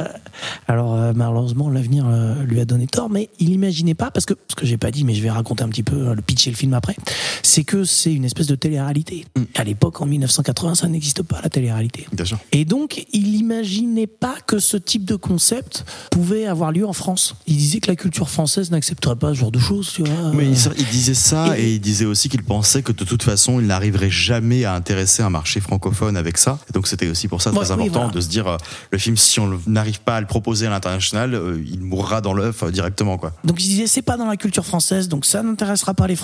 alors 0.67 1.13
malheureusement 1.15 1.69
l'avenir 1.69 2.05
lui 2.43 2.59
a 2.59 2.65
donné 2.65 2.87
tort, 2.87 3.09
mais 3.09 3.29
il 3.39 3.51
n'imaginait 3.51 3.93
pas, 3.93 4.11
parce 4.11 4.25
que 4.25 4.33
ce 4.49 4.55
que 4.55 4.65
j'ai 4.65 4.77
pas 4.77 4.91
dit, 4.91 5.05
mais 5.05 5.13
je 5.13 5.21
vais 5.21 5.29
raconter 5.31 5.63
un 5.63 5.69
petit 5.69 5.83
peu 5.83 6.13
le 6.13 6.21
pitch 6.33 6.47
et 6.47 6.49
le 6.51 6.55
film 6.55 6.73
après, 6.73 6.95
c'est 7.43 7.63
que 7.63 7.83
c'est 7.83 8.13
une 8.13 8.25
espèce 8.25 8.47
de 8.47 8.55
télé-réalité. 8.55 9.25
Mm. 9.37 9.41
À 9.55 9.63
l'époque, 9.63 10.01
en 10.01 10.05
1980, 10.05 10.75
ça 10.75 10.87
n'existe 10.87 11.21
pas 11.23 11.39
la 11.41 11.49
télé-réalité. 11.49 12.07
Et 12.51 12.65
donc, 12.65 13.05
il 13.13 13.31
n'imaginait 13.31 14.07
pas 14.07 14.35
que 14.45 14.59
ce 14.59 14.77
type 14.77 15.05
de 15.05 15.15
concept 15.15 15.85
pouvait 16.11 16.45
avoir 16.45 16.71
lieu 16.71 16.85
en 16.87 16.93
France. 16.93 17.35
Il 17.47 17.57
disait 17.57 17.79
que 17.79 17.87
la 17.89 17.95
culture 17.95 18.29
française 18.29 18.71
n'accepterait 18.71 19.15
pas 19.15 19.29
ce 19.29 19.39
genre 19.39 19.51
de 19.51 19.59
choses, 19.59 19.91
tu 19.93 20.03
vois. 20.03 20.31
Mais 20.33 20.45
il, 20.45 20.57
il 20.77 20.85
disait 20.85 21.13
ça 21.13 21.57
Et- 21.57 21.63
et, 21.63 21.73
il 21.75 21.79
disait 21.81 22.05
aussi 22.05 22.29
qu'il 22.29 22.43
pensait 22.43 22.81
que 22.81 22.91
de 22.91 23.03
toute 23.03 23.23
façon, 23.23 23.59
il 23.59 23.67
n'arriverait 23.67 24.09
jamais 24.09 24.65
à 24.65 24.73
intéresser 24.73 25.21
un 25.23 25.29
marché 25.29 25.59
francophone 25.59 26.17
avec 26.17 26.37
ça. 26.37 26.59
Et 26.69 26.73
donc 26.73 26.87
c'était 26.87 27.07
aussi 27.07 27.27
pour 27.27 27.41
ça 27.41 27.51
très 27.51 27.59
Ouais, 27.59 27.65
oui, 27.67 27.73
important 27.73 27.99
voilà. 27.99 28.11
de 28.13 28.21
se 28.21 28.27
dire 28.29 28.47
euh, 28.47 28.57
le 28.91 28.97
film, 28.97 29.15
si 29.17 29.39
on 29.39 29.59
n'arrive 29.67 30.01
pas 30.01 30.17
à 30.17 30.21
le 30.21 30.27
proposer 30.27 30.67
à 30.67 30.69
l'international, 30.69 31.33
euh, 31.35 31.61
il 31.65 31.81
mourra 31.81 32.21
dans 32.21 32.33
l'œuf 32.33 32.63
euh, 32.63 32.71
directement 32.71 33.17
quoi. 33.17 33.33
Donc 33.43 33.63
il 33.63 33.67
disait 33.67 33.87
c'est 33.87 34.01
pas 34.01 34.17
dans 34.17 34.25
la 34.27 34.37
culture 34.37 34.65
française, 34.65 35.07
donc 35.07 35.25
ça 35.25 35.43
n'intéressera 35.43 35.93
pas 35.93 36.07
les 36.07 36.15
Français 36.15 36.22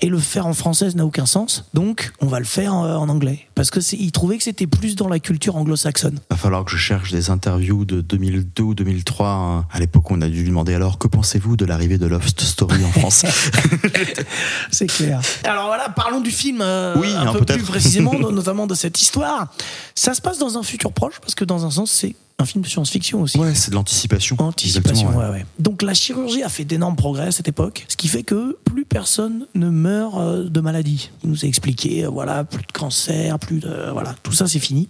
et 0.00 0.06
le 0.06 0.18
faire 0.18 0.46
en 0.46 0.52
française 0.54 0.96
n'a 0.96 1.04
aucun 1.04 1.26
sens. 1.26 1.64
Donc 1.74 2.12
on 2.20 2.26
va 2.26 2.38
le 2.38 2.44
faire 2.44 2.74
en, 2.74 2.84
en 2.84 3.08
anglais 3.08 3.46
parce 3.54 3.70
que 3.70 3.80
il 3.94 4.12
trouvait 4.12 4.38
que 4.38 4.44
c'était 4.44 4.66
plus 4.66 4.96
dans 4.96 5.08
la 5.08 5.18
culture 5.18 5.56
anglo-saxonne. 5.56 6.18
Va 6.30 6.36
falloir 6.36 6.64
que 6.64 6.70
je 6.70 6.76
cherche 6.76 7.12
des 7.12 7.30
interviews 7.30 7.84
de 7.84 8.00
2002 8.00 8.62
ou 8.62 8.74
2003. 8.74 9.28
hein. 9.28 9.66
À 9.70 9.78
l'époque, 9.78 10.10
on 10.10 10.20
a 10.22 10.28
dû 10.28 10.42
lui 10.42 10.48
demander 10.48 10.74
alors 10.74 10.98
que 10.98 11.08
pensez-vous 11.08 11.56
de 11.56 11.64
l'arrivée 11.64 11.98
de 11.98 12.06
Lost 12.06 12.40
Story 12.40 12.84
en 12.84 12.90
France 12.90 13.24
C'est 14.70 14.86
clair. 14.86 15.20
Alors 15.44 15.66
voilà, 15.66 15.88
parlons 15.88 16.20
du 16.20 16.30
film 16.30 16.60
euh, 16.60 16.94
Oui, 16.98 17.08
un 17.16 17.26
hein, 17.26 17.32
peu 17.32 17.44
plus 17.44 17.62
précisément, 17.62 18.14
no- 18.18 18.30
notamment 18.32 18.66
de 18.66 18.74
cette 18.74 19.00
histoire. 19.00 19.52
Ça 19.94 20.14
se 20.14 20.20
passe 20.20 20.38
dans 20.38 20.56
un 20.58 20.62
futur 20.62 20.92
proche 20.92 21.20
parce 21.20 21.34
que 21.34 21.44
dans 21.44 21.64
un 21.66 21.70
sens 21.70 21.90
c'est 21.90 22.14
un 22.40 22.44
film 22.44 22.62
de 22.64 22.68
science-fiction 22.68 23.22
aussi. 23.22 23.38
Ouais, 23.38 23.54
c'est 23.54 23.70
de 23.70 23.76
l'anticipation. 23.76 24.36
Anticipation, 24.38 25.10
ouais. 25.10 25.16
ouais, 25.24 25.30
ouais. 25.30 25.46
Donc 25.58 25.82
la 25.82 25.94
chirurgie 25.94 26.42
a 26.42 26.48
fait 26.48 26.64
d'énormes 26.64 26.96
progrès 26.96 27.26
à 27.26 27.32
cette 27.32 27.48
époque, 27.48 27.84
ce 27.88 27.96
qui 27.96 28.08
fait 28.08 28.22
que 28.22 28.56
plus 28.64 28.84
personne 28.84 29.46
ne 29.54 29.68
meurt 29.70 30.14
euh, 30.18 30.48
de 30.48 30.60
maladie. 30.60 31.10
Il 31.22 31.30
nous 31.30 31.44
a 31.44 31.48
expliqué, 31.48 32.04
euh, 32.04 32.08
voilà, 32.08 32.44
plus 32.44 32.62
de 32.62 32.72
cancer, 32.72 33.38
plus 33.38 33.60
de, 33.60 33.90
voilà, 33.92 34.14
tout 34.22 34.32
ça 34.32 34.46
c'est 34.46 34.58
fini. 34.58 34.88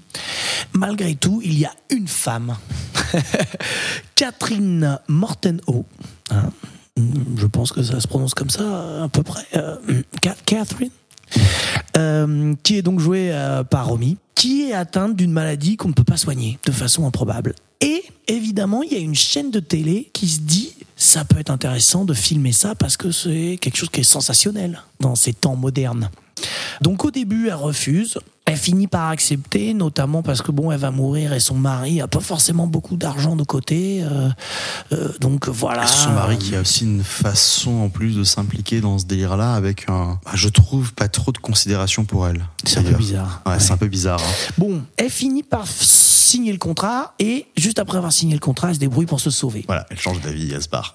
Malgré 0.72 1.14
tout, 1.14 1.40
il 1.44 1.58
y 1.58 1.64
a 1.64 1.72
une 1.90 2.08
femme, 2.08 2.56
Catherine 4.14 4.98
Mortenau. 5.08 5.84
hein. 6.30 6.50
Je 7.36 7.46
pense 7.46 7.72
que 7.72 7.82
ça 7.82 7.98
se 8.00 8.06
prononce 8.06 8.34
comme 8.34 8.50
ça, 8.50 9.04
à 9.04 9.08
peu 9.08 9.22
près. 9.22 9.44
euh, 9.56 9.76
Ca- 10.22 10.36
Catherine 10.44 10.90
euh, 11.96 12.54
qui 12.62 12.76
est 12.76 12.82
donc 12.82 13.00
jouée 13.00 13.30
euh, 13.32 13.62
par 13.64 13.86
Romy, 13.86 14.18
qui 14.40 14.62
est 14.62 14.72
atteinte 14.72 15.16
d'une 15.16 15.32
maladie 15.32 15.76
qu'on 15.76 15.88
ne 15.88 15.92
peut 15.92 16.02
pas 16.02 16.16
soigner 16.16 16.58
de 16.64 16.72
façon 16.72 17.06
improbable. 17.06 17.54
Et 17.82 18.02
évidemment, 18.26 18.82
il 18.82 18.90
y 18.90 18.96
a 18.96 18.98
une 18.98 19.14
chaîne 19.14 19.50
de 19.50 19.60
télé 19.60 20.08
qui 20.14 20.28
se 20.28 20.40
dit 20.40 20.72
ça 20.96 21.26
peut 21.26 21.38
être 21.38 21.50
intéressant 21.50 22.06
de 22.06 22.14
filmer 22.14 22.52
ça 22.52 22.74
parce 22.74 22.96
que 22.96 23.10
c'est 23.10 23.58
quelque 23.60 23.76
chose 23.76 23.90
qui 23.90 24.00
est 24.00 24.02
sensationnel 24.02 24.82
dans 24.98 25.14
ces 25.14 25.34
temps 25.34 25.56
modernes. 25.56 26.08
Donc 26.80 27.04
au 27.04 27.10
début, 27.10 27.48
elle 27.48 27.54
refuse. 27.54 28.18
Elle 28.46 28.56
finit 28.56 28.88
par 28.88 29.10
accepter, 29.10 29.74
notamment 29.74 30.22
parce 30.22 30.42
que 30.42 30.50
bon, 30.50 30.72
elle 30.72 30.80
va 30.80 30.90
mourir 30.90 31.32
et 31.34 31.38
son 31.40 31.54
mari 31.54 32.00
a 32.00 32.08
pas 32.08 32.18
forcément 32.18 32.66
beaucoup 32.66 32.96
d'argent 32.96 33.36
de 33.36 33.44
côté. 33.44 34.02
euh, 34.02 34.28
euh, 34.92 35.08
donc 35.20 35.48
voilà. 35.48 35.86
Son 35.86 36.10
mari 36.10 36.36
qui 36.36 36.56
a 36.56 36.60
aussi 36.62 36.82
une 36.84 37.04
façon 37.04 37.70
en 37.82 37.88
plus 37.90 38.16
de 38.16 38.24
s'impliquer 38.24 38.80
dans 38.80 38.98
ce 38.98 39.04
délire-là 39.04 39.54
avec 39.54 39.88
un, 39.88 40.18
bah, 40.24 40.32
je 40.34 40.48
trouve 40.48 40.92
pas 40.94 41.06
trop 41.06 41.30
de 41.30 41.38
considération 41.38 42.04
pour 42.04 42.26
elle. 42.26 42.44
C'est 42.64 42.78
un 42.80 42.82
peu 42.82 42.94
bizarre. 42.96 43.42
Ouais, 43.46 43.52
Ouais. 43.52 43.60
c'est 43.60 43.72
un 43.72 43.76
peu 43.76 43.86
bizarre. 43.88 44.20
hein. 44.20 44.52
Bon, 44.58 44.82
elle 44.96 45.10
finit 45.10 45.44
par 45.44 45.66
signer 45.68 46.50
le 46.50 46.58
contrat 46.58 47.14
et 47.20 47.46
juste 47.56 47.78
après 47.78 47.98
avoir 47.98 48.12
signé 48.12 48.34
le 48.34 48.40
contrat, 48.40 48.68
elle 48.70 48.74
se 48.74 48.80
débrouille 48.80 49.06
pour 49.06 49.20
se 49.20 49.30
sauver. 49.30 49.62
Voilà, 49.66 49.86
elle 49.90 49.98
change 49.98 50.20
d'avis, 50.22 50.50
elle 50.52 50.62
se 50.62 50.68
barre. 50.68 50.94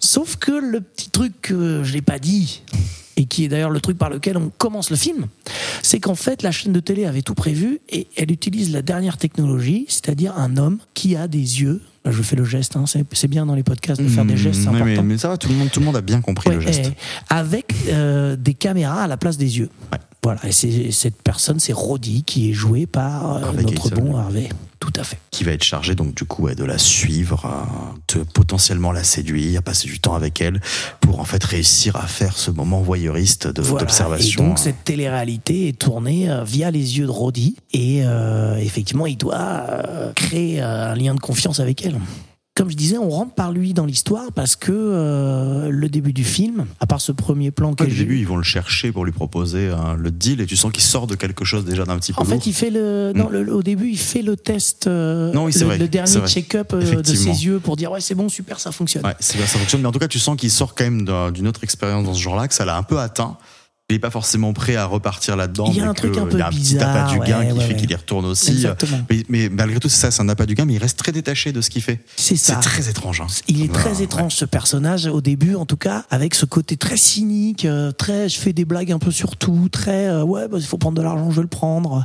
Sauf 0.00 0.34
que 0.36 0.50
le 0.52 0.80
petit 0.80 1.10
truc 1.10 1.32
que 1.42 1.84
je 1.84 1.92
l'ai 1.92 2.02
pas 2.02 2.18
dit 2.18 2.62
et 3.18 3.24
qui 3.24 3.44
est 3.44 3.48
d'ailleurs 3.48 3.70
le 3.70 3.80
truc 3.80 3.98
par 3.98 4.10
lequel 4.10 4.36
on 4.36 4.48
commence 4.56 4.90
le 4.90 4.96
film, 4.96 5.26
c'est 5.82 5.98
qu'en 5.98 6.14
fait 6.14 6.42
la 6.42 6.52
chaîne 6.52 6.72
de 6.72 6.78
télé 6.80 7.04
avait 7.04 7.22
tout 7.22 7.34
prévu 7.34 7.80
et 7.90 8.06
elle 8.16 8.30
utilise 8.30 8.70
la 8.72 8.80
dernière 8.80 9.16
technologie, 9.18 9.84
c'est-à-dire 9.88 10.38
un 10.38 10.56
homme 10.56 10.78
qui 10.94 11.16
a 11.16 11.26
des 11.26 11.60
yeux. 11.60 11.82
Là, 12.04 12.12
Je 12.12 12.22
fais 12.22 12.36
le 12.36 12.44
geste, 12.44 12.76
hein, 12.76 12.84
c'est 12.86 13.26
bien 13.28 13.44
dans 13.44 13.56
les 13.56 13.64
podcasts 13.64 14.00
de 14.00 14.06
faire 14.08 14.24
des 14.24 14.36
gestes, 14.36 14.60
c'est 14.62 14.70
mais, 14.70 14.76
important. 14.80 15.02
mais, 15.02 15.14
mais 15.14 15.18
ça 15.18 15.28
va, 15.28 15.36
tout 15.36 15.48
le 15.48 15.56
monde, 15.56 15.68
tout 15.72 15.80
le 15.80 15.86
monde 15.86 15.96
a 15.96 16.00
bien 16.00 16.20
compris 16.20 16.48
Ouais, 16.48 16.54
le 16.54 16.60
geste. 16.60 16.92
avec 17.28 17.74
euh, 17.88 18.36
des 18.36 18.54
caméras 18.54 19.02
à 19.02 19.06
la 19.08 19.16
place 19.16 19.36
des 19.36 19.58
yeux. 19.58 19.68
Ouais. 19.92 19.98
Voilà, 20.24 20.40
et 20.46 20.52
c'est- 20.52 20.90
cette 20.90 21.22
personne, 21.22 21.58
c'est 21.60 21.72
Roddy, 21.72 22.22
qui 22.24 22.50
est 22.50 22.52
joué 22.52 22.86
par 22.86 23.36
euh, 23.36 23.42
Harvey 23.44 23.62
notre 23.62 23.90
bon 23.90 24.16
Harvey. 24.16 24.48
Tout 24.80 24.92
à 24.96 25.02
fait. 25.02 25.18
Qui 25.32 25.42
va 25.42 25.52
être 25.52 25.64
chargé 25.64 25.94
donc 25.96 26.14
du 26.14 26.24
coup 26.24 26.48
de 26.48 26.64
la 26.64 26.78
suivre, 26.78 27.50
de 28.14 28.22
potentiellement 28.22 28.92
la 28.92 29.02
séduire, 29.02 29.60
passer 29.62 29.88
du 29.88 29.98
temps 29.98 30.14
avec 30.14 30.40
elle 30.40 30.60
pour 31.00 31.18
en 31.18 31.24
fait 31.24 31.42
réussir 31.42 31.96
à 31.96 32.06
faire 32.06 32.36
ce 32.36 32.50
moment 32.52 32.80
voyeuriste 32.80 33.48
de- 33.48 33.60
Voilà. 33.62 33.84
d'observation. 33.84 34.44
Et 34.44 34.48
donc, 34.48 34.58
cette 34.60 34.84
télé-réalité 34.84 35.66
est 35.68 35.78
tournée 35.78 36.30
euh, 36.30 36.44
via 36.44 36.70
les 36.70 36.98
yeux 36.98 37.06
de 37.06 37.10
Roddy. 37.10 37.56
Et 37.72 38.02
euh, 38.04 38.56
effectivement, 38.58 39.06
il 39.06 39.16
doit 39.16 39.64
créer 40.14 40.60
un 40.60 40.94
lien 40.94 41.14
de 41.14 41.20
confiance 41.20 41.58
avec 41.58 41.84
elle. 41.84 41.98
Comme 42.58 42.70
je 42.70 42.76
disais, 42.76 42.98
on 42.98 43.08
rentre 43.08 43.34
par 43.34 43.52
lui 43.52 43.72
dans 43.72 43.86
l'histoire 43.86 44.32
parce 44.34 44.56
que 44.56 44.72
euh, 44.72 45.68
le 45.70 45.88
début 45.88 46.12
du 46.12 46.24
film, 46.24 46.66
à 46.80 46.86
part 46.86 47.00
ce 47.00 47.12
premier 47.12 47.52
plan 47.52 47.72
que 47.72 47.84
Ouais, 47.84 47.88
au 47.88 47.92
j'ai 47.94 48.02
début, 48.02 48.18
ils 48.18 48.26
vont 48.26 48.36
le 48.36 48.42
chercher 48.42 48.90
pour 48.90 49.04
lui 49.04 49.12
proposer 49.12 49.68
euh, 49.68 49.94
le 49.96 50.10
deal 50.10 50.40
et 50.40 50.46
tu 50.46 50.56
sens 50.56 50.72
qu'il 50.72 50.82
sort 50.82 51.06
de 51.06 51.14
quelque 51.14 51.44
chose 51.44 51.64
déjà 51.64 51.84
d'un 51.84 51.96
petit 52.00 52.12
peu 52.12 52.20
En 52.20 52.24
lourd. 52.24 52.32
fait, 52.42 52.48
il 52.50 52.52
fait 52.52 52.70
le, 52.70 53.12
non, 53.14 53.28
le- 53.28 53.54
au 53.54 53.62
début, 53.62 53.90
il 53.90 53.96
fait 53.98 54.22
le 54.22 54.36
test, 54.36 54.88
euh, 54.88 55.32
Non, 55.32 55.44
oui, 55.44 55.52
c'est 55.52 55.60
le, 55.60 55.66
vrai, 55.66 55.78
le 55.78 55.84
c'est 55.84 55.88
dernier 55.90 56.26
check-up 56.26 56.72
euh, 56.74 57.00
de 57.00 57.06
ses 57.06 57.44
yeux 57.44 57.60
pour 57.60 57.76
dire 57.76 57.92
ouais, 57.92 58.00
c'est 58.00 58.16
bon, 58.16 58.28
super, 58.28 58.58
ça 58.58 58.72
fonctionne. 58.72 59.06
Ouais, 59.06 59.14
c'est 59.20 59.36
bien, 59.36 59.46
ça 59.46 59.58
fonctionne. 59.60 59.80
Mais 59.82 59.86
en 59.86 59.92
tout 59.92 60.00
cas, 60.00 60.08
tu 60.08 60.18
sens 60.18 60.36
qu'il 60.36 60.50
sort 60.50 60.74
quand 60.74 60.82
même 60.84 61.04
d'un- 61.04 61.30
d'une 61.30 61.46
autre 61.46 61.62
expérience 61.62 62.04
dans 62.06 62.14
ce 62.14 62.20
genre-là, 62.20 62.48
que 62.48 62.54
ça 62.54 62.64
l'a 62.64 62.76
un 62.76 62.82
peu 62.82 62.98
atteint. 62.98 63.36
Il 63.90 63.94
n'est 63.94 64.00
pas 64.00 64.10
forcément 64.10 64.52
prêt 64.52 64.76
à 64.76 64.84
repartir 64.84 65.34
là-dedans. 65.34 65.64
Il 65.70 65.76
y 65.78 65.80
a 65.80 65.88
un 65.88 65.94
truc 65.94 66.14
un 66.18 66.26
peu 66.26 66.36
Il 66.36 66.40
y 66.40 66.42
a 66.42 66.48
un 66.48 66.50
petit 66.50 66.58
bizarre, 66.74 66.94
appât 66.94 67.12
du 67.14 67.18
gain 67.20 67.38
ouais, 67.38 67.46
qui 67.46 67.52
ouais, 67.54 67.60
fait 67.64 67.68
ouais. 67.72 67.76
qu'il 67.80 67.90
y 67.90 67.94
retourne 67.94 68.26
aussi. 68.26 68.66
Mais, 69.08 69.24
mais 69.30 69.48
malgré 69.48 69.80
tout, 69.80 69.88
c'est 69.88 69.96
ça, 69.96 70.10
c'est 70.10 70.20
un 70.20 70.28
appât 70.28 70.44
du 70.44 70.52
gain, 70.54 70.66
mais 70.66 70.74
il 70.74 70.78
reste 70.78 70.98
très 70.98 71.10
détaché 71.10 71.52
de 71.52 71.62
ce 71.62 71.70
qu'il 71.70 71.80
fait. 71.80 72.00
C'est 72.14 72.36
ça. 72.36 72.60
C'est 72.60 72.68
très 72.68 72.90
étrange. 72.90 73.22
hein. 73.22 73.26
Il 73.48 73.62
est 73.64 73.72
très 73.72 73.96
Ouais. 73.96 74.02
étrange 74.04 74.34
ce 74.34 74.44
personnage 74.44 75.06
au 75.06 75.22
début 75.22 75.54
en 75.54 75.64
tout 75.64 75.78
cas 75.78 76.04
avec 76.10 76.34
ce 76.34 76.44
côté 76.44 76.76
très 76.76 76.98
cynique, 76.98 77.64
euh, 77.64 77.90
très 77.90 78.28
je 78.28 78.38
fais 78.38 78.52
des 78.52 78.66
blagues 78.66 78.92
un 78.92 78.98
peu 78.98 79.10
sur 79.10 79.36
tout, 79.38 79.70
très 79.72 80.08
euh, 80.08 80.22
ouais 80.22 80.48
bah, 80.48 80.58
il 80.60 80.66
faut 80.66 80.76
prendre 80.76 80.98
de 80.98 81.02
l'argent 81.02 81.30
je 81.30 81.36
vais 81.36 81.42
le 81.42 81.48
prendre 81.48 82.04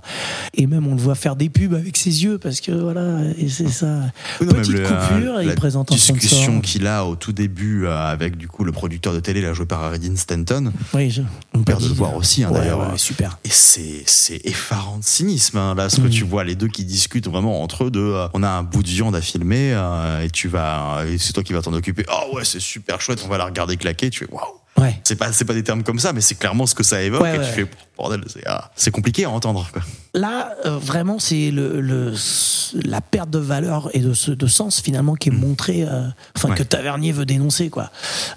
et 0.54 0.66
même 0.68 0.88
on 0.88 0.96
le 0.96 1.02
voit 1.02 1.16
faire 1.16 1.36
des 1.36 1.50
pubs 1.50 1.74
avec 1.74 1.98
ses 1.98 2.24
yeux 2.24 2.38
parce 2.38 2.62
que 2.62 2.72
voilà 2.72 3.18
et 3.38 3.50
c'est 3.50 3.68
ça. 3.68 4.00
Oui, 4.40 4.48
non, 4.48 4.54
Petite 4.54 4.74
le, 4.74 4.86
euh, 4.86 4.90
coupure 5.08 5.40
et 5.42 5.46
il 5.48 5.56
présente 5.56 5.92
un 5.92 5.96
discussion 5.96 6.62
qu'il 6.62 6.88
a 6.88 7.06
au 7.06 7.18
tout 7.18 7.34
début 7.34 7.88
avec 7.88 8.38
du 8.38 8.48
coup 8.48 8.64
le 8.64 8.72
producteur 8.72 9.14
de 9.14 9.20
télé, 9.20 9.42
là 9.42 9.52
joué 9.54 9.66
par 9.66 9.92
Redin 9.92 10.16
Stanton. 10.16 10.72
Oui, 10.94 11.10
je, 11.12 11.22
on 11.54 11.64
Peur 11.64 11.73
de 11.80 11.88
le 11.88 11.94
voir 11.94 12.16
aussi, 12.16 12.44
hein, 12.44 12.50
Ouais, 12.52 12.60
d'ailleurs. 12.60 12.92
ouais, 12.92 12.98
super. 12.98 13.38
Et 13.44 13.50
c'est 13.50 14.04
c'est 14.06 14.40
effarant 14.46 14.98
de 14.98 15.04
cynisme 15.04 15.58
hein, 15.58 15.76
là 15.76 15.90
ce 15.90 15.98
que 15.98 16.02
Mhm. 16.04 16.10
tu 16.10 16.24
vois 16.24 16.44
les 16.44 16.56
deux 16.56 16.68
qui 16.68 16.84
discutent 16.86 17.28
vraiment 17.28 17.62
entre 17.64 17.86
eux 17.86 17.92
de 17.92 18.00
euh, 18.00 18.28
on 18.34 18.44
a 18.44 18.50
un 18.50 18.64
bout 18.64 18.84
de 18.84 18.88
viande 18.90 19.16
à 19.16 19.22
filmer 19.22 19.74
euh, 19.74 20.22
et 20.22 20.30
tu 20.30 20.48
vas 20.48 21.04
et 21.08 21.18
c'est 21.18 21.34
toi 21.34 21.44
qui 21.44 21.54
vas 21.54 21.62
t'en 21.62 21.74
occuper 21.74 22.06
oh 22.12 22.36
ouais 22.36 22.46
c'est 22.46 22.60
super 22.60 23.00
chouette 23.02 23.22
on 23.26 23.28
va 23.30 23.38
la 23.38 23.46
regarder 23.46 23.78
claquer 23.78 24.10
tu 24.10 24.26
fais 24.26 24.32
waouh 24.32 24.44
Ouais. 24.76 25.00
c'est 25.04 25.16
pas 25.16 25.32
c'est 25.32 25.46
pas 25.46 25.54
des 25.54 25.64
termes 25.64 25.84
comme 25.84 26.00
ça 26.00 26.14
mais 26.14 26.22
c'est 26.22 26.34
clairement 26.34 26.66
ce 26.66 26.74
que 26.74 26.82
ça 26.84 27.00
évoque 27.02 27.22
Ouais, 27.22 27.36
et 27.36 27.40
ouais. 27.40 27.46
tu 27.46 27.52
fais 27.54 27.68
bordel 27.96 28.24
c'est 28.28 28.42
ah, 28.48 28.72
c'est 28.76 28.90
compliqué 28.90 29.26
à 29.26 29.30
entendre 29.30 29.68
quoi. 29.72 29.82
Là, 30.16 30.54
euh, 30.68 30.78
vraiment, 30.78 31.18
c'est 31.18 31.50
le, 31.50 31.82
le- 31.82 32.14
la 32.86 33.02
perte 33.02 33.32
de 33.32 33.40
valeur 33.40 33.90
et 33.94 34.00
de, 34.00 34.14
de 34.36 34.48
sens 34.48 34.80
finalement 34.80 35.16
qui 35.16 35.30
est 35.30 35.32
montrée, 35.32 35.84
euh, 35.84 36.08
enfin 36.38 36.50
Mm. 36.50 36.56
Que 36.56 36.62
Tavernier 36.64 37.12
veut 37.12 37.26
dénoncer, 37.26 37.70
quoi. 37.72 37.90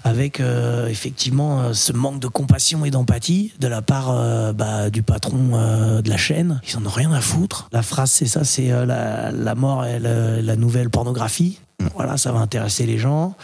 Avec 0.03 0.39
euh, 0.39 0.87
effectivement 0.87 1.71
ce 1.73 1.93
manque 1.93 2.19
de 2.19 2.27
compassion 2.27 2.83
et 2.83 2.89
d'empathie 2.89 3.53
de 3.59 3.67
la 3.67 3.83
part 3.83 4.53
bah, 4.55 4.89
du 4.89 5.03
patron 5.03 6.01
de 6.01 6.09
la 6.09 6.17
chaîne. 6.17 6.61
Ils 6.67 6.77
en 6.77 6.85
ont 6.85 6.89
rien 6.89 7.11
à 7.11 7.21
foutre. 7.21 7.69
La 7.71 7.83
phrase, 7.83 8.09
c'est 8.09 8.25
ça, 8.25 8.43
c'est 8.43 8.69
la, 8.69 9.31
la 9.31 9.55
mort 9.55 9.85
et 9.85 9.99
la 9.99 10.55
nouvelle 10.55 10.89
pornographie. 10.89 11.59
Mm. 11.79 11.87
Voilà, 11.95 12.17
ça 12.17 12.31
va 12.31 12.39
intéresser 12.39 12.87
les 12.87 12.97
gens. 12.97 13.35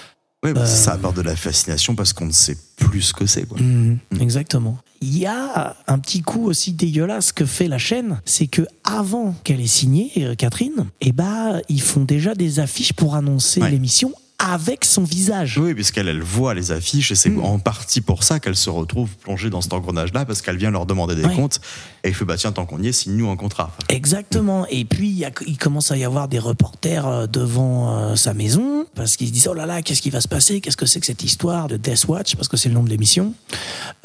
Bah, 0.43 0.49
Euh. 0.61 0.65
ça 0.65 0.93
apporte 0.93 1.15
de 1.15 1.21
la 1.21 1.35
fascination 1.37 1.95
parce 1.95 2.11
qu'on 2.13 2.25
ne 2.25 2.31
sait 2.31 2.57
plus 2.75 3.01
ce 3.01 3.13
que 3.13 3.25
c'est 3.25 3.47
quoi. 3.47 3.57
Mhm, 3.61 3.97
Exactement. 4.19 4.77
Il 5.01 5.17
y 5.17 5.25
a 5.25 5.75
un 5.87 5.99
petit 5.99 6.21
coup 6.21 6.45
aussi 6.45 6.71
dégueulasse 6.73 7.31
que 7.31 7.45
fait 7.45 7.67
la 7.67 7.77
chaîne, 7.77 8.21
c'est 8.25 8.47
que 8.47 8.61
avant 8.83 9.33
qu'elle 9.43 9.59
ait 9.61 9.67
signé 9.67 10.11
euh, 10.17 10.35
Catherine, 10.35 10.87
eh 11.01 11.11
ben 11.11 11.61
ils 11.69 11.81
font 11.81 12.03
déjà 12.03 12.35
des 12.35 12.59
affiches 12.59 12.93
pour 12.93 13.15
annoncer 13.15 13.61
Ouais. 13.61 13.71
l'émission 13.71 14.13
avec 14.51 14.83
son 14.85 15.03
visage. 15.03 15.57
Oui, 15.57 15.73
puisqu'elle 15.73 16.07
elle 16.09 16.21
voit 16.21 16.53
les 16.53 16.71
affiches 16.71 17.11
et 17.11 17.15
c'est 17.15 17.29
Mm. 17.29 17.43
en 17.43 17.59
partie 17.59 18.01
pour 18.01 18.23
ça 18.23 18.39
qu'elle 18.39 18.55
se 18.57 18.69
retrouve 18.69 19.09
plongée 19.17 19.49
dans 19.49 19.61
cet 19.61 19.73
engrenage-là 19.73 20.25
parce 20.25 20.41
qu'elle 20.41 20.57
vient 20.57 20.71
leur 20.71 20.85
demander 20.85 21.15
des 21.15 21.23
Ouais. 21.23 21.33
comptes 21.35 21.61
et 22.03 22.09
il 22.09 22.13
fait 22.13 22.25
bah 22.25 22.35
tiens 22.37 22.51
tant 22.51 22.65
qu'on 22.65 22.81
y 22.81 22.87
est 22.87 22.91
signe-nous 22.91 23.29
un 23.29 23.37
contrat. 23.37 23.71
Exactement. 23.89 24.65
Et 24.69 24.83
puis 24.85 25.07
il, 25.07 25.17
y 25.17 25.25
a- 25.25 25.31
il 25.47 25.57
commence 25.57 25.91
à 25.91 25.97
y 25.97 26.03
avoir 26.03 26.27
des 26.27 26.39
reporters 26.39 27.07
euh, 27.07 27.27
devant 27.27 27.97
euh, 27.97 28.15
sa 28.15 28.33
maison 28.33 28.85
parce 28.95 29.15
qu'ils 29.15 29.27
se 29.29 29.33
disent 29.33 29.47
oh 29.47 29.53
là 29.53 29.65
là 29.65 29.81
qu'est-ce 29.81 30.01
qui 30.01 30.09
va 30.09 30.19
se 30.19 30.27
passer? 30.27 30.59
Qu'est-ce 30.61 30.77
que 30.77 30.85
c'est 30.85 30.99
que 30.99 31.05
cette 31.05 31.23
histoire 31.23 31.67
de 31.67 31.77
Death 31.77 32.05
Watch? 32.07 32.35
Parce 32.35 32.47
que 32.49 32.57
c'est 32.57 32.67
le 32.69 32.75
nom 32.75 32.83
de 32.83 32.89
l'émission. 32.89 33.33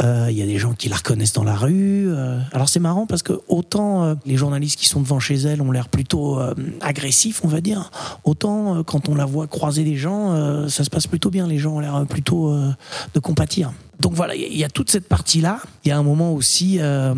Euh, 0.03 0.28
Il 0.30 0.36
y 0.39 0.43
a 0.43 0.47
des 0.47 0.59
gens 0.59 0.72
qui 0.74 0.89
la 0.89 0.97
reconnaissent 0.97 1.32
dans 1.32 1.45
la 1.45 1.57
rue. 1.57 2.09
euh. 2.11 2.39
Alors 2.53 2.68
c'est 2.68 2.80
marrant 2.80 3.07
parce 3.07 3.22
que 3.24 3.32
autant 3.49 4.16
les 4.24 4.36
journalistes 4.36 4.78
qui 4.78 4.86
sont 4.86 5.01
devant 5.01 5.18
chez 5.18 5.34
elle 5.36 5.61
ont 5.62 5.72
l'air 5.72 5.89
plutôt 5.89 6.39
agressifs, 6.80 7.41
on 7.45 7.49
va 7.49 7.61
dire, 7.61 7.91
autant 8.24 8.82
quand 8.84 9.09
on 9.09 9.14
la 9.14 9.24
voit 9.24 9.47
croiser 9.47 9.82
des 9.84 9.97
gens, 9.97 10.28
euh, 10.35 10.68
ça 10.68 10.85
se 10.85 10.91
passe 10.91 11.07
plutôt 11.07 11.31
bien. 11.31 11.47
Les 11.47 11.59
gens 11.59 11.76
ont 11.76 11.81
l'air 11.81 12.05
plutôt 12.09 12.49
euh, 12.53 12.70
de 13.14 13.20
compatir. 13.20 13.72
Donc 14.01 14.14
voilà, 14.14 14.37
il 14.37 14.57
y 14.57 14.62
a- 14.62 14.68
toute 14.68 14.91
cette 14.91 15.09
partie-là. 15.09 15.59
Il 15.85 15.89
y 15.89 15.91
a 15.91 15.99
un 15.99 16.05
moment 16.05 16.33
aussi, 16.33 16.76
euh, 16.79 17.14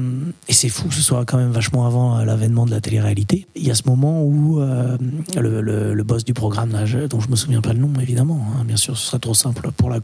et 0.48 0.54
c'est 0.54 0.70
fou 0.70 0.88
que 0.88 0.94
ce 0.94 1.02
soit 1.02 1.26
quand 1.26 1.36
même 1.36 1.50
vachement 1.50 1.86
avant 1.86 2.24
l'avènement 2.24 2.64
de 2.64 2.70
la 2.70 2.80
télé-réalité, 2.80 3.46
il 3.54 3.66
y 3.66 3.70
a 3.70 3.74
ce 3.74 3.82
moment 3.84 4.24
où 4.24 4.60
le, 4.60 6.02
boss 6.04 6.24
du 6.24 6.32
programme, 6.32 6.72
là, 6.72 6.86
je- 6.86 7.06
dont 7.06 7.20
je 7.20 7.28
me 7.28 7.36
souviens 7.36 7.60
pas 7.60 7.74
le 7.74 7.80
nom 7.80 7.92
évidemment, 8.00 8.40
hein, 8.58 8.64
bien 8.64 8.76
sûr 8.78 8.96
ce 8.96 9.08
serait 9.08 9.18
trop 9.18 9.34
simple 9.34 9.70
pour 9.76 9.90
la, 9.90 10.00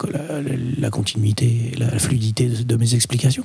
continuité 0.91 1.73
la 1.79 1.99
fluidité 1.99 2.49
de, 2.49 2.77
mes 2.77 2.95
explications, 2.95 3.45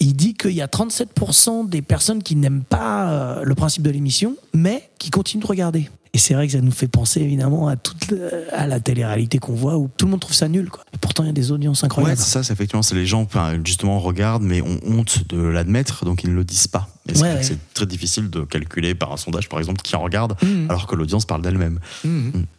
il 0.00 0.14
dit 0.16 0.32
qu'il 0.32 0.52
y 0.52 0.62
a 0.62 0.66
37% 0.68 1.68
des 1.68 1.82
personnes 1.82 2.22
qui 2.22 2.34
n'aiment 2.36 2.64
pas 2.64 3.40
le 3.44 3.54
principe 3.54 3.82
de 3.82 3.90
l'émission, 3.90 4.36
mais 4.54 4.88
qui 4.98 5.10
continuent 5.10 5.42
de 5.42 5.46
regarder. 5.46 5.90
Et 6.14 6.18
c'est 6.18 6.34
vrai 6.34 6.46
que 6.46 6.52
ça 6.52 6.60
nous 6.60 6.70
fait 6.72 6.88
penser 6.88 7.20
évidemment 7.22 7.68
à, 7.68 7.76
toute, 7.76 8.12
à 8.52 8.66
la 8.66 8.80
télé-réalité 8.80 9.38
qu'on 9.38 9.54
voit 9.54 9.78
où 9.78 9.88
tout 9.96 10.04
le 10.04 10.10
monde 10.10 10.20
trouve 10.20 10.34
ça 10.34 10.46
nul. 10.46 10.68
Quoi. 10.68 10.84
Et 10.92 10.98
pourtant, 10.98 11.22
il 11.22 11.28
y 11.28 11.30
a 11.30 11.32
des 11.32 11.52
audiences 11.52 11.80
Ouais, 11.80 11.86
incroyables. 11.86 12.18
c'est 12.20 12.28
ça, 12.30 12.42
c'est 12.42 12.52
effectivement, 12.52 12.82
c'est 12.82 12.94
les 12.94 13.06
gens, 13.06 13.26
justement, 13.64 13.98
regardent, 13.98 14.42
mais 14.42 14.60
ont 14.60 14.78
honte 14.86 15.26
de 15.30 15.38
l'admettre, 15.40 16.04
donc 16.04 16.22
ils 16.22 16.28
ne 16.30 16.34
le 16.34 16.44
disent 16.44 16.68
pas. 16.68 16.86
Et 17.08 17.14
c'est 17.14 17.22
Ouais, 17.22 17.32
ouais. 17.36 17.42
c'est 17.42 17.56
très 17.72 17.86
difficile 17.86 18.28
de 18.28 18.42
calculer 18.42 18.94
par 18.94 19.10
un 19.12 19.16
sondage, 19.16 19.48
par 19.48 19.58
exemple, 19.58 19.80
qui 19.80 19.96
en 19.96 20.02
regarde, 20.02 20.36
Mhm. 20.42 20.66
alors 20.68 20.86
que 20.86 20.94
l'audience 20.96 21.24
parle 21.24 21.40
d'elle-même. 21.40 21.78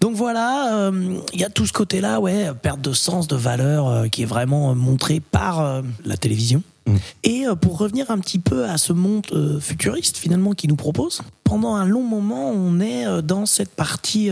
Donc 0.02 0.16
voilà, 0.16 0.74
euh, 0.88 1.20
il 1.34 1.40
y 1.40 1.44
a 1.44 1.50
tout 1.50 1.68
ce 1.68 1.74
côté-là, 1.74 2.20
ouais, 2.20 2.48
perte 2.60 2.82
de 2.82 2.92
sens, 2.94 3.28
de 3.28 3.36
valeur, 3.36 3.88
euh, 3.88 4.08
qui 4.08 4.24
est 4.24 4.26
vraiment 4.26 4.72
euh, 4.72 4.74
montré 4.74 5.20
par 5.20 5.60
euh, 5.62 5.82
la 6.06 6.18
télévision. 6.18 6.64
Mm. 6.86 6.96
Et 7.24 7.48
euh, 7.48 7.56
pour 7.56 7.78
revenir 7.78 8.12
un 8.12 8.20
petit 8.20 8.40
peu 8.40 8.66
à 8.66 8.78
ce 8.78 8.94
monde 8.94 9.26
euh, 9.32 9.60
futuriste 9.60 10.18
finalement 10.18 10.52
qui 10.52 10.68
nous 10.68 10.76
propose, 10.76 11.22
pendant 11.44 11.76
un 11.76 11.86
long 11.86 12.04
moment, 12.04 12.50
on 12.50 12.80
est 12.80 13.06
euh, 13.06 13.22
dans 13.22 13.46
cette 13.46 13.76
partie 13.76 14.30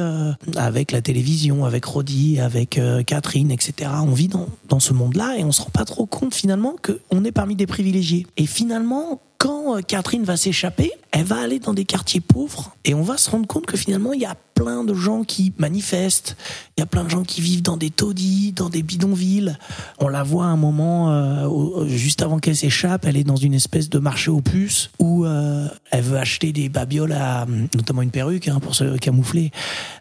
avec 0.55 0.91
la 0.91 1.01
télévision, 1.01 1.65
avec 1.65 1.85
Roddy, 1.85 2.39
avec 2.39 2.79
Catherine, 3.05 3.51
etc. 3.51 3.91
On 4.03 4.13
vit 4.13 4.29
dans, 4.29 4.79
ce 4.79 4.93
monde-là 4.93 5.37
et 5.37 5.43
on 5.43 5.51
se 5.51 5.61
rend 5.61 5.69
pas 5.69 5.85
trop 5.85 6.05
compte 6.05 6.33
finalement 6.33 6.75
qu'on 6.81 7.23
est 7.23 7.31
parmi 7.31 7.55
des 7.55 7.67
privilégiés. 7.67 8.25
Et 8.37 8.45
finalement, 8.45 9.21
quand 9.41 9.75
euh, 9.75 9.81
Catherine 9.81 10.23
va 10.23 10.37
s'échapper, 10.37 10.91
elle 11.09 11.23
va 11.25 11.41
aller 11.41 11.57
dans 11.57 11.73
des 11.73 11.83
quartiers 11.83 12.21
pauvres 12.21 12.75
et 12.85 12.93
on 12.93 13.01
va 13.01 13.17
se 13.17 13.27
rendre 13.31 13.47
compte 13.47 13.65
que 13.65 13.75
finalement, 13.75 14.13
il 14.13 14.21
y 14.21 14.25
a 14.25 14.35
plein 14.53 14.83
de 14.83 14.93
gens 14.93 15.23
qui 15.23 15.51
manifestent, 15.57 16.37
il 16.77 16.81
y 16.81 16.83
a 16.83 16.85
plein 16.85 17.03
de 17.03 17.09
gens 17.09 17.23
qui 17.23 17.41
vivent 17.41 17.63
dans 17.63 17.75
des 17.75 17.89
taudis, 17.89 18.51
dans 18.51 18.69
des 18.69 18.83
bidonvilles. 18.83 19.57
On 19.97 20.09
la 20.09 20.21
voit 20.21 20.45
un 20.45 20.57
moment, 20.57 21.11
euh, 21.11 21.47
au- 21.47 21.87
juste 21.87 22.21
avant 22.21 22.37
qu'elle 22.37 22.55
s'échappe, 22.55 23.05
elle 23.05 23.17
est 23.17 23.23
dans 23.23 23.35
une 23.35 23.55
espèce 23.55 23.89
de 23.89 23.97
marché 23.97 24.29
aux 24.29 24.41
puces 24.41 24.91
où 24.99 25.25
euh, 25.25 25.67
elle 25.89 26.03
veut 26.03 26.17
acheter 26.19 26.51
des 26.53 26.69
babioles, 26.69 27.13
à, 27.13 27.47
notamment 27.75 28.03
une 28.03 28.11
perruque 28.11 28.47
hein, 28.47 28.59
pour 28.59 28.75
se 28.75 28.97
camoufler, 28.99 29.49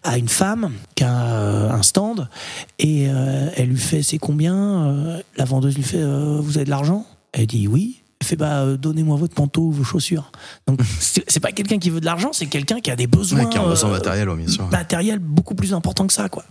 à 0.02 0.18
une 0.18 0.28
femme 0.28 0.70
qui 0.94 1.04
a 1.04 1.24
euh, 1.24 1.70
un 1.70 1.82
stand 1.82 2.28
et 2.78 3.06
euh, 3.08 3.48
elle 3.56 3.68
lui 3.70 3.78
fait 3.78 4.02
c'est 4.02 4.18
combien 4.18 4.54
Euh, 4.54 5.22
La 5.38 5.46
vendeuse 5.46 5.74
lui 5.76 5.82
fait 5.82 6.02
euh, 6.02 6.38
vous 6.42 6.58
avez 6.58 6.66
de 6.66 6.70
l'argent? 6.70 7.06
Elle 7.32 7.46
dit 7.46 7.66
oui. 7.68 7.99
Fait 8.22 8.36
bah 8.36 8.60
euh, 8.60 8.76
donnez-moi 8.76 9.16
votre 9.16 9.40
manteau 9.40 9.62
ou 9.62 9.72
vos 9.72 9.84
chaussures. 9.84 10.30
Donc 10.66 10.80
c'est 11.00 11.40
pas 11.40 11.52
quelqu'un 11.52 11.78
qui 11.78 11.90
veut 11.90 12.00
de 12.00 12.04
l'argent, 12.04 12.30
c'est 12.32 12.46
quelqu'un 12.46 12.80
qui 12.80 12.90
a 12.90 12.96
des 12.96 13.06
besoins 13.06 13.44
Ouais, 13.44 13.48
qui 13.48 13.56
a 13.58 13.62
un 13.62 13.68
besoin 13.68 13.88
euh, 13.90 13.92
matériel, 13.94 14.28
bien 14.36 14.46
sûr. 14.48 14.68
matériel 14.68 15.18
beaucoup 15.18 15.54
plus 15.54 15.72
important 15.72 16.06
que 16.06 16.12
ça, 16.12 16.28
quoi. 16.28 16.44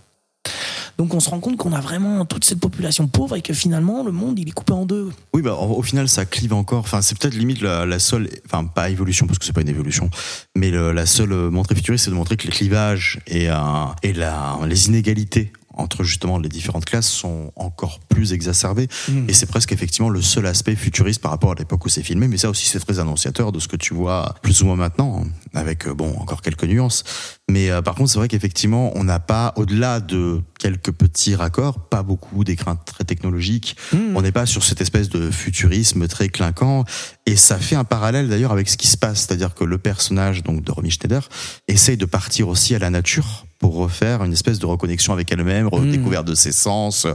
Donc 0.98 1.14
on 1.14 1.20
se 1.20 1.30
rend 1.30 1.40
compte 1.40 1.56
qu'on 1.56 1.72
a 1.72 1.80
vraiment 1.80 2.26
toute 2.26 2.44
cette 2.44 2.60
population 2.60 3.06
pauvre 3.06 3.36
et 3.36 3.40
que 3.40 3.54
finalement 3.54 4.02
le 4.04 4.12
monde 4.12 4.38
il 4.38 4.48
est 4.48 4.52
coupé 4.52 4.72
en 4.74 4.84
deux. 4.84 5.10
Oui, 5.32 5.40
bah, 5.40 5.54
au, 5.54 5.80
final, 5.82 6.08
ça 6.10 6.26
clive 6.26 6.52
encore. 6.52 6.80
Enfin, 6.80 7.00
c'est 7.00 7.16
peut-être 7.16 7.34
limite 7.34 7.62
la, 7.62 7.86
la 7.86 7.98
seule, 7.98 8.28
enfin, 8.44 8.64
pas 8.66 8.90
évolution, 8.90 9.26
parce 9.26 9.38
que 9.38 9.44
c'est 9.46 9.54
pas 9.54 9.62
une 9.62 9.68
évolution, 9.70 10.10
mais 10.56 10.70
le- 10.70 10.92
la 10.92 11.06
seule 11.06 11.32
euh, 11.32 11.50
montrée 11.50 11.74
futuriste, 11.74 12.04
c'est 12.06 12.10
de 12.10 12.16
montrer 12.16 12.36
que 12.36 12.44
les 12.46 12.52
clivages 12.52 13.20
et, 13.28 13.48
euh, 13.48 13.54
et 14.02 14.12
la, 14.12 14.58
les 14.66 14.88
inégalités 14.88 15.52
entre 15.80 16.04
justement 16.04 16.38
les 16.38 16.48
différentes 16.48 16.84
classes 16.84 17.08
sont 17.08 17.52
encore 17.56 18.00
plus 18.08 18.32
exacerbées. 18.32 18.88
Et 19.28 19.32
c'est 19.32 19.46
presque 19.46 19.72
effectivement 19.72 20.08
le 20.08 20.22
seul 20.22 20.46
aspect 20.46 20.76
futuriste 20.76 21.20
par 21.20 21.30
rapport 21.30 21.52
à 21.52 21.54
l'époque 21.54 21.84
où 21.84 21.88
c'est 21.88 22.02
filmé. 22.02 22.28
Mais 22.28 22.36
ça 22.36 22.50
aussi, 22.50 22.66
c'est 22.66 22.80
très 22.80 22.98
annonciateur 22.98 23.52
de 23.52 23.58
ce 23.58 23.68
que 23.68 23.76
tu 23.76 23.94
vois 23.94 24.34
plus 24.42 24.62
ou 24.62 24.66
moins 24.66 24.76
maintenant, 24.76 25.24
avec, 25.54 25.86
euh, 25.86 25.94
bon, 25.94 26.14
encore 26.18 26.42
quelques 26.42 26.64
nuances. 26.64 27.04
Mais 27.50 27.70
euh, 27.70 27.82
par 27.82 27.94
contre, 27.94 28.10
c'est 28.10 28.18
vrai 28.18 28.28
qu'effectivement, 28.28 28.92
on 28.94 29.04
n'a 29.04 29.18
pas, 29.18 29.52
au-delà 29.56 30.00
de 30.00 30.40
quelques 30.58 30.92
petits 30.92 31.34
raccords, 31.34 31.88
pas 31.88 32.02
beaucoup 32.02 32.44
d'écrins 32.44 32.76
très 32.76 33.04
technologiques. 33.04 33.76
On 34.14 34.22
n'est 34.22 34.32
pas 34.32 34.46
sur 34.46 34.62
cette 34.62 34.80
espèce 34.80 35.08
de 35.08 35.30
futurisme 35.30 36.06
très 36.06 36.28
clinquant. 36.28 36.84
Et 37.26 37.36
ça 37.36 37.58
fait 37.58 37.76
un 37.76 37.84
parallèle 37.84 38.28
d'ailleurs 38.28 38.52
avec 38.52 38.68
ce 38.68 38.76
qui 38.76 38.86
se 38.86 38.96
passe. 38.96 39.20
C'est-à-dire 39.20 39.54
que 39.54 39.64
le 39.64 39.78
personnage 39.78 40.42
donc 40.42 40.62
de 40.62 40.70
Romy 40.70 40.90
Schneider 40.90 41.28
essaye 41.68 41.96
de 41.96 42.06
partir 42.06 42.48
aussi 42.48 42.74
à 42.74 42.78
la 42.78 42.90
nature 42.90 43.46
pour 43.60 43.76
refaire 43.76 44.24
une 44.24 44.32
espèce 44.32 44.58
de 44.58 44.64
reconnexion 44.64 45.12
avec 45.12 45.30
elle-même, 45.30 45.68
redécouverte 45.68 46.26
de 46.26 46.34
ses 46.34 46.50
sens. 46.50 47.06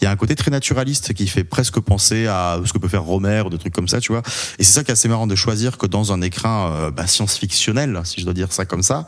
Il 0.00 0.04
y 0.04 0.06
a 0.06 0.10
un 0.10 0.16
côté 0.16 0.34
très 0.34 0.50
naturaliste 0.50 1.12
qui 1.12 1.28
fait 1.28 1.44
presque 1.44 1.78
penser 1.78 2.26
à 2.26 2.58
ce 2.64 2.72
que 2.72 2.78
peut 2.78 2.88
faire 2.88 3.04
Romer 3.04 3.42
ou 3.44 3.50
des 3.50 3.58
trucs 3.58 3.74
comme 3.74 3.86
ça, 3.86 4.00
tu 4.00 4.12
vois. 4.12 4.22
Et 4.58 4.64
c'est 4.64 4.72
ça 4.72 4.82
qui 4.82 4.90
est 4.90 4.92
assez 4.92 5.08
marrant 5.08 5.26
de 5.26 5.34
choisir 5.34 5.76
que 5.76 5.86
dans 5.86 6.12
un 6.12 6.22
écrin 6.22 6.72
euh, 6.72 6.90
bah, 6.90 7.06
science-fictionnel, 7.06 8.00
si 8.04 8.20
je 8.20 8.24
dois 8.24 8.32
dire 8.32 8.50
ça 8.50 8.64
comme 8.64 8.82
ça, 8.82 9.04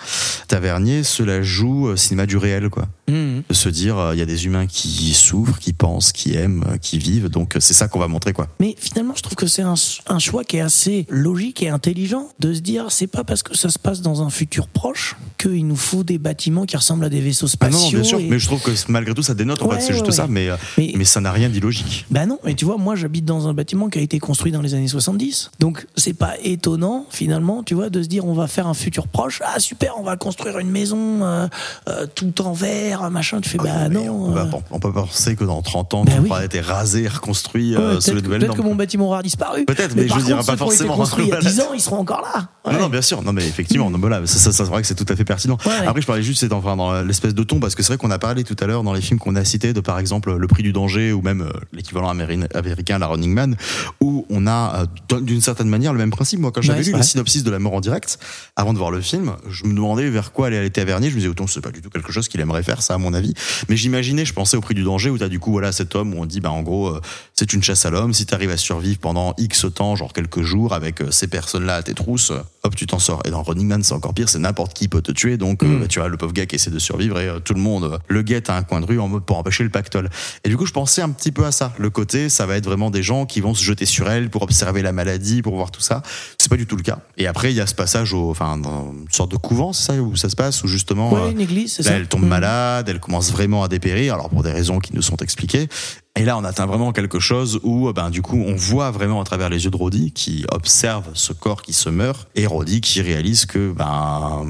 Tavernier 0.49 1.03
se 1.03 1.23
la 1.23 1.41
joue 1.41 1.89
euh, 1.89 1.97
cinéma 1.97 2.27
du 2.27 2.37
réel, 2.37 2.69
quoi. 2.69 2.87
Mhm. 3.09 3.43
De 3.49 3.55
se 3.55 3.71
dire, 3.71 3.97
euh, 3.97 4.15
il 4.15 4.19
y 4.19 4.23
a 4.23 4.27
des 4.27 4.45
humains 4.45 4.67
qui 4.67 5.15
souffrent, 5.15 5.59
qui 5.59 5.73
pensent, 5.73 6.13
qui 6.13 6.37
aiment, 6.37 6.77
qui 6.83 6.99
vivent. 6.99 7.31
Donc 7.31 7.57
c'est 7.59 7.75
ça 7.75 7.89
qu'on 7.89 8.01
va 8.01 8.09
montrer, 8.09 8.35
quoi. 8.35 8.49
Mais 8.61 8.77
finalement, 8.79 9.15
je 9.17 9.23
trouve 9.23 9.37
que 9.37 9.47
c'est 9.47 9.63
un, 9.63 9.75
un 10.09 10.19
choix 10.19 10.45
qui 10.45 10.59
est 10.59 10.61
assez 10.61 11.07
logique 11.09 11.63
et 11.63 11.71
intelligent 11.71 12.29
de 12.39 12.53
se 12.53 12.61
dire 12.61 12.87
c'est 12.91 13.07
pas 13.07 13.25
parce 13.25 13.43
que 13.43 13.57
ça 13.57 13.71
se 13.71 13.79
passe 13.79 14.03
dans 14.03 14.21
un 14.21 14.29
futur 14.29 14.69
proche 14.69 15.17
qu'il 15.39 15.67
nous 15.67 15.77
faut 15.77 16.05
des 16.05 16.19
bâtiments 16.19 16.67
qui 16.67 16.77
ressemblent 16.83 17.05
à 17.05 17.09
des 17.09 17.21
vaisseaux 17.21 17.47
Ah 17.47 17.51
spatiaux. 17.51 17.79
non, 17.79 17.85
non, 17.85 17.91
bien 17.91 18.03
sûr. 18.05 18.19
et- 18.19 18.29
Mais 18.29 18.39
je 18.39 18.47
trouve 18.47 18.61
que 18.61 18.71
malgré 18.89 19.15
tout, 19.15 19.23
ça 19.23 19.35
dénote. 19.35 19.63
En 19.63 19.67
Ouais, 19.69 19.77
fait, 19.77 19.81
c'est 19.83 19.93
juste 19.95 20.07
ouais, 20.07 20.13
ça. 20.13 20.27
Mais, 20.29 20.49
euh, 20.49 20.57
Mais- 20.79 20.93
mais 20.97 21.05
ça 21.05 21.21
n'a 21.21 21.33
rien 21.33 21.49
d'illogique. 21.49 22.07
Bah 22.11 22.27
non, 22.27 22.39
mais 22.45 22.55
tu 22.55 22.65
vois, 22.65 22.77
moi 22.77 22.95
j'habite 22.97 23.25
dans 23.25 23.49
un 23.49 23.55
bâtiment 23.55 23.89
qui 23.89 23.99
a 23.99 24.03
été 24.03 24.19
construit 24.19 24.53
dans 24.53 24.61
les 24.63 24.75
années 24.75 24.89
70. 24.89 25.51
Donc 25.61 25.87
c'est 25.97 26.13
pas 26.15 26.35
étonnant 26.43 27.07
finalement, 27.11 27.63
tu 27.63 27.75
vois, 27.75 27.89
de 27.91 28.03
se 28.03 28.09
dire 28.09 28.25
on 28.27 28.35
va 28.35 28.47
faire 28.47 28.67
un 28.67 28.75
futur 28.75 29.07
proche. 29.09 29.41
Ah 29.45 29.59
super, 29.61 29.95
on 29.99 30.03
va 30.03 30.17
construire 30.17 30.59
une 30.59 30.71
maison 30.71 31.23
euh, 31.25 31.47
euh, 31.89 32.07
tout 32.15 32.41
en 32.43 32.53
verre, 32.53 33.11
machin. 33.11 33.41
Tu 33.41 33.49
fais 33.49 33.59
bah 33.59 33.89
Mais 33.89 34.05
non. 34.05 34.27
on, 34.29 34.33
peut 34.33 34.39
euh, 34.41 34.45
pas- 34.47 34.61
on 34.71 34.79
peut 34.81 34.93
penser 34.93 35.37
que 35.37 35.45
dans 35.45 35.63
30 35.63 35.95
ans, 35.95 36.05
Bah 36.05 36.13
tout 36.17 36.23
oui. 36.23 36.29
aura 36.31 36.45
été 36.45 36.61
rasé, 36.61 37.07
reconstruit 37.09 37.77
ouais, 37.77 38.01
sous 38.01 38.15
les 38.15 38.23
peut-être 38.23 38.55
que 38.57 38.63
mon 38.63 38.75
bâtiment 38.75 39.07
aura 39.07 39.23
disparu. 39.23 39.65
Peut-être, 39.65 39.95
mais 39.97 40.09
je 40.09 40.15
veux 40.15 40.23
dire, 40.23 40.37
pas 40.45 40.57
forcément. 40.57 40.95
il 41.19 41.27
y 41.27 41.33
a 41.33 41.37
Voilà. 41.37 41.41
10 41.51 41.61
ans, 41.61 41.73
ils 41.75 41.81
seront 41.81 41.99
encore 41.99 42.23
là. 42.23 42.49
Non, 42.73 42.81
non, 42.81 42.89
bien 42.89 43.03
sûr. 43.03 43.23
Non, 43.23 43.33
mais 43.33 43.47
effectivement, 43.47 43.91
non, 43.91 43.99
mais 43.99 44.09
là, 44.09 44.21
ça, 44.27 44.53
c'est 44.53 44.63
vrai 44.65 44.81
que 44.83 44.87
c'est 44.89 44.95
tout 44.95 45.07
à 45.09 45.17
fait 45.17 45.25
pertinent. 45.25 45.57
Après, 45.87 46.01
je 46.01 46.07
parlais 46.07 46.23
juste, 46.23 46.41
c'est 46.41 46.49
enfin, 46.73 46.77
dans 46.77 47.03
l'espèce 47.03 47.35
de 47.35 47.43
ton, 47.43 47.61
parce 47.61 47.75
que 47.75 47.83
c'est 47.83 47.89
vrai 47.89 47.99
qu'on 47.99 48.11
a 48.11 48.19
parlé 48.19 48.45
tout 48.45 48.57
à 48.61 48.67
l'heure 48.67 48.83
dans 48.83 48.93
les 48.93 49.01
films 49.01 49.19
qu'on 49.19 49.37
a 49.37 49.45
cités 49.45 49.73
de, 49.73 49.81
par 49.81 49.99
exemple, 49.99 50.35
Le 50.37 50.47
Prix 50.47 50.63
du 50.63 50.73
Danger 50.73 51.13
ou 51.13 51.21
même 51.23 51.43
euh, 51.43 51.51
l'équivalent 51.73 52.13
améri- 52.13 52.47
américain, 52.55 52.99
La 52.99 53.07
Running 53.07 53.33
Man, 53.33 53.57
où 54.01 54.27
on 54.31 54.47
a, 54.47 54.87
euh, 55.13 55.21
d'une 55.21 55.41
certaine 55.41 55.69
manière, 55.69 55.93
le 55.93 55.99
même 55.99 56.11
principe. 56.11 56.41
Moi, 56.41 56.51
quand 56.53 56.63
j'avais 56.63 56.81
Ouais, 56.81 56.85
lu 56.87 56.93
le 56.97 57.03
synopsis 57.03 57.45
de 57.45 57.51
La 57.51 57.59
mort 57.59 57.75
en 57.75 57.81
direct, 57.81 58.19
avant 58.57 58.73
de 58.73 58.79
voir 58.79 58.91
le 58.91 59.01
film, 59.01 59.37
je 59.49 59.65
me 59.65 59.75
demandais 59.75 60.09
vers 60.11 60.33
quoi 60.33 60.47
allait 60.49 60.59
aller 60.59 60.71
Tavernier. 60.71 61.09
Je 61.11 61.15
me 61.15 61.21
disais, 61.21 61.29
autant, 61.31 61.47
c'est 61.47 61.61
pas 61.61 61.71
du 61.71 61.81
tout 61.83 61.91
quelque 61.91 62.11
chose 62.13 62.29
qu'il 62.29 62.41
aimerait 62.41 62.63
faire, 62.63 62.83
ça, 62.83 62.95
à 62.95 62.99
mon 62.99 63.13
avis. 63.15 63.35
Mais 63.69 63.77
j'imaginais, 63.77 64.25
je 64.25 64.33
pensais 64.33 64.57
au 64.57 64.61
Prix 64.61 64.75
du 64.75 64.83
Danger, 64.83 65.11
où 65.11 65.19
t'as 65.19 65.29
du 65.29 65.39
coup, 65.39 65.53
voilà, 65.53 65.71
cet 65.73 65.95
homme 65.95 66.15
où 66.15 66.19
on 66.21 66.27
dit, 66.27 66.41
bah, 66.41 66.51
en 66.51 66.63
gros, 66.63 66.89
euh, 66.89 67.01
c'est 67.35 67.53
une 67.53 67.63
chasse 67.63 67.85
à 67.87 67.91
l'homme. 67.91 68.13
Si 68.15 68.27
t'arrives 68.27 68.51
à 68.51 68.57
survivre 68.57 68.99
pendant 68.99 69.35
X 69.39 69.67
temps, 69.75 69.97
genre 69.97 70.13
quelques 70.13 70.43
jours, 70.43 70.73
avec 70.73 71.01
euh, 71.03 71.11
ces 71.11 71.27
personnes-là 71.29 71.77
à 71.77 71.83
tes 71.83 71.95
trousses, 71.95 72.31
euh, 72.31 72.39
hop, 72.63 72.75
tu 72.75 72.87
t'en 72.87 72.99
sors. 72.99 73.21
Et 73.25 73.31
dans 73.31 73.43
Running 73.43 73.67
Man, 73.67 73.83
c'est 73.83 73.95
encore 73.95 74.15
pire, 74.15 74.29
c'est 74.29 74.39
n'importe 74.39 74.75
qui 74.75 74.89
peut 74.89 75.03
te 75.03 75.13
tuer. 75.13 75.37
Donc, 75.37 75.63
euh, 75.63 75.79
bah, 75.81 75.87
tu 75.89 75.99
vois, 75.99 76.09
le 76.09 76.17
pauvre 76.17 76.33
gars 76.33 76.47
qui 76.47 76.57
essaie 76.63 76.71
de 76.71 76.79
survivre 76.79 77.19
et 77.21 77.29
euh, 77.29 77.39
tout 77.41 77.55
le 77.55 77.61
monde 77.61 77.85
euh, 77.85 77.99
le 78.09 78.23
guette 78.23 78.49
à 78.51 78.57
un 78.57 78.63
coin 78.63 78.81
de 78.81 78.87
rue 78.87 79.01
en 79.01 79.09
mode 79.09 79.25
pour 79.25 79.39
empêcher 79.39 79.65
le 79.65 79.71
pactole. 79.71 80.09
Et 80.45 80.49
du 80.49 80.57
coup, 80.57 80.67
je 80.67 80.73
pensais 80.73 81.03
un 81.03 81.11
petit 81.11 81.33
peu 81.33 81.45
à 81.45 81.53
ça. 81.53 81.73
Le 81.79 81.91
côté, 81.91 82.29
ça 82.29 82.47
va 82.47 82.57
être 82.57 82.65
vraiment 82.67 82.91
des 82.91 83.03
gens 83.03 83.27
qui 83.27 83.41
vont 83.41 83.55
se 83.55 83.63
jeter 83.63 83.87
sur 83.87 84.09
elle 84.11 84.31
pour 84.31 84.43
observer 84.43 84.83
la 84.83 84.93
maladie, 84.93 85.43
pour 85.43 85.55
voir 85.57 85.71
tout 85.71 85.81
ça. 85.81 86.03
C'est 86.39 86.49
pas 86.49 86.57
du 86.57 86.67
tout 86.67 86.77
le 86.77 86.83
cas. 86.83 86.99
Et 87.19 87.27
après, 87.27 87.53
il 87.53 87.57
y 87.57 87.61
a 87.61 87.67
ce 87.67 87.75
passage 87.75 88.13
au, 88.15 88.31
enfin, 88.31 88.57
dans 88.59 88.93
une 88.93 89.07
sorte 89.11 89.31
de 89.31 89.37
couvent, 89.37 89.73
c'est 89.73 89.93
ça, 89.93 89.95
où 90.01 90.17
ça 90.17 90.29
se 90.29 90.37
passe, 90.37 90.63
où 90.63 90.69
justement, 90.69 91.13
Ouais, 91.13 91.21
euh, 91.21 91.31
une 91.31 91.41
église, 91.41 91.75
c'est 91.75 91.83
Là, 91.85 91.91
ça. 91.91 91.97
elle? 91.97 92.07
tombe 92.09 92.25
malade, 92.27 92.89
elle 92.89 93.01
commence 93.01 93.33
vraiment 93.33 93.65
à 93.65 93.69
dépérir, 93.69 94.15
alors 94.15 94.31
pour 94.31 94.43
des 94.43 94.53
raisons 94.53 94.79
qui 94.79 94.95
nous 94.95 95.03
sont 95.03 95.17
expliquées. 95.17 95.69
Et 96.15 96.25
là, 96.25 96.37
on 96.37 96.45
atteint 96.45 96.67
vraiment 96.67 96.93
quelque 96.93 97.19
chose 97.21 97.59
où, 97.63 97.91
ben, 97.95 98.11
du 98.11 98.21
coup, 98.21 98.37
on 98.47 98.55
voit 98.55 98.91
vraiment 98.91 99.23
à 99.23 99.25
travers 99.25 99.49
les 99.49 99.65
yeux 99.65 99.71
de 99.71 99.77
Roddy 99.77 100.13
qui 100.13 100.45
observe 100.51 101.09
ce 101.15 101.33
corps 101.33 101.63
qui 101.63 101.73
se 101.73 101.89
meurt, 101.89 102.29
et 102.35 102.47
Roddy 102.47 102.83
qui 102.83 103.01
réalise 103.01 103.47
que, 103.47 103.73
ben, 103.73 104.45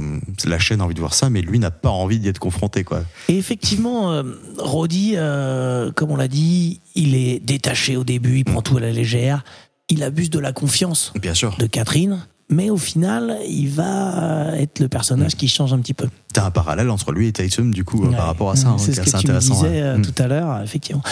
la 0.45 0.59
chaîne 0.59 0.81
a 0.81 0.85
envie 0.85 0.95
de 0.95 1.01
voir 1.01 1.15
ça, 1.15 1.31
mais 1.31 1.41
lui 1.41 1.61
n'a 1.61 1.71
pas 1.71 1.91
envie 1.91 2.19
d'y 2.19 2.29
être 2.29 2.41
confronté, 2.41 2.83
quoi. 2.83 3.03
Et 3.29 3.39
effectivement, 3.39 4.11
euh, 4.11 4.25
Roddy, 4.59 5.13
euh, 5.15 5.93
comme 5.93 6.11
on 6.11 6.17
l'a 6.17 6.27
dit, 6.29 6.81
il 6.97 7.15
est 7.15 7.39
détaché 7.39 7.97
au 7.97 8.03
début, 8.03 8.39
il 8.39 8.45
prend 8.45 8.61
tout 8.63 8.77
à 8.77 8.81
la 8.81 8.91
légère, 8.91 9.45
il 9.89 10.03
abuse 10.03 10.31
de 10.31 10.41
la 10.41 10.53
confiance 10.53 11.13
Bien 11.21 11.35
sûr. 11.35 11.57
de 11.59 11.67
Catherine, 11.67 12.27
mais 12.49 12.71
au 12.71 12.77
final, 12.77 13.39
il 13.49 13.69
va 13.69 14.57
être 14.59 14.81
le 14.81 14.89
personnage 14.89 15.37
qui 15.37 15.49
change 15.49 15.73
un 15.73 15.79
petit 15.79 15.95
peu. 15.95 16.09
T'as 16.33 16.47
un 16.47 16.51
parallèle 16.51 16.91
entre 16.91 17.13
lui 17.13 17.29
et 17.29 17.33
Tatum, 17.33 17.73
du 17.73 17.85
coup, 17.85 18.03
euh, 18.05 18.09
Ouais. 18.09 18.17
par 18.17 18.27
rapport 18.27 18.51
à 18.51 18.57
ça, 18.57 18.69
hein, 18.69 18.77
C'est 18.79 18.91
qui 18.93 18.97
ce 18.97 19.03
que 19.03 19.11
me 19.11 19.17
intéressant. 19.19 19.55
disais 19.55 19.83
euh, 19.83 19.99
Mm. 19.99 20.03
tout 20.03 20.23
à 20.23 20.27
l'heure, 20.29 20.61
effectivement. 20.63 21.03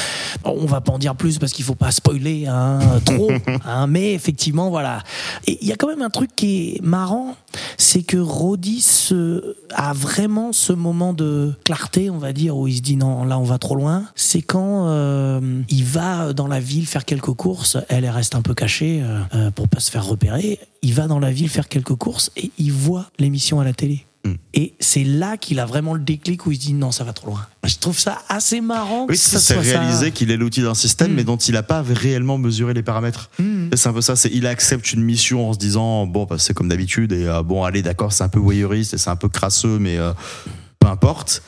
Bon, 0.45 0.57
on 0.61 0.67
va 0.67 0.81
pas 0.81 0.93
en 0.93 0.99
dire 0.99 1.15
plus 1.15 1.39
parce 1.39 1.53
qu'il 1.53 1.65
faut 1.65 1.75
pas 1.75 1.91
spoiler 1.91 2.47
hein, 2.47 2.79
trop, 3.05 3.31
hein, 3.67 3.87
mais 3.87 4.13
effectivement, 4.15 4.71
voilà. 4.71 5.03
Et 5.47 5.59
il 5.63 5.69
y 5.69 5.73
a 5.73 5.77
quand 5.77 5.89
même 5.89 6.03
un 6.03 6.11
truc 6.11 6.31
qui 6.35 6.71
est 6.77 6.83
marrant, 6.83 7.37
c'est 7.79 8.03
que 8.03 8.17
Roddy 8.17 8.81
se, 8.81 9.57
a 9.75 9.93
vraiment 9.93 10.53
ce 10.53 10.73
moment 10.73 11.13
de 11.13 11.53
clarté, 11.65 12.11
on 12.11 12.19
va 12.19 12.33
dire, 12.33 12.57
où 12.57 12.67
il 12.67 12.77
se 12.77 12.83
dit 12.83 12.97
non, 12.97 13.25
là 13.25 13.39
on 13.39 13.45
va 13.45 13.59
trop 13.59 13.77
loin. 13.77 14.05
C'est 14.15 14.43
quand 14.43 14.87
euh, 14.89 15.61
il 15.69 15.85
va 15.85 16.33
dans 16.33 16.47
la 16.47 16.61
ville 16.61 16.87
faire 16.87 17.05
quelques 17.05 17.33
courses, 17.35 17.77
elle 17.89 18.01
elle 18.05 18.09
reste 18.09 18.35
un 18.35 18.41
peu 18.41 18.55
cachée 18.55 19.03
euh, 19.35 19.51
pour 19.51 19.69
pas 19.69 19.79
se 19.79 19.91
faire 19.91 20.07
repérer. 20.07 20.59
Il 20.83 20.95
va 20.95 21.07
dans 21.07 21.19
la 21.19 21.31
ville 21.31 21.51
faire 21.51 21.69
quelques 21.69 21.95
courses 21.97 22.31
et 22.39 22.51
il 22.59 22.73
voit 22.73 23.07
l'émission 23.19 23.61
à 23.61 23.65
la 23.65 23.75
télé. 23.75 24.07
Mm. 24.25 24.33
Et 24.55 24.75
c'est 24.81 25.05
là 25.05 25.37
qu'il 25.39 25.61
a 25.61 25.67
vraiment 25.67 25.95
le 25.95 26.01
déclic 26.01 26.45
où 26.47 26.51
il 26.53 26.57
se 26.57 26.61
dit 26.61 26.73
non, 26.75 26.91
ça 26.93 27.05
va 27.05 27.13
trop 27.15 27.29
loin. 27.29 27.47
Je 27.65 27.77
trouve 27.77 27.99
ça 27.99 28.19
assez 28.29 28.61
marrant 28.61 29.07
que 29.07 29.13
Oui, 29.13 29.19
ça 29.19 29.39
c'est 29.39 29.55
soit 29.55 29.65
ça. 29.65 29.81
réaliser 29.81 30.11
qu'il 30.13 30.31
est 30.31 30.37
l'outil 30.37 30.61
d'un 30.63 30.75
système, 30.75 31.13
Mm. 31.13 31.15
mais 31.15 31.25
dont 31.25 31.37
il 31.39 31.55
n'a 31.55 31.63
pas 31.63 31.83
réellement 31.83 32.37
mesuré 32.37 32.75
les 32.75 32.83
paramètres. 32.83 33.31
Mm. 33.39 33.71
C'est 33.75 33.89
un 33.89 33.93
peu 33.95 34.03
ça. 34.03 34.17
C'est 34.17 34.31
il 34.33 34.47
accepte 34.47 34.93
une 34.93 35.03
mission 35.03 35.49
en 35.49 35.53
se 35.55 35.59
disant 35.59 36.07
bon, 36.07 36.25
bah, 36.25 36.37
c'est 36.39 36.53
comme 36.55 36.69
d'habitude 36.69 37.13
et 37.13 37.27
euh, 37.27 37.43
bon, 37.43 37.65
allez, 37.65 37.83
d'accord, 37.83 38.13
c'est 38.13 38.25
un 38.25 38.29
peu 38.29 38.39
voyeuriste 38.41 38.93
et 38.95 38.99
c'est 38.99 39.11
un 39.11 39.17
peu 39.17 39.29
crasseux, 39.29 39.79
mais 39.79 39.97
euh, 39.99 40.13
peu 40.79 40.89
importe. 40.89 41.43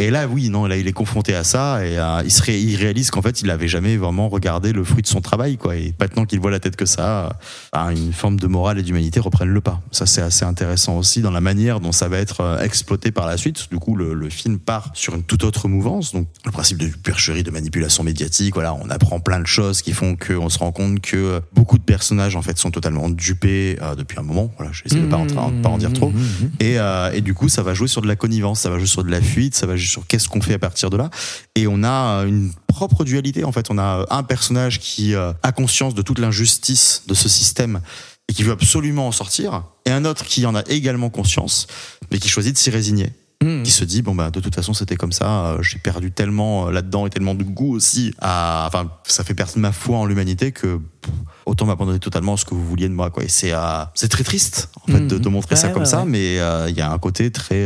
Et 0.00 0.10
là, 0.12 0.28
oui, 0.28 0.48
non, 0.48 0.66
là, 0.66 0.76
il 0.76 0.86
est 0.86 0.92
confronté 0.92 1.34
à 1.34 1.42
ça 1.42 1.84
et 1.84 1.98
euh, 1.98 2.22
il, 2.24 2.30
se 2.30 2.40
ré- 2.40 2.60
il 2.60 2.76
réalise 2.76 3.10
qu'en 3.10 3.20
fait, 3.20 3.42
il 3.42 3.50
avait 3.50 3.66
jamais 3.66 3.96
vraiment 3.96 4.28
regardé 4.28 4.72
le 4.72 4.84
fruit 4.84 5.02
de 5.02 5.08
son 5.08 5.20
travail, 5.20 5.56
quoi. 5.56 5.74
Et 5.74 5.92
maintenant 5.98 6.24
qu'il 6.24 6.38
voit 6.38 6.52
la 6.52 6.60
tête 6.60 6.76
que 6.76 6.86
ça, 6.86 7.26
euh, 7.26 7.28
bah, 7.72 7.88
une 7.90 8.12
forme 8.12 8.38
de 8.38 8.46
morale 8.46 8.78
et 8.78 8.84
d'humanité 8.84 9.18
reprennent 9.18 9.48
le 9.48 9.60
pas. 9.60 9.80
Ça, 9.90 10.06
c'est 10.06 10.20
assez 10.22 10.44
intéressant 10.44 10.96
aussi 10.98 11.20
dans 11.20 11.32
la 11.32 11.40
manière 11.40 11.80
dont 11.80 11.90
ça 11.90 12.06
va 12.06 12.18
être 12.18 12.42
euh, 12.42 12.60
exploité 12.62 13.10
par 13.10 13.26
la 13.26 13.36
suite. 13.36 13.66
Du 13.72 13.78
coup, 13.80 13.96
le, 13.96 14.14
le 14.14 14.30
film 14.30 14.60
part 14.60 14.90
sur 14.94 15.16
une 15.16 15.24
toute 15.24 15.42
autre 15.42 15.66
mouvance. 15.66 16.12
Donc, 16.12 16.28
le 16.44 16.52
principe 16.52 16.78
de 16.78 16.86
supercherie, 16.86 17.42
de 17.42 17.50
manipulation 17.50 18.04
médiatique, 18.04 18.54
voilà, 18.54 18.74
on 18.74 18.88
apprend 18.90 19.18
plein 19.18 19.40
de 19.40 19.48
choses 19.48 19.82
qui 19.82 19.92
font 19.92 20.14
qu'on 20.14 20.48
se 20.48 20.60
rend 20.60 20.70
compte 20.70 21.00
que 21.00 21.40
beaucoup 21.54 21.76
de 21.76 21.82
personnages, 21.82 22.36
en 22.36 22.42
fait, 22.42 22.56
sont 22.56 22.70
totalement 22.70 23.10
dupés 23.10 23.76
euh, 23.82 23.96
depuis 23.96 24.16
un 24.20 24.22
moment. 24.22 24.52
Voilà, 24.58 24.70
je 24.70 24.84
vais 24.84 24.90
essayer 24.90 25.02
de 25.02 25.08
pas 25.08 25.16
en, 25.16 25.24
Mmh. 25.24 25.62
pas 25.62 25.68
en 25.70 25.78
dire 25.78 25.92
trop. 25.92 26.12
Et, 26.60 26.78
euh, 26.78 27.10
et 27.12 27.20
du 27.20 27.34
coup, 27.34 27.48
ça 27.48 27.64
va 27.64 27.74
jouer 27.74 27.88
sur 27.88 28.00
de 28.00 28.06
la 28.06 28.14
connivence, 28.14 28.60
ça 28.60 28.70
va 28.70 28.78
jouer 28.78 28.86
sur 28.86 29.02
de 29.02 29.10
la 29.10 29.20
fuite, 29.20 29.56
ça 29.56 29.66
va 29.66 29.74
jouer 29.74 29.87
sur 29.88 30.06
qu'est-ce 30.06 30.28
qu'on 30.28 30.40
fait 30.40 30.54
à 30.54 30.58
partir 30.58 30.90
de 30.90 30.96
là. 30.96 31.10
Et 31.54 31.66
on 31.66 31.82
a 31.82 32.22
euh, 32.22 32.26
une 32.26 32.52
propre 32.66 33.04
dualité, 33.04 33.44
en 33.44 33.52
fait. 33.52 33.70
On 33.70 33.78
a 33.78 34.00
euh, 34.00 34.06
un 34.10 34.22
personnage 34.22 34.78
qui 34.80 35.14
euh, 35.14 35.32
a 35.42 35.52
conscience 35.52 35.94
de 35.94 36.02
toute 36.02 36.18
l'injustice 36.18 37.02
de 37.06 37.14
ce 37.14 37.28
système 37.28 37.80
et 38.28 38.34
qui 38.34 38.42
veut 38.42 38.52
absolument 38.52 39.08
en 39.08 39.12
sortir, 39.12 39.64
et 39.86 39.90
un 39.90 40.04
autre 40.04 40.24
qui 40.24 40.44
en 40.44 40.54
a 40.54 40.62
également 40.68 41.08
conscience, 41.08 41.66
mais 42.10 42.18
qui 42.18 42.28
choisit 42.28 42.52
de 42.52 42.58
s'y 42.58 42.70
résigner. 42.70 43.12
Mm. 43.42 43.62
Qui 43.62 43.70
se 43.70 43.84
dit 43.84 44.02
bon 44.02 44.16
bah 44.16 44.32
de 44.32 44.40
toute 44.40 44.52
façon 44.52 44.74
c'était 44.74 44.96
comme 44.96 45.12
ça 45.12 45.46
euh, 45.46 45.62
j'ai 45.62 45.78
perdu 45.78 46.10
tellement 46.10 46.66
euh, 46.66 46.70
là-dedans 46.72 47.06
et 47.06 47.10
tellement 47.10 47.36
de 47.36 47.44
goût 47.44 47.72
aussi 47.72 48.12
à 48.20 48.64
enfin 48.66 48.90
ça 49.06 49.22
fait 49.22 49.34
perdre 49.34 49.52
ma 49.58 49.70
foi 49.70 49.96
en 49.96 50.06
l'humanité 50.06 50.50
que 50.50 50.78
pff, 51.00 51.12
autant 51.46 51.64
m'abandonner 51.64 52.00
totalement 52.00 52.34
à 52.34 52.36
ce 52.36 52.44
que 52.44 52.54
vous 52.54 52.66
vouliez 52.66 52.88
de 52.88 52.94
moi 52.94 53.10
quoi 53.10 53.22
et 53.22 53.28
c'est 53.28 53.52
euh, 53.52 53.84
c'est 53.94 54.08
très 54.08 54.24
triste 54.24 54.70
en 54.82 54.90
fait 54.90 55.06
de, 55.06 55.18
de 55.18 55.28
montrer 55.28 55.54
ça 55.54 55.68
Ouais, 55.68 55.72
comme 55.72 55.82
ouais, 55.82 55.88
ça 55.88 56.04
mais 56.04 56.34
il 56.68 56.76
y 56.76 56.80
a 56.80 56.90
un 56.90 56.98
côté 56.98 57.30
très 57.30 57.64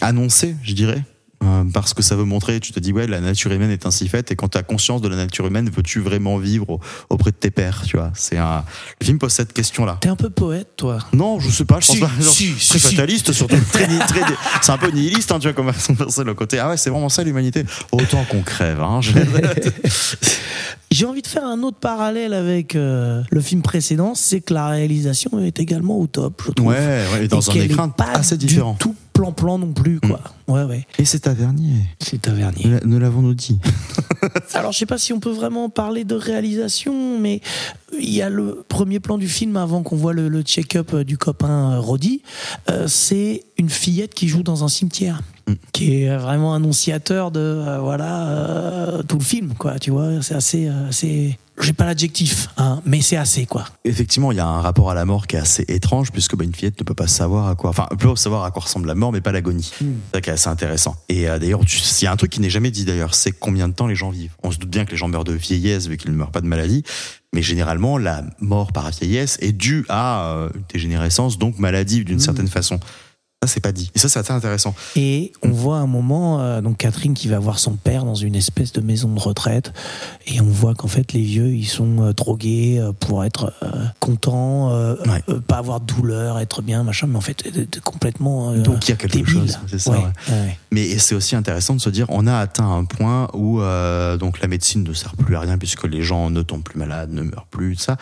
annoncé 0.00 0.56
je 0.64 0.72
dirais 0.72 1.04
euh, 1.46 1.64
parce 1.72 1.94
que 1.94 2.02
ça 2.02 2.16
veut 2.16 2.24
montrer, 2.24 2.60
tu 2.60 2.72
te 2.72 2.80
dis, 2.80 2.92
ouais, 2.92 3.06
la 3.06 3.20
nature 3.20 3.52
humaine 3.52 3.70
est 3.70 3.86
ainsi 3.86 4.08
faite, 4.08 4.30
et 4.32 4.36
quand 4.36 4.48
tu 4.48 4.58
as 4.58 4.62
conscience 4.62 5.00
de 5.00 5.08
la 5.08 5.16
nature 5.16 5.46
humaine, 5.46 5.70
veux-tu 5.74 6.00
vraiment 6.00 6.36
vivre 6.38 6.68
au- 6.70 6.80
auprès 7.10 7.30
de 7.30 7.36
tes 7.36 7.50
pères, 7.50 7.82
tu 7.86 7.96
vois? 7.96 8.10
C'est 8.14 8.36
un. 8.36 8.64
Le 9.00 9.06
film 9.06 9.18
pose 9.18 9.32
cette 9.32 9.52
question-là. 9.52 9.98
T'es 10.00 10.08
un 10.08 10.16
peu 10.16 10.30
poète, 10.30 10.68
toi. 10.76 10.98
Non, 11.12 11.38
je 11.40 11.50
sais 11.50 11.64
pas, 11.64 11.78
je 11.80 11.86
Si, 11.86 11.98
pense 12.00 12.10
pas. 12.10 12.22
Genre, 12.22 12.32
si, 12.32 12.50
très 12.52 12.58
si, 12.60 12.78
si. 12.80 12.90
fataliste, 12.90 13.32
surtout. 13.32 13.56
Très, 13.72 13.86
très- 13.86 14.20
c'est 14.62 14.72
un 14.72 14.78
peu 14.78 14.90
nihiliste, 14.90 15.32
hein, 15.32 15.38
tu 15.38 15.48
vois, 15.48 15.54
comme 15.54 15.72
c'est 16.08 16.24
le 16.24 16.34
côté. 16.34 16.58
Ah 16.58 16.68
ouais, 16.70 16.76
c'est 16.76 16.90
vraiment 16.90 17.08
ça 17.08 17.22
l'humanité. 17.24 17.64
Autant 17.92 18.24
qu'on 18.24 18.42
crève, 18.42 18.80
hein. 18.80 19.00
Je- 19.00 19.12
J'ai 20.90 21.04
envie 21.04 21.20
de 21.22 21.26
faire 21.26 21.44
un 21.44 21.62
autre 21.62 21.78
parallèle 21.78 22.32
avec 22.32 22.76
euh, 22.76 23.22
le 23.30 23.40
film 23.40 23.60
précédent, 23.60 24.14
c'est 24.14 24.40
que 24.40 24.54
la 24.54 24.68
réalisation 24.68 25.38
est 25.40 25.58
également 25.58 25.98
au 25.98 26.06
top, 26.06 26.42
je 26.46 26.52
trouve. 26.52 26.68
Ouais, 26.68 27.04
ouais, 27.12 27.28
dans 27.28 27.40
Et 27.40 27.58
un 27.60 27.62
écran 27.64 27.92
assez 28.14 28.36
du 28.36 28.46
différent. 28.46 28.74
Mm. 28.74 28.78
tout 28.78 28.94
plan-plan 29.16 29.58
non 29.58 29.72
plus, 29.72 29.98
quoi. 30.00 30.20
Ouais, 30.46 30.64
ouais. 30.64 30.86
Et 30.98 31.04
c'est 31.04 31.20
Tavernier. 31.20 31.84
C'est 31.98 32.20
Tavernier. 32.20 32.78
Nous 32.84 32.98
l'avons-nous 32.98 33.34
dit? 33.34 33.58
Alors, 34.54 34.72
je 34.72 34.78
sais 34.78 34.86
pas 34.86 34.98
si 34.98 35.12
on 35.12 35.20
peut 35.20 35.30
vraiment 35.30 35.70
parler 35.70 36.04
de 36.04 36.14
réalisation, 36.14 37.18
mais 37.18 37.40
il 37.98 38.14
y 38.14 38.20
a 38.20 38.28
le 38.28 38.64
premier 38.68 39.00
plan 39.00 39.16
du 39.16 39.28
film 39.28 39.56
avant 39.56 39.82
qu'on 39.82 39.96
voit 39.96 40.12
le, 40.12 40.28
le 40.28 40.42
check-up 40.42 40.92
euh, 40.92 41.04
du 41.04 41.16
copain 41.16 41.72
euh, 41.72 41.80
Roddy. 41.80 42.22
Euh, 42.70 42.86
c'est 42.88 43.44
une 43.56 43.70
fillette 43.70 44.12
qui 44.12 44.28
joue 44.28 44.42
dans 44.42 44.64
un 44.64 44.68
cimetière, 44.68 45.22
Mm. 45.48 45.54
qui 45.72 46.02
est 46.02 46.16
vraiment 46.16 46.54
annonciateur 46.54 47.30
de 47.30 47.38
euh, 47.38 47.78
voilà 47.78 48.28
euh, 48.28 49.02
tout 49.04 49.18
le 49.18 49.22
film, 49.22 49.54
quoi. 49.54 49.78
Tu 49.78 49.92
vois, 49.92 50.20
c'est 50.20 50.34
assez, 50.34 50.66
euh, 50.66 50.88
assez. 50.88 51.38
J'ai 51.60 51.72
pas 51.72 51.86
l'adjectif, 51.86 52.48
hein, 52.58 52.82
mais 52.84 53.00
c'est 53.00 53.16
assez, 53.16 53.46
quoi. 53.46 53.64
Effectivement, 53.84 54.32
il 54.32 54.38
y 54.38 54.40
a 54.40 54.46
un 54.46 54.60
rapport 54.60 54.90
à 54.90 54.94
la 54.94 55.04
mort 55.04 55.28
qui 55.28 55.36
est 55.36 55.38
assez 55.38 55.64
étrange, 55.68 56.10
puisque 56.10 56.36
bah, 56.36 56.44
une 56.44 56.54
fillette 56.54 56.78
ne 56.80 56.84
peut 56.84 56.94
pas 56.94 57.06
savoir 57.06 57.46
à 57.46 57.54
quoi. 57.54 57.70
Enfin, 57.70 57.86
peut 57.96 58.14
savoir 58.16 58.42
à 58.42 58.50
quoi 58.50 58.64
ressemble 58.64 58.88
la 58.88 58.96
mort, 58.96 59.12
mais 59.12 59.20
pas 59.20 59.30
l'agonie. 59.30 59.70
C'est 59.78 59.86
ça 60.14 60.20
qui 60.20 60.30
est 60.30 60.32
assez 60.32 60.48
intéressant. 60.48 60.96
Et 61.08 61.28
euh, 61.28 61.38
d'ailleurs, 61.38 61.60
il 61.62 62.04
y 62.04 62.06
a 62.08 62.12
un 62.12 62.16
truc 62.16 62.32
qui 62.32 62.40
n'est 62.40 62.50
jamais 62.50 62.72
dit 62.72 62.84
d'ailleurs, 62.84 63.14
c'est 63.14 63.32
combien 63.32 63.68
de 63.68 63.72
temps 63.72 63.86
les 63.86 63.94
gens 63.94 64.10
vivent. 64.10 64.32
On 64.42 64.50
se 64.50 64.58
doute 64.58 64.70
bien 64.70 64.84
que 64.84 64.90
les 64.90 64.96
gens 64.96 65.08
meurent 65.08 65.24
de 65.24 65.32
vieillesse, 65.32 65.86
vu 65.86 65.96
qu'ils 65.96 66.10
ne 66.10 66.16
meurent 66.16 66.32
pas 66.32 66.40
de 66.40 66.48
maladie. 66.48 66.82
Mais 67.32 67.42
généralement, 67.42 67.98
la 67.98 68.24
mort 68.40 68.72
par 68.72 68.90
vieillesse 68.90 69.38
est 69.40 69.52
due 69.52 69.86
à 69.88 70.26
euh, 70.26 70.48
une 70.54 70.64
dégénérescence, 70.72 71.38
donc 71.38 71.58
maladie 71.58 72.04
d'une 72.04 72.20
certaine 72.20 72.48
façon. 72.48 72.80
Ça, 73.46 73.52
c'est 73.54 73.60
pas 73.60 73.72
dit. 73.72 73.90
Et 73.94 73.98
ça, 73.98 74.08
c'est 74.08 74.18
assez 74.18 74.32
intéressant. 74.32 74.74
Et 74.96 75.32
on 75.42 75.50
voit 75.50 75.78
un 75.78 75.86
moment, 75.86 76.40
euh, 76.40 76.60
donc 76.60 76.78
Catherine 76.78 77.14
qui 77.14 77.28
va 77.28 77.38
voir 77.38 77.58
son 77.58 77.72
père 77.76 78.04
dans 78.04 78.14
une 78.16 78.34
espèce 78.34 78.72
de 78.72 78.80
maison 78.80 79.08
de 79.12 79.20
retraite, 79.20 79.72
et 80.26 80.40
on 80.40 80.46
voit 80.46 80.74
qu'en 80.74 80.88
fait 80.88 81.12
les 81.12 81.22
vieux 81.22 81.48
ils 81.54 81.66
sont 81.66 82.02
euh, 82.02 82.12
drogués 82.12 82.78
euh, 82.80 82.92
pour 82.92 83.24
être 83.24 83.52
euh, 83.62 83.84
contents, 84.00 84.70
euh, 84.72 84.96
Ouais. 85.06 85.22
pas 85.46 85.58
avoir 85.58 85.80
de 85.80 85.86
douleur, 85.86 86.38
être 86.38 86.62
bien, 86.62 86.82
machin, 86.82 87.06
mais 87.06 87.16
en 87.16 87.20
fait 87.20 87.44
complètement 87.84 88.52
Donc, 88.56 88.88
il 88.88 88.90
y 88.90 88.94
a 88.94 88.96
quelque 88.96 89.12
débile. 89.18 89.34
chose, 89.34 89.58
c'est 89.68 89.78
ça, 89.78 89.90
Ouais, 89.92 89.98
ouais. 89.98 90.04
ouais. 90.32 90.58
Mais 90.72 90.98
c'est 90.98 91.14
aussi 91.14 91.36
intéressant 91.36 91.74
de 91.74 91.80
se 91.80 91.90
dire, 91.90 92.06
on 92.08 92.26
a 92.26 92.36
atteint 92.36 92.68
un 92.70 92.84
point 92.84 93.28
où 93.34 93.60
donc 94.18 94.40
la 94.40 94.48
médecine 94.48 94.82
ne 94.82 94.92
sert 94.92 95.14
plus 95.14 95.36
à 95.36 95.40
rien 95.40 95.58
puisque 95.58 95.84
les 95.84 96.02
gens 96.02 96.30
ne 96.30 96.42
tombent 96.42 96.64
plus 96.64 96.78
malades, 96.78 97.12
ne 97.12 97.22
meurent 97.22 97.46
plus, 97.50 97.76
tout 97.76 97.82
ça. 97.82 97.96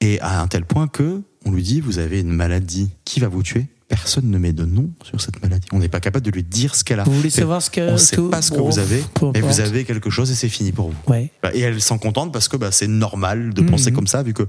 Et 0.00 0.20
à 0.20 0.40
un 0.40 0.46
tel 0.46 0.64
point 0.64 0.88
que 0.88 1.20
on 1.44 1.50
lui 1.52 1.62
dit, 1.62 1.80
vous 1.80 1.98
avez 1.98 2.20
une 2.20 2.32
maladie 2.32 2.90
qui 3.04 3.20
va 3.20 3.28
vous 3.28 3.42
tuer. 3.42 3.66
Personne 3.88 4.28
ne 4.30 4.38
met 4.38 4.52
de 4.52 4.64
nom 4.64 4.90
sur 5.04 5.20
cette 5.20 5.40
maladie. 5.42 5.68
On 5.72 5.78
n'est 5.78 5.88
pas 5.88 6.00
capable 6.00 6.24
de 6.24 6.30
lui 6.32 6.42
dire 6.42 6.74
ce 6.74 6.82
qu'elle 6.82 6.98
a. 6.98 7.04
Vous 7.04 7.12
voulez 7.12 7.30
savoir 7.30 7.62
ce 7.62 7.70
que 7.70 7.80
On 7.88 7.92
ne 7.92 7.96
sait 7.96 8.16
pas 8.16 8.42
ce 8.42 8.50
que 8.50 8.56
bon, 8.56 8.68
vous 8.68 8.78
avez, 8.80 9.04
et 9.34 9.40
vous 9.40 9.60
avez 9.60 9.84
quelque 9.84 10.10
chose 10.10 10.28
et 10.30 10.34
c'est 10.34 10.48
fini 10.48 10.72
pour 10.72 10.90
vous. 10.90 10.96
Ouais. 11.12 11.30
Bah, 11.42 11.50
Et 11.54 11.60
elle 11.60 11.80
s'en 11.80 11.96
contente 11.98 12.32
parce 12.32 12.48
que 12.48 12.56
bah, 12.56 12.72
c'est 12.72 12.88
normal 12.88 13.54
de 13.54 13.62
Mhm. 13.62 13.70
penser 13.70 13.92
comme 13.92 14.08
ça, 14.08 14.24
vu 14.24 14.32
que 14.34 14.42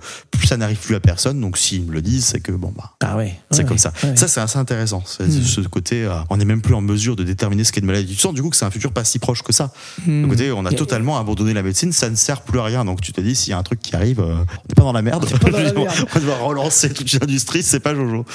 ça 0.43 0.57
n'arrive 0.57 0.77
plus 0.79 0.95
à 0.95 0.99
personne. 0.99 1.39
Donc 1.39 1.57
s'ils 1.59 1.83
me 1.85 1.91
le 1.93 2.01
disent, 2.01 2.25
c'est 2.25 2.39
que 2.39 2.51
bon 2.51 2.73
bah 2.75 2.95
Ah 3.03 3.15
ouais. 3.15 3.35
c'est 3.51 3.59
ouais, 3.59 3.65
comme 3.65 3.77
ça. 3.77 3.93
ouais. 4.03 4.15
Ça, 4.15 4.27
c'est 4.27 4.39
assez 4.41 4.57
intéressant. 4.57 5.03
C'est 5.05 5.27
Mm. 5.27 5.43
Ce 5.43 5.61
côté, 5.61 6.03
euh, 6.05 6.15
on 6.31 6.38
n'est 6.38 6.45
même 6.45 6.61
plus 6.61 6.73
en 6.73 6.81
mesure 6.81 7.15
de 7.15 7.23
déterminer 7.23 7.63
ce 7.63 7.71
qu'est 7.71 7.81
une 7.81 7.85
maladie. 7.88 8.15
Tu 8.15 8.19
sens 8.19 8.33
du 8.33 8.41
coup 8.41 8.49
que 8.49 8.55
c'est 8.57 8.65
un 8.65 8.71
futur 8.71 8.91
pas 8.91 9.03
si 9.03 9.19
proche 9.19 9.43
que 9.43 9.53
ça. 9.53 9.71
Du 10.07 10.25
côté, 10.27 10.51
on 10.51 10.65
a 10.65 10.71
totalement 10.71 11.17
abandonné 11.19 11.53
la 11.53 11.61
médecine, 11.63 11.91
ça 11.91 12.09
ne 12.09 12.15
sert 12.15 12.41
plus 12.41 12.59
à 12.59 12.63
rien. 12.63 12.85
Donc 12.85 13.01
tu 13.01 13.11
te 13.13 13.21
dis, 13.21 13.35
s'il 13.35 13.51
y 13.51 13.53
a 13.53 13.57
un 13.59 13.63
truc 13.63 13.81
qui 13.81 13.95
arrive, 13.95 14.19
euh, 14.19 14.33
on 14.33 14.39
n'est 14.39 14.75
pas 14.75 14.81
dans 14.83 14.93
la 14.93 15.01
merde. 15.03 15.25
on 15.43 16.19
doit 16.19 16.38
relancer 16.41 16.89
toute 16.89 17.11
l'industrie, 17.13 17.61
c'est 17.61 17.79
pas 17.79 17.93
Jojo. 17.93 18.25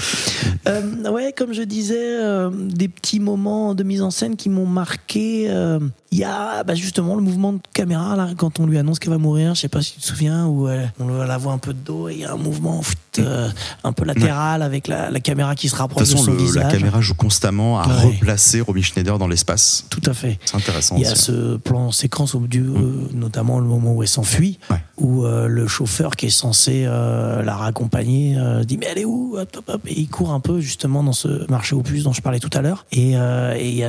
Euh, 0.68 0.80
ouais, 1.10 1.32
comme 1.32 1.52
je 1.52 1.62
disais, 1.62 2.20
euh, 2.20 2.50
des 2.52 2.88
petits 2.88 3.20
moments 3.20 3.74
de 3.74 3.82
mise 3.82 4.02
en 4.02 4.10
scène 4.10 4.36
qui 4.36 4.48
m'ont 4.48 4.66
marqué. 4.66 5.46
Il 6.12 6.18
y 6.18 6.24
a 6.24 6.62
bah, 6.62 6.74
justement 6.74 7.14
le 7.16 7.22
mouvement 7.22 7.54
de 7.54 7.60
caméra 7.72 8.14
là, 8.16 8.28
quand 8.36 8.60
on 8.60 8.66
lui 8.66 8.76
annonce 8.76 8.98
qu'elle 8.98 9.12
va 9.12 9.18
mourir. 9.18 9.54
Je 9.54 9.60
sais 9.62 9.68
pas 9.68 9.80
si 9.80 9.94
tu 9.94 10.00
te 10.00 10.06
souviens, 10.06 10.46
où 10.46 10.68
euh, 10.68 10.84
on 11.00 11.08
la 11.08 11.38
voit 11.38 11.52
un 11.54 11.58
peu 11.58 11.72
de 11.72 11.78
dos 11.78 12.08
et 12.10 12.12
il 12.12 12.18
y 12.20 12.24
a 12.26 12.32
un 12.32 12.36
mouvement 12.36 12.80
pfft, 12.80 13.18
euh, 13.20 13.48
un 13.82 13.92
peu 13.92 14.04
latéral 14.04 14.60
avec 14.62 14.88
la, 14.88 15.10
la 15.10 15.20
caméra 15.20 15.54
qui 15.54 15.68
se 15.70 15.74
De 15.74 15.78
rapproche 15.80 16.04
toute 16.04 16.12
de, 16.12 16.18
façon, 16.18 16.24
son 16.26 16.32
le- 16.32 16.38
la 16.38 16.44
visage. 16.44 16.72
caméra 16.72 17.00
joue 17.00 17.14
constamment 17.14 17.80
à 17.80 17.88
Ouais. 17.88 17.94
replacer 18.18 18.60
Robbie 18.60 18.82
Schneider 18.82 19.18
dans 19.18 19.26
l'espace. 19.26 19.86
Tout 19.88 20.02
à 20.04 20.12
fait. 20.12 20.38
C'est 20.44 20.56
intéressant. 20.56 20.96
Il 20.96 21.02
y 21.02 21.06
a 21.06 21.12
aussi. 21.12 21.22
ce 21.22 21.56
plan 21.56 21.90
séquence 21.92 22.34
au 22.34 22.40
du, 22.46 22.60
euh, 22.60 23.08
notamment 23.14 23.58
le 23.58 23.66
moment 23.66 23.94
où 23.94 24.02
elle 24.02 24.08
s'enfuit, 24.08 24.58
Ouais. 24.70 24.76
où 24.98 25.24
le 25.24 25.66
chauffeur 25.66 26.14
qui 26.16 26.26
est 26.26 26.30
censé 26.30 26.84
la 26.84 27.56
raccompagner 27.56 28.36
dit 28.66 28.76
mais 28.76 28.86
elle 28.90 28.98
est 28.98 29.04
où? 29.06 29.36
Hop, 29.38 29.48
hop, 29.56 29.64
hop. 29.68 29.80
et 29.86 29.98
il 29.98 30.08
court 30.08 30.32
un 30.32 30.40
peu 30.40 30.60
justement 30.60 31.02
dans 31.02 31.12
ce 31.14 31.50
marché 31.50 31.74
aux 31.74 31.80
puces 31.82 32.04
dont 32.04 32.12
je 32.12 32.20
parlais 32.20 32.38
tout 32.38 32.50
à 32.52 32.60
l'heure 32.60 32.84
et, 32.92 33.14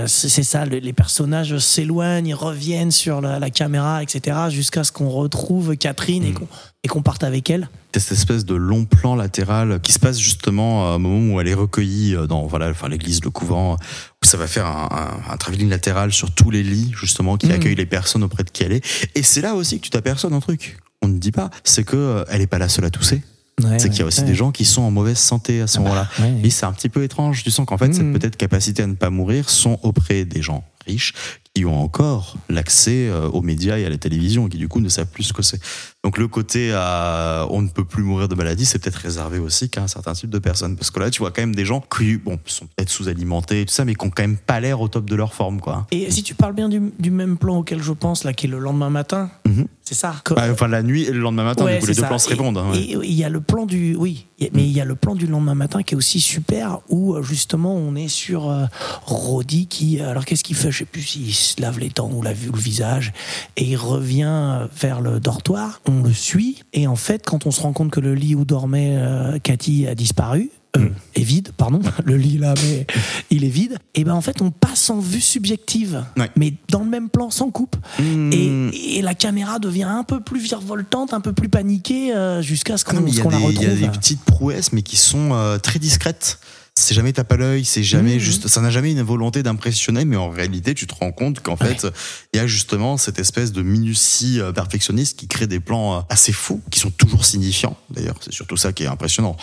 c'est 0.07 0.43
ça 0.43 0.65
le- 0.65 0.77
les 0.79 0.93
personnages 0.93 1.57
s'éloignent 1.57 2.12
ils 2.25 2.33
reviennent 2.33 2.91
sur 2.91 3.21
la, 3.21 3.39
la 3.39 3.49
caméra 3.49 4.03
etc 4.03 4.37
jusqu'à 4.49 4.83
ce 4.83 4.91
qu'on 4.91 5.09
retrouve 5.09 5.75
Catherine 5.77 6.23
et 6.23 6.31
Mm. 6.31 6.89
qu'on 6.89 7.01
parte 7.01 7.23
avec 7.23 7.49
elle 7.49 7.69
T'as 7.93 7.99
cette 8.01 8.17
espèce 8.17 8.43
de 8.43 8.55
long 8.55 8.83
plan 8.85 9.15
latéral 9.15 9.79
qui 9.81 9.93
se 9.93 9.99
passe 9.99 10.17
justement 10.19 10.87
euh, 10.91 10.95
au 10.95 10.99
moment 10.99 11.33
où 11.35 11.39
elle 11.39 11.47
est 11.47 11.53
recueillie 11.53 12.15
euh, 12.15 12.27
dans 12.27 12.45
voilà, 12.47 12.69
enfin, 12.69 12.89
l'église, 12.89 13.23
le 13.23 13.29
couvent, 13.29 13.75
où 13.75 14.25
ça 14.25 14.35
va 14.35 14.47
faire 14.47 14.65
un, 14.65 14.89
un, 14.91 15.31
un 15.33 15.37
travelling 15.37 15.69
latéral 15.69 16.11
sur 16.11 16.31
tous 16.31 16.49
les 16.51 16.63
lits 16.63 16.91
justement 16.99 17.37
qui 17.37 17.45
Mhm. 17.47 17.51
accueillent 17.53 17.75
les 17.75 17.85
personnes 17.85 18.23
auprès 18.23 18.43
de 18.43 18.49
qui 18.49 18.63
elle 18.63 18.73
est. 18.73 18.85
Et 19.15 19.23
c'est 19.23 19.41
là 19.41 19.53
aussi 19.55 19.77
que 19.77 19.83
tu 19.83 19.89
t'aperçois 19.91 20.29
d'un 20.29 20.39
truc. 20.41 20.77
On 21.01 21.07
ne 21.07 21.17
dit 21.19 21.31
pas, 21.31 21.49
c'est 21.63 21.83
que 21.83 21.95
euh, 21.95 22.23
elle 22.29 22.41
est 22.41 22.47
pas 22.47 22.57
la 22.59 22.67
seule 22.67 22.85
à 22.85 22.89
tousser. 22.89 23.21
Ouais, 23.63 23.77
c'est 23.77 23.89
qu'il 23.89 23.99
y 23.99 24.01
a 24.01 24.05
aussi 24.05 24.21
ouais. 24.21 24.25
des 24.27 24.33
gens 24.35 24.51
qui 24.51 24.65
sont 24.65 24.81
en 24.81 24.89
mauvaise 24.91 25.19
santé 25.19 25.61
à 25.61 25.67
ce 25.67 25.77
moment-là. 25.79 26.09
ouais. 26.19 26.41
Et 26.43 26.49
c'est 26.49 26.65
un 26.65 26.73
petit 26.73 26.89
peu 26.89 27.03
étrange. 27.03 27.43
Tu 27.43 27.51
sens 27.51 27.65
qu'en 27.67 27.77
fait, 27.77 27.93
cette 27.93 28.11
peut-être 28.11 28.35
capacité 28.35 28.81
à 28.83 28.87
ne 28.87 28.95
pas 28.95 29.11
mourir 29.11 29.49
sont 29.51 29.79
auprès 29.83 30.25
des 30.25 30.41
gens 30.41 30.63
riches 30.87 31.13
qui 31.53 31.65
ont 31.65 31.79
encore 31.79 32.35
l'accès 32.49 33.07
euh, 33.09 33.29
aux 33.29 33.41
médias 33.41 33.77
et 33.77 33.85
à 33.85 33.89
la 33.89 33.97
télévision, 33.97 34.49
qui 34.49 34.57
du 34.57 34.67
coup 34.67 34.79
ne 34.79 34.89
savent 34.89 35.07
plus 35.07 35.23
ce 35.23 35.33
que 35.33 35.43
c'est. 35.43 35.61
Donc 36.03 36.17
le 36.17 36.27
côté 36.27 36.73
à 36.73 37.47
on 37.49 37.61
ne 37.61 37.69
peut 37.69 37.85
plus 37.85 38.03
mourir 38.03 38.27
de 38.27 38.35
maladie, 38.35 38.65
c'est 38.65 38.77
peut-être 38.77 38.97
réservé 38.97 39.39
aussi 39.39 39.69
qu'à 39.69 39.83
un 39.83 39.87
certain 39.87 40.11
type 40.11 40.29
de 40.29 40.37
personnes. 40.39 40.75
Parce 40.75 40.91
que 40.91 40.99
là, 40.99 41.09
tu 41.09 41.19
vois 41.19 41.31
quand 41.31 41.41
même 41.41 41.55
des 41.55 41.63
gens 41.63 41.79
qui 41.79 42.17
bon, 42.17 42.37
sont 42.45 42.65
peut-être 42.75 42.89
sous-alimentés 42.89 43.61
et 43.61 43.65
tout 43.65 43.73
ça, 43.73 43.85
mais 43.85 43.95
qui 43.95 44.05
ont 44.05 44.09
quand 44.09 44.23
même 44.23 44.35
pas 44.37 44.59
l'air 44.59 44.81
au 44.81 44.89
top 44.89 45.09
de 45.09 45.15
leur 45.15 45.33
forme. 45.33 45.61
quoi. 45.61 45.87
et 45.91 46.11
si 46.11 46.21
tu 46.21 46.35
parles 46.35 46.53
bien 46.55 46.67
du, 46.67 46.91
du 46.99 47.09
même 47.09 47.37
plan 47.37 47.57
auquel 47.59 47.81
je 47.81 47.93
pense 47.93 48.25
là 48.25 48.33
qui 48.33 48.47
est 48.47 48.49
le 48.49 48.59
lendemain 48.59 48.89
matin 48.89 49.29
Mhm. 49.45 49.67
c'est 49.83 49.93
ça 49.95 50.15
Bah, 50.31 50.43
enfin, 50.51 50.67
la 50.67 50.81
nuit 50.83 51.03
et 51.03 51.11
le 51.11 51.19
lendemain 51.19 51.43
matin, 51.43 51.65
Ouais, 51.65 51.75
du 51.75 51.79
coup, 51.81 51.85
les 51.85 51.93
deux 51.93 52.01
ça. 52.01 52.07
plans 52.07 52.17
se 52.17 52.27
répondent. 52.29 52.57
hein, 52.57 52.71
ouais. 52.71 52.79
Il 52.81 53.11
y 53.13 53.23
a 53.23 53.29
le 53.29 53.39
plan 53.41 53.65
du, 53.65 53.95
oui, 53.95 54.25
a- 54.41 54.45
mais 54.53 54.63
il 54.63 54.71
y 54.71 54.81
a 54.81 54.85
le 54.85 54.95
plan 54.95 55.15
du 55.15 55.27
lendemain 55.27 55.53
matin 55.55 55.83
qui 55.83 55.93
est 55.93 55.97
aussi 55.97 56.19
super 56.19 56.79
où 56.89 57.13
euh, 57.15 57.21
justement 57.23 57.75
on 57.75 57.95
est 57.95 58.07
sur 58.09 58.49
euh, 58.49 58.65
Roddy 59.05 59.67
qui, 59.67 59.99
alors 60.01 60.25
qu'est-ce 60.25 60.43
qu'il 60.43 60.55
fait? 60.55 60.71
Je 60.71 60.79
sais 60.79 60.85
plus 60.85 61.01
s'il 61.01 61.33
se 61.33 61.61
lave 61.61 61.79
les 61.79 61.89
dents 61.89 62.09
ou 62.11 62.21
la 62.21 62.31
ou 62.31 62.51
le 62.53 62.59
visage 62.59 63.13
et 63.57 63.63
il 63.65 63.77
revient 63.77 64.67
vers 64.75 64.99
le 65.01 65.19
dortoir. 65.19 65.81
On 65.87 65.92
le 66.01 66.13
suit 66.13 66.63
et 66.73 66.87
en 66.87 66.95
fait 66.95 67.23
quand 67.25 67.45
on 67.45 67.51
se 67.51 67.61
rend 67.61 67.73
compte 67.73 67.91
que 67.91 67.99
le 67.99 68.15
lit 68.15 68.33
où 68.35 68.45
dormait 68.45 68.95
euh, 68.97 69.37
Cathy 69.39 69.85
a 69.87 69.93
disparu. 69.95 70.49
euh, 70.75 70.89
est 71.13 71.21
vide, 71.21 71.49
pardon, 71.55 71.81
le 72.03 72.17
lit 72.17 72.39
là, 72.39 72.55
mais 72.63 72.87
il 73.29 73.43
est 73.43 73.49
vide. 73.49 73.77
Et 73.93 74.03
ben 74.03 74.13
en 74.15 74.21
fait, 74.21 74.41
on 74.41 74.49
passe 74.49 74.89
en 74.89 74.97
vue 74.99 75.21
subjective, 75.21 76.03
Ouais. 76.17 76.31
mais 76.35 76.55
dans 76.69 76.79
le 76.79 76.89
même 76.89 77.09
plan, 77.09 77.29
sans 77.29 77.51
coupe. 77.51 77.75
Mmh. 77.99 78.31
Et, 78.33 78.97
et 78.97 79.01
la 79.03 79.13
caméra 79.13 79.59
devient 79.59 79.83
un 79.83 80.03
peu 80.03 80.19
plus 80.19 80.39
virevoltante, 80.39 81.13
un 81.13 81.21
peu 81.21 81.31
plus 81.33 81.47
paniquée 81.49 82.15
euh, 82.15 82.41
jusqu'à 82.41 82.77
ce 82.77 82.85
Ah 82.87 82.93
qu'on 82.93 83.01
la 83.29 83.37
des- 83.37 83.43
il 83.43 83.61
y 83.61 83.65
a 83.65 83.69
retrouve. 83.69 83.79
des 83.81 83.89
petites 83.89 84.23
prouesses, 84.23 84.73
mais 84.73 84.81
qui 84.81 84.97
sont 84.97 85.29
euh, 85.33 85.59
très 85.59 85.77
discrètes. 85.77 86.39
C'est 86.75 86.95
jamais 86.95 87.13
tape 87.13 87.31
à 87.31 87.37
l'œil, 87.37 87.65
c'est 87.65 87.83
jamais 87.83 88.15
Mhm. 88.15 88.19
juste. 88.19 88.47
Ça 88.47 88.59
n'a 88.59 88.71
jamais 88.71 88.91
une 88.91 89.03
volonté 89.03 89.43
d'impressionner, 89.43 90.05
mais 90.05 90.15
en 90.15 90.29
réalité, 90.29 90.73
tu 90.73 90.87
te 90.87 90.93
rends 90.95 91.11
compte 91.11 91.39
qu'en 91.39 91.55
fait, 91.55 91.87
il 92.33 92.37
y 92.37 92.39
a 92.39 92.47
justement 92.47 92.97
cette 92.97 93.19
espèce 93.19 93.51
de 93.51 93.61
minutie 93.61 94.39
euh, 94.41 94.51
perfectionniste 94.51 95.17
qui 95.19 95.27
crée 95.27 95.45
des 95.47 95.59
plans 95.59 95.97
euh, 95.97 96.01
assez 96.09 96.33
fous, 96.33 96.61
qui 96.71 96.79
sont 96.79 96.89
toujours 96.89 97.25
signifiants. 97.25 97.77
D'ailleurs, 97.91 98.15
c'est 98.21 98.33
surtout 98.33 98.57
ça 98.57 98.73
qui 98.73 98.83
est 98.83 98.87
impressionnant. 98.87 99.37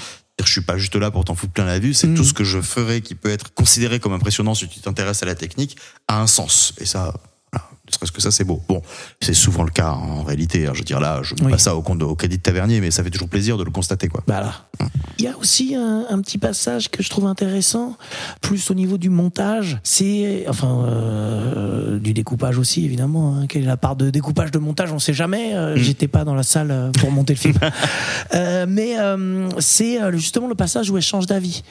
Je 0.45 0.51
suis 0.51 0.63
pas 0.63 0.77
juste 0.79 0.97
là 0.97 1.11
pour 1.11 1.25
t'en 1.25 1.35
foutre 1.35 1.53
plein 1.53 1.67
la 1.67 1.79
vue, 1.79 1.93
c'est 1.95 2.13
tout 2.15 2.25
ce 2.25 2.33
que 2.33 2.45
je 2.45 2.61
ferai 2.63 3.01
qui 3.03 3.15
peut 3.15 3.29
être 3.31 3.53
considéré 3.55 4.01
comme 4.01 4.15
impressionnant 4.15 4.55
si 4.55 4.67
tu 4.69 4.81
t'intéresses 4.81 5.23
à 5.23 5.27
la 5.27 5.35
technique 5.35 5.77
a 6.09 6.21
un 6.21 6.27
sens. 6.27 6.73
Et 6.79 6.87
ça, 6.87 7.13
ne 7.91 7.95
serait-ce 7.95 8.13
que 8.13 8.21
ça, 8.21 8.31
c'est 8.31 8.45
beau. 8.45 8.63
Bon, 8.69 8.81
c'est 9.21 9.35
souvent 9.35 9.63
le 9.65 9.71
cas 9.71 9.89
hein, 9.91 9.99
en 10.21 10.23
réalité. 10.23 10.67
hein. 10.67 10.71
Je 10.75 10.79
veux 10.79 10.85
dire 10.85 11.01
là, 11.01 11.21
je 11.23 11.35
mets 11.37 11.47
Oui. 11.47 11.53
pas 11.53 11.59
ça 11.59 11.75
au 11.77 11.83
compte 11.83 11.99
de- 11.99 12.05
au 12.05 12.15
crédit 12.15 12.37
de 12.39 12.43
Tavernier, 12.43 12.81
mais 12.81 12.91
ça 12.91 13.03
fait 13.05 13.11
toujours 13.11 13.29
plaisir 13.29 13.57
de 13.59 13.65
le 13.65 13.71
constater, 13.71 14.09
quoi. 14.09 14.23
Voilà. 14.27 14.53
Il 15.19 15.25
y 15.25 15.29
a 15.29 15.37
aussi 15.37 15.75
un, 15.75 16.07
un 16.09 16.21
petit 16.23 16.39
passage 16.39 16.91
que 16.91 17.03
je 17.03 17.11
trouve 17.11 17.27
intéressant, 17.27 17.97
plus 18.41 18.71
au 18.71 18.75
niveau 18.75 18.97
du 18.99 19.11
montage. 19.11 19.79
C'est, 19.85 20.45
enfin, 20.49 20.85
euh, 20.87 21.99
du 21.99 22.15
découpage 22.15 22.59
aussi, 22.59 22.85
évidemment. 22.85 23.37
hein. 23.37 23.47
Quelle 23.47 23.63
est 23.65 23.67
la 23.67 23.77
part 23.77 23.97
de 23.97 24.09
découpage 24.11 24.51
de 24.51 24.59
montage? 24.59 24.93
On 24.93 24.99
sait 24.99 25.13
jamais. 25.15 25.55
Euh, 25.55 25.77
J'étais 25.77 26.09
pas 26.09 26.25
dans 26.25 26.35
la 26.35 26.43
salle 26.43 26.71
euh, 26.71 26.91
pour 26.93 27.11
monter 27.11 27.35
le 27.35 27.39
film. 27.39 27.55
Euh, 28.35 28.65
mais 28.69 28.95
c'est 29.59 29.99
justement 30.13 30.47
le 30.47 30.55
passage 30.55 30.89
où 30.91 30.97
elle 30.97 31.03
change 31.03 31.27
d'avis. 31.27 31.63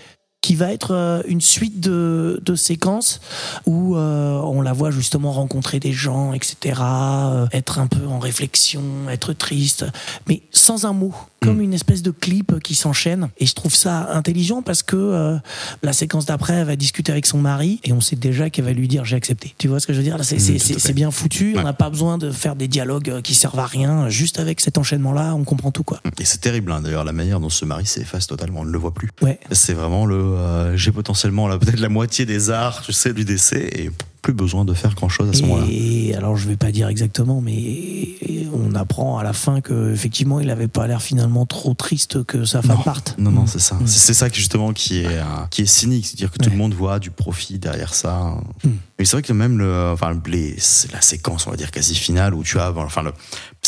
Qui 0.41 0.55
va 0.55 0.71
être 0.71 0.91
euh, 0.91 1.21
une 1.27 1.41
suite 1.41 1.79
de, 1.79 2.41
de 2.43 2.55
séquences 2.55 3.19
où 3.65 3.95
euh, 3.95 4.39
on 4.43 4.61
la 4.61 4.73
voit 4.73 4.91
justement 4.91 5.31
rencontrer 5.31 5.79
des 5.79 5.91
gens, 5.91 6.33
etc., 6.33 6.81
euh, 6.81 7.47
être 7.51 7.79
un 7.79 7.87
peu 7.87 8.05
en 8.07 8.19
réflexion, 8.19 8.81
être 9.09 9.33
triste, 9.33 9.85
mais 10.27 10.41
sans 10.51 10.85
un 10.85 10.93
mot, 10.93 11.13
comme 11.41 11.61
une 11.61 11.73
espèce 11.73 12.01
de 12.01 12.11
clip 12.11 12.59
qui 12.61 12.75
s'enchaîne. 12.75 13.29
Et 13.37 13.45
je 13.45 13.53
trouve 13.53 13.73
ça 13.73 14.13
intelligent 14.13 14.61
parce 14.61 14.83
que 14.83 14.95
euh, 14.95 15.37
la 15.83 15.93
séquence 15.93 16.25
d'après, 16.25 16.53
elle 16.53 16.67
va 16.67 16.75
discuter 16.75 17.11
avec 17.11 17.25
son 17.25 17.37
mari 17.37 17.79
et 17.83 17.93
on 17.93 18.01
sait 18.01 18.15
déjà 18.15 18.49
qu'elle 18.49 18.65
va 18.65 18.73
lui 18.73 18.87
dire 18.87 19.05
j'ai 19.05 19.15
accepté. 19.15 19.55
Tu 19.57 19.67
vois 19.67 19.79
ce 19.79 19.87
que 19.87 19.93
je 19.93 19.99
veux 19.99 20.03
dire? 20.03 20.17
Là, 20.17 20.23
c'est 20.23 20.93
bien 20.93 21.11
foutu. 21.11 21.55
On 21.57 21.63
n'a 21.63 21.73
pas 21.73 21.89
besoin 21.89 22.17
de 22.17 22.31
faire 22.31 22.55
des 22.55 22.67
dialogues 22.67 23.21
qui 23.21 23.35
servent 23.35 23.59
à 23.59 23.65
rien. 23.65 24.09
Juste 24.09 24.39
avec 24.39 24.59
cet 24.61 24.77
enchaînement-là, 24.77 25.33
on 25.35 25.43
comprend 25.43 25.71
tout 25.71 25.83
quoi. 25.83 26.01
Et 26.19 26.25
c'est 26.25 26.39
terrible, 26.41 26.71
hein, 26.71 26.81
d'ailleurs, 26.81 27.05
la 27.05 27.13
manière 27.13 27.39
dont 27.39 27.49
ce 27.49 27.65
mari 27.65 27.85
s'efface 27.85 28.27
totalement, 28.27 28.61
on 28.61 28.65
ne 28.65 28.71
le 28.71 28.77
voit 28.77 28.93
plus. 28.93 29.09
Ouais. 29.21 29.39
C'est 29.51 29.73
vraiment 29.73 30.05
le. 30.05 30.28
Euh, 30.35 30.75
J'ai 30.77 30.91
potentiellement 30.91 31.47
là, 31.47 31.57
peut-être 31.57 31.79
la 31.79 31.89
moitié 31.89 32.25
des 32.25 32.49
arts, 32.49 32.83
je 32.85 32.91
sais, 32.91 33.13
du 33.13 33.25
décès, 33.25 33.69
et 33.73 33.91
plus 34.21 34.33
besoin 34.33 34.65
de 34.65 34.73
faire 34.73 34.95
grand 34.95 35.09
chose 35.09 35.29
à 35.29 35.33
ce 35.33 35.41
moment-là. 35.43 35.65
Et 35.69 36.13
alors, 36.13 36.35
je 36.35 36.47
vais 36.47 36.57
pas 36.57 36.71
dire 36.71 36.89
exactement, 36.89 37.39
mais 37.41 38.15
on 38.53 38.75
apprend 38.75 39.17
à 39.17 39.23
la 39.23 39.33
fin 39.33 39.61
que 39.61 39.93
effectivement, 39.93 40.39
il 40.39 40.49
avait 40.49 40.67
pas 40.67 40.87
l'air 40.87 41.01
finalement 41.01 41.45
trop 41.45 41.73
triste 41.73 42.23
que 42.25 42.43
sa 42.43 42.61
femme 42.61 42.77
Non. 42.77 42.83
parte. 42.83 43.15
Non, 43.17 43.31
non, 43.31 43.47
c'est 43.47 43.59
ça. 43.59 43.75
Mm. 43.75 43.87
C'est 43.87 44.13
ça 44.13 44.29
qui, 44.29 44.39
justement 44.39 44.73
qui 44.73 44.99
est, 44.99 45.07
euh, 45.07 45.23
qui 45.49 45.61
est 45.61 45.65
cynique, 45.65 46.05
c'est-à-dire 46.05 46.31
que 46.31 46.37
tout 46.37 46.49
le 46.49 46.57
monde 46.57 46.73
voit 46.73 46.99
du 46.99 47.11
profit 47.11 47.59
derrière 47.59 47.93
ça. 47.93 48.35
Mm. 48.63 48.69
Mais 48.97 49.05
c'est 49.05 49.15
vrai 49.15 49.21
que 49.21 49.31
même 49.33 49.57
le, 49.57 49.91
enfin, 49.93 50.19
les, 50.25 50.57
la 50.91 51.01
séquence, 51.01 51.47
on 51.47 51.51
va 51.51 51.55
dire 51.55 51.71
quasi 51.71 51.95
finale 51.95 52.33
où 52.33 52.43
tu 52.43 52.59
as, 52.59 52.73
enfin, 52.75 53.03
le, 53.03 53.13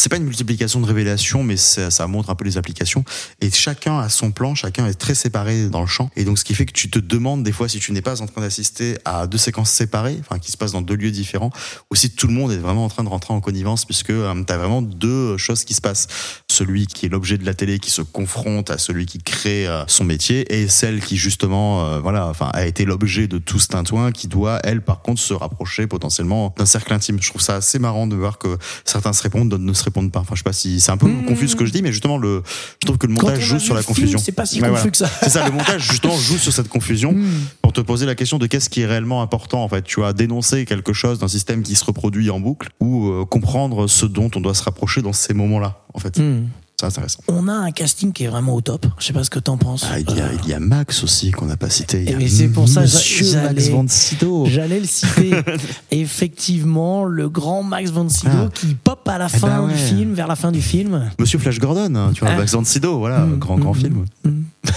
c'est 0.01 0.09
pas 0.09 0.17
une 0.17 0.23
multiplication 0.23 0.81
de 0.81 0.87
révélations, 0.87 1.43
mais 1.43 1.57
ça, 1.57 2.07
montre 2.07 2.31
un 2.31 2.35
peu 2.35 2.43
les 2.43 2.57
applications. 2.57 3.05
Et 3.39 3.51
chacun 3.51 3.99
a 3.99 4.09
son 4.09 4.31
plan, 4.31 4.55
chacun 4.55 4.87
est 4.87 4.95
très 4.95 5.13
séparé 5.13 5.69
dans 5.69 5.81
le 5.81 5.85
champ. 5.85 6.09
Et 6.15 6.23
donc, 6.23 6.39
ce 6.39 6.43
qui 6.43 6.55
fait 6.55 6.65
que 6.65 6.71
tu 6.71 6.89
te 6.89 6.97
demandes 6.97 7.43
des 7.43 7.51
fois 7.51 7.69
si 7.69 7.77
tu 7.77 7.91
n'es 7.91 8.01
pas 8.01 8.19
en 8.19 8.25
train 8.25 8.41
d'assister 8.41 8.97
à 9.05 9.27
deux 9.27 9.37
séquences 9.37 9.69
séparées, 9.69 10.17
enfin, 10.19 10.39
qui 10.39 10.51
se 10.51 10.57
passent 10.57 10.71
dans 10.71 10.81
deux 10.81 10.95
lieux 10.95 11.11
différents, 11.11 11.51
ou 11.91 11.95
si 11.95 12.09
tout 12.09 12.25
le 12.25 12.33
monde 12.33 12.51
est 12.51 12.57
vraiment 12.57 12.83
en 12.83 12.89
train 12.89 13.03
de 13.03 13.09
rentrer 13.09 13.31
en 13.31 13.41
connivence, 13.41 13.85
puisque 13.85 14.07
tu 14.07 14.13
as 14.13 14.57
vraiment 14.57 14.81
deux 14.81 15.37
choses 15.37 15.65
qui 15.65 15.75
se 15.75 15.81
passent. 15.81 16.07
Celui 16.49 16.87
qui 16.87 17.05
est 17.05 17.09
l'objet 17.09 17.37
de 17.37 17.45
la 17.45 17.53
télé, 17.53 17.77
qui 17.77 17.91
se 17.91 18.01
confronte 18.01 18.71
à 18.71 18.79
celui 18.79 19.05
qui 19.05 19.19
crée 19.19 19.67
euh, 19.67 19.83
son 19.85 20.03
métier, 20.03 20.51
et 20.51 20.67
celle 20.67 21.01
qui 21.01 21.15
justement, 21.15 21.85
euh, 21.85 21.99
voilà, 21.99 22.25
enfin, 22.27 22.49
a 22.53 22.65
été 22.65 22.85
l'objet 22.85 23.27
de 23.27 23.37
tout 23.37 23.59
ce 23.59 23.67
tintouin, 23.67 24.11
qui 24.11 24.27
doit, 24.27 24.59
elle, 24.63 24.81
par 24.81 25.03
contre, 25.03 25.21
se 25.21 25.35
rapprocher 25.35 25.85
potentiellement 25.85 26.55
d'un 26.57 26.65
cercle 26.65 26.91
intime. 26.91 27.21
Je 27.21 27.29
trouve 27.29 27.41
ça 27.41 27.57
assez 27.57 27.77
marrant 27.77 28.07
de 28.07 28.15
voir 28.15 28.39
que 28.39 28.57
certains 28.83 29.13
se 29.13 29.21
répondent, 29.21 29.49
d'autres 29.49 29.63
ne 29.63 29.73
se 29.73 29.83
répondent 29.83 29.90
pas. 29.91 30.19
Enfin, 30.21 30.33
je 30.35 30.39
sais 30.39 30.43
pas 30.43 30.53
si 30.53 30.79
c'est 30.79 30.91
un 30.91 30.97
peu 30.97 31.07
Mmh. 31.07 31.25
confus 31.25 31.47
ce 31.49 31.55
que 31.55 31.65
je 31.65 31.71
dis, 31.71 31.81
mais 31.81 31.91
justement, 31.91 32.17
le, 32.17 32.41
je 32.81 32.85
trouve 32.85 32.97
que 32.97 33.07
le 33.07 33.13
montage 33.13 33.41
joue 33.41 33.59
sur 33.59 33.73
la 33.75 33.81
film, 33.81 33.95
confusion. 33.95 34.19
c'est 34.19 34.31
pas 34.31 34.45
si 34.45 34.61
Ouais, 34.61 34.69
confus 34.69 34.79
voilà. 34.79 34.91
que 34.91 34.97
ça. 34.97 35.09
C'est 35.21 35.29
ça, 35.29 35.45
le 35.45 35.51
montage 35.51 35.81
justement 35.89 36.15
joue 36.17 36.37
sur 36.37 36.53
cette 36.53 36.69
confusion 36.69 37.11
Hmm. 37.13 37.27
pour 37.61 37.73
te 37.73 37.81
poser 37.81 38.05
la 38.05 38.15
question 38.15 38.37
de 38.39 38.47
qu'est-ce 38.47 38.69
qui 38.69 38.81
est 38.81 38.85
réellement 38.85 39.21
important 39.21 39.63
en 39.63 39.67
fait. 39.69 39.83
Tu 39.83 39.99
vois, 39.99 40.13
dénoncer 40.13 40.65
quelque 40.65 40.93
chose 40.93 41.19
d'un 41.19 41.27
système 41.27 41.61
qui 41.63 41.75
se 41.75 41.83
reproduit 41.85 42.29
en 42.29 42.39
boucle 42.39 42.69
ou 42.79 43.09
euh, 43.09 43.25
comprendre 43.25 43.87
ce 43.87 44.05
dont 44.05 44.29
on 44.35 44.39
doit 44.41 44.53
se 44.53 44.63
rapprocher 44.63 45.01
dans 45.01 45.13
ces 45.13 45.33
moments-là. 45.33 45.79
En 45.93 45.99
fait, 45.99 46.17
Hmm. 46.19 46.45
C'est 46.81 46.85
intéressant. 46.87 47.19
On 47.27 47.47
a 47.47 47.53
un 47.53 47.71
casting 47.71 48.11
qui 48.11 48.23
est 48.23 48.27
vraiment 48.27 48.53
au 48.55 48.61
top. 48.61 48.85
Je 48.99 49.05
sais 49.05 49.13
pas 49.13 49.23
ce 49.23 49.29
que 49.29 49.39
t'en 49.39 49.57
penses. 49.57 49.85
Ah, 49.89 49.99
il, 49.99 50.09
y 50.15 50.19
a, 50.19 50.25
Euh, 50.25 50.37
il 50.43 50.49
y 50.49 50.53
a 50.53 50.59
Max 50.59 51.03
aussi 51.03 51.31
qu'on 51.31 51.45
n'a 51.45 51.57
pas 51.57 51.69
cité. 51.69 52.01
Il 52.03 52.09
y 52.09 52.15
Eh 52.19 52.25
a 52.25 52.29
c'est 52.29 52.47
pour 52.47 52.67
ça, 52.67 52.81
Monsieur 52.81 53.25
Max 53.35 53.47
j'allais- 53.55 53.69
von 53.69 53.85
Sydow. 53.87 54.45
J'allais 54.49 54.79
le 54.79 54.85
citer. 54.87 55.31
Effectivement, 55.91 57.05
le 57.05 57.29
grand 57.29 57.63
Max 57.63 57.91
von 57.91 58.09
Sydow 58.09 58.31
Ah. 58.47 58.49
qui 58.53 58.75
pop 58.75 59.07
à 59.07 59.17
la 59.17 59.27
Eh 59.33 59.37
fin 59.37 59.47
ben 59.47 59.65
ouais. 59.67 59.73
du 59.73 59.77
film, 59.79 60.13
vers 60.13 60.27
la 60.27 60.35
fin 60.35 60.51
du 60.51 60.61
film. 60.61 61.09
Monsieur 61.19 61.39
Flash 61.39 61.59
Gordon, 61.59 61.93
hein, 61.95 62.11
tu 62.13 62.21
vois, 62.21 62.33
Ah. 62.33 62.37
Max 62.37 62.51
von 62.53 62.63
Sydow, 62.65 62.97
voilà, 62.99 63.19
Mm, 63.25 63.37
grand 63.39 63.57
grand 63.57 63.75
mm, 63.75 63.79
film. 63.79 64.05
mm. 64.25 64.29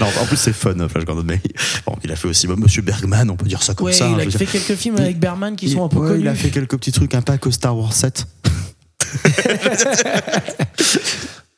non, 0.00 0.06
en 0.22 0.26
plus 0.26 0.36
c'est 0.36 0.52
fun, 0.52 0.74
Flash 0.88 1.04
Gordon, 1.04 1.24
mais 1.26 1.40
bon, 1.86 1.94
il 2.04 2.10
a 2.12 2.16
fait 2.16 2.28
aussi 2.28 2.46
Monsieur 2.46 2.82
Bergman, 2.82 3.30
on 3.30 3.36
peut 3.36 3.46
dire 3.46 3.62
ça 3.62 3.74
comme 3.74 3.86
Ouais, 3.86 3.92
ça. 3.92 4.08
il 4.08 4.14
a 4.20 4.30
fait 4.30 4.38
dire. 4.44 4.50
quelques 4.50 4.74
films 4.74 4.96
Il- 4.98 5.02
avec 5.04 5.18
Berman 5.18 5.54
qui 5.56 5.66
Il- 5.66 5.72
sont 5.72 5.84
un 5.84 5.88
peu 5.88 5.98
ouais, 5.98 6.08
connus. 6.08 6.20
Il 6.22 6.28
a 6.28 6.34
fait 6.34 6.50
quelques 6.50 6.76
petits 6.76 6.92
trucs, 6.92 7.14
un 7.14 7.20
que 7.22 7.50
Star 7.50 7.76
Wars 7.76 7.92
7. 7.92 8.26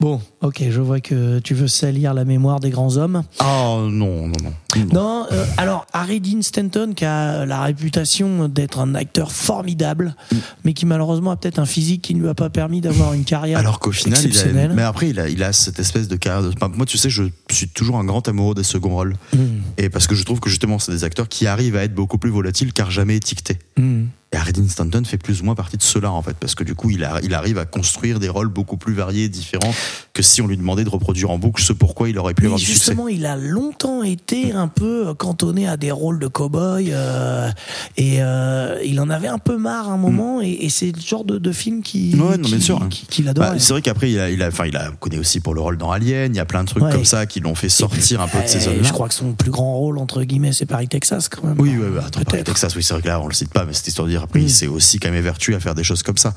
Bon, 0.00 0.18
ok, 0.40 0.62
je 0.70 0.80
vois 0.80 1.00
que 1.00 1.40
tu 1.40 1.52
veux 1.52 1.68
salir 1.68 2.14
la 2.14 2.24
mémoire 2.24 2.58
des 2.58 2.70
grands 2.70 2.96
hommes. 2.96 3.22
Oh 3.44 3.86
non, 3.90 4.28
non, 4.28 4.32
non. 4.42 4.84
Non, 4.94 5.26
euh, 5.30 5.44
alors 5.58 5.84
Harry 5.92 6.22
Dean 6.22 6.40
Stanton 6.40 6.94
qui 6.96 7.04
a 7.04 7.44
la 7.44 7.60
réputation 7.64 8.48
d'être 8.48 8.78
un 8.78 8.94
acteur 8.94 9.30
formidable, 9.30 10.16
Mm. 10.32 10.36
mais 10.64 10.72
qui 10.72 10.86
malheureusement 10.86 11.32
a 11.32 11.36
peut-être 11.36 11.58
un 11.58 11.66
physique 11.66 12.00
qui 12.00 12.14
ne 12.14 12.22
lui 12.22 12.30
a 12.30 12.34
pas 12.34 12.48
permis 12.48 12.80
d'avoir 12.80 13.12
une 13.12 13.24
carrière 13.24 13.58
Alors 13.58 13.78
qu'au 13.78 13.92
final, 13.92 14.18
il 14.24 14.38
a, 14.38 14.68
mais 14.68 14.80
après, 14.82 15.10
il 15.10 15.20
a, 15.20 15.28
il 15.28 15.42
a 15.42 15.52
cette 15.52 15.78
espèce 15.78 16.08
de 16.08 16.16
carrière. 16.16 16.48
De, 16.50 16.76
moi, 16.76 16.86
tu 16.86 16.96
sais, 16.96 17.10
je 17.10 17.24
suis 17.50 17.68
toujours 17.68 17.98
un 17.98 18.04
grand 18.04 18.26
amoureux 18.26 18.54
des 18.54 18.62
seconds 18.62 18.94
rôles. 18.94 19.16
Mm, 19.34 19.38
Et 19.76 19.90
parce 19.90 20.06
que 20.06 20.14
je 20.14 20.24
trouve 20.24 20.40
que 20.40 20.48
justement, 20.48 20.78
c'est 20.78 20.92
des 20.92 21.04
acteurs 21.04 21.28
qui 21.28 21.46
arrivent 21.46 21.76
à 21.76 21.84
être 21.84 21.94
beaucoup 21.94 22.16
plus 22.16 22.30
volatiles 22.30 22.72
car 22.72 22.90
jamais 22.90 23.16
étiquetés. 23.16 23.58
mm. 23.76 24.04
Et 24.32 24.36
Harry 24.36 24.52
Stanton 24.68 25.02
fait 25.04 25.18
plus 25.18 25.40
ou 25.40 25.44
moins 25.44 25.56
partie 25.56 25.76
de 25.76 25.82
cela, 25.82 26.12
en 26.12 26.22
fait. 26.22 26.34
Parce 26.38 26.54
que 26.54 26.62
du 26.62 26.76
coup, 26.76 26.88
il, 26.90 27.02
a- 27.02 27.18
il 27.24 27.34
arrive 27.34 27.58
à 27.58 27.64
construire 27.64 28.20
des 28.20 28.28
rôles 28.28 28.46
beaucoup 28.48 28.76
plus 28.76 28.94
variés, 28.94 29.28
différents, 29.28 29.74
que 30.12 30.22
si 30.22 30.40
on 30.40 30.46
lui 30.46 30.56
demandait 30.56 30.84
de 30.84 30.88
reproduire 30.88 31.30
en 31.30 31.38
boucle 31.38 31.60
ce 31.60 31.72
pourquoi 31.72 32.08
il 32.08 32.16
aurait 32.16 32.34
pu 32.34 32.42
Mais 32.42 32.46
avoir 32.46 32.58
du 32.60 32.64
succès. 32.64 32.78
justement, 32.78 33.08
il 33.08 33.26
a 33.26 33.34
longtemps 33.36 34.04
été 34.04 34.52
un 34.52 34.68
peu 34.68 35.14
cantonné 35.14 35.66
à 35.66 35.76
des 35.76 35.90
rôles 35.90 36.20
de 36.20 36.28
cow-boy 36.28 36.90
euh, 36.92 37.50
et 37.96 38.18
euh, 38.22 38.78
il 38.84 39.00
en 39.00 39.10
avait 39.10 39.26
un 39.26 39.38
peu 39.38 39.56
marre 39.56 39.88
à 39.88 39.94
un 39.94 39.96
moment 39.96 40.40
et, 40.40 40.50
et 40.60 40.68
c'est 40.68 40.92
le 40.94 41.00
genre 41.00 41.24
de, 41.24 41.38
de 41.38 41.50
film 41.52 41.82
qui, 41.82 42.14
Mm. 42.14 42.20
Ouais, 42.20 42.36
non, 42.36 42.42
qui- 42.44 42.50
bien 42.52 42.60
sûr. 42.60 42.88
qui- 42.88 43.06
qu'il 43.06 43.28
adorait. 43.28 43.50
Bah, 43.50 43.58
c'est 43.58 43.72
vrai 43.72 43.82
qu'après, 43.82 44.12
il 44.12 44.20
a, 44.20 44.30
il 44.30 44.42
a, 44.44 44.50
il 44.66 44.76
a 44.76 44.90
connu 45.00 45.18
aussi 45.18 45.40
pour 45.40 45.54
le 45.54 45.60
rôle 45.60 45.76
dans 45.76 45.90
Alien. 45.90 46.32
Il 46.32 46.36
y 46.36 46.40
a 46.40 46.44
plein 46.44 46.62
de 46.62 46.68
trucs 46.68 46.84
Ouais. 46.84 46.92
comme 46.92 47.04
ça 47.04 47.26
qui 47.26 47.40
l'ont 47.40 47.56
fait 47.56 47.68
sortir 47.68 48.20
un 48.20 48.28
peu 48.28 48.40
de 48.40 48.46
ces 48.46 48.58
Eh, 48.58 48.60
zones-là. 48.60 48.82
Je 48.84 48.92
crois 48.92 49.08
que 49.08 49.14
son 49.14 49.32
plus 49.32 49.50
grand 49.50 49.74
rôle 49.76 49.98
entre 49.98 50.22
guillemets, 50.22 50.52
c'est 50.52 50.66
Paris 50.66 50.86
Texas 50.86 51.28
quand 51.28 51.42
même. 51.44 51.56
Oui, 51.58 51.70
oui, 51.76 51.86
oui, 51.90 51.98
attends, 51.98 52.20
Paris, 52.20 52.24
Peut-être. 52.26 52.46
Texas, 52.46 52.76
oui, 52.76 52.84
c'est 52.84 52.94
vrai 52.94 53.02
que 53.02 53.08
là, 53.08 53.20
on 53.20 53.26
le 53.26 53.34
cite 53.34 53.52
pas, 53.52 53.64
mais 53.64 53.72
cette 53.72 53.88
histoire 53.88 54.06
de 54.06 54.12
dire, 54.12 54.19
après, 54.22 54.40
Mm. 54.40 54.42
il 54.44 54.50
s'est 54.50 54.66
aussi 54.66 54.98
quand 54.98 55.08
même 55.08 55.18
évertué 55.18 55.54
à 55.54 55.60
faire 55.60 55.74
des 55.74 55.84
choses 55.84 56.02
comme 56.02 56.16
ça. 56.18 56.34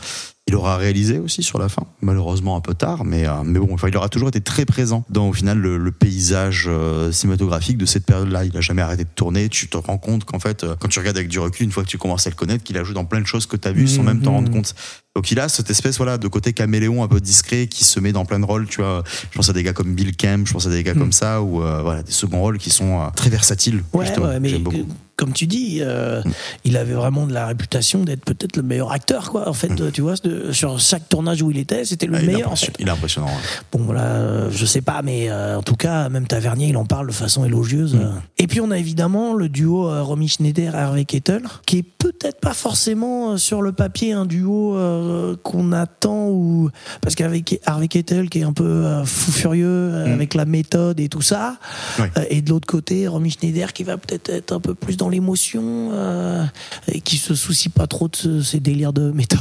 Il 0.47 0.55
aura 0.55 0.75
réalisé 0.75 1.19
aussi 1.19 1.41
sur 1.41 1.57
la 1.57 1.69
fin, 1.69 1.83
malheureusement 2.01 2.57
un 2.57 2.61
peu 2.61 2.73
tard, 2.73 3.05
mais, 3.05 3.25
euh, 3.25 3.31
mais 3.45 3.59
bon, 3.59 3.69
enfin, 3.73 3.87
il 3.87 3.95
aura 3.95 4.09
toujours 4.09 4.27
été 4.27 4.41
très 4.41 4.65
présent 4.65 5.05
dans, 5.09 5.29
au 5.29 5.33
final, 5.33 5.57
le, 5.57 5.77
le 5.77 5.91
paysage 5.91 6.65
euh, 6.67 7.13
cinématographique 7.13 7.77
de 7.77 7.85
cette 7.85 8.05
période-là. 8.05 8.43
Il 8.43 8.55
a 8.57 8.61
jamais 8.61 8.81
arrêté 8.81 9.05
de 9.05 9.09
tourner. 9.15 9.47
Tu 9.47 9.69
te 9.69 9.77
rends 9.77 9.97
compte 9.97 10.25
qu'en 10.25 10.39
fait, 10.39 10.65
euh, 10.65 10.75
quand 10.77 10.89
tu 10.89 10.99
regardes 10.99 11.15
avec 11.17 11.29
du 11.29 11.39
recul, 11.39 11.65
une 11.65 11.71
fois 11.71 11.83
que 11.83 11.87
tu 11.89 11.97
commences 11.97 12.27
à 12.27 12.29
le 12.29 12.35
connaître, 12.35 12.61
qu'il 12.63 12.77
a 12.77 12.83
joué 12.83 12.93
dans 12.93 13.05
plein 13.05 13.21
de 13.21 13.25
choses 13.25 13.45
que 13.45 13.55
tu 13.55 13.67
as 13.69 13.71
vues 13.71 13.87
sans 13.87 14.03
Mm, 14.03 14.05
même 14.05 14.21
t'en 14.21 14.33
rendre 14.33 14.51
compte. 14.51 14.75
Donc 15.15 15.29
il 15.31 15.39
a 15.39 15.47
cette 15.47 15.69
espèce 15.69 15.97
voilà 15.97 16.17
de 16.17 16.27
côté 16.27 16.53
caméléon 16.53 17.03
un 17.03 17.07
peu 17.07 17.21
discret 17.21 17.67
qui 17.67 17.83
se 17.85 17.99
met 17.99 18.11
dans 18.11 18.25
plein 18.25 18.39
de 18.39 18.45
rôles. 18.45 18.67
Tu 18.67 18.81
vois, 18.81 19.03
je 19.31 19.37
pense 19.37 19.47
à 19.47 19.53
des 19.53 19.63
gars 19.63 19.71
comme 19.73 19.93
Bill 19.95 20.15
Kemp, 20.15 20.45
je 20.47 20.53
pense 20.53 20.65
à 20.67 20.71
des 20.71 20.83
gars 20.83 20.93
Mm. 20.95 20.99
comme 20.99 21.11
ça 21.13 21.41
ou 21.41 21.63
euh, 21.63 21.81
voilà 21.83 22.03
des 22.03 22.11
seconds 22.11 22.41
rôles 22.41 22.57
qui 22.57 22.69
sont 22.69 22.99
euh, 22.99 23.05
très 23.15 23.29
versatiles. 23.29 23.83
Ouais, 23.93 24.05
mais 24.41 24.49
J'aime 24.49 24.63
beaucoup. 24.63 24.87
comme 25.15 25.31
tu 25.33 25.45
dis, 25.45 25.77
euh, 25.81 26.23
il 26.65 26.77
avait 26.77 26.93
vraiment 26.95 27.27
de 27.27 27.33
la 27.33 27.45
réputation 27.45 28.03
d'être 28.03 28.25
peut-être 28.25 28.57
le 28.57 28.63
meilleur 28.63 28.91
acteur, 28.91 29.29
quoi. 29.31 29.47
En 29.47 29.53
fait, 29.53 29.91
tu 29.91 30.01
vois, 30.01 30.15
de- 30.15 30.32
sur 30.51 30.79
chaque 30.79 31.07
tournage 31.09 31.41
où 31.41 31.51
il 31.51 31.57
était, 31.57 31.85
c'était 31.85 32.05
le 32.05 32.15
Ah, 32.15 32.19
il, 32.21 32.23
est 32.23 32.33
meilleur. 32.33 32.49
En 32.49 32.53
impression- 32.53 32.67
fait. 32.73 32.81
il 32.83 32.87
est 32.87 32.91
impressionnant. 32.91 33.27
ouais. 33.27 33.33
Bon, 33.71 33.79
voilà, 33.83 34.01
euh, 34.03 34.49
je 34.51 34.65
sais 34.65 34.81
pas, 34.81 35.01
mais 35.03 35.29
euh, 35.29 35.57
en 35.57 35.63
tout 35.63 35.75
cas, 35.75 36.09
même 36.09 36.27
Tavernier, 36.27 36.67
il 36.69 36.77
en 36.77 36.85
parle 36.85 37.07
de 37.07 37.11
façon 37.13 37.45
élogieuse. 37.45 37.95
euh. 37.95 38.11
Et 38.37 38.47
puis, 38.47 38.61
on 38.61 38.71
a 38.71 38.77
évidemment 38.77 39.33
le 39.33 39.49
duo 39.49 39.87
euh, 39.89 40.01
Romy 40.03 40.27
Schneider 40.27 40.75
Harvey 40.75 41.05
Kettel, 41.05 41.43
qui 41.65 41.79
est 41.79 41.83
peut-être 41.83 42.39
pas 42.39 42.53
forcément 42.53 43.31
euh, 43.31 43.37
sur 43.37 43.61
le 43.61 43.71
papier 43.71 44.13
un 44.13 44.25
duo 44.25 44.75
euh, 44.75 45.35
qu'on 45.43 45.71
attend 45.71 46.27
ou 46.29 46.69
parce 47.01 47.15
qu'avec 47.15 47.59
Harvey 47.65 47.87
Kettel, 47.87 48.29
qui 48.29 48.39
est 48.39 48.43
un 48.43 48.53
peu 48.53 48.85
fou 49.05 49.31
furieux 49.31 49.63
Mm. 49.63 50.11
avec 50.13 50.33
la 50.33 50.45
méthode 50.45 50.99
et 50.99 51.09
tout 51.09 51.21
ça, 51.21 51.57
euh, 51.99 52.05
et 52.29 52.41
de 52.41 52.49
l'autre 52.49 52.67
côté, 52.67 53.07
Romy 53.07 53.29
Schneider 53.31 53.71
qui 53.73 53.83
va 53.83 53.97
peut-être 53.97 54.29
être 54.29 54.51
un 54.53 54.59
peu 54.59 54.73
plus 54.75 54.97
dans 54.97 55.09
l'émotion 55.09 55.89
euh, 55.93 56.43
et 56.87 57.01
qui 57.01 57.17
se 57.17 57.35
soucie 57.35 57.69
pas 57.69 57.87
trop 57.87 58.07
de 58.07 58.41
ces 58.41 58.59
délires 58.59 58.93
de 58.93 59.11
méthode. 59.11 59.39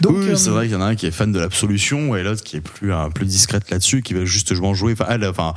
Donc, 0.00 0.16
oui, 0.18 0.28
euh, 0.30 0.36
c'est 0.36 0.50
vrai 0.50 0.64
qu'il 0.66 0.74
y 0.74 0.76
en 0.76 0.80
a 0.80 0.86
un 0.86 0.94
qui 0.94 1.06
est 1.06 1.10
fan 1.10 1.30
de 1.32 1.38
l'absolution 1.38 2.14
et 2.16 2.22
l'autre 2.22 2.42
qui 2.42 2.56
est 2.56 2.60
plus 2.60 2.92
un 2.92 3.10
plus 3.10 3.26
discrète 3.26 3.70
là-dessus, 3.70 4.02
qui 4.02 4.14
va 4.14 4.24
justement 4.24 4.74
jouer. 4.74 4.92
Enfin, 4.92 5.06
elle, 5.10 5.24
enfin, 5.26 5.54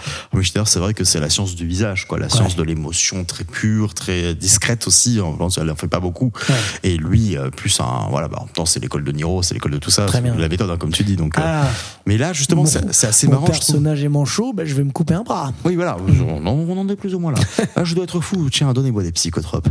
c'est 0.66 0.80
vrai 0.80 0.94
que 0.94 1.04
c'est 1.04 1.20
la 1.20 1.30
science 1.30 1.56
du 1.56 1.66
visage, 1.68 2.08
quoi, 2.08 2.20
la 2.20 2.30
science 2.30 2.56
de 2.56 2.64
l'émotion 2.64 3.24
très 3.26 3.44
pure, 3.44 3.94
très 3.94 4.36
discrète 4.36 4.88
aussi. 4.88 5.20
En 5.22 5.34
France, 5.36 5.58
elle 5.62 5.70
en 5.70 5.76
fait 5.76 5.88
pas 5.88 6.00
beaucoup. 6.00 6.32
Ouais. 6.50 6.56
Et 6.84 6.98
lui, 6.98 7.38
euh, 7.38 7.50
plus 7.50 7.80
un, 7.80 8.08
voilà, 8.10 8.28
bah, 8.28 8.38
en 8.42 8.46
même 8.46 8.54
temps, 8.54 8.66
c'est 8.66 8.80
l'école 8.80 9.04
de 9.04 9.12
Niro, 9.12 9.42
c'est 9.44 9.54
l'école 9.54 9.72
de 9.72 9.78
tout 9.78 9.92
ça, 9.92 10.06
bien. 10.22 10.36
la 10.36 10.50
méthode, 10.50 10.70
hein, 10.70 10.78
comme 10.78 10.92
tu 10.92 11.04
dis. 11.04 11.16
Donc, 11.16 11.38
euh, 11.38 11.42
ah, 11.44 11.68
mais 12.06 12.18
là, 12.18 12.34
justement, 12.34 12.64
Mon- 12.64 12.70
c'est 12.92 13.08
assez 13.08 13.28
mon 13.28 13.34
marrant. 13.34 13.46
je 13.48 13.52
trouve. 13.52 13.76
personnage 13.76 14.04
est 14.04 14.10
manchot, 14.10 14.54
ben, 14.54 14.66
je 14.66 14.74
vais 14.74 14.84
me 14.84 14.92
couper 14.92 15.14
un 15.14 15.24
bras. 15.24 15.54
Oui, 15.64 15.76
voilà, 15.76 15.98
on, 16.28 16.46
en- 16.46 16.52
on 16.52 16.78
en 16.78 16.90
est 16.90 16.96
plus 16.96 17.16
ou 17.16 17.20
moins 17.20 17.32
là. 17.32 17.40
Ah, 17.76 17.84
je 17.84 17.96
dois 17.96 18.04
être 18.04 18.20
fou, 18.20 18.50
tiens, 18.52 18.72
donnez-moi 18.74 19.04
des 19.04 19.12
psychotropes. 19.12 19.68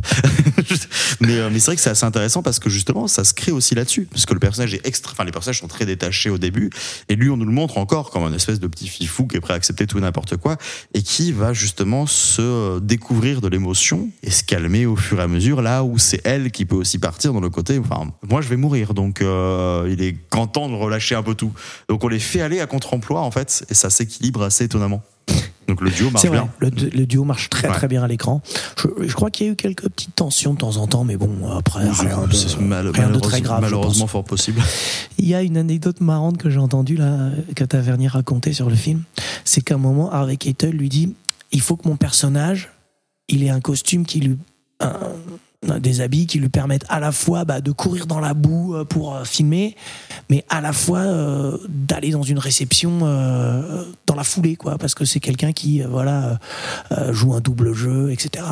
mais 1.20 1.38
euh, 1.38 1.50
mais 1.52 1.58
c'est 1.58 1.66
vrai 1.66 1.76
que 1.76 1.82
c'est 1.82 1.90
assez 1.90 2.04
intéressant 2.04 2.42
parce 2.42 2.58
que 2.58 2.68
justement, 2.70 3.06
ça 3.06 3.24
se 3.24 3.34
crée 3.34 3.52
aussi 3.52 3.74
là-dessus. 3.74 4.08
Parce 4.10 4.26
que 4.26 4.34
le 4.34 4.40
personnage 4.40 4.61
les 4.66 5.32
personnages 5.32 5.60
sont 5.60 5.68
très 5.68 5.86
détachés 5.86 6.30
au 6.30 6.38
début. 6.38 6.70
Et 7.08 7.16
lui, 7.16 7.30
on 7.30 7.36
nous 7.36 7.44
le 7.44 7.52
montre 7.52 7.78
encore 7.78 8.10
comme 8.10 8.24
un 8.24 8.32
espèce 8.32 8.60
de 8.60 8.66
petit 8.66 8.88
fifou 8.88 9.26
qui 9.26 9.36
est 9.36 9.40
prêt 9.40 9.54
à 9.54 9.56
accepter 9.56 9.86
tout 9.86 10.00
n'importe 10.00 10.36
quoi. 10.36 10.56
Et 10.94 11.02
qui 11.02 11.32
va 11.32 11.52
justement 11.52 12.06
se 12.06 12.78
découvrir 12.80 13.40
de 13.40 13.48
l'émotion 13.48 14.08
et 14.22 14.30
se 14.30 14.42
calmer 14.42 14.86
au 14.86 14.96
fur 14.96 15.20
et 15.20 15.22
à 15.22 15.28
mesure. 15.28 15.62
Là 15.62 15.84
où 15.84 15.98
c'est 15.98 16.20
elle 16.24 16.50
qui 16.50 16.64
peut 16.64 16.76
aussi 16.76 16.98
partir 16.98 17.32
dans 17.32 17.40
le 17.40 17.50
côté. 17.50 17.78
Enfin, 17.78 18.12
moi, 18.28 18.40
je 18.40 18.48
vais 18.48 18.56
mourir. 18.56 18.94
Donc, 18.94 19.22
euh, 19.22 19.88
il 19.90 20.02
est 20.02 20.16
grand 20.30 20.46
temps 20.46 20.68
de 20.68 20.74
relâcher 20.74 21.14
un 21.14 21.22
peu 21.22 21.34
tout. 21.34 21.52
Donc, 21.88 22.04
on 22.04 22.08
les 22.08 22.20
fait 22.20 22.40
aller 22.40 22.60
à 22.60 22.66
contre-emploi, 22.66 23.20
en 23.20 23.30
fait. 23.30 23.64
Et 23.70 23.74
ça 23.74 23.90
s'équilibre 23.90 24.42
assez 24.42 24.64
étonnamment. 24.64 25.02
Donc 25.68 25.80
le 25.80 25.90
duo 25.90 26.10
marche 26.10 26.26
vrai, 26.26 26.38
bien. 26.38 26.48
le, 26.58 26.70
le 26.70 27.06
duo 27.06 27.24
marche 27.24 27.48
très 27.50 27.68
Ouais. 27.68 27.74
très 27.74 27.88
bien 27.88 28.02
à 28.02 28.08
l'écran. 28.08 28.42
Je, 28.78 28.88
je 29.06 29.14
crois 29.14 29.30
qu'il 29.30 29.46
y 29.46 29.48
a 29.48 29.52
eu 29.52 29.56
quelques 29.56 29.88
petites 29.88 30.14
tensions 30.14 30.54
de 30.54 30.58
temps 30.58 30.76
en 30.76 30.86
temps, 30.86 31.04
mais 31.04 31.16
bon, 31.16 31.30
après, 31.56 31.88
rien 31.88 32.26
de, 32.26 32.34
C'est 32.34 32.58
mal- 32.60 32.88
rien 32.88 33.10
de 33.10 33.18
très 33.20 33.40
grave. 33.40 33.60
Malheureusement, 33.62 34.06
fort 34.06 34.24
possible. 34.24 34.60
Il 35.18 35.26
y 35.28 35.34
a 35.34 35.42
une 35.42 35.56
anecdote 35.56 36.00
marrante 36.00 36.36
que 36.38 36.50
j'ai 36.50 36.58
entendue 36.58 36.96
là, 36.96 37.30
que 37.54 37.64
Tavernier 37.64 38.08
racontait 38.08 38.52
sur 38.52 38.68
le 38.68 38.76
film. 38.76 39.02
C'est 39.44 39.60
qu'à 39.62 39.74
un 39.74 39.78
moment, 39.78 40.10
Harvey 40.12 40.36
Keitel 40.36 40.72
lui 40.72 40.88
dit 40.88 41.14
il 41.52 41.60
faut 41.60 41.76
que 41.76 41.86
mon 41.88 41.96
personnage, 41.96 42.70
il 43.28 43.44
ait 43.44 43.50
un 43.50 43.60
costume 43.60 44.04
qui 44.04 44.20
lui. 44.20 44.38
un- 44.80 44.96
des 45.62 46.00
habits 46.00 46.26
qui 46.26 46.38
lui 46.38 46.48
permettent 46.48 46.84
à 46.88 47.00
la 47.00 47.12
fois 47.12 47.44
bah, 47.44 47.60
de 47.60 47.70
courir 47.70 48.06
dans 48.06 48.20
la 48.20 48.34
boue 48.34 48.74
euh, 48.74 48.84
pour 48.84 49.14
euh, 49.14 49.24
filmer, 49.24 49.76
mais 50.28 50.44
à 50.48 50.60
la 50.60 50.72
fois 50.72 51.00
euh, 51.00 51.58
d'aller 51.68 52.10
dans 52.10 52.22
une 52.22 52.38
réception 52.38 53.00
dans 54.06 54.14
la 54.14 54.24
foulée, 54.24 54.56
quoi, 54.56 54.78
parce 54.78 54.94
que 54.94 55.04
c'est 55.04 55.20
quelqu'un 55.20 55.52
qui 55.52 55.80
voilà 55.82 56.38
joue 57.10 57.34
un 57.34 57.40
double 57.40 57.72
jeu, 57.72 58.10
etc. 58.10 58.44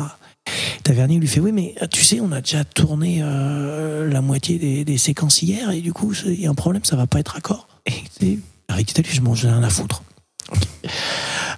Tavernier 0.83 1.19
lui 1.19 1.27
fait 1.27 1.39
oui 1.39 1.51
mais 1.51 1.75
tu 1.91 2.03
sais 2.03 2.19
on 2.19 2.31
a 2.31 2.41
déjà 2.41 2.63
tourné 2.63 3.21
la 3.21 4.21
moitié 4.21 4.83
des, 4.83 4.97
séquences 4.97 5.41
hier 5.41 5.71
et 5.71 5.81
du 5.81 5.93
coup 5.93 6.13
il 6.25 6.41
y 6.41 6.47
a 6.47 6.49
un 6.49 6.55
problème 6.55 6.83
ça 6.83 6.95
va 6.95 7.07
pas 7.07 7.19
être 7.19 7.35
accord 7.35 7.67
et 7.85 8.39
Harry 8.67 8.85
je 9.11 9.21
mange 9.21 9.45
rien 9.45 9.63
à 9.63 9.69
foutre 9.69 10.03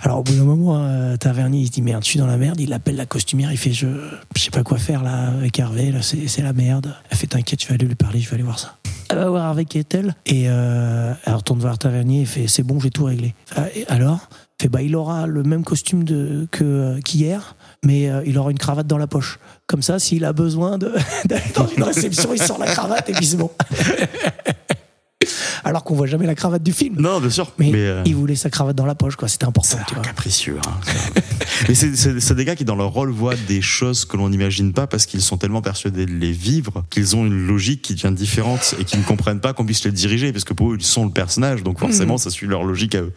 Alors 0.01 0.19
au 0.19 0.23
bout 0.23 0.33
d'un 0.33 0.43
moment 0.43 0.83
euh, 0.83 1.15
Tavernier 1.15 1.61
il 1.61 1.67
se 1.67 1.71
dit 1.71 1.81
merde 1.81 2.03
je 2.03 2.09
suis 2.09 2.19
dans 2.19 2.27
la 2.27 2.37
merde. 2.37 2.59
Il 2.59 2.73
appelle 2.73 2.97
la 2.97 3.05
costumière 3.05 3.51
il 3.51 3.57
fait 3.57 3.71
je, 3.71 3.87
sais 4.35 4.51
pas 4.51 4.63
quoi 4.63 4.77
faire 4.77 5.01
là 5.01 5.27
avec 5.27 5.57
Hervé 5.57 5.91
là 5.91 6.01
c'est 6.01 6.41
la 6.41 6.53
merde. 6.53 6.93
Elle 7.09 7.17
fait 7.17 7.27
t'inquiète 7.27 7.61
je 7.61 7.67
vais 7.67 7.75
aller 7.75 7.85
lui 7.85 7.95
parler 7.95 8.19
je 8.19 8.29
vais 8.29 8.35
aller 8.35 8.43
voir 8.43 8.59
ça. 8.59 8.77
Elle 9.09 9.17
va 9.17 9.29
voir 9.29 9.45
Harvey 9.45 9.65
Keitel 9.65 10.15
et 10.25 10.45
euh, 10.47 11.13
elle 11.25 11.35
retourne 11.35 11.59
voir 11.59 11.77
Tavernier 11.77 12.21
et 12.21 12.25
fait 12.25 12.47
c'est 12.47 12.63
bon 12.63 12.79
j'ai 12.79 12.89
tout 12.89 13.05
réglé. 13.05 13.33
Ah, 13.55 13.65
alors 13.87 14.27
fait 14.61 14.69
bah 14.69 14.81
il 14.81 14.95
aura 14.95 15.27
le 15.27 15.43
même 15.43 15.63
costume 15.63 16.05
que 16.05 16.47
euh, 16.63 16.99
qu'hier 17.01 17.55
mais 17.83 18.09
euh, 18.09 18.23
il 18.25 18.37
aura 18.37 18.51
une 18.51 18.57
cravate 18.57 18.87
dans 18.87 18.97
la 18.97 19.07
poche. 19.07 19.39
Comme 19.67 19.81
ça 19.81 19.99
s'il 19.99 20.25
a 20.25 20.33
besoin 20.33 20.77
d'aller 21.25 21.51
dans 21.55 21.67
une 21.67 21.83
réception 21.83 22.33
il 22.33 22.41
sort 22.41 22.59
la 22.59 22.67
cravate 22.67 23.09
et 23.09 23.13
puis 23.13 23.25
c'est 23.25 23.37
bon 23.37 23.51
alors 25.63 25.83
qu'on 25.83 25.95
voit 25.95 26.07
jamais 26.07 26.25
la 26.25 26.35
cravate 26.35 26.63
du 26.63 26.73
film 26.73 26.95
Non, 26.99 27.19
bien 27.19 27.29
sûr. 27.29 27.51
mais, 27.57 27.71
euh, 27.73 28.03
il 28.05 28.15
voulait 28.15 28.35
sa 28.35 28.49
cravate 28.49 28.75
dans 28.75 28.85
la 28.85 28.95
poche 28.95 29.15
quoi 29.15 29.27
c'était 29.27 29.45
important 29.45 29.77
c'est 29.87 30.01
capricieux. 30.01 30.57
hein. 30.65 30.71
Mais 31.67 31.75
c'est- 31.75 32.33
des 32.33 32.45
gars 32.45 32.55
qui, 32.55 32.65
dans 32.65 32.75
leur 32.75 32.89
rôle, 32.89 33.11
voient 33.11 33.35
des 33.47 33.61
choses 33.61 34.05
que 34.05 34.17
l'on 34.17 34.29
n'imagine 34.29 34.73
pas 34.73 34.87
parce 34.87 35.05
qu'ils 35.05 35.21
sont 35.21 35.37
tellement 35.37 35.61
persuadés 35.61 36.05
de 36.05 36.11
les 36.11 36.31
vivre 36.31 36.83
qu'ils 36.89 37.15
ont 37.15 37.25
une 37.25 37.45
logique 37.47 37.81
qui 37.83 37.93
devient 37.93 38.13
différente 38.13 38.75
et 38.79 38.85
qu'ils 38.85 38.99
ne 38.99 39.05
comprennent 39.05 39.39
pas 39.39 39.53
qu'on 39.53 39.65
puisse 39.65 39.83
les 39.85 39.91
diriger 39.91 40.31
parce 40.33 40.43
que 40.45 40.53
pour 40.53 40.71
eux, 40.73 40.77
ils 40.79 40.83
sont 40.85 41.05
le 41.05 41.11
personnage. 41.11 41.63
Donc 41.63 41.79
forcément, 41.79 42.17
ça 42.17 42.29
suit 42.31 42.47
leur 42.47 42.63
logique 42.63 42.95
à 42.95 43.01
eux. 43.01 43.13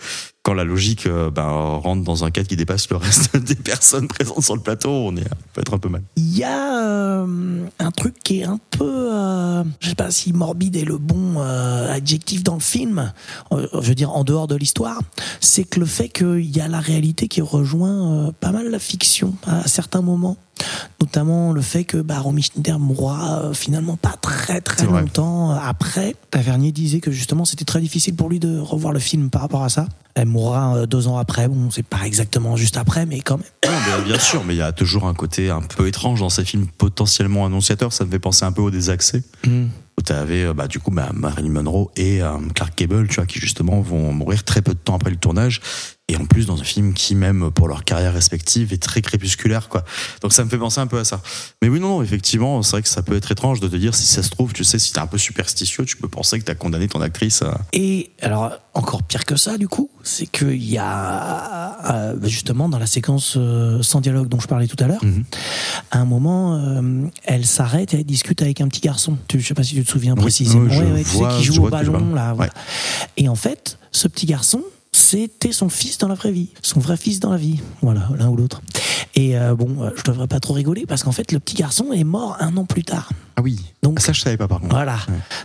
Quand 0.46 0.54
la 0.54 0.62
logique 0.62 1.08
euh, 1.08 1.28
ben, 1.28 1.42
rentre 1.42 2.04
dans 2.04 2.22
un 2.22 2.30
cadre 2.30 2.46
qui 2.46 2.54
dépasse 2.54 2.88
le 2.88 2.94
reste 2.94 3.36
des 3.44 3.56
personnes 3.56 4.06
présentes 4.06 4.44
sur 4.44 4.54
le 4.54 4.62
plateau, 4.62 4.90
on, 4.90 5.16
est, 5.16 5.28
peut 5.52 5.60
être 5.60 5.74
un 5.74 5.78
peu 5.78 5.88
mal. 5.88 6.04
Il 6.14 6.38
y 6.38 6.44
a 6.44 6.86
euh, 6.86 7.66
un 7.80 7.90
truc 7.90 8.14
qui 8.22 8.42
est 8.42 8.44
un 8.44 8.60
peu, 8.70 9.08
euh, 9.12 9.64
je 9.80 9.88
sais 9.88 9.96
pas 9.96 10.12
si 10.12 10.32
morbide 10.32 10.76
est 10.76 10.84
le 10.84 10.98
bon 10.98 11.34
euh, 11.38 11.92
adjectif 11.92 12.44
dans 12.44 12.54
le 12.54 12.60
film, 12.60 13.12
euh, 13.50 13.66
je 13.72 13.88
veux 13.88 13.96
dire 13.96 14.12
en 14.12 14.22
dehors 14.22 14.46
de 14.46 14.54
l'histoire, 14.54 15.00
c'est 15.40 15.64
que 15.64 15.80
le 15.80 15.86
fait 15.86 16.10
qu'il 16.10 16.56
y 16.56 16.60
a 16.60 16.68
la 16.68 16.78
réalité 16.78 17.26
qui 17.26 17.40
rejoint 17.40 18.28
euh, 18.28 18.32
pas 18.38 18.52
mal 18.52 18.70
la 18.70 18.78
fiction 18.78 19.34
à 19.48 19.66
certains 19.66 20.00
moments. 20.00 20.36
Notamment 21.00 21.52
le 21.52 21.60
fait 21.60 21.84
que 21.84 21.98
bah, 21.98 22.18
Romy 22.18 22.42
Schneider 22.42 22.78
mourra 22.78 23.40
euh, 23.40 23.52
finalement 23.52 23.96
pas 23.96 24.14
très 24.20 24.60
très 24.60 24.86
longtemps 24.86 25.52
euh, 25.52 25.58
après. 25.62 26.16
Tavernier 26.30 26.72
disait 26.72 27.00
que 27.00 27.10
justement 27.10 27.44
c'était 27.44 27.64
très 27.64 27.80
difficile 27.80 28.14
pour 28.14 28.28
lui 28.28 28.40
de 28.40 28.58
revoir 28.58 28.92
le 28.92 28.98
film 28.98 29.30
par 29.30 29.42
rapport 29.42 29.62
à 29.62 29.68
ça. 29.68 29.86
Elle 30.14 30.26
mourra 30.26 30.76
euh, 30.76 30.86
deux 30.86 31.08
ans 31.08 31.18
après, 31.18 31.48
bon 31.48 31.70
c'est 31.70 31.84
pas 31.84 32.06
exactement 32.06 32.56
juste 32.56 32.78
après 32.78 33.04
mais 33.04 33.20
quand 33.20 33.36
même. 33.36 33.46
Non, 33.66 33.78
mais 33.86 34.04
bien 34.04 34.18
sûr, 34.18 34.42
mais 34.44 34.54
il 34.54 34.58
y 34.58 34.62
a 34.62 34.72
toujours 34.72 35.06
un 35.06 35.14
côté 35.14 35.50
un 35.50 35.60
peu 35.60 35.86
étrange 35.86 36.20
dans 36.20 36.30
ces 36.30 36.44
films 36.44 36.66
potentiellement 36.78 37.44
annonciateurs. 37.44 37.92
Ça 37.92 38.04
me 38.04 38.10
fait 38.10 38.18
penser 38.18 38.44
un 38.44 38.52
peu 38.52 38.62
au 38.62 38.70
désaccès. 38.70 39.22
Où 39.98 40.02
tu 40.02 40.12
avais 40.12 40.52
bah, 40.52 40.66
du 40.66 40.78
coup 40.78 40.90
bah, 40.90 41.10
Marilyn 41.14 41.50
Monroe 41.50 41.90
et 41.96 42.22
euh, 42.22 42.36
Clark 42.54 42.76
Gable, 42.76 43.08
tu 43.08 43.16
vois, 43.16 43.26
qui 43.26 43.38
justement 43.38 43.80
vont 43.80 44.12
mourir 44.12 44.44
très 44.44 44.62
peu 44.62 44.72
de 44.72 44.78
temps 44.78 44.94
après 44.94 45.10
le 45.10 45.16
tournage. 45.16 45.60
Et 46.08 46.16
en 46.16 46.24
plus, 46.24 46.46
dans 46.46 46.60
un 46.60 46.64
film 46.64 46.94
qui, 46.94 47.16
même 47.16 47.50
pour 47.50 47.66
leur 47.66 47.82
carrière 47.82 48.12
respective, 48.12 48.72
est 48.72 48.80
très 48.80 49.02
crépusculaire, 49.02 49.68
quoi. 49.68 49.84
Donc 50.22 50.32
ça 50.32 50.44
me 50.44 50.48
fait 50.48 50.56
penser 50.56 50.78
un 50.80 50.86
peu 50.86 51.00
à 51.00 51.04
ça. 51.04 51.20
Mais 51.62 51.68
oui, 51.68 51.80
non, 51.80 51.88
non, 51.96 52.02
effectivement, 52.02 52.62
c'est 52.62 52.70
vrai 52.72 52.82
que 52.82 52.88
ça 52.88 53.02
peut 53.02 53.16
être 53.16 53.32
étrange 53.32 53.58
de 53.58 53.66
te 53.66 53.74
dire, 53.74 53.92
si 53.92 54.06
ça 54.06 54.22
se 54.22 54.30
trouve, 54.30 54.52
tu 54.52 54.62
sais, 54.62 54.78
si 54.78 54.92
t'es 54.92 55.00
un 55.00 55.08
peu 55.08 55.18
superstitieux, 55.18 55.84
tu 55.84 55.96
peux 55.96 56.06
penser 56.06 56.38
que 56.38 56.44
t'as 56.44 56.54
condamné 56.54 56.86
ton 56.86 57.00
actrice 57.00 57.42
à... 57.42 57.60
Et 57.72 58.10
alors, 58.22 58.52
encore 58.72 59.02
pire 59.02 59.24
que 59.24 59.34
ça, 59.34 59.58
du 59.58 59.66
coup, 59.66 59.90
c'est 60.04 60.28
qu'il 60.28 60.62
y 60.64 60.78
a, 60.78 61.92
euh, 61.92 62.16
justement, 62.22 62.68
dans 62.68 62.78
la 62.78 62.86
séquence 62.86 63.34
euh, 63.36 63.82
sans 63.82 64.00
dialogue 64.00 64.28
dont 64.28 64.38
je 64.38 64.46
parlais 64.46 64.68
tout 64.68 64.82
à 64.84 64.86
l'heure, 64.86 65.04
Mhm. 65.04 65.24
à 65.90 65.98
un 65.98 66.04
moment, 66.04 66.54
euh, 66.54 67.08
elle 67.24 67.44
s'arrête 67.46 67.94
et 67.94 67.98
elle 67.98 68.04
discute 68.04 68.42
avec 68.42 68.60
un 68.60 68.68
petit 68.68 68.80
garçon. 68.80 69.18
Je 69.34 69.40
sais 69.44 69.54
pas 69.54 69.64
si 69.64 69.74
tu 69.74 69.84
te 69.84 69.90
souviens 69.90 70.14
Oui, 70.14 70.20
précisément. 70.20 70.66
oui, 70.70 70.76
Ouais, 70.78 70.92
ouais, 70.92 71.02
tu 71.02 71.10
sais, 71.10 71.16
vois- 71.18 71.36
qui 71.36 71.42
joue 71.42 71.56
au 71.56 71.60
vois 71.62 71.70
ballon, 71.70 72.14
là. 72.14 72.32
voilà. 72.32 72.52
Ouais. 72.52 72.58
Et 73.16 73.28
en 73.28 73.34
fait, 73.34 73.76
ce 73.90 74.06
petit 74.06 74.26
garçon, 74.26 74.62
c'était 75.06 75.52
son 75.52 75.68
fils 75.68 75.98
dans 75.98 76.08
la 76.08 76.14
vraie 76.14 76.32
vie, 76.32 76.48
son 76.62 76.80
vrai 76.80 76.96
fils 76.96 77.20
dans 77.20 77.30
la 77.30 77.36
vie, 77.36 77.60
voilà, 77.80 78.08
l'un 78.18 78.28
ou 78.28 78.36
l'autre. 78.36 78.60
Et 79.14 79.38
euh, 79.38 79.54
bon, 79.54 79.82
euh, 79.82 79.90
je 79.96 80.02
devrais 80.02 80.26
pas 80.26 80.40
trop 80.40 80.52
rigoler 80.52 80.84
parce 80.84 81.04
qu'en 81.04 81.12
fait, 81.12 81.30
le 81.30 81.38
petit 81.38 81.54
garçon 81.54 81.92
est 81.92 82.02
mort 82.02 82.36
un 82.40 82.56
an 82.56 82.64
plus 82.64 82.82
tard. 82.82 83.10
Ah 83.36 83.42
oui. 83.42 83.60
Donc- 83.84 84.00
ça, 84.00 84.12
je 84.12 84.20
savais 84.20 84.36
pas, 84.36 84.48
par 84.48 84.60
contre. 84.60 84.74
Voilà. 84.74 84.98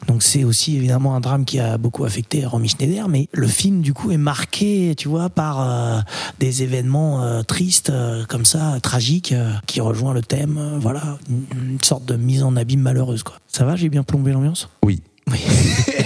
Donc 0.07 0.23
c'est 0.23 0.43
aussi 0.43 0.77
évidemment 0.77 1.15
un 1.15 1.19
drame 1.19 1.45
qui 1.45 1.59
a 1.59 1.77
beaucoup 1.77 2.03
affecté 2.05 2.43
Romy 2.43 2.69
Schneider, 2.69 3.07
mais 3.07 3.29
le 3.33 3.45
film 3.47 3.81
du 3.81 3.93
coup 3.93 4.09
est 4.11 4.17
marqué, 4.17 4.95
tu 4.97 5.07
vois, 5.07 5.29
par 5.29 5.61
euh, 5.61 5.99
des 6.39 6.63
événements 6.63 7.21
euh, 7.23 7.43
tristes 7.43 7.91
euh, 7.91 8.25
comme 8.25 8.45
ça, 8.45 8.79
tragiques, 8.81 9.35
qui 9.67 9.79
rejoint 9.79 10.13
le 10.13 10.23
thème, 10.23 10.79
voilà, 10.81 11.19
une, 11.29 11.45
une 11.73 11.83
sorte 11.83 12.05
de 12.05 12.15
mise 12.15 12.41
en 12.41 12.55
abîme 12.55 12.81
malheureuse 12.81 13.21
quoi. 13.21 13.35
Ça 13.47 13.63
va, 13.63 13.75
j'ai 13.75 13.89
bien 13.89 14.01
plombé 14.03 14.31
l'ambiance? 14.31 14.69
Oui. 14.83 15.01
Oui. 15.29 15.39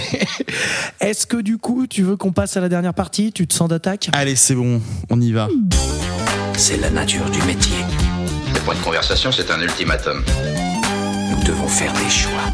Est-ce 1.00 1.26
que 1.26 1.36
du 1.36 1.58
coup 1.58 1.86
tu 1.86 2.02
veux 2.02 2.16
qu'on 2.16 2.32
passe 2.32 2.56
à 2.56 2.60
la 2.60 2.68
dernière 2.68 2.94
partie 2.94 3.32
Tu 3.32 3.46
te 3.46 3.54
sens 3.54 3.68
d'attaque 3.68 4.10
Allez, 4.12 4.36
c'est 4.36 4.54
bon, 4.54 4.80
on 5.10 5.20
y 5.20 5.32
va. 5.32 5.48
C'est 6.56 6.78
la 6.78 6.90
nature 6.90 7.28
du 7.30 7.42
métier. 7.42 7.76
Le 8.54 8.60
point 8.60 8.74
de 8.74 8.80
conversation, 8.80 9.30
c'est 9.32 9.50
un 9.50 9.60
ultimatum. 9.60 10.22
Nous 11.30 11.44
devons 11.44 11.68
faire 11.68 11.92
des 11.92 12.10
choix. 12.10 12.52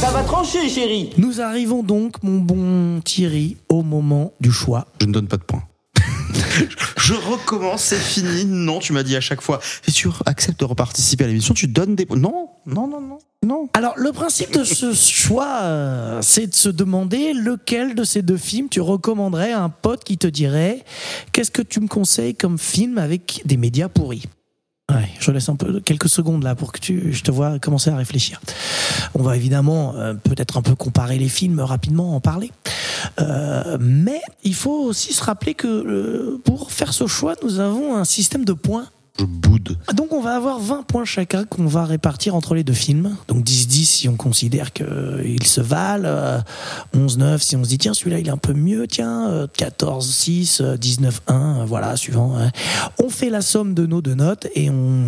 Ça 0.00 0.10
va 0.10 0.22
trancher, 0.22 0.68
chérie. 0.68 1.10
Nous 1.16 1.40
arrivons 1.40 1.82
donc, 1.82 2.22
mon 2.22 2.38
bon 2.38 3.00
Thierry, 3.00 3.56
au 3.68 3.82
moment 3.82 4.32
du 4.40 4.52
choix. 4.52 4.86
Je 5.00 5.06
ne 5.06 5.12
donne 5.12 5.26
pas 5.26 5.38
de 5.38 5.42
points. 5.42 5.64
Je 6.98 7.14
recommence, 7.14 7.82
c'est 7.82 7.96
fini. 7.96 8.44
Non, 8.44 8.78
tu 8.78 8.92
m'as 8.92 9.02
dit 9.02 9.16
à 9.16 9.20
chaque 9.20 9.40
fois. 9.40 9.60
Si 9.86 9.92
tu 9.92 10.08
acceptes 10.26 10.60
de 10.60 10.64
reparticiper 10.64 11.24
à 11.24 11.26
l'émission, 11.26 11.54
tu 11.54 11.66
donnes 11.66 11.94
des. 11.94 12.06
Non, 12.10 12.50
non, 12.66 12.86
non, 12.86 13.00
non, 13.00 13.18
non. 13.44 13.68
Alors, 13.74 13.94
le 13.96 14.12
principe 14.12 14.52
de 14.52 14.64
ce 14.64 14.92
choix, 14.94 15.60
euh, 15.62 16.20
c'est 16.22 16.48
de 16.48 16.54
se 16.54 16.68
demander 16.68 17.32
lequel 17.32 17.94
de 17.94 18.04
ces 18.04 18.22
deux 18.22 18.36
films 18.36 18.68
tu 18.68 18.80
recommanderais 18.80 19.52
à 19.52 19.62
un 19.62 19.68
pote 19.68 20.04
qui 20.04 20.18
te 20.18 20.26
dirait 20.26 20.84
Qu'est-ce 21.32 21.50
que 21.50 21.62
tu 21.62 21.80
me 21.80 21.88
conseilles 21.88 22.34
comme 22.34 22.58
film 22.58 22.98
avec 22.98 23.42
des 23.44 23.56
médias 23.56 23.88
pourris? 23.88 24.24
Ouais, 24.90 25.10
je 25.20 25.30
laisse 25.30 25.50
un 25.50 25.56
peu 25.56 25.80
quelques 25.80 26.08
secondes 26.08 26.42
là 26.42 26.54
pour 26.54 26.72
que 26.72 26.80
tu, 26.80 27.12
je 27.12 27.22
te 27.22 27.30
vois 27.30 27.58
commencer 27.58 27.90
à 27.90 27.96
réfléchir. 27.96 28.40
On 29.14 29.22
va 29.22 29.36
évidemment 29.36 29.94
euh, 29.96 30.14
peut-être 30.14 30.56
un 30.56 30.62
peu 30.62 30.74
comparer 30.74 31.18
les 31.18 31.28
films 31.28 31.60
rapidement, 31.60 32.16
en 32.16 32.20
parler. 32.20 32.50
Euh, 33.20 33.76
mais 33.80 34.20
il 34.44 34.54
faut 34.54 34.84
aussi 34.84 35.12
se 35.12 35.22
rappeler 35.22 35.52
que 35.52 35.66
euh, 35.66 36.40
pour 36.42 36.72
faire 36.72 36.94
ce 36.94 37.06
choix, 37.06 37.34
nous 37.42 37.60
avons 37.60 37.96
un 37.96 38.04
système 38.04 38.46
de 38.46 38.54
points 38.54 38.86
Je 39.18 39.24
boude. 39.24 39.76
donc 39.94 40.12
on 40.12 40.20
va 40.20 40.36
avoir 40.36 40.60
20 40.60 40.84
points 40.86 41.04
chacun 41.04 41.44
qu'on 41.44 41.66
va 41.66 41.84
répartir 41.84 42.34
entre 42.34 42.54
les 42.54 42.62
deux 42.64 42.72
films. 42.72 43.16
Donc 43.26 43.44
10-10 43.44 43.84
si 43.84 44.08
on 44.08 44.16
considère 44.16 44.72
qu'ils 44.72 45.42
se 45.44 45.60
valent, 45.60 46.04
euh, 46.08 46.38
11-9 46.96 47.38
si 47.40 47.56
on 47.56 47.64
se 47.64 47.68
dit 47.68 47.78
tiens 47.78 47.94
celui-là 47.94 48.18
il 48.20 48.28
est 48.28 48.30
un 48.30 48.36
peu 48.36 48.52
mieux, 48.52 48.86
tiens, 48.86 49.28
euh, 49.28 49.46
14-6, 49.58 50.60
euh, 50.60 50.76
19-1, 50.76 51.10
euh, 51.30 51.64
voilà, 51.66 51.96
suivant. 51.96 52.36
hein. 52.38 52.50
On 53.02 53.08
fait 53.10 53.30
la 53.30 53.40
somme 53.40 53.74
de 53.74 53.86
nos 53.86 54.00
deux 54.02 54.14
notes 54.14 54.46
et 54.54 54.70
on, 54.70 55.02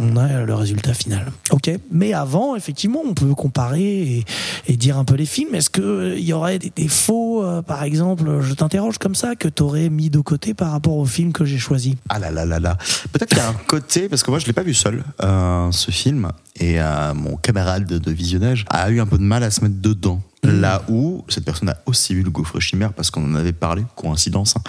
on 0.00 0.16
a 0.16 0.42
le 0.44 0.54
résultat 0.54 0.94
final. 0.94 1.32
Ok 1.50 1.70
Mais 1.90 2.12
avant, 2.12 2.54
effectivement, 2.56 3.00
on 3.04 3.14
peut 3.14 3.34
comparer 3.34 3.82
et, 4.18 4.24
et 4.68 4.76
dire 4.76 4.98
un 4.98 5.04
peu 5.04 5.14
les 5.14 5.26
films. 5.26 5.54
Est-ce 5.54 5.70
qu'il 5.70 6.24
y 6.24 6.32
aurait 6.32 6.58
des 6.58 6.72
défauts, 6.74 7.42
euh, 7.44 7.62
par 7.62 7.82
exemple, 7.82 8.40
je 8.40 8.54
t'interroge 8.54 8.98
comme 8.98 9.14
ça, 9.14 9.34
que 9.36 9.48
tu 9.48 9.62
aurais 9.62 9.88
mis 9.88 10.10
de 10.10 10.20
côté 10.20 10.54
par 10.54 10.70
rapport 10.70 10.96
au 10.96 11.04
film 11.06 11.32
que 11.32 11.44
j'ai 11.44 11.58
choisi 11.58 11.96
Ah 12.08 12.18
là 12.18 12.30
là 12.30 12.44
là 12.44 12.60
là. 12.60 12.76
Peut-être 13.16 13.30
qu'il 13.30 13.38
y 13.38 13.40
a 13.40 13.48
un 13.48 13.54
côté, 13.54 14.10
parce 14.10 14.22
que 14.22 14.30
moi 14.30 14.38
je 14.38 14.44
l'ai 14.44 14.52
pas 14.52 14.62
vu 14.62 14.74
seul, 14.74 15.02
euh, 15.22 15.72
ce 15.72 15.90
film, 15.90 16.32
et 16.60 16.82
euh, 16.82 17.14
mon 17.14 17.36
camarade 17.36 17.86
de, 17.86 17.96
de 17.96 18.10
visionnage 18.10 18.66
a 18.68 18.90
eu 18.90 19.00
un 19.00 19.06
peu 19.06 19.16
de 19.16 19.22
mal 19.22 19.42
à 19.42 19.50
se 19.50 19.62
mettre 19.62 19.80
dedans. 19.80 20.20
Là 20.42 20.82
où 20.88 21.24
cette 21.28 21.44
personne 21.44 21.70
a 21.70 21.78
aussi 21.86 22.14
vu 22.14 22.22
le 22.22 22.30
gaufre 22.30 22.60
chimère 22.60 22.92
parce 22.92 23.10
qu'on 23.10 23.24
en 23.24 23.34
avait 23.34 23.54
parlé, 23.54 23.82
coïncidence, 23.96 24.54
hein, 24.56 24.60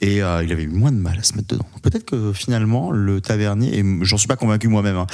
et 0.00 0.22
euh, 0.22 0.44
il 0.44 0.52
avait 0.52 0.64
eu 0.64 0.68
moins 0.68 0.92
de 0.92 0.98
mal 0.98 1.18
à 1.18 1.22
se 1.22 1.34
mettre 1.34 1.48
dedans. 1.48 1.66
Peut-être 1.82 2.04
que 2.04 2.32
finalement 2.34 2.92
le 2.92 3.22
tavernier, 3.22 3.78
et 3.78 3.84
j'en 4.02 4.18
suis 4.18 4.28
pas 4.28 4.36
convaincu 4.36 4.68
moi-même, 4.68 4.96
hein, 4.96 5.06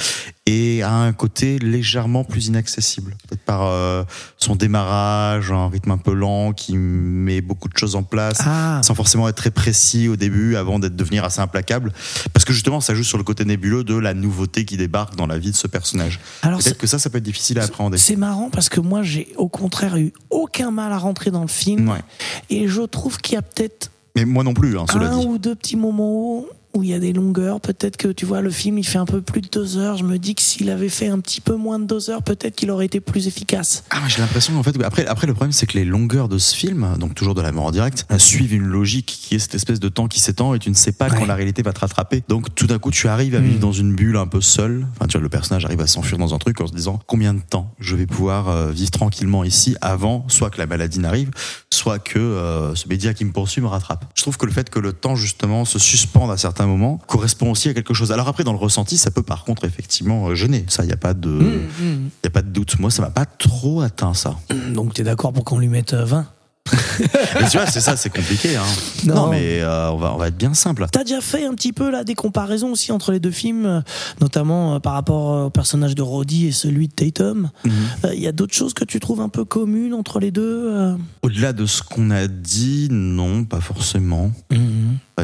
et 0.45 0.83
a 0.83 0.93
un 0.93 1.13
côté 1.13 1.57
légèrement 1.59 2.25
plus 2.25 2.47
inaccessible. 2.47 3.15
Peut-être 3.27 3.43
par 3.45 3.63
euh, 3.67 4.03
son 4.37 4.55
démarrage, 4.57 5.51
un 5.53 5.69
rythme 5.69 5.91
un 5.91 5.97
peu 5.97 6.13
lent 6.13 6.51
qui 6.51 6.75
met 6.77 7.39
beaucoup 7.39 7.69
de 7.69 7.77
choses 7.77 7.95
en 7.95 8.03
place, 8.03 8.39
Ah. 8.45 8.81
sans 8.83 8.93
forcément 8.93 9.29
être 9.29 9.37
très 9.37 9.51
précis 9.51 10.09
au 10.09 10.17
début, 10.17 10.57
avant 10.57 10.79
d'être 10.79 10.97
devenir 10.97 11.23
assez 11.23 11.39
implacable. 11.39 11.93
Parce 12.33 12.43
que 12.43 12.51
justement, 12.51 12.81
ça 12.81 12.93
joue 12.93 13.03
sur 13.05 13.17
le 13.17 13.23
côté 13.23 13.45
nébuleux 13.45 13.85
de 13.85 13.95
la 13.95 14.13
nouveauté 14.13 14.65
qui 14.65 14.75
débarque 14.75 15.15
dans 15.15 15.27
la 15.27 15.37
vie 15.37 15.51
de 15.51 15.55
ce 15.55 15.67
personnage. 15.67 16.19
Alors, 16.41 16.59
Peut-être 16.59 16.77
que 16.77 16.87
ça, 16.87 16.99
ça 16.99 17.09
peut 17.09 17.19
être 17.19 17.23
difficile 17.23 17.59
à 17.59 17.63
appréhender. 17.63 17.97
C'est 17.97 18.17
marrant 18.17 18.49
parce 18.49 18.67
que 18.67 18.81
moi, 18.81 19.01
j'ai 19.01 19.31
au 19.37 19.47
contraire 19.47 19.95
eu 19.95 20.11
aucun 20.29 20.71
mal 20.71 20.91
à 20.91 20.97
rentrer 20.97 21.31
dans 21.31 21.41
le 21.41 21.47
film. 21.47 21.87
Ouais. 21.87 22.01
Et 22.49 22.67
je 22.67 22.81
trouve 22.81 23.17
qu'il 23.19 23.35
y 23.35 23.37
a 23.37 23.41
peut-être 23.41 23.91
Mais 24.17 24.25
moi 24.25 24.43
non 24.43 24.53
plus, 24.53 24.77
hein, 24.77 24.85
cela 24.91 25.09
un 25.09 25.19
dit. 25.19 25.25
ou 25.25 25.37
deux 25.37 25.55
petits 25.55 25.77
moments 25.77 26.11
où 26.13 26.47
il 26.81 26.89
y 26.89 26.93
a 26.93 26.99
des 26.99 27.13
longueurs. 27.13 27.61
Peut-être 27.61 27.97
que 27.97 28.07
tu 28.07 28.25
vois, 28.25 28.41
le 28.41 28.49
film 28.49 28.77
il 28.79 28.83
fait 28.83 28.97
un 28.97 29.05
peu 29.05 29.21
plus 29.21 29.41
de 29.41 29.47
deux 29.47 29.77
heures. 29.77 29.97
Je 29.97 30.03
me 30.03 30.17
dis 30.17 30.33
que 30.33 30.41
s'il 30.41 30.69
avait 30.71 30.89
fait 30.89 31.07
un 31.07 31.19
petit 31.19 31.39
peu 31.41 31.55
moins 31.55 31.77
de 31.79 31.85
deux 31.85 32.09
heures, 32.09 32.23
peut-être 32.23 32.55
qu'il 32.55 32.71
aurait 32.71 32.85
été 32.85 32.99
plus 32.99 33.27
efficace. 33.27 33.83
Ah, 33.91 33.99
moi, 33.99 34.07
j'ai 34.09 34.19
l'impression 34.21 34.57
en 34.57 34.63
fait. 34.63 34.75
Après, 34.83 35.05
après, 35.05 35.27
le 35.27 35.33
problème, 35.33 35.51
c'est 35.51 35.65
que 35.67 35.77
les 35.77 35.85
longueurs 35.85 36.29
de 36.29 36.37
ce 36.37 36.55
film, 36.55 36.95
donc 36.99 37.13
toujours 37.15 37.35
de 37.35 37.41
la 37.41 37.51
mort 37.51 37.65
en 37.65 37.71
direct, 37.71 38.05
euh, 38.11 38.17
suivent 38.17 38.53
une 38.53 38.65
logique 38.65 39.05
qui 39.05 39.35
est 39.35 39.39
cette 39.39 39.55
espèce 39.55 39.79
de 39.79 39.89
temps 39.89 40.07
qui 40.07 40.19
s'étend 40.19 40.53
et 40.55 40.59
tu 40.59 40.69
ne 40.69 40.75
sais 40.75 40.91
pas 40.91 41.09
Ouais. 41.09 41.17
quand 41.19 41.25
la 41.25 41.35
réalité 41.35 41.61
va 41.61 41.73
te 41.73 41.79
rattraper. 41.81 42.23
Donc, 42.29 42.55
tout 42.55 42.65
d'un 42.67 42.79
coup, 42.79 42.89
tu 42.91 43.07
arrives 43.07 43.35
à 43.35 43.39
vivre 43.39 43.57
Mm. 43.57 43.59
dans 43.59 43.71
une 43.71 43.93
bulle 43.93 44.17
un 44.17 44.25
peu 44.27 44.41
seul. 44.41 44.87
Enfin, 44.95 45.07
tu 45.07 45.13
vois, 45.17 45.21
le 45.21 45.29
personnage 45.29 45.65
arrive 45.65 45.81
à 45.81 45.87
s'enfuir 45.87 46.17
dans 46.17 46.33
un 46.33 46.37
truc 46.37 46.59
en 46.61 46.67
se 46.67 46.73
disant 46.73 46.99
combien 47.07 47.33
de 47.33 47.41
temps 47.41 47.73
je 47.79 47.95
vais 47.95 48.05
pouvoir 48.07 48.47
euh, 48.49 48.71
vivre 48.71 48.91
tranquillement 48.91 49.43
ici 49.43 49.75
avant 49.81 50.25
soit 50.29 50.49
que 50.49 50.57
la 50.59 50.65
maladie 50.65 50.99
n'arrive, 50.99 51.29
soit 51.71 51.99
que 51.99 52.19
euh, 52.19 52.73
ce 52.75 52.87
média 52.87 53.13
qui 53.13 53.25
me 53.25 53.31
poursuit 53.31 53.61
me 53.61 53.67
rattrape. 53.67 54.05
Je 54.15 54.21
trouve 54.21 54.37
que 54.37 54.45
le 54.45 54.51
fait 54.51 54.69
que 54.69 54.79
le 54.79 54.93
temps 54.93 55.15
justement 55.15 55.65
se 55.65 55.77
suspende 55.79 56.31
à 56.31 56.37
certains 56.37 56.62
moments 56.67 56.99
correspond 57.07 57.51
aussi 57.51 57.69
à 57.69 57.73
quelque 57.73 57.93
chose. 57.93 58.11
Alors 58.11 58.27
après, 58.27 58.43
dans 58.43 58.53
le 58.53 58.57
ressenti, 58.59 58.97
ça 58.97 59.11
peut 59.11 59.23
par 59.23 59.43
contre 59.45 59.65
effectivement 59.65 60.27
euh, 60.29 60.35
gêner. 60.35 60.65
Ça, 60.67 60.83
il 60.83 60.89
y 60.89 60.93
a 60.93 60.97
pas 60.97 61.13
de, 61.13 61.29
Mm. 61.29 62.09
y 62.23 62.27
a 62.27 62.29
pas 62.29 62.41
de 62.41 62.49
doute. 62.49 62.79
Moi, 62.79 62.91
ça 62.91 63.01
m'a 63.01 63.09
pas 63.11 63.25
trop 63.25 63.81
atteint 63.81 64.13
ça. 64.13 64.35
Donc 64.73 64.93
t'es 64.93 65.03
d'accord 65.03 65.33
pour 65.33 65.43
qu'on 65.45 65.59
lui 65.59 65.67
mette 65.69 65.93
euh, 65.93 66.05
20 66.05 66.27
Mais 67.41 67.49
tu 67.49 67.57
vois, 67.57 67.67
c'est 67.67 67.81
ça, 67.81 67.97
c'est 67.97 68.09
compliqué. 68.09 68.55
Hein. 68.55 68.63
Non. 69.05 69.15
Non. 69.15 69.27
mais 69.27 69.59
euh, 69.61 69.91
on, 69.91 69.97
va, 69.97 70.13
on 70.13 70.17
va 70.17 70.29
être 70.29 70.37
bien 70.37 70.53
simple. 70.53 70.85
T'as 70.89 71.03
déjà 71.03 71.19
fait 71.19 71.45
un 71.45 71.53
petit 71.55 71.73
peu 71.73 71.91
là 71.91 72.05
des 72.05 72.15
comparaisons 72.15 72.71
aussi 72.71 72.93
entre 72.93 73.11
les 73.11 73.19
deux 73.19 73.31
films, 73.31 73.65
euh, 73.65 73.81
notamment 74.21 74.75
euh, 74.75 74.79
par 74.79 74.93
rapport 74.93 75.47
au 75.47 75.49
personnage 75.49 75.93
de 75.93 76.01
Roddy 76.01 76.47
et 76.47 76.51
celui 76.53 76.87
de 76.87 76.93
Tatum. 76.93 77.49
Euh, 78.05 78.13
Il 78.13 78.21
y 78.21 78.27
a 78.27 78.31
d'autres 78.31 78.53
choses 78.53 78.73
que 78.73 78.85
tu 78.85 79.01
trouves 79.01 79.19
un 79.19 79.27
peu 79.27 79.43
communes 79.43 79.93
entre 79.93 80.21
les 80.21 80.31
deux 80.31 80.69
euh? 80.71 80.95
Au-delà 81.21 81.51
de 81.51 81.65
ce 81.65 81.83
qu'on 81.83 82.11
a 82.11 82.27
dit, 82.27 82.87
non, 82.91 83.43
pas 83.43 83.59
forcément. 83.59 84.31
Ouais, 84.49 84.57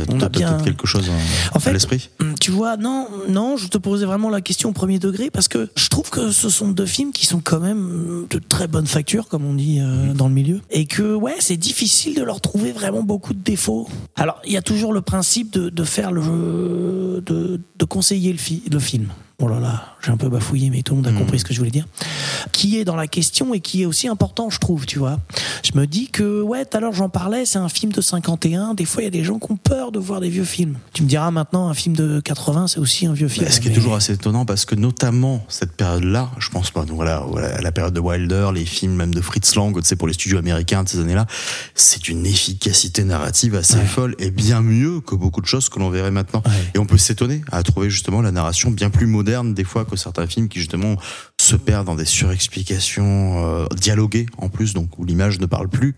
On 0.09 0.19
a 0.21 0.29
bien- 0.29 0.57
quelque 0.63 0.85
chose 0.85 1.09
à, 1.09 1.55
En 1.55 1.59
fait, 1.59 1.73
l'esprit 1.73 2.09
Hum, 2.21 2.35
Tu 2.39 2.51
vois, 2.51 2.77
non, 2.77 3.07
non, 3.27 3.57
je 3.57 3.67
te 3.67 3.77
posais 3.77 4.05
vraiment 4.05 4.29
la 4.29 4.39
question 4.41 4.69
au 4.69 4.71
premier 4.71 4.99
degré 4.99 5.29
parce 5.31 5.47
que 5.47 5.67
je 5.75 5.87
trouve 5.89 6.09
que 6.11 6.31
ce 6.31 6.49
sont 6.49 6.69
deux 6.69 6.85
films 6.85 7.11
qui 7.11 7.25
sont 7.25 7.41
quand 7.43 7.59
même 7.59 8.25
de 8.29 8.39
très 8.39 8.67
bonne 8.67 8.85
facture, 8.85 9.27
comme 9.27 9.45
on 9.45 9.53
dit 9.55 9.79
euh, 9.81 10.13
dans 10.13 10.27
le 10.27 10.33
milieu, 10.33 10.61
et 10.69 10.85
que 10.85 11.15
ouais, 11.15 11.35
c'est 11.39 11.57
difficile 11.57 12.15
de 12.15 12.23
leur 12.23 12.39
trouver 12.39 12.71
vraiment 12.71 13.01
beaucoup 13.03 13.33
de 13.33 13.41
défauts. 13.41 13.89
Alors, 14.15 14.39
il 14.45 14.53
y 14.53 14.57
a 14.57 14.61
toujours 14.61 14.93
le 14.93 15.01
principe 15.01 15.51
de, 15.51 15.69
de 15.69 15.83
faire 15.83 16.11
le, 16.11 17.23
de, 17.25 17.59
de 17.77 17.85
conseiller 17.85 18.31
le, 18.31 18.37
fi- 18.37 18.63
le 18.71 18.79
film. 18.79 19.07
Oh 19.41 19.47
là 19.47 19.59
là, 19.59 19.95
j'ai 20.03 20.11
un 20.11 20.17
peu 20.17 20.29
bafouillé, 20.29 20.69
mais 20.69 20.81
tout 20.81 20.95
le 20.95 21.01
monde 21.01 21.07
a 21.07 21.17
compris 21.17 21.39
ce 21.39 21.45
que 21.45 21.53
je 21.53 21.59
voulais 21.59 21.71
dire. 21.71 21.85
Qui 22.51 22.77
est 22.79 22.85
dans 22.85 22.95
la 22.95 23.07
question 23.07 23.53
et 23.53 23.59
qui 23.59 23.81
est 23.81 23.85
aussi 23.85 24.07
important, 24.07 24.49
je 24.49 24.59
trouve, 24.59 24.85
tu 24.85 24.99
vois. 24.99 25.19
Je 25.63 25.77
me 25.77 25.85
dis 25.87 26.07
que, 26.09 26.41
ouais, 26.41 26.65
tout 26.65 26.77
à 26.77 26.79
l'heure 26.79 26.93
j'en 26.93 27.09
parlais, 27.09 27.45
c'est 27.45 27.57
un 27.59 27.69
film 27.69 27.91
de 27.91 28.01
51. 28.01 28.73
Des 28.75 28.85
fois, 28.85 29.01
il 29.01 29.05
y 29.05 29.07
a 29.07 29.11
des 29.11 29.23
gens 29.23 29.39
qui 29.39 29.51
ont 29.51 29.57
peur 29.57 29.91
de 29.91 29.99
voir 29.99 30.21
des 30.21 30.29
vieux 30.29 30.43
films. 30.45 30.75
Tu 30.93 31.03
me 31.03 31.07
diras 31.07 31.31
maintenant, 31.31 31.67
un 31.69 31.73
film 31.73 31.95
de 31.95 32.19
80, 32.21 32.67
c'est 32.67 32.79
aussi 32.79 33.05
un 33.05 33.13
vieux 33.13 33.27
film. 33.27 33.45
Bah, 33.45 33.51
Ce 33.51 33.59
qui 33.59 33.67
est 33.67 33.73
toujours 33.73 33.95
assez 33.95 34.13
étonnant 34.13 34.45
parce 34.45 34.65
que 34.65 34.75
notamment 34.75 35.43
cette 35.49 35.73
période-là, 35.73 36.29
je 36.39 36.49
pense 36.49 36.71
pas, 36.71 36.85
donc 36.85 36.95
voilà, 36.95 37.19
voilà, 37.27 37.59
la 37.61 37.71
période 37.71 37.93
de 37.93 37.99
Wilder, 37.99 38.49
les 38.53 38.65
films 38.65 38.95
même 38.95 39.13
de 39.13 39.21
Fritz 39.21 39.55
Lang, 39.55 39.75
tu 39.75 39.87
sais, 39.87 39.95
pour 39.95 40.07
les 40.07 40.13
studios 40.13 40.37
américains 40.37 40.83
de 40.83 40.89
ces 40.89 40.99
années-là, 40.99 41.25
c'est 41.75 42.07
une 42.07 42.25
efficacité 42.25 43.03
narrative 43.03 43.55
assez 43.55 43.75
Ouais. 43.77 43.85
folle 43.85 44.15
et 44.19 44.31
bien 44.31 44.61
mieux 44.61 44.99
que 45.01 45.15
beaucoup 45.15 45.41
de 45.41 45.45
choses 45.45 45.69
que 45.69 45.79
l'on 45.79 45.89
verrait 45.89 46.11
maintenant. 46.11 46.41
Ouais. 46.45 46.51
Et 46.75 46.79
on 46.79 46.85
peut 46.85 46.97
s'étonner 46.97 47.41
à 47.51 47.61
trouver 47.63 47.89
justement 47.89 48.21
la 48.21 48.31
narration 48.31 48.71
bien 48.71 48.89
plus 48.89 49.05
moderne 49.07 49.53
des 49.53 49.63
fois 49.63 49.85
que 49.89 49.97
certains 49.97 50.27
films 50.27 50.47
qui 50.47 50.59
justement 50.59 50.95
se 51.39 51.55
perdent 51.55 51.87
dans 51.87 51.95
des 51.95 52.05
surexplications 52.05 53.45
euh, 53.45 53.65
dialoguées 53.75 54.25
en 54.37 54.49
plus, 54.49 54.73
donc 54.73 54.97
où 54.97 55.05
l'image 55.05 55.39
ne 55.39 55.45
parle 55.45 55.69
plus. 55.69 55.95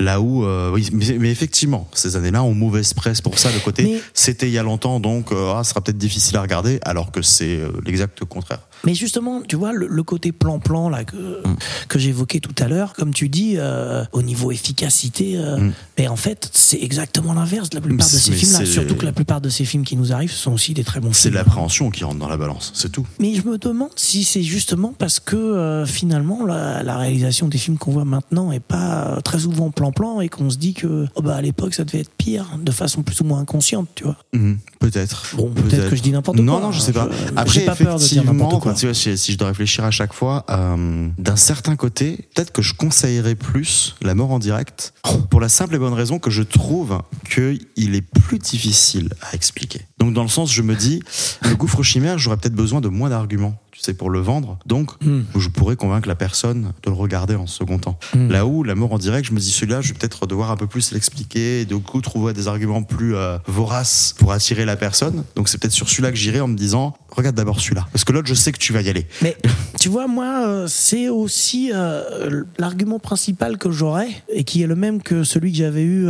Là 0.00 0.20
où, 0.20 0.44
euh, 0.44 0.72
oui, 0.72 0.88
mais, 0.92 1.18
mais 1.18 1.30
effectivement, 1.30 1.88
ces 1.94 2.16
années-là 2.16 2.42
ont 2.42 2.54
mauvaise 2.54 2.94
presse 2.94 3.20
pour 3.20 3.38
ça. 3.38 3.52
Le 3.52 3.60
côté, 3.60 3.84
Mais- 3.84 4.00
c'était 4.12 4.48
il 4.48 4.52
y 4.52 4.58
a 4.58 4.62
longtemps, 4.62 4.98
donc 4.98 5.30
euh, 5.30 5.52
ah, 5.54 5.62
ce 5.62 5.70
sera 5.70 5.80
peut-être 5.80 5.98
difficile 5.98 6.36
à 6.36 6.42
regarder, 6.42 6.80
alors 6.82 7.12
que 7.12 7.22
c'est 7.22 7.60
l'exact 7.84 8.24
contraire. 8.24 8.60
Mais 8.86 8.94
justement, 8.94 9.42
tu 9.46 9.56
vois, 9.56 9.72
le, 9.72 9.86
le 9.86 10.02
côté 10.02 10.32
plan-plan 10.32 10.88
là 10.88 11.04
que, 11.04 11.16
Mm. 11.16 11.56
que 11.88 11.98
j'évoquais 11.98 12.40
tout 12.40 12.54
à 12.62 12.68
l'heure, 12.68 12.92
comme 12.94 13.12
tu 13.14 13.28
dis, 13.28 13.54
euh, 13.56 14.04
au 14.12 14.22
niveau 14.22 14.50
efficacité, 14.52 15.36
euh, 15.36 15.56
Mm. 15.58 15.72
mais 15.98 16.08
en 16.08 16.16
fait, 16.16 16.50
c'est 16.52 16.80
exactement 16.82 17.32
l'inverse 17.34 17.70
de 17.70 17.76
la 17.76 17.80
plupart 17.80 18.06
de 18.06 18.12
ces 18.12 18.32
films-là. 18.32 18.58
c'est- 18.60 18.66
Surtout 18.66 18.94
que 18.96 19.04
la 19.04 19.12
plupart 19.12 19.40
de 19.40 19.48
ces 19.48 19.64
films 19.64 19.84
qui 19.84 19.96
nous 19.96 20.12
arrivent 20.12 20.32
sont 20.32 20.52
aussi 20.52 20.74
des 20.74 20.84
très 20.84 21.00
bons 21.00 21.12
C'est 21.12 21.22
films. 21.28 21.34
l'appréhension 21.34 21.90
qui 21.90 22.04
rentre 22.04 22.18
dans 22.18 22.28
la 22.28 22.36
balance, 22.36 22.72
c'est 22.74 22.90
tout. 22.90 23.06
Mais 23.20 23.34
je 23.34 23.42
me 23.46 23.58
demande 23.58 23.90
si 23.96 24.24
c'est 24.24 24.42
justement 24.42 24.92
parce 24.98 25.20
que 25.20 25.36
euh, 25.36 25.86
finalement 25.86 26.44
la, 26.44 26.82
la 26.82 26.96
réalisation 26.98 27.48
des 27.48 27.58
films 27.58 27.78
qu'on 27.78 27.92
voit 27.92 28.04
maintenant 28.04 28.52
est 28.52 28.60
pas 28.60 29.20
très 29.24 29.38
souvent 29.40 29.70
plan-plan 29.70 30.20
et 30.20 30.28
qu'on 30.28 30.50
se 30.50 30.56
dit 30.56 30.74
que 30.74 31.06
oh 31.14 31.22
bah 31.22 31.36
à 31.36 31.42
l'époque 31.42 31.74
ça 31.74 31.84
devait 31.84 32.00
être 32.00 32.10
pire 32.16 32.58
de 32.62 32.70
façon 32.72 33.02
plus 33.02 33.20
ou 33.20 33.24
moins 33.24 33.38
inconsciente, 33.40 33.88
tu 33.94 34.04
vois. 34.04 34.16
Mhm, 34.32 34.58
peut-être. 34.80 35.26
Bon, 35.36 35.50
peut-être 35.50 35.90
que 35.90 35.96
je 35.96 36.02
dis 36.02 36.10
n'importe 36.12 36.38
Non, 36.38 36.54
quoi. 36.54 36.62
non, 36.62 36.72
je 36.72 36.80
sais 36.80 36.92
pas. 36.92 37.08
Je- 37.10 37.32
Après, 37.36 37.60
pas 37.60 37.74
peur 37.76 37.94
de 37.98 38.00
dire 38.00 38.12
effectivement, 38.22 38.32
n'importe 38.32 38.62
quoi. 38.62 38.73
Si 38.76 39.32
je 39.32 39.38
dois 39.38 39.48
réfléchir 39.48 39.84
à 39.84 39.90
chaque 39.90 40.12
fois, 40.12 40.44
euh, 40.50 41.08
d'un 41.18 41.36
certain 41.36 41.76
côté, 41.76 42.28
peut-être 42.34 42.52
que 42.52 42.62
je 42.62 42.74
conseillerais 42.74 43.34
plus 43.34 43.94
la 44.02 44.14
mort 44.14 44.30
en 44.30 44.38
direct 44.38 44.94
pour 45.30 45.40
la 45.40 45.48
simple 45.48 45.74
et 45.74 45.78
bonne 45.78 45.94
raison 45.94 46.18
que 46.18 46.30
je 46.30 46.42
trouve 46.42 47.00
qu'il 47.28 47.94
est 47.94 48.02
plus 48.02 48.38
difficile 48.38 49.10
à 49.22 49.34
expliquer. 49.34 49.82
Donc, 50.04 50.12
dans 50.12 50.22
le 50.22 50.28
sens, 50.28 50.52
je 50.52 50.60
me 50.60 50.74
dis, 50.74 51.02
le 51.48 51.54
gouffre 51.56 51.82
chimère, 51.82 52.18
j'aurais 52.18 52.36
peut-être 52.36 52.54
besoin 52.54 52.82
de 52.82 52.88
moins 52.88 53.08
d'arguments, 53.08 53.56
tu 53.72 53.80
sais, 53.80 53.94
pour 53.94 54.10
le 54.10 54.20
vendre. 54.20 54.58
Donc, 54.66 54.90
Hmm. 55.02 55.22
je 55.34 55.48
pourrais 55.48 55.76
convaincre 55.76 56.06
la 56.08 56.14
personne 56.14 56.72
de 56.82 56.90
le 56.90 56.94
regarder 56.96 57.34
en 57.36 57.46
second 57.46 57.78
temps. 57.78 57.98
Hmm. 58.14 58.28
Là 58.30 58.44
où 58.44 58.62
la 58.64 58.74
mort 58.74 58.92
en 58.92 58.98
direct, 58.98 59.26
je 59.26 59.32
me 59.32 59.38
dis 59.40 59.50
celui-là, 59.50 59.80
je 59.80 59.88
vais 59.88 59.98
peut-être 59.98 60.26
devoir 60.26 60.50
un 60.50 60.56
peu 60.56 60.66
plus 60.66 60.92
l'expliquer 60.92 61.62
et 61.62 61.64
du 61.64 61.78
coup 61.78 62.02
trouver 62.02 62.34
des 62.34 62.48
arguments 62.48 62.82
plus 62.82 63.16
euh, 63.16 63.38
voraces 63.46 64.14
pour 64.18 64.32
attirer 64.32 64.64
la 64.66 64.76
personne. 64.76 65.24
Donc 65.36 65.48
c'est 65.48 65.56
peut-être 65.58 65.72
sur 65.72 65.88
celui-là 65.88 66.10
que 66.10 66.16
j'irai 66.18 66.40
en 66.40 66.48
me 66.48 66.56
disant 66.56 66.94
regarde 67.10 67.36
d'abord 67.36 67.60
celui-là 67.60 67.86
parce 67.92 68.04
que 68.04 68.12
l'autre 68.12 68.26
je 68.28 68.34
sais 68.34 68.50
que 68.52 68.58
tu 68.58 68.72
vas 68.72 68.82
y 68.82 68.88
aller. 68.88 69.06
Mais 69.22 69.36
tu 69.80 69.88
vois, 69.88 70.06
moi, 70.06 70.46
euh, 70.46 70.66
c'est 70.68 71.08
aussi 71.08 71.70
euh, 71.72 72.42
l'argument 72.58 72.98
principal 72.98 73.56
que 73.56 73.70
j'aurais 73.70 74.08
et 74.32 74.44
qui 74.44 74.62
est 74.62 74.66
le 74.66 74.74
même 74.76 75.00
que 75.02 75.24
celui 75.24 75.52
que 75.52 75.58
j'avais 75.58 75.84
eu 75.84 76.06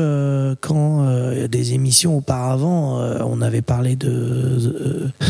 quand 0.60 1.04
des 1.48 1.72
émissions 1.74 2.16
auparavant, 2.16 2.98
on 3.26 3.40
avait 3.40 3.62
parlé 3.62 3.83
de. 3.96 4.08
euh, 4.10 5.08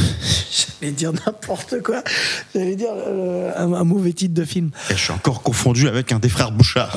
J'allais 0.81 0.93
dire 0.93 1.13
n'importe 1.13 1.83
quoi. 1.83 2.03
J'allais 2.55 2.77
dire 2.77 2.91
euh, 2.95 3.51
un, 3.57 3.73
un 3.73 3.85
mauvais 3.85 4.13
titre 4.13 4.35
de 4.35 4.45
film. 4.45 4.71
Et 4.91 4.95
je 4.95 4.99
suis 4.99 5.13
encore 5.13 5.43
confondu 5.43 5.89
avec 5.89 6.13
un 6.13 6.19
des 6.19 6.29
frères 6.29 6.53
Bouchard. 6.53 6.97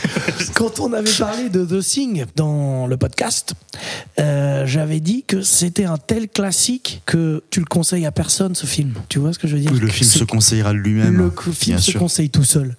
Quand 0.54 0.80
on 0.80 0.92
avait 0.92 1.10
parlé 1.18 1.48
de 1.48 1.64
The 1.64 1.82
Thing 1.84 2.24
dans 2.36 2.86
le 2.86 2.96
podcast, 2.96 3.54
euh, 4.18 4.66
j'avais 4.66 5.00
dit 5.00 5.24
que 5.26 5.40
c'était 5.42 5.84
un 5.84 5.96
tel 5.98 6.28
classique 6.28 7.02
que 7.06 7.42
tu 7.50 7.60
le 7.60 7.66
conseilles 7.66 8.06
à 8.06 8.12
personne 8.12 8.54
ce 8.54 8.66
film. 8.66 8.92
Tu 9.08 9.18
vois 9.18 9.32
ce 9.32 9.38
que 9.38 9.46
je 9.48 9.54
veux 9.56 9.60
dire? 9.62 9.70
Oui, 9.72 9.78
le 9.80 9.88
film 9.88 10.08
se 10.10 10.24
conseillera 10.24 10.72
lui-même. 10.72 11.16
Le 11.16 11.30
cou- 11.30 11.52
film 11.52 11.76
bien 11.76 11.82
se 11.82 11.92
sûr. 11.92 12.00
conseille 12.00 12.30
tout 12.30 12.44
seul. 12.44 12.76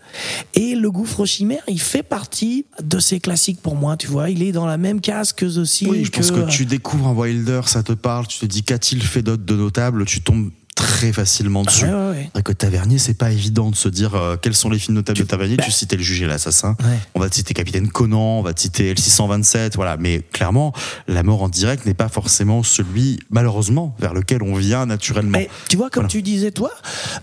Et 0.55 0.75
le 0.75 0.91
gouffre 0.91 1.25
chimère, 1.25 1.63
il 1.67 1.79
fait 1.81 2.03
partie 2.03 2.65
de 2.83 2.99
ces 2.99 3.19
classiques 3.19 3.61
pour 3.61 3.75
moi, 3.75 3.97
tu 3.97 4.07
vois. 4.07 4.29
Il 4.29 4.43
est 4.43 4.51
dans 4.51 4.65
la 4.67 4.77
même 4.77 4.99
case 5.01 5.31
que 5.33 5.45
The 5.45 5.63
Thing. 5.67 5.89
Oui, 5.89 6.05
je 6.05 6.11
pense 6.11 6.31
que 6.31 6.47
tu 6.49 6.65
découvres 6.65 7.07
un 7.07 7.13
Wilder, 7.13 7.61
ça 7.65 7.81
te 7.81 7.93
parle, 7.93 8.08
tu 8.27 8.39
te 8.39 8.45
dis 8.45 8.63
qu'a-t-il 8.63 9.01
fait 9.03 9.21
d'autre 9.21 9.43
de 9.45 9.55
notable, 9.55 10.05
tu 10.05 10.21
tombes 10.21 10.51
très 10.75 11.11
facilement 11.11 11.63
dessus. 11.63 11.83
Ouais, 11.83 11.91
ouais, 11.91 12.29
ouais. 12.33 12.41
Que 12.41 12.53
Tavernier, 12.53 12.99
c'est 12.99 13.13
pas 13.13 13.31
évident 13.31 13.69
de 13.69 13.75
se 13.75 13.89
dire 13.89 14.15
euh, 14.15 14.37
quels 14.41 14.55
sont 14.55 14.69
les 14.69 14.79
films 14.79 14.95
notables 14.95 15.19
de 15.19 15.23
Tavernier. 15.25 15.57
bah- 15.57 15.63
Tu 15.65 15.71
citais 15.71 15.97
Le 15.97 16.01
Juge 16.03 16.21
et 16.21 16.25
l'Assassin. 16.25 16.77
On 17.15 17.19
va 17.19 17.29
te 17.29 17.35
citer 17.35 17.53
Capitaine 17.53 17.89
Conan, 17.89 18.39
on 18.39 18.41
va 18.41 18.53
te 18.53 18.61
citer 18.61 18.93
L627, 18.93 19.73
voilà. 19.75 19.97
Mais 19.97 20.21
clairement, 20.31 20.71
la 21.09 21.21
mort 21.23 21.43
en 21.43 21.49
direct 21.49 21.85
n'est 21.85 21.93
pas 21.93 22.07
forcément 22.07 22.63
celui, 22.63 23.19
malheureusement, 23.29 23.93
vers 23.99 24.13
lequel 24.13 24.41
on 24.41 24.55
vient 24.55 24.85
naturellement. 24.85 25.37
Mais 25.37 25.49
tu 25.67 25.75
vois, 25.75 25.89
comme 25.89 26.03
Voilà. 26.03 26.11
tu 26.11 26.21
disais, 26.21 26.51
toi, 26.51 26.71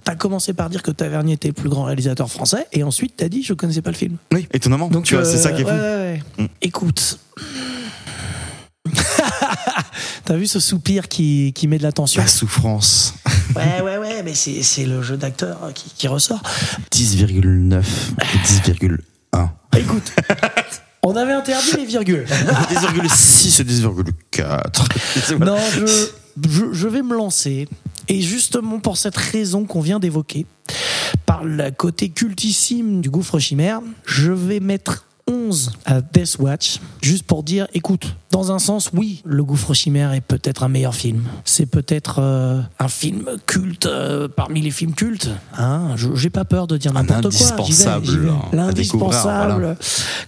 t'as 0.05 0.17
commencé 0.17 0.53
par 0.53 0.69
dire 0.69 0.83
que 0.83 0.91
Tavernier 0.91 1.33
était 1.35 1.49
le 1.49 1.55
plus 1.55 1.71
grand 1.71 1.85
réalisateur 1.85 2.31
français, 2.31 2.67
et 2.75 2.83
ensuite 2.83 3.15
t'as 3.17 3.29
dit 3.31 3.43
je 3.43 3.55
connaissais 3.55 3.81
pas 3.83 3.91
le 3.91 3.97
film. 3.97 4.17
Oui, 4.35 4.47
étonnamment. 4.53 4.89
Donc 4.89 5.05
tu 5.05 5.15
vois, 5.15 5.25
c'est 5.25 5.39
euh, 5.39 5.43
ça 5.43 5.53
qui 5.53 5.63
est 5.63 5.65
fou. 5.65 6.43
Mm. 6.43 6.47
Écoute. 6.61 7.19
T'as 10.27 10.35
vu 10.35 10.48
ce 10.48 10.59
soupir 10.59 11.07
qui, 11.07 11.53
qui 11.55 11.69
met 11.69 11.78
de 11.78 11.85
la 11.85 11.93
tension 11.93 12.20
La 12.20 12.27
souffrance. 12.27 13.15
Ouais, 13.55 13.81
ouais, 13.81 13.97
ouais, 13.97 14.23
mais 14.24 14.35
c'est 14.35 14.61
c'est 14.65 14.85
le 14.85 15.01
jeu 15.01 15.16
d'acteur 15.16 15.70
qui, 15.73 15.89
qui 15.97 16.09
ressort. 16.09 16.43
10,9 16.93 17.78
et 17.78 18.73
10,1. 18.74 19.48
Écoute, 19.78 20.12
on 21.05 21.15
avait 21.15 21.32
interdit 21.32 21.77
les 21.77 21.85
virgules. 21.86 22.27
10,6 22.28 23.61
et 23.61 23.65
10,4. 23.65 25.39
Non, 25.44 25.57
je, 25.73 25.86
je, 26.48 26.65
je 26.73 26.89
vais 26.89 27.03
me 27.03 27.15
lancer 27.15 27.69
Et 28.09 28.20
justement 28.20 28.81
pour 28.81 28.97
cette 28.97 29.16
raison 29.16 29.65
qu'on 29.65 29.81
vient 29.81 30.01
d'évoquer, 30.01 30.44
par 31.24 31.44
le 31.44 31.70
côté 31.70 32.09
cultissime 32.09 33.01
du 33.01 33.11
gouffre 33.11 33.39
chimère, 33.39 33.81
je 34.05 34.32
vais 34.32 34.59
mettre 34.59 35.06
11 35.28 35.73
à 35.85 36.01
Death 36.01 36.36
Watch, 36.39 36.78
juste 37.03 37.24
pour 37.24 37.43
dire, 37.43 37.66
écoute, 37.74 38.15
dans 38.31 38.53
un 38.53 38.59
sens, 38.59 38.90
oui, 38.94 39.23
Le 39.24 39.43
Gouffre 39.43 39.74
Chimère 39.74 40.12
est 40.12 40.20
peut-être 40.20 40.62
un 40.62 40.69
meilleur 40.69 40.94
film. 40.94 41.24
C'est 41.44 41.66
peut-être 41.66 42.16
euh, 42.20 42.61
un 42.78 42.89
film 42.89 43.24
culte 43.47 43.86
euh, 43.86 44.28
parmi 44.28 44.61
les 44.61 44.70
films 44.70 44.94
cultes. 44.94 45.28
Hein 45.59 45.94
J'ai 46.15 46.31
pas 46.31 46.44
peur 46.44 46.66
de 46.66 46.77
dire 46.77 46.93
n'importe 46.93 47.23
quoi. 47.23 47.31
J'y 47.31 47.39
vais, 47.44 47.53
indispensable, 47.61 48.07
j'y 48.07 48.19
vais. 48.19 48.28
hein, 48.28 48.40
L'indispensable. 48.53 49.53
voilà. 49.61 49.77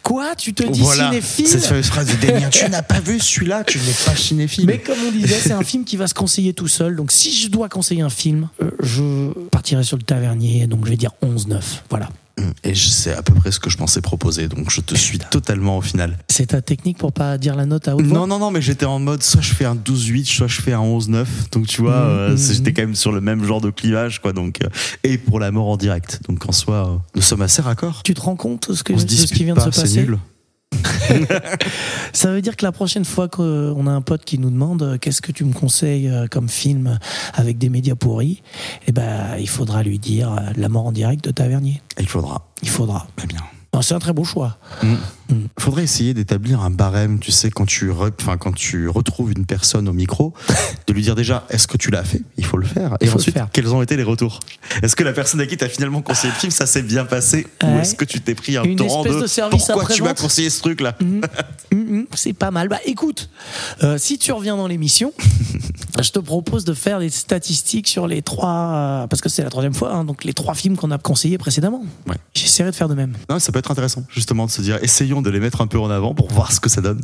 Quoi 0.02 0.34
Tu 0.36 0.52
te 0.54 0.64
dis 0.64 0.80
Voilà, 0.80 1.10
cinéphile 1.10 1.46
cette 1.48 1.66
fameuse 1.66 1.86
phrase 1.86 2.06
de 2.08 2.26
Damien, 2.26 2.48
tu 2.50 2.68
n'as 2.68 2.82
pas 2.82 3.00
vu 3.00 3.20
celui-là, 3.20 3.64
tu 3.64 3.78
n'es 3.78 3.92
pas 4.06 4.16
cinéphile. 4.16 4.66
mais 4.66 4.78
comme 4.78 4.98
on 5.06 5.12
disait, 5.12 5.38
c'est 5.40 5.52
un 5.52 5.62
film 5.62 5.84
qui 5.84 5.96
va 5.96 6.06
se 6.08 6.14
conseiller 6.14 6.54
tout 6.54 6.68
seul. 6.68 6.96
Donc 6.96 7.12
si 7.12 7.32
je 7.32 7.48
dois 7.48 7.68
conseiller 7.68 8.02
un 8.02 8.10
film, 8.10 8.48
euh, 8.62 8.70
je 8.82 9.32
partirai 9.50 9.84
sur 9.84 9.96
le 9.96 10.02
tavernier. 10.02 10.66
Donc 10.66 10.84
je 10.86 10.90
vais 10.90 10.96
dire 10.96 11.12
11-9. 11.22 11.60
Voilà. 11.90 12.08
Et 12.64 12.74
c'est 12.74 13.12
à 13.12 13.22
peu 13.22 13.34
près 13.34 13.50
ce 13.52 13.58
que 13.60 13.70
je 13.70 13.76
pensais 13.76 14.00
proposer, 14.00 14.48
donc 14.48 14.70
je 14.70 14.80
te 14.80 14.94
suis 14.94 15.18
totalement 15.18 15.78
au 15.78 15.80
final. 15.80 16.18
C'est 16.28 16.46
ta 16.46 16.62
technique 16.62 16.98
pour 16.98 17.12
pas 17.12 17.38
dire 17.38 17.54
la 17.56 17.66
note 17.66 17.88
à 17.88 17.96
haute 17.96 18.04
voix 18.04 18.18
Non, 18.18 18.26
non, 18.26 18.38
non, 18.38 18.50
mais 18.50 18.60
j'étais 18.62 18.86
en 18.86 18.98
mode 18.98 19.22
soit 19.22 19.40
je 19.40 19.52
fais 19.54 19.64
un 19.64 19.74
12-8, 19.74 20.24
soit 20.26 20.46
je 20.46 20.60
fais 20.60 20.72
un 20.72 20.80
11-9. 20.80 21.26
Donc 21.52 21.66
tu 21.66 21.80
vois, 21.82 21.92
euh, 21.94 22.30
Mhm. 22.30 22.36
c'est- 22.36 22.54
j'étais 22.54 22.72
quand 22.72 22.82
même 22.82 22.94
sur 22.94 23.12
le 23.12 23.20
même 23.20 23.44
genre 23.44 23.60
de 23.60 23.70
clivage, 23.70 24.20
quoi. 24.20 24.32
Donc, 24.32 24.62
euh, 24.62 24.68
et 25.04 25.18
pour 25.18 25.40
la 25.40 25.50
mort 25.50 25.68
en 25.68 25.76
direct. 25.76 26.20
Donc 26.28 26.48
en 26.48 26.52
soi, 26.52 26.74
euh, 26.88 26.96
nous 27.14 27.22
sommes 27.22 27.42
assez 27.42 27.62
raccords. 27.62 28.02
Tu 28.04 28.14
te 28.14 28.20
rends 28.20 28.36
compte 28.36 28.70
de 28.70 28.74
ce, 28.76 28.82
que, 28.84 28.92
de 28.92 28.98
ce 29.08 29.26
qui 29.32 29.44
vient 29.44 29.54
pas, 29.54 29.66
de 29.66 29.70
se 29.70 29.76
c'est 29.76 29.82
passer 29.82 30.00
nul. 30.02 30.18
Ça 32.12 32.32
veut 32.32 32.42
dire 32.42 32.56
que 32.56 32.64
la 32.64 32.72
prochaine 32.72 33.04
fois 33.04 33.28
qu'on 33.28 33.86
a 33.86 33.90
un 33.90 34.00
pote 34.00 34.24
qui 34.24 34.38
nous 34.38 34.50
demande 34.50 34.82
euh, 34.82 34.98
qu'est-ce 34.98 35.22
que 35.22 35.32
tu 35.32 35.44
me 35.44 35.52
conseilles 35.52 36.08
euh, 36.08 36.26
comme 36.30 36.48
film 36.48 36.98
avec 37.34 37.58
des 37.58 37.68
médias 37.68 37.94
pourris, 37.94 38.42
eh 38.86 38.92
ben, 38.92 39.36
il 39.38 39.48
faudra 39.48 39.82
lui 39.82 39.98
dire 39.98 40.32
euh, 40.32 40.52
La 40.56 40.68
mort 40.68 40.86
en 40.86 40.92
direct 40.92 41.24
de 41.24 41.30
Tavernier. 41.30 41.82
Il 41.98 42.08
faudra. 42.08 42.46
Il 42.62 42.68
faudra. 42.68 43.06
Bien. 43.26 43.38
Non, 43.78 43.82
C'est 43.82 43.94
un 43.94 44.00
très 44.00 44.12
beau 44.12 44.24
choix. 44.24 44.58
Faudrait 45.58 45.84
essayer 45.84 46.14
d'établir 46.14 46.62
un 46.62 46.70
barème, 46.70 47.18
tu 47.18 47.30
sais, 47.32 47.50
quand 47.50 47.66
tu, 47.66 47.90
re- 47.90 48.10
quand 48.38 48.52
tu 48.54 48.88
retrouves 48.88 49.30
une 49.30 49.44
personne 49.44 49.86
au 49.88 49.92
micro, 49.92 50.32
de 50.86 50.92
lui 50.92 51.02
dire 51.02 51.14
déjà, 51.14 51.44
est-ce 51.50 51.68
que 51.68 51.76
tu 51.76 51.90
l'as 51.90 52.02
fait? 52.02 52.22
Il 52.38 52.44
faut 52.46 52.56
le 52.56 52.66
faire. 52.66 52.96
Et 53.00 53.10
ensuite, 53.10 53.34
faire. 53.34 53.48
quels 53.52 53.68
ont 53.74 53.82
été 53.82 53.96
les 53.96 54.02
retours? 54.04 54.40
Est-ce 54.82 54.96
que 54.96 55.04
la 55.04 55.12
personne 55.12 55.40
à 55.40 55.46
qui 55.46 55.56
t'as 55.56 55.68
finalement 55.68 56.00
conseillé 56.00 56.32
le 56.32 56.38
film, 56.40 56.50
ça 56.50 56.64
s'est 56.66 56.82
bien 56.82 57.04
passé? 57.04 57.46
Ou 57.62 57.78
est-ce 57.78 57.94
que 57.94 58.04
tu 58.06 58.20
t'es 58.20 58.34
pris 58.34 58.56
un 58.56 58.62
Une 58.64 58.76
torrent 58.76 59.02
espèce 59.04 59.16
de, 59.16 59.22
de 59.22 59.26
service 59.26 59.66
pourquoi 59.66 59.94
tu 59.94 60.02
m'as 60.02 60.14
conseillé 60.14 60.48
ce 60.50 60.60
truc-là? 60.62 60.96
Mhm, 61.00 61.20
mhm, 61.72 62.06
c'est 62.14 62.32
pas 62.32 62.50
mal. 62.50 62.68
Bah 62.68 62.78
écoute, 62.86 63.28
euh, 63.82 63.98
si 63.98 64.18
tu 64.18 64.32
reviens 64.32 64.56
dans 64.56 64.66
l'émission, 64.66 65.12
je 66.02 66.10
te 66.10 66.18
propose 66.20 66.64
de 66.64 66.72
faire 66.74 67.00
des 67.00 67.10
statistiques 67.10 67.86
sur 67.88 68.06
les 68.06 68.22
trois, 68.22 68.48
euh, 68.48 69.06
parce 69.08 69.20
que 69.20 69.28
c'est 69.28 69.42
la 69.44 69.50
troisième 69.50 69.74
fois, 69.74 69.92
hein, 69.92 70.04
donc 70.04 70.24
les 70.24 70.32
trois 70.32 70.54
films 70.54 70.76
qu'on 70.76 70.90
a 70.90 70.96
conseillés 70.98 71.36
précédemment. 71.38 71.84
Ouais. 72.08 72.16
J'essaierai 72.34 72.70
de 72.70 72.76
faire 72.76 72.88
de 72.88 72.94
même. 72.94 73.12
Non, 73.28 73.38
ça 73.38 73.52
peut 73.52 73.58
être 73.58 73.67
intéressant, 73.70 74.04
justement, 74.10 74.46
de 74.46 74.50
se 74.50 74.60
dire, 74.60 74.78
essayons 74.82 75.22
de 75.22 75.30
les 75.30 75.40
mettre 75.40 75.60
un 75.60 75.66
peu 75.66 75.78
en 75.78 75.90
avant 75.90 76.14
pour 76.14 76.30
voir 76.32 76.52
ce 76.52 76.60
que 76.60 76.68
ça 76.68 76.80
donne. 76.80 77.00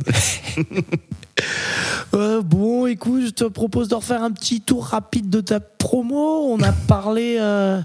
Euh, 2.45 2.47
bon, 2.47 2.87
écoute, 2.87 3.23
je 3.25 3.29
te 3.31 3.43
propose 3.45 3.87
de 3.87 3.95
refaire 3.95 4.23
un 4.23 4.31
petit 4.31 4.61
tour 4.61 4.85
rapide 4.85 5.29
de 5.29 5.41
ta 5.41 5.59
promo. 5.59 6.47
On 6.51 6.61
a 6.61 6.71
parlé. 6.87 7.37
euh, 7.39 7.81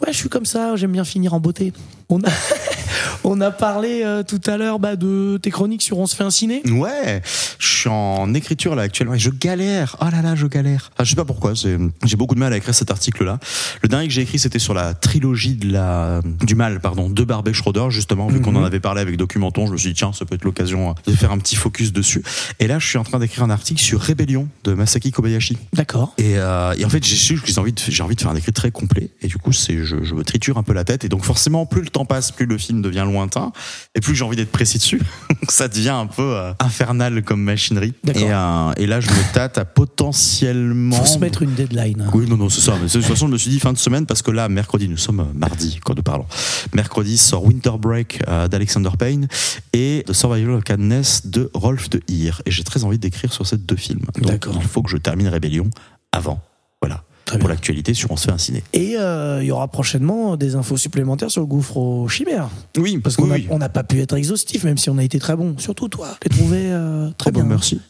Ouais, 0.00 0.12
je 0.12 0.16
suis 0.16 0.28
comme 0.28 0.46
ça, 0.46 0.76
j'aime 0.76 0.92
bien 0.92 1.04
finir 1.04 1.34
en 1.34 1.40
beauté. 1.40 1.72
On 2.12 2.20
a, 2.24 2.28
on 3.24 3.40
a 3.40 3.52
parlé 3.52 4.02
euh, 4.02 4.24
tout 4.24 4.40
à 4.46 4.56
l'heure 4.56 4.80
bah, 4.80 4.96
de 4.96 5.38
tes 5.40 5.50
chroniques 5.52 5.82
sur 5.82 5.98
On 5.98 6.06
se 6.06 6.16
fait 6.16 6.24
un 6.24 6.30
ciné. 6.30 6.60
Ouais, 6.68 7.22
je 7.60 7.66
suis 7.68 7.88
en 7.88 8.34
écriture 8.34 8.74
là 8.74 8.82
actuellement 8.82 9.14
et 9.14 9.18
je 9.20 9.30
galère. 9.30 9.96
Oh 10.00 10.06
là 10.10 10.20
là, 10.20 10.34
je 10.34 10.46
galère. 10.48 10.90
Ah, 10.98 11.04
je 11.04 11.10
sais 11.10 11.16
pas 11.16 11.24
pourquoi. 11.24 11.52
J'ai 11.54 12.16
beaucoup 12.16 12.34
de 12.34 12.40
mal 12.40 12.52
à 12.52 12.56
écrire 12.56 12.74
cet 12.74 12.90
article-là. 12.90 13.38
Le 13.82 13.88
dernier 13.88 14.08
que 14.08 14.12
j'ai 14.12 14.22
écrit, 14.22 14.40
c'était 14.40 14.58
sur 14.58 14.74
la 14.74 14.92
trilogie 14.94 15.54
de 15.54 15.72
la 15.72 16.20
du 16.42 16.56
mal, 16.56 16.80
pardon, 16.80 17.08
de 17.08 17.22
Barbet 17.24 17.52
Schroeder 17.52 17.86
justement. 17.90 18.26
Vu 18.26 18.40
qu'on 18.40 18.56
en 18.56 18.64
avait 18.64 18.80
parlé 18.80 19.00
avec 19.02 19.16
Documenton, 19.16 19.66
je 19.68 19.72
me 19.72 19.76
suis 19.76 19.90
dit 19.90 19.94
tiens, 19.94 20.12
ça 20.12 20.24
peut 20.24 20.34
être 20.34 20.44
l'occasion 20.44 20.94
de 21.06 21.12
faire 21.12 21.30
un 21.30 21.38
petit 21.38 21.54
focus 21.56 21.92
dessus. 21.92 22.24
Et 22.58 22.66
là, 22.66 22.80
je 22.80 22.86
suis 22.88 22.98
en 22.98 23.04
train 23.04 23.20
d'écrire 23.20 23.44
un 23.44 23.50
article 23.50 23.80
sur 23.80 23.99
Rébellion 24.00 24.48
de 24.64 24.74
Masaki 24.74 25.12
Kobayashi. 25.12 25.56
D'accord. 25.72 26.14
Et, 26.18 26.38
euh, 26.38 26.74
et 26.78 26.84
en 26.84 26.88
fait, 26.88 27.04
j'ai 27.04 27.16
su 27.16 27.38
que 27.40 27.46
j'ai 27.46 27.58
envie, 27.60 27.72
de, 27.72 27.80
j'ai 27.88 28.02
envie 28.02 28.16
de 28.16 28.20
faire 28.20 28.30
un 28.30 28.36
écrit 28.36 28.52
très 28.52 28.70
complet. 28.70 29.10
Et 29.22 29.26
du 29.28 29.36
coup, 29.36 29.52
c'est, 29.52 29.84
je, 29.84 30.02
je 30.02 30.14
me 30.14 30.24
triture 30.24 30.58
un 30.58 30.62
peu 30.62 30.72
la 30.72 30.84
tête. 30.84 31.04
Et 31.04 31.08
donc, 31.08 31.24
forcément, 31.24 31.66
plus 31.66 31.82
le 31.82 31.88
temps 31.88 32.04
passe, 32.04 32.32
plus 32.32 32.46
le 32.46 32.58
film 32.58 32.82
devient 32.82 33.04
lointain. 33.06 33.52
Et 33.94 34.00
plus 34.00 34.14
j'ai 34.14 34.24
envie 34.24 34.36
d'être 34.36 34.50
précis 34.52 34.78
dessus. 34.78 34.98
Donc, 35.28 35.50
ça 35.50 35.68
devient 35.68 35.88
un 35.90 36.06
peu 36.06 36.22
euh, 36.36 36.52
infernal 36.60 37.22
comme 37.22 37.42
machinerie. 37.42 37.92
D'accord. 38.04 38.22
Et, 38.22 38.32
euh, 38.32 38.72
et 38.84 38.86
là, 38.86 39.00
je 39.00 39.08
me 39.10 39.32
tâte 39.34 39.58
à 39.58 39.64
potentiellement. 39.64 40.96
Faut 40.96 41.06
se 41.06 41.18
mettre 41.18 41.42
une 41.42 41.54
deadline. 41.54 42.02
hein. 42.02 42.10
Oui, 42.14 42.26
non, 42.28 42.36
non, 42.36 42.48
c'est 42.48 42.60
ça. 42.60 42.76
Mais 42.80 42.86
de 42.86 42.92
toute 42.92 43.04
façon, 43.04 43.26
je 43.26 43.32
me 43.32 43.38
suis 43.38 43.50
dit 43.50 43.60
fin 43.60 43.72
de 43.72 43.78
semaine 43.78 44.06
parce 44.06 44.22
que 44.22 44.30
là, 44.30 44.48
mercredi, 44.48 44.88
nous 44.88 44.96
sommes 44.96 45.26
mardi 45.34 45.78
quand 45.84 45.94
nous 45.96 46.02
parlons. 46.02 46.26
Mercredi 46.74 47.18
sort 47.18 47.44
Winter 47.44 47.72
Break 47.78 48.22
d'Alexander 48.50 48.90
Payne 48.98 49.28
et 49.72 50.04
The 50.06 50.12
Survival 50.12 50.54
of 50.54 50.64
Cadness 50.64 51.26
de 51.26 51.50
Rolf 51.54 51.90
de 51.90 52.00
Heer. 52.08 52.42
Et 52.46 52.50
j'ai 52.50 52.64
très 52.64 52.84
envie 52.84 52.98
d'écrire 52.98 53.32
sur 53.32 53.46
ces 53.46 53.56
deux 53.56 53.76
films. 53.76 53.89
Donc, 53.94 54.46
il 54.54 54.62
faut 54.62 54.82
que 54.82 54.90
je 54.90 54.96
termine 54.96 55.28
Rébellion 55.28 55.68
avant. 56.12 56.40
Voilà. 56.80 57.04
Très 57.24 57.38
Pour 57.38 57.48
l'actualité 57.48 57.94
sur 57.94 58.10
On 58.10 58.16
se 58.16 58.24
fait 58.24 58.32
un 58.32 58.38
ciné. 58.38 58.64
Et 58.72 58.96
euh, 58.96 59.40
il 59.42 59.46
y 59.46 59.52
aura 59.52 59.68
prochainement 59.68 60.36
des 60.36 60.56
infos 60.56 60.76
supplémentaires 60.76 61.30
sur 61.30 61.42
le 61.42 61.46
gouffre 61.46 61.76
aux 61.76 62.08
chimères. 62.08 62.48
Oui, 62.76 62.98
Parce 62.98 63.16
qu'on 63.16 63.26
n'a 63.26 63.68
pas 63.68 63.84
pu 63.84 64.00
être 64.00 64.16
exhaustif, 64.16 64.64
même 64.64 64.78
si 64.78 64.90
on 64.90 64.98
a 64.98 65.04
été 65.04 65.18
très 65.20 65.36
bon. 65.36 65.56
Surtout 65.58 65.88
toi. 65.88 66.16
L'ai 66.24 66.30
trouvé 66.36 66.58
euh, 66.64 67.10
très 67.18 67.30
bien. 67.30 67.44
merci. 67.44 67.80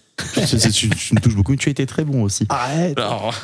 Tu, 0.72 0.88
tu 0.90 1.14
me 1.14 1.20
touches 1.20 1.34
beaucoup. 1.34 1.54
Tu 1.56 1.68
as 1.68 1.72
été 1.72 1.86
très 1.86 2.04
bon 2.04 2.22
aussi. 2.22 2.46
Arrête. 2.48 2.98
Alors, 2.98 3.34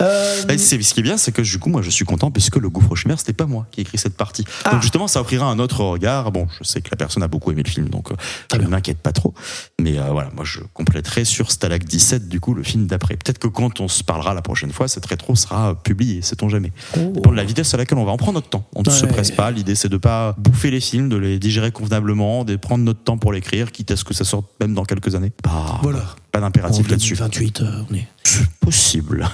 Euh, 0.00 0.42
Et 0.48 0.58
ce 0.58 0.76
qui 0.76 1.00
est 1.00 1.02
bien, 1.02 1.16
c'est 1.16 1.32
que 1.32 1.42
du 1.42 1.58
coup, 1.58 1.68
moi, 1.70 1.82
je 1.82 1.90
suis 1.90 2.04
content 2.04 2.30
puisque 2.30 2.56
le 2.56 2.68
gouffre 2.68 2.94
chimère, 2.94 3.18
c'était 3.18 3.32
pas 3.32 3.46
moi 3.46 3.66
qui 3.70 3.80
ai 3.80 3.82
écrit 3.82 3.98
cette 3.98 4.16
partie. 4.16 4.44
Ah. 4.64 4.72
Donc 4.72 4.82
justement, 4.82 5.08
ça 5.08 5.20
offrira 5.20 5.46
un 5.46 5.58
autre 5.58 5.82
regard. 5.84 6.30
Bon, 6.32 6.46
je 6.58 6.64
sais 6.64 6.80
que 6.80 6.88
la 6.90 6.96
personne 6.96 7.22
a 7.22 7.28
beaucoup 7.28 7.50
aimé 7.52 7.62
le 7.64 7.70
film, 7.70 7.88
donc 7.88 8.10
euh, 8.12 8.16
je 8.52 8.58
ne 8.58 8.66
m'inquiète 8.66 8.98
pas 8.98 9.12
trop. 9.12 9.34
Mais 9.80 9.98
euh, 9.98 10.04
voilà, 10.10 10.30
moi, 10.34 10.44
je 10.44 10.60
compléterai 10.74 11.24
sur 11.24 11.50
Stalag 11.50 11.84
17, 11.84 12.28
du 12.28 12.40
coup, 12.40 12.54
le 12.54 12.62
film 12.62 12.86
d'après. 12.86 13.16
Peut-être 13.16 13.38
que 13.38 13.48
quand 13.48 13.80
on 13.80 13.88
se 13.88 14.02
parlera 14.04 14.34
la 14.34 14.42
prochaine 14.42 14.72
fois, 14.72 14.88
cette 14.88 15.06
rétro 15.06 15.34
sera 15.34 15.74
publiée, 15.74 16.22
sait-on 16.22 16.48
jamais. 16.48 16.72
Oh. 16.96 17.12
Dépend 17.14 17.30
de 17.30 17.36
la 17.36 17.44
vitesse 17.44 17.72
à 17.74 17.76
laquelle 17.76 17.98
on 17.98 18.04
va. 18.04 18.12
On 18.12 18.16
prend 18.16 18.32
notre 18.32 18.48
temps. 18.48 18.68
On 18.74 18.82
ne 18.82 18.90
se 18.90 19.06
presse 19.06 19.30
pas. 19.30 19.50
L'idée, 19.50 19.74
c'est 19.74 19.88
de 19.88 19.96
pas 19.96 20.34
bouffer 20.38 20.70
les 20.70 20.80
films, 20.80 21.08
de 21.08 21.16
les 21.16 21.38
digérer 21.38 21.72
convenablement, 21.72 22.44
de 22.44 22.56
prendre 22.56 22.84
notre 22.84 23.02
temps 23.02 23.18
pour 23.18 23.32
l'écrire, 23.32 23.72
quitte 23.72 23.90
à 23.90 23.96
ce 23.96 24.04
que 24.04 24.14
ça 24.14 24.24
sorte 24.24 24.46
même 24.60 24.74
dans 24.74 24.84
quelques 24.84 25.14
années. 25.14 25.32
Bah, 25.44 25.78
Voilà. 25.82 25.97
Pas 26.32 26.38
en 26.38 26.42
d'impératif 26.42 26.88
là-dessus. 26.88 27.14
2028, 27.14 27.60
euh, 27.60 27.82
on 27.90 27.94
est. 27.94 28.08
C'est 28.22 28.50
possible. 28.60 29.28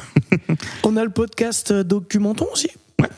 On 0.85 0.97
a 0.97 1.05
le 1.05 1.11
podcast 1.11 1.71
euh, 1.71 1.85
Documenton 1.85 2.47
aussi? 2.53 2.71
Ouais. 3.01 3.09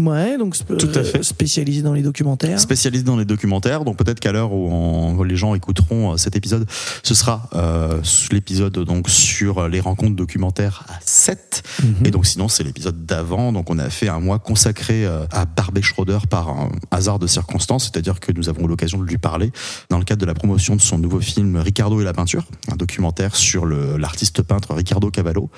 Ouais, 0.00 0.38
donc 0.38 0.56
sp- 0.56 0.76
Tout 0.78 0.88
à 0.98 1.04
fait. 1.04 1.18
euh, 1.18 1.22
spécialisé 1.22 1.82
dans 1.82 1.92
les 1.92 2.00
documentaires. 2.02 2.58
spécialisé 2.58 3.04
dans 3.04 3.16
les 3.16 3.26
documentaires. 3.26 3.84
Donc 3.84 3.98
peut-être 3.98 4.20
qu'à 4.20 4.32
l'heure 4.32 4.52
où, 4.52 4.68
on- 4.72 5.22
les 5.22 5.36
gens 5.36 5.54
écouteront 5.54 6.12
euh, 6.12 6.16
cet 6.16 6.34
épisode, 6.34 6.66
ce 7.02 7.14
sera 7.14 7.48
euh, 7.54 8.00
l'épisode 8.32 8.72
donc 8.78 9.10
sur 9.10 9.68
les 9.68 9.80
rencontres 9.80 10.16
documentaires 10.16 10.84
à 10.88 10.98
7. 11.04 11.62
Mhm. 11.82 12.06
Et 12.06 12.10
donc 12.10 12.24
sinon 12.26 12.48
c'est 12.48 12.64
l'épisode 12.64 13.04
d'avant. 13.04 13.52
Donc 13.52 13.68
on 13.68 13.78
a 13.78 13.90
fait 13.90 14.08
un 14.08 14.18
mois 14.18 14.38
consacré 14.38 15.04
à 15.04 15.44
Barbet 15.44 15.82
Schroeder 15.82 16.18
par 16.28 16.48
un 16.48 16.70
hasard 16.90 17.18
de 17.18 17.26
circonstances, 17.26 17.84
c'est-à-dire 17.84 18.18
que 18.18 18.32
nous 18.32 18.48
avons 18.48 18.64
eu 18.64 18.68
l'occasion 18.68 18.98
de 18.98 19.04
lui 19.04 19.18
parler 19.18 19.52
dans 19.90 19.98
le 19.98 20.04
cadre 20.04 20.22
de 20.22 20.26
la 20.26 20.34
promotion 20.34 20.74
de 20.74 20.80
son 20.80 20.96
nouveau 20.98 21.20
film 21.20 21.56
Ricardo 21.58 22.00
et 22.00 22.04
la 22.04 22.14
peinture, 22.14 22.44
un 22.72 22.76
documentaire 22.76 23.36
sur 23.36 23.66
l'artiste 23.66 24.40
peintre 24.42 24.72
Ricardo 24.74 25.10
Cavallo. 25.10 25.50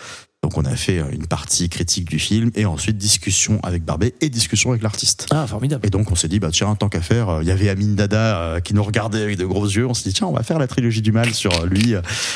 Donc 0.44 0.58
on 0.58 0.64
a 0.66 0.76
fait 0.76 0.98
euh, 0.98 1.04
une 1.10 1.26
partie 1.26 1.70
critique 1.70 2.04
du 2.04 2.18
film 2.18 2.50
et 2.54 2.66
ensuite 2.66 2.98
discussion 2.98 3.60
avec 3.62 3.82
Barbet 3.82 4.12
et 4.20 4.28
discussion 4.28 4.72
avec 4.72 4.82
l'artiste. 4.82 5.26
Ah, 5.30 5.46
formidable. 5.46 5.86
Et 5.86 5.88
donc 5.88 6.12
on 6.12 6.14
s'est 6.14 6.28
dit 6.28 6.38
bah 6.38 6.50
tiens 6.52 6.74
tant 6.74 6.90
qu'à 6.90 7.00
faire, 7.00 7.30
euh, 7.30 7.42
il 7.42 7.48
y 7.48 7.50
avait 7.50 7.70
Amin 7.70 7.94
Dada 7.94 8.36
euh, 8.36 8.60
qui 8.60 8.74
nous 8.74 8.82
regardait 8.82 9.22
avec 9.22 9.38
de 9.38 9.46
gros 9.46 9.64
yeux. 9.64 9.86
On 9.86 9.94
s'est 9.94 10.06
dit 10.10 10.14
tiens 10.14 10.26
on 10.26 10.34
va 10.34 10.42
faire 10.42 10.58
la 10.58 10.66
trilogie 10.66 11.00
du 11.00 11.12
mal 11.12 11.32
sur 11.32 11.64
lui, 11.64 11.94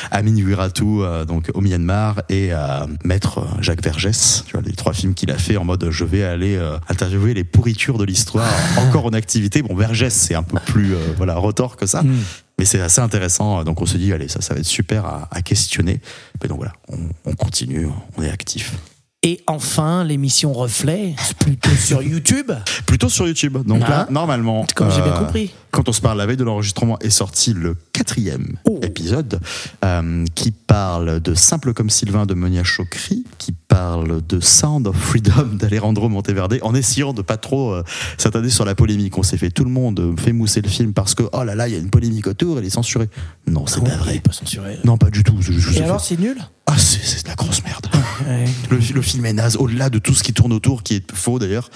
Amin 0.09 0.35
Wiratu 0.35 1.03
donc 1.27 1.51
au 1.53 1.61
Myanmar 1.61 2.23
et 2.29 2.49
euh, 2.51 2.85
Maître 3.03 3.45
Jacques 3.61 3.83
Vergès. 3.83 4.43
Tu 4.45 4.53
vois 4.53 4.61
les 4.61 4.73
trois 4.73 4.93
films 4.93 5.13
qu'il 5.13 5.31
a 5.31 5.37
fait 5.37 5.57
en 5.57 5.63
mode 5.63 5.89
je 5.91 6.03
vais 6.03 6.23
aller 6.23 6.55
euh, 6.55 6.77
interviewer 6.87 7.33
les 7.33 7.43
pourritures 7.43 7.97
de 7.97 8.03
l'histoire 8.03 8.51
encore 8.77 9.05
en 9.05 9.13
activité. 9.13 9.61
Bon 9.61 9.75
Vergès 9.75 10.13
c'est 10.13 10.35
un 10.35 10.43
peu 10.43 10.57
plus 10.65 10.95
euh, 10.95 11.13
voilà 11.17 11.35
retors 11.35 11.77
que 11.77 11.85
ça. 11.85 12.01
Mm. 12.03 12.17
Mais 12.59 12.65
c'est 12.65 12.81
assez 12.81 13.01
intéressant, 13.01 13.63
donc 13.63 13.81
on 13.81 13.85
se 13.87 13.97
dit 13.97 14.13
allez 14.13 14.27
ça 14.27 14.41
ça 14.41 14.53
va 14.53 14.59
être 14.59 14.65
super 14.67 15.05
à, 15.05 15.27
à 15.31 15.41
questionner. 15.41 15.99
Mais 16.43 16.47
donc 16.49 16.57
voilà, 16.57 16.73
on, 16.89 16.97
on 17.25 17.33
continue, 17.33 17.87
on 18.17 18.21
est 18.21 18.29
actif. 18.29 18.73
Et 19.21 19.41
enfin, 19.47 20.05
l'émission 20.05 20.53
Reflet, 20.53 21.13
plutôt 21.39 21.69
sur 21.71 22.01
YouTube. 22.01 22.53
Plutôt 22.85 23.09
sur 23.09 23.27
YouTube. 23.27 23.57
Donc 23.65 23.81
Ah. 23.85 23.89
là, 23.89 24.07
normalement, 24.09 24.65
Comme 24.75 24.89
j'ai 24.91 25.01
bien 25.01 25.11
euh, 25.13 25.19
compris. 25.19 25.53
Quand 25.71 25.89
on 25.89 25.91
se 25.91 25.99
parle 25.99 26.17
la 26.17 26.25
veille 26.25 26.37
de 26.37 26.45
l'enregistrement 26.45 26.97
est 26.99 27.09
sorti 27.09 27.53
le 27.53 27.75
quatrième 27.91 28.55
Oh. 28.63 28.79
épisode 28.81 29.41
euh, 29.83 30.23
qui 30.35 30.51
parle 30.51 31.19
de 31.19 31.33
Simple 31.33 31.73
comme 31.73 31.89
Sylvain 31.89 32.25
de 32.25 32.33
Monia 32.33 32.63
Chokri, 32.63 33.25
qui 33.49 33.55
parle 33.67 34.21
de 34.27 34.39
Sound 34.39 34.85
of 34.85 34.95
Freedom 34.95 35.55
d'Alejandro 35.55 36.07
Monteverde 36.07 36.59
en 36.61 36.75
essayant 36.75 37.13
de 37.13 37.23
pas 37.23 37.37
trop 37.37 37.73
euh, 37.73 37.83
s'attarder 38.19 38.51
sur 38.51 38.63
la 38.63 38.75
polémique. 38.75 39.17
On 39.17 39.23
s'est 39.23 39.37
fait 39.37 39.49
tout 39.49 39.63
le 39.63 39.71
monde 39.71 40.13
fait 40.19 40.33
mousser 40.33 40.61
le 40.61 40.69
film 40.69 40.93
parce 40.93 41.15
que 41.15 41.23
oh 41.33 41.43
là 41.43 41.55
là, 41.55 41.67
il 41.67 41.73
y 41.73 41.75
a 41.75 41.79
une 41.79 41.89
polémique 41.89 42.27
autour, 42.27 42.59
il 42.59 42.65
est 42.65 42.69
censuré. 42.69 43.09
Non, 43.47 43.65
c'est 43.65 43.83
pas 43.83 43.95
vrai. 43.95 44.19
pas 44.19 44.33
censuré. 44.33 44.77
Non, 44.83 44.97
pas 44.99 45.09
du 45.09 45.23
tout. 45.23 45.35
Je- 45.39 45.53
je- 45.53 45.79
Et 45.79 45.81
alors, 45.81 45.99
c'est 45.99 46.19
nul? 46.19 46.37
Ah, 46.67 46.77
c'est 46.77 47.03
c'est 47.03 47.23
de 47.23 47.29
la 47.29 47.33
grosse 47.35 47.63
merde. 47.63 47.87
Ouais. 48.27 48.45
Le, 48.69 48.77
le 48.93 49.01
film 49.01 49.25
est 49.25 49.33
naze, 49.33 49.55
au-delà 49.57 49.89
de 49.89 49.97
tout 49.97 50.13
ce 50.13 50.21
qui 50.21 50.33
tourne 50.33 50.53
autour, 50.53 50.83
qui 50.83 50.93
est 50.95 51.11
faux 51.11 51.39
d'ailleurs. 51.39 51.71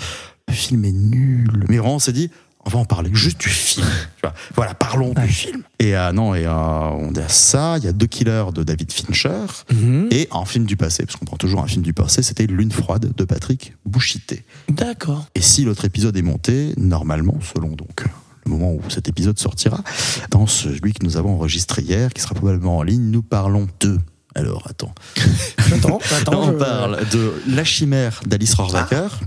Le 0.50 0.54
film 0.54 0.86
est 0.86 0.92
nul. 0.92 1.66
Mais 1.70 1.78
vraiment, 1.80 1.96
on 1.96 2.00
s'est 2.00 2.14
dit, 2.14 2.30
on 2.66 2.70
va 2.70 2.80
en 2.80 2.86
parler 2.86 3.10
juste 3.14 3.40
du 3.42 3.50
film. 3.50 3.86
Tu 4.16 4.22
vois. 4.24 4.34
Voilà, 4.56 4.74
parlons 4.74 5.14
du 5.14 5.28
film. 5.28 5.64
Et 5.80 5.96
euh, 5.98 6.12
non, 6.12 6.34
et 6.36 6.46
euh, 6.46 6.52
on 6.52 7.14
a 7.16 7.28
ça. 7.28 7.78
Il 7.78 7.84
y 7.84 7.88
a 7.88 7.92
deux 7.92 8.06
killers 8.08 8.46
de 8.54 8.64
David 8.64 8.92
Fincher 8.92 9.32
Mhm. 9.72 10.08
et 10.12 10.28
un 10.32 10.46
film 10.46 10.66
du 10.66 10.78
passé, 10.78 11.06
parce 11.06 11.18
qu'on 11.18 11.26
prend 11.26 11.38
toujours 11.38 11.62
un 11.62 11.68
film 11.68 11.84
du 11.84 11.94
passé. 11.94 12.22
C'était 12.24 12.46
Lune 12.48 12.72
froide 12.72 13.12
de 13.16 13.24
Patrick 13.26 13.74
Bouchité. 13.86 14.46
D'accord. 14.70 15.26
Et 15.36 15.42
si 15.42 15.64
l'autre 15.66 15.86
épisode 15.86 16.16
est 16.18 16.22
monté, 16.22 16.74
normalement, 16.78 17.38
selon 17.54 17.70
donc 17.70 18.06
le 18.46 18.52
moment 18.52 18.74
où 18.74 18.82
cet 18.90 19.08
épisode 19.08 19.40
sortira, 19.40 19.80
dans 20.30 20.48
celui 20.48 20.94
que 20.94 21.06
nous 21.06 21.16
avons 21.18 21.36
enregistré 21.36 21.82
hier, 21.82 22.12
qui 22.14 22.22
sera 22.22 22.36
probablement 22.36 22.78
en 22.80 22.84
ligne, 22.84 23.10
nous 23.10 23.22
parlons 23.24 23.68
de. 23.80 23.98
Alors, 24.36 24.66
attends. 24.70 24.94
J'attends. 25.70 26.00
Là, 26.32 26.38
on 26.38 26.48
je- 26.54 26.58
parle 26.58 27.08
de 27.12 27.34
La 27.48 27.64
Chimère 27.64 28.22
d'Alice 28.26 28.54
Rohrwacher. 28.56 29.08
Ah. 29.12 29.26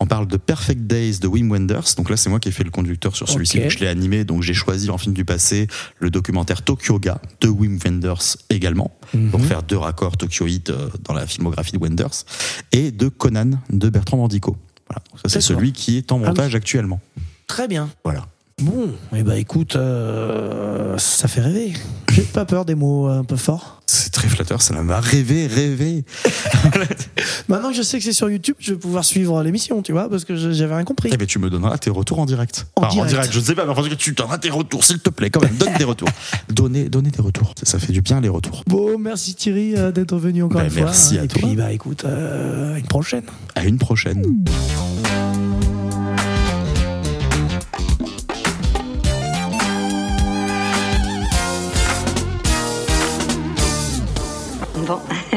On 0.00 0.06
parle 0.06 0.26
de 0.26 0.36
Perfect 0.36 0.82
Days 0.86 1.18
de 1.20 1.26
Wim 1.26 1.50
Wenders. 1.50 1.94
Donc 1.96 2.10
là, 2.10 2.16
c'est 2.16 2.28
moi 2.28 2.38
qui 2.38 2.48
ai 2.48 2.52
fait 2.52 2.64
le 2.64 2.70
conducteur 2.70 3.16
sur 3.16 3.28
celui-ci. 3.28 3.60
Je 3.70 3.78
l'ai 3.78 3.88
animé, 3.88 4.24
donc 4.24 4.42
j'ai 4.42 4.54
choisi 4.54 4.90
en 4.90 4.98
film 4.98 5.14
du 5.14 5.24
passé 5.24 5.68
le 6.00 6.10
documentaire 6.10 6.62
Tokyoga 6.62 7.20
de 7.40 7.48
Wim 7.48 7.78
Wenders 7.82 8.36
également, 8.50 8.90
Mhm. 9.14 9.30
pour 9.30 9.44
faire 9.44 9.62
deux 9.62 9.76
raccords 9.78 10.16
Tokyo 10.16 10.46
Hit 10.46 10.70
euh, 10.70 10.88
dans 11.04 11.14
la 11.14 11.26
filmographie 11.26 11.72
de 11.72 11.78
Wenders, 11.78 12.24
et 12.72 12.90
de 12.90 13.08
Conan 13.08 13.50
de 13.70 13.88
Bertrand 13.88 14.16
Mandico. 14.18 14.56
Voilà. 14.88 15.02
C'est 15.26 15.40
celui 15.40 15.72
qui 15.72 15.96
est 15.96 16.12
en 16.12 16.22
Ah 16.22 16.28
montage 16.28 16.54
actuellement. 16.54 17.00
Très 17.46 17.68
bien. 17.68 17.88
Voilà. 18.04 18.26
Bon, 18.62 18.90
eh 19.14 19.22
ben 19.24 19.34
écoute, 19.34 19.74
euh, 19.76 20.96
ça 20.98 21.26
fait 21.26 21.40
rêver. 21.40 21.72
J'ai 22.12 22.22
pas 22.22 22.44
peur 22.44 22.64
des 22.64 22.74
mots 22.74 23.08
euh, 23.08 23.18
un 23.18 23.24
peu 23.24 23.36
forts. 23.36 23.80
C'est 23.86 24.10
très 24.12 24.28
flatteur, 24.28 24.62
ça 24.62 24.80
m'a 24.80 25.00
rêvé, 25.00 25.46
rêvé. 25.48 26.04
Maintenant 27.48 27.70
que 27.70 27.76
je 27.76 27.82
sais 27.82 27.98
que 27.98 28.04
c'est 28.04 28.12
sur 28.12 28.30
YouTube, 28.30 28.54
je 28.60 28.72
vais 28.74 28.78
pouvoir 28.78 29.04
suivre 29.04 29.42
l'émission, 29.42 29.82
tu 29.82 29.92
vois, 29.92 30.08
parce 30.08 30.24
que 30.24 30.36
j'avais 30.52 30.74
rien 30.76 30.84
compris. 30.84 31.10
Eh 31.12 31.16
ben, 31.16 31.26
tu 31.26 31.38
me 31.38 31.50
donneras 31.50 31.76
tes 31.78 31.90
retours 31.90 32.20
en 32.20 32.26
direct. 32.26 32.66
En 32.76 32.86
direct. 32.88 33.32
je 33.32 33.38
ne 33.40 33.44
sais 33.44 33.54
pas, 33.54 33.64
mais 33.64 33.72
enfin, 33.72 33.82
tu 33.98 34.12
donneras 34.12 34.38
tes 34.38 34.50
retours, 34.50 34.84
s'il 34.84 35.00
te 35.00 35.10
plaît, 35.10 35.30
quand 35.30 35.42
même. 35.42 35.56
Donne 35.56 35.74
tes 35.76 35.84
retours. 35.84 36.08
Donnez, 36.48 36.88
donnez 36.88 37.10
des 37.10 37.20
retours. 37.22 37.54
Ça, 37.58 37.66
ça 37.66 37.78
fait 37.78 37.92
du 37.92 38.00
bien, 38.02 38.20
les 38.20 38.28
retours. 38.28 38.62
Bon, 38.66 38.96
merci 38.98 39.34
Thierry 39.34 39.74
euh, 39.76 39.90
d'être 39.90 40.16
venu 40.16 40.42
encore 40.44 40.60
Bah, 40.60 40.64
une 40.66 40.70
fois. 40.70 40.82
merci 40.84 41.18
à 41.18 41.24
Et 41.24 41.28
toi. 41.28 41.42
puis, 41.48 41.56
bah 41.56 41.72
écoute, 41.72 42.04
euh, 42.04 42.74
à 42.76 42.78
une 42.78 42.86
prochaine. 42.86 43.24
À 43.56 43.64
une 43.64 43.78
prochaine. 43.78 44.22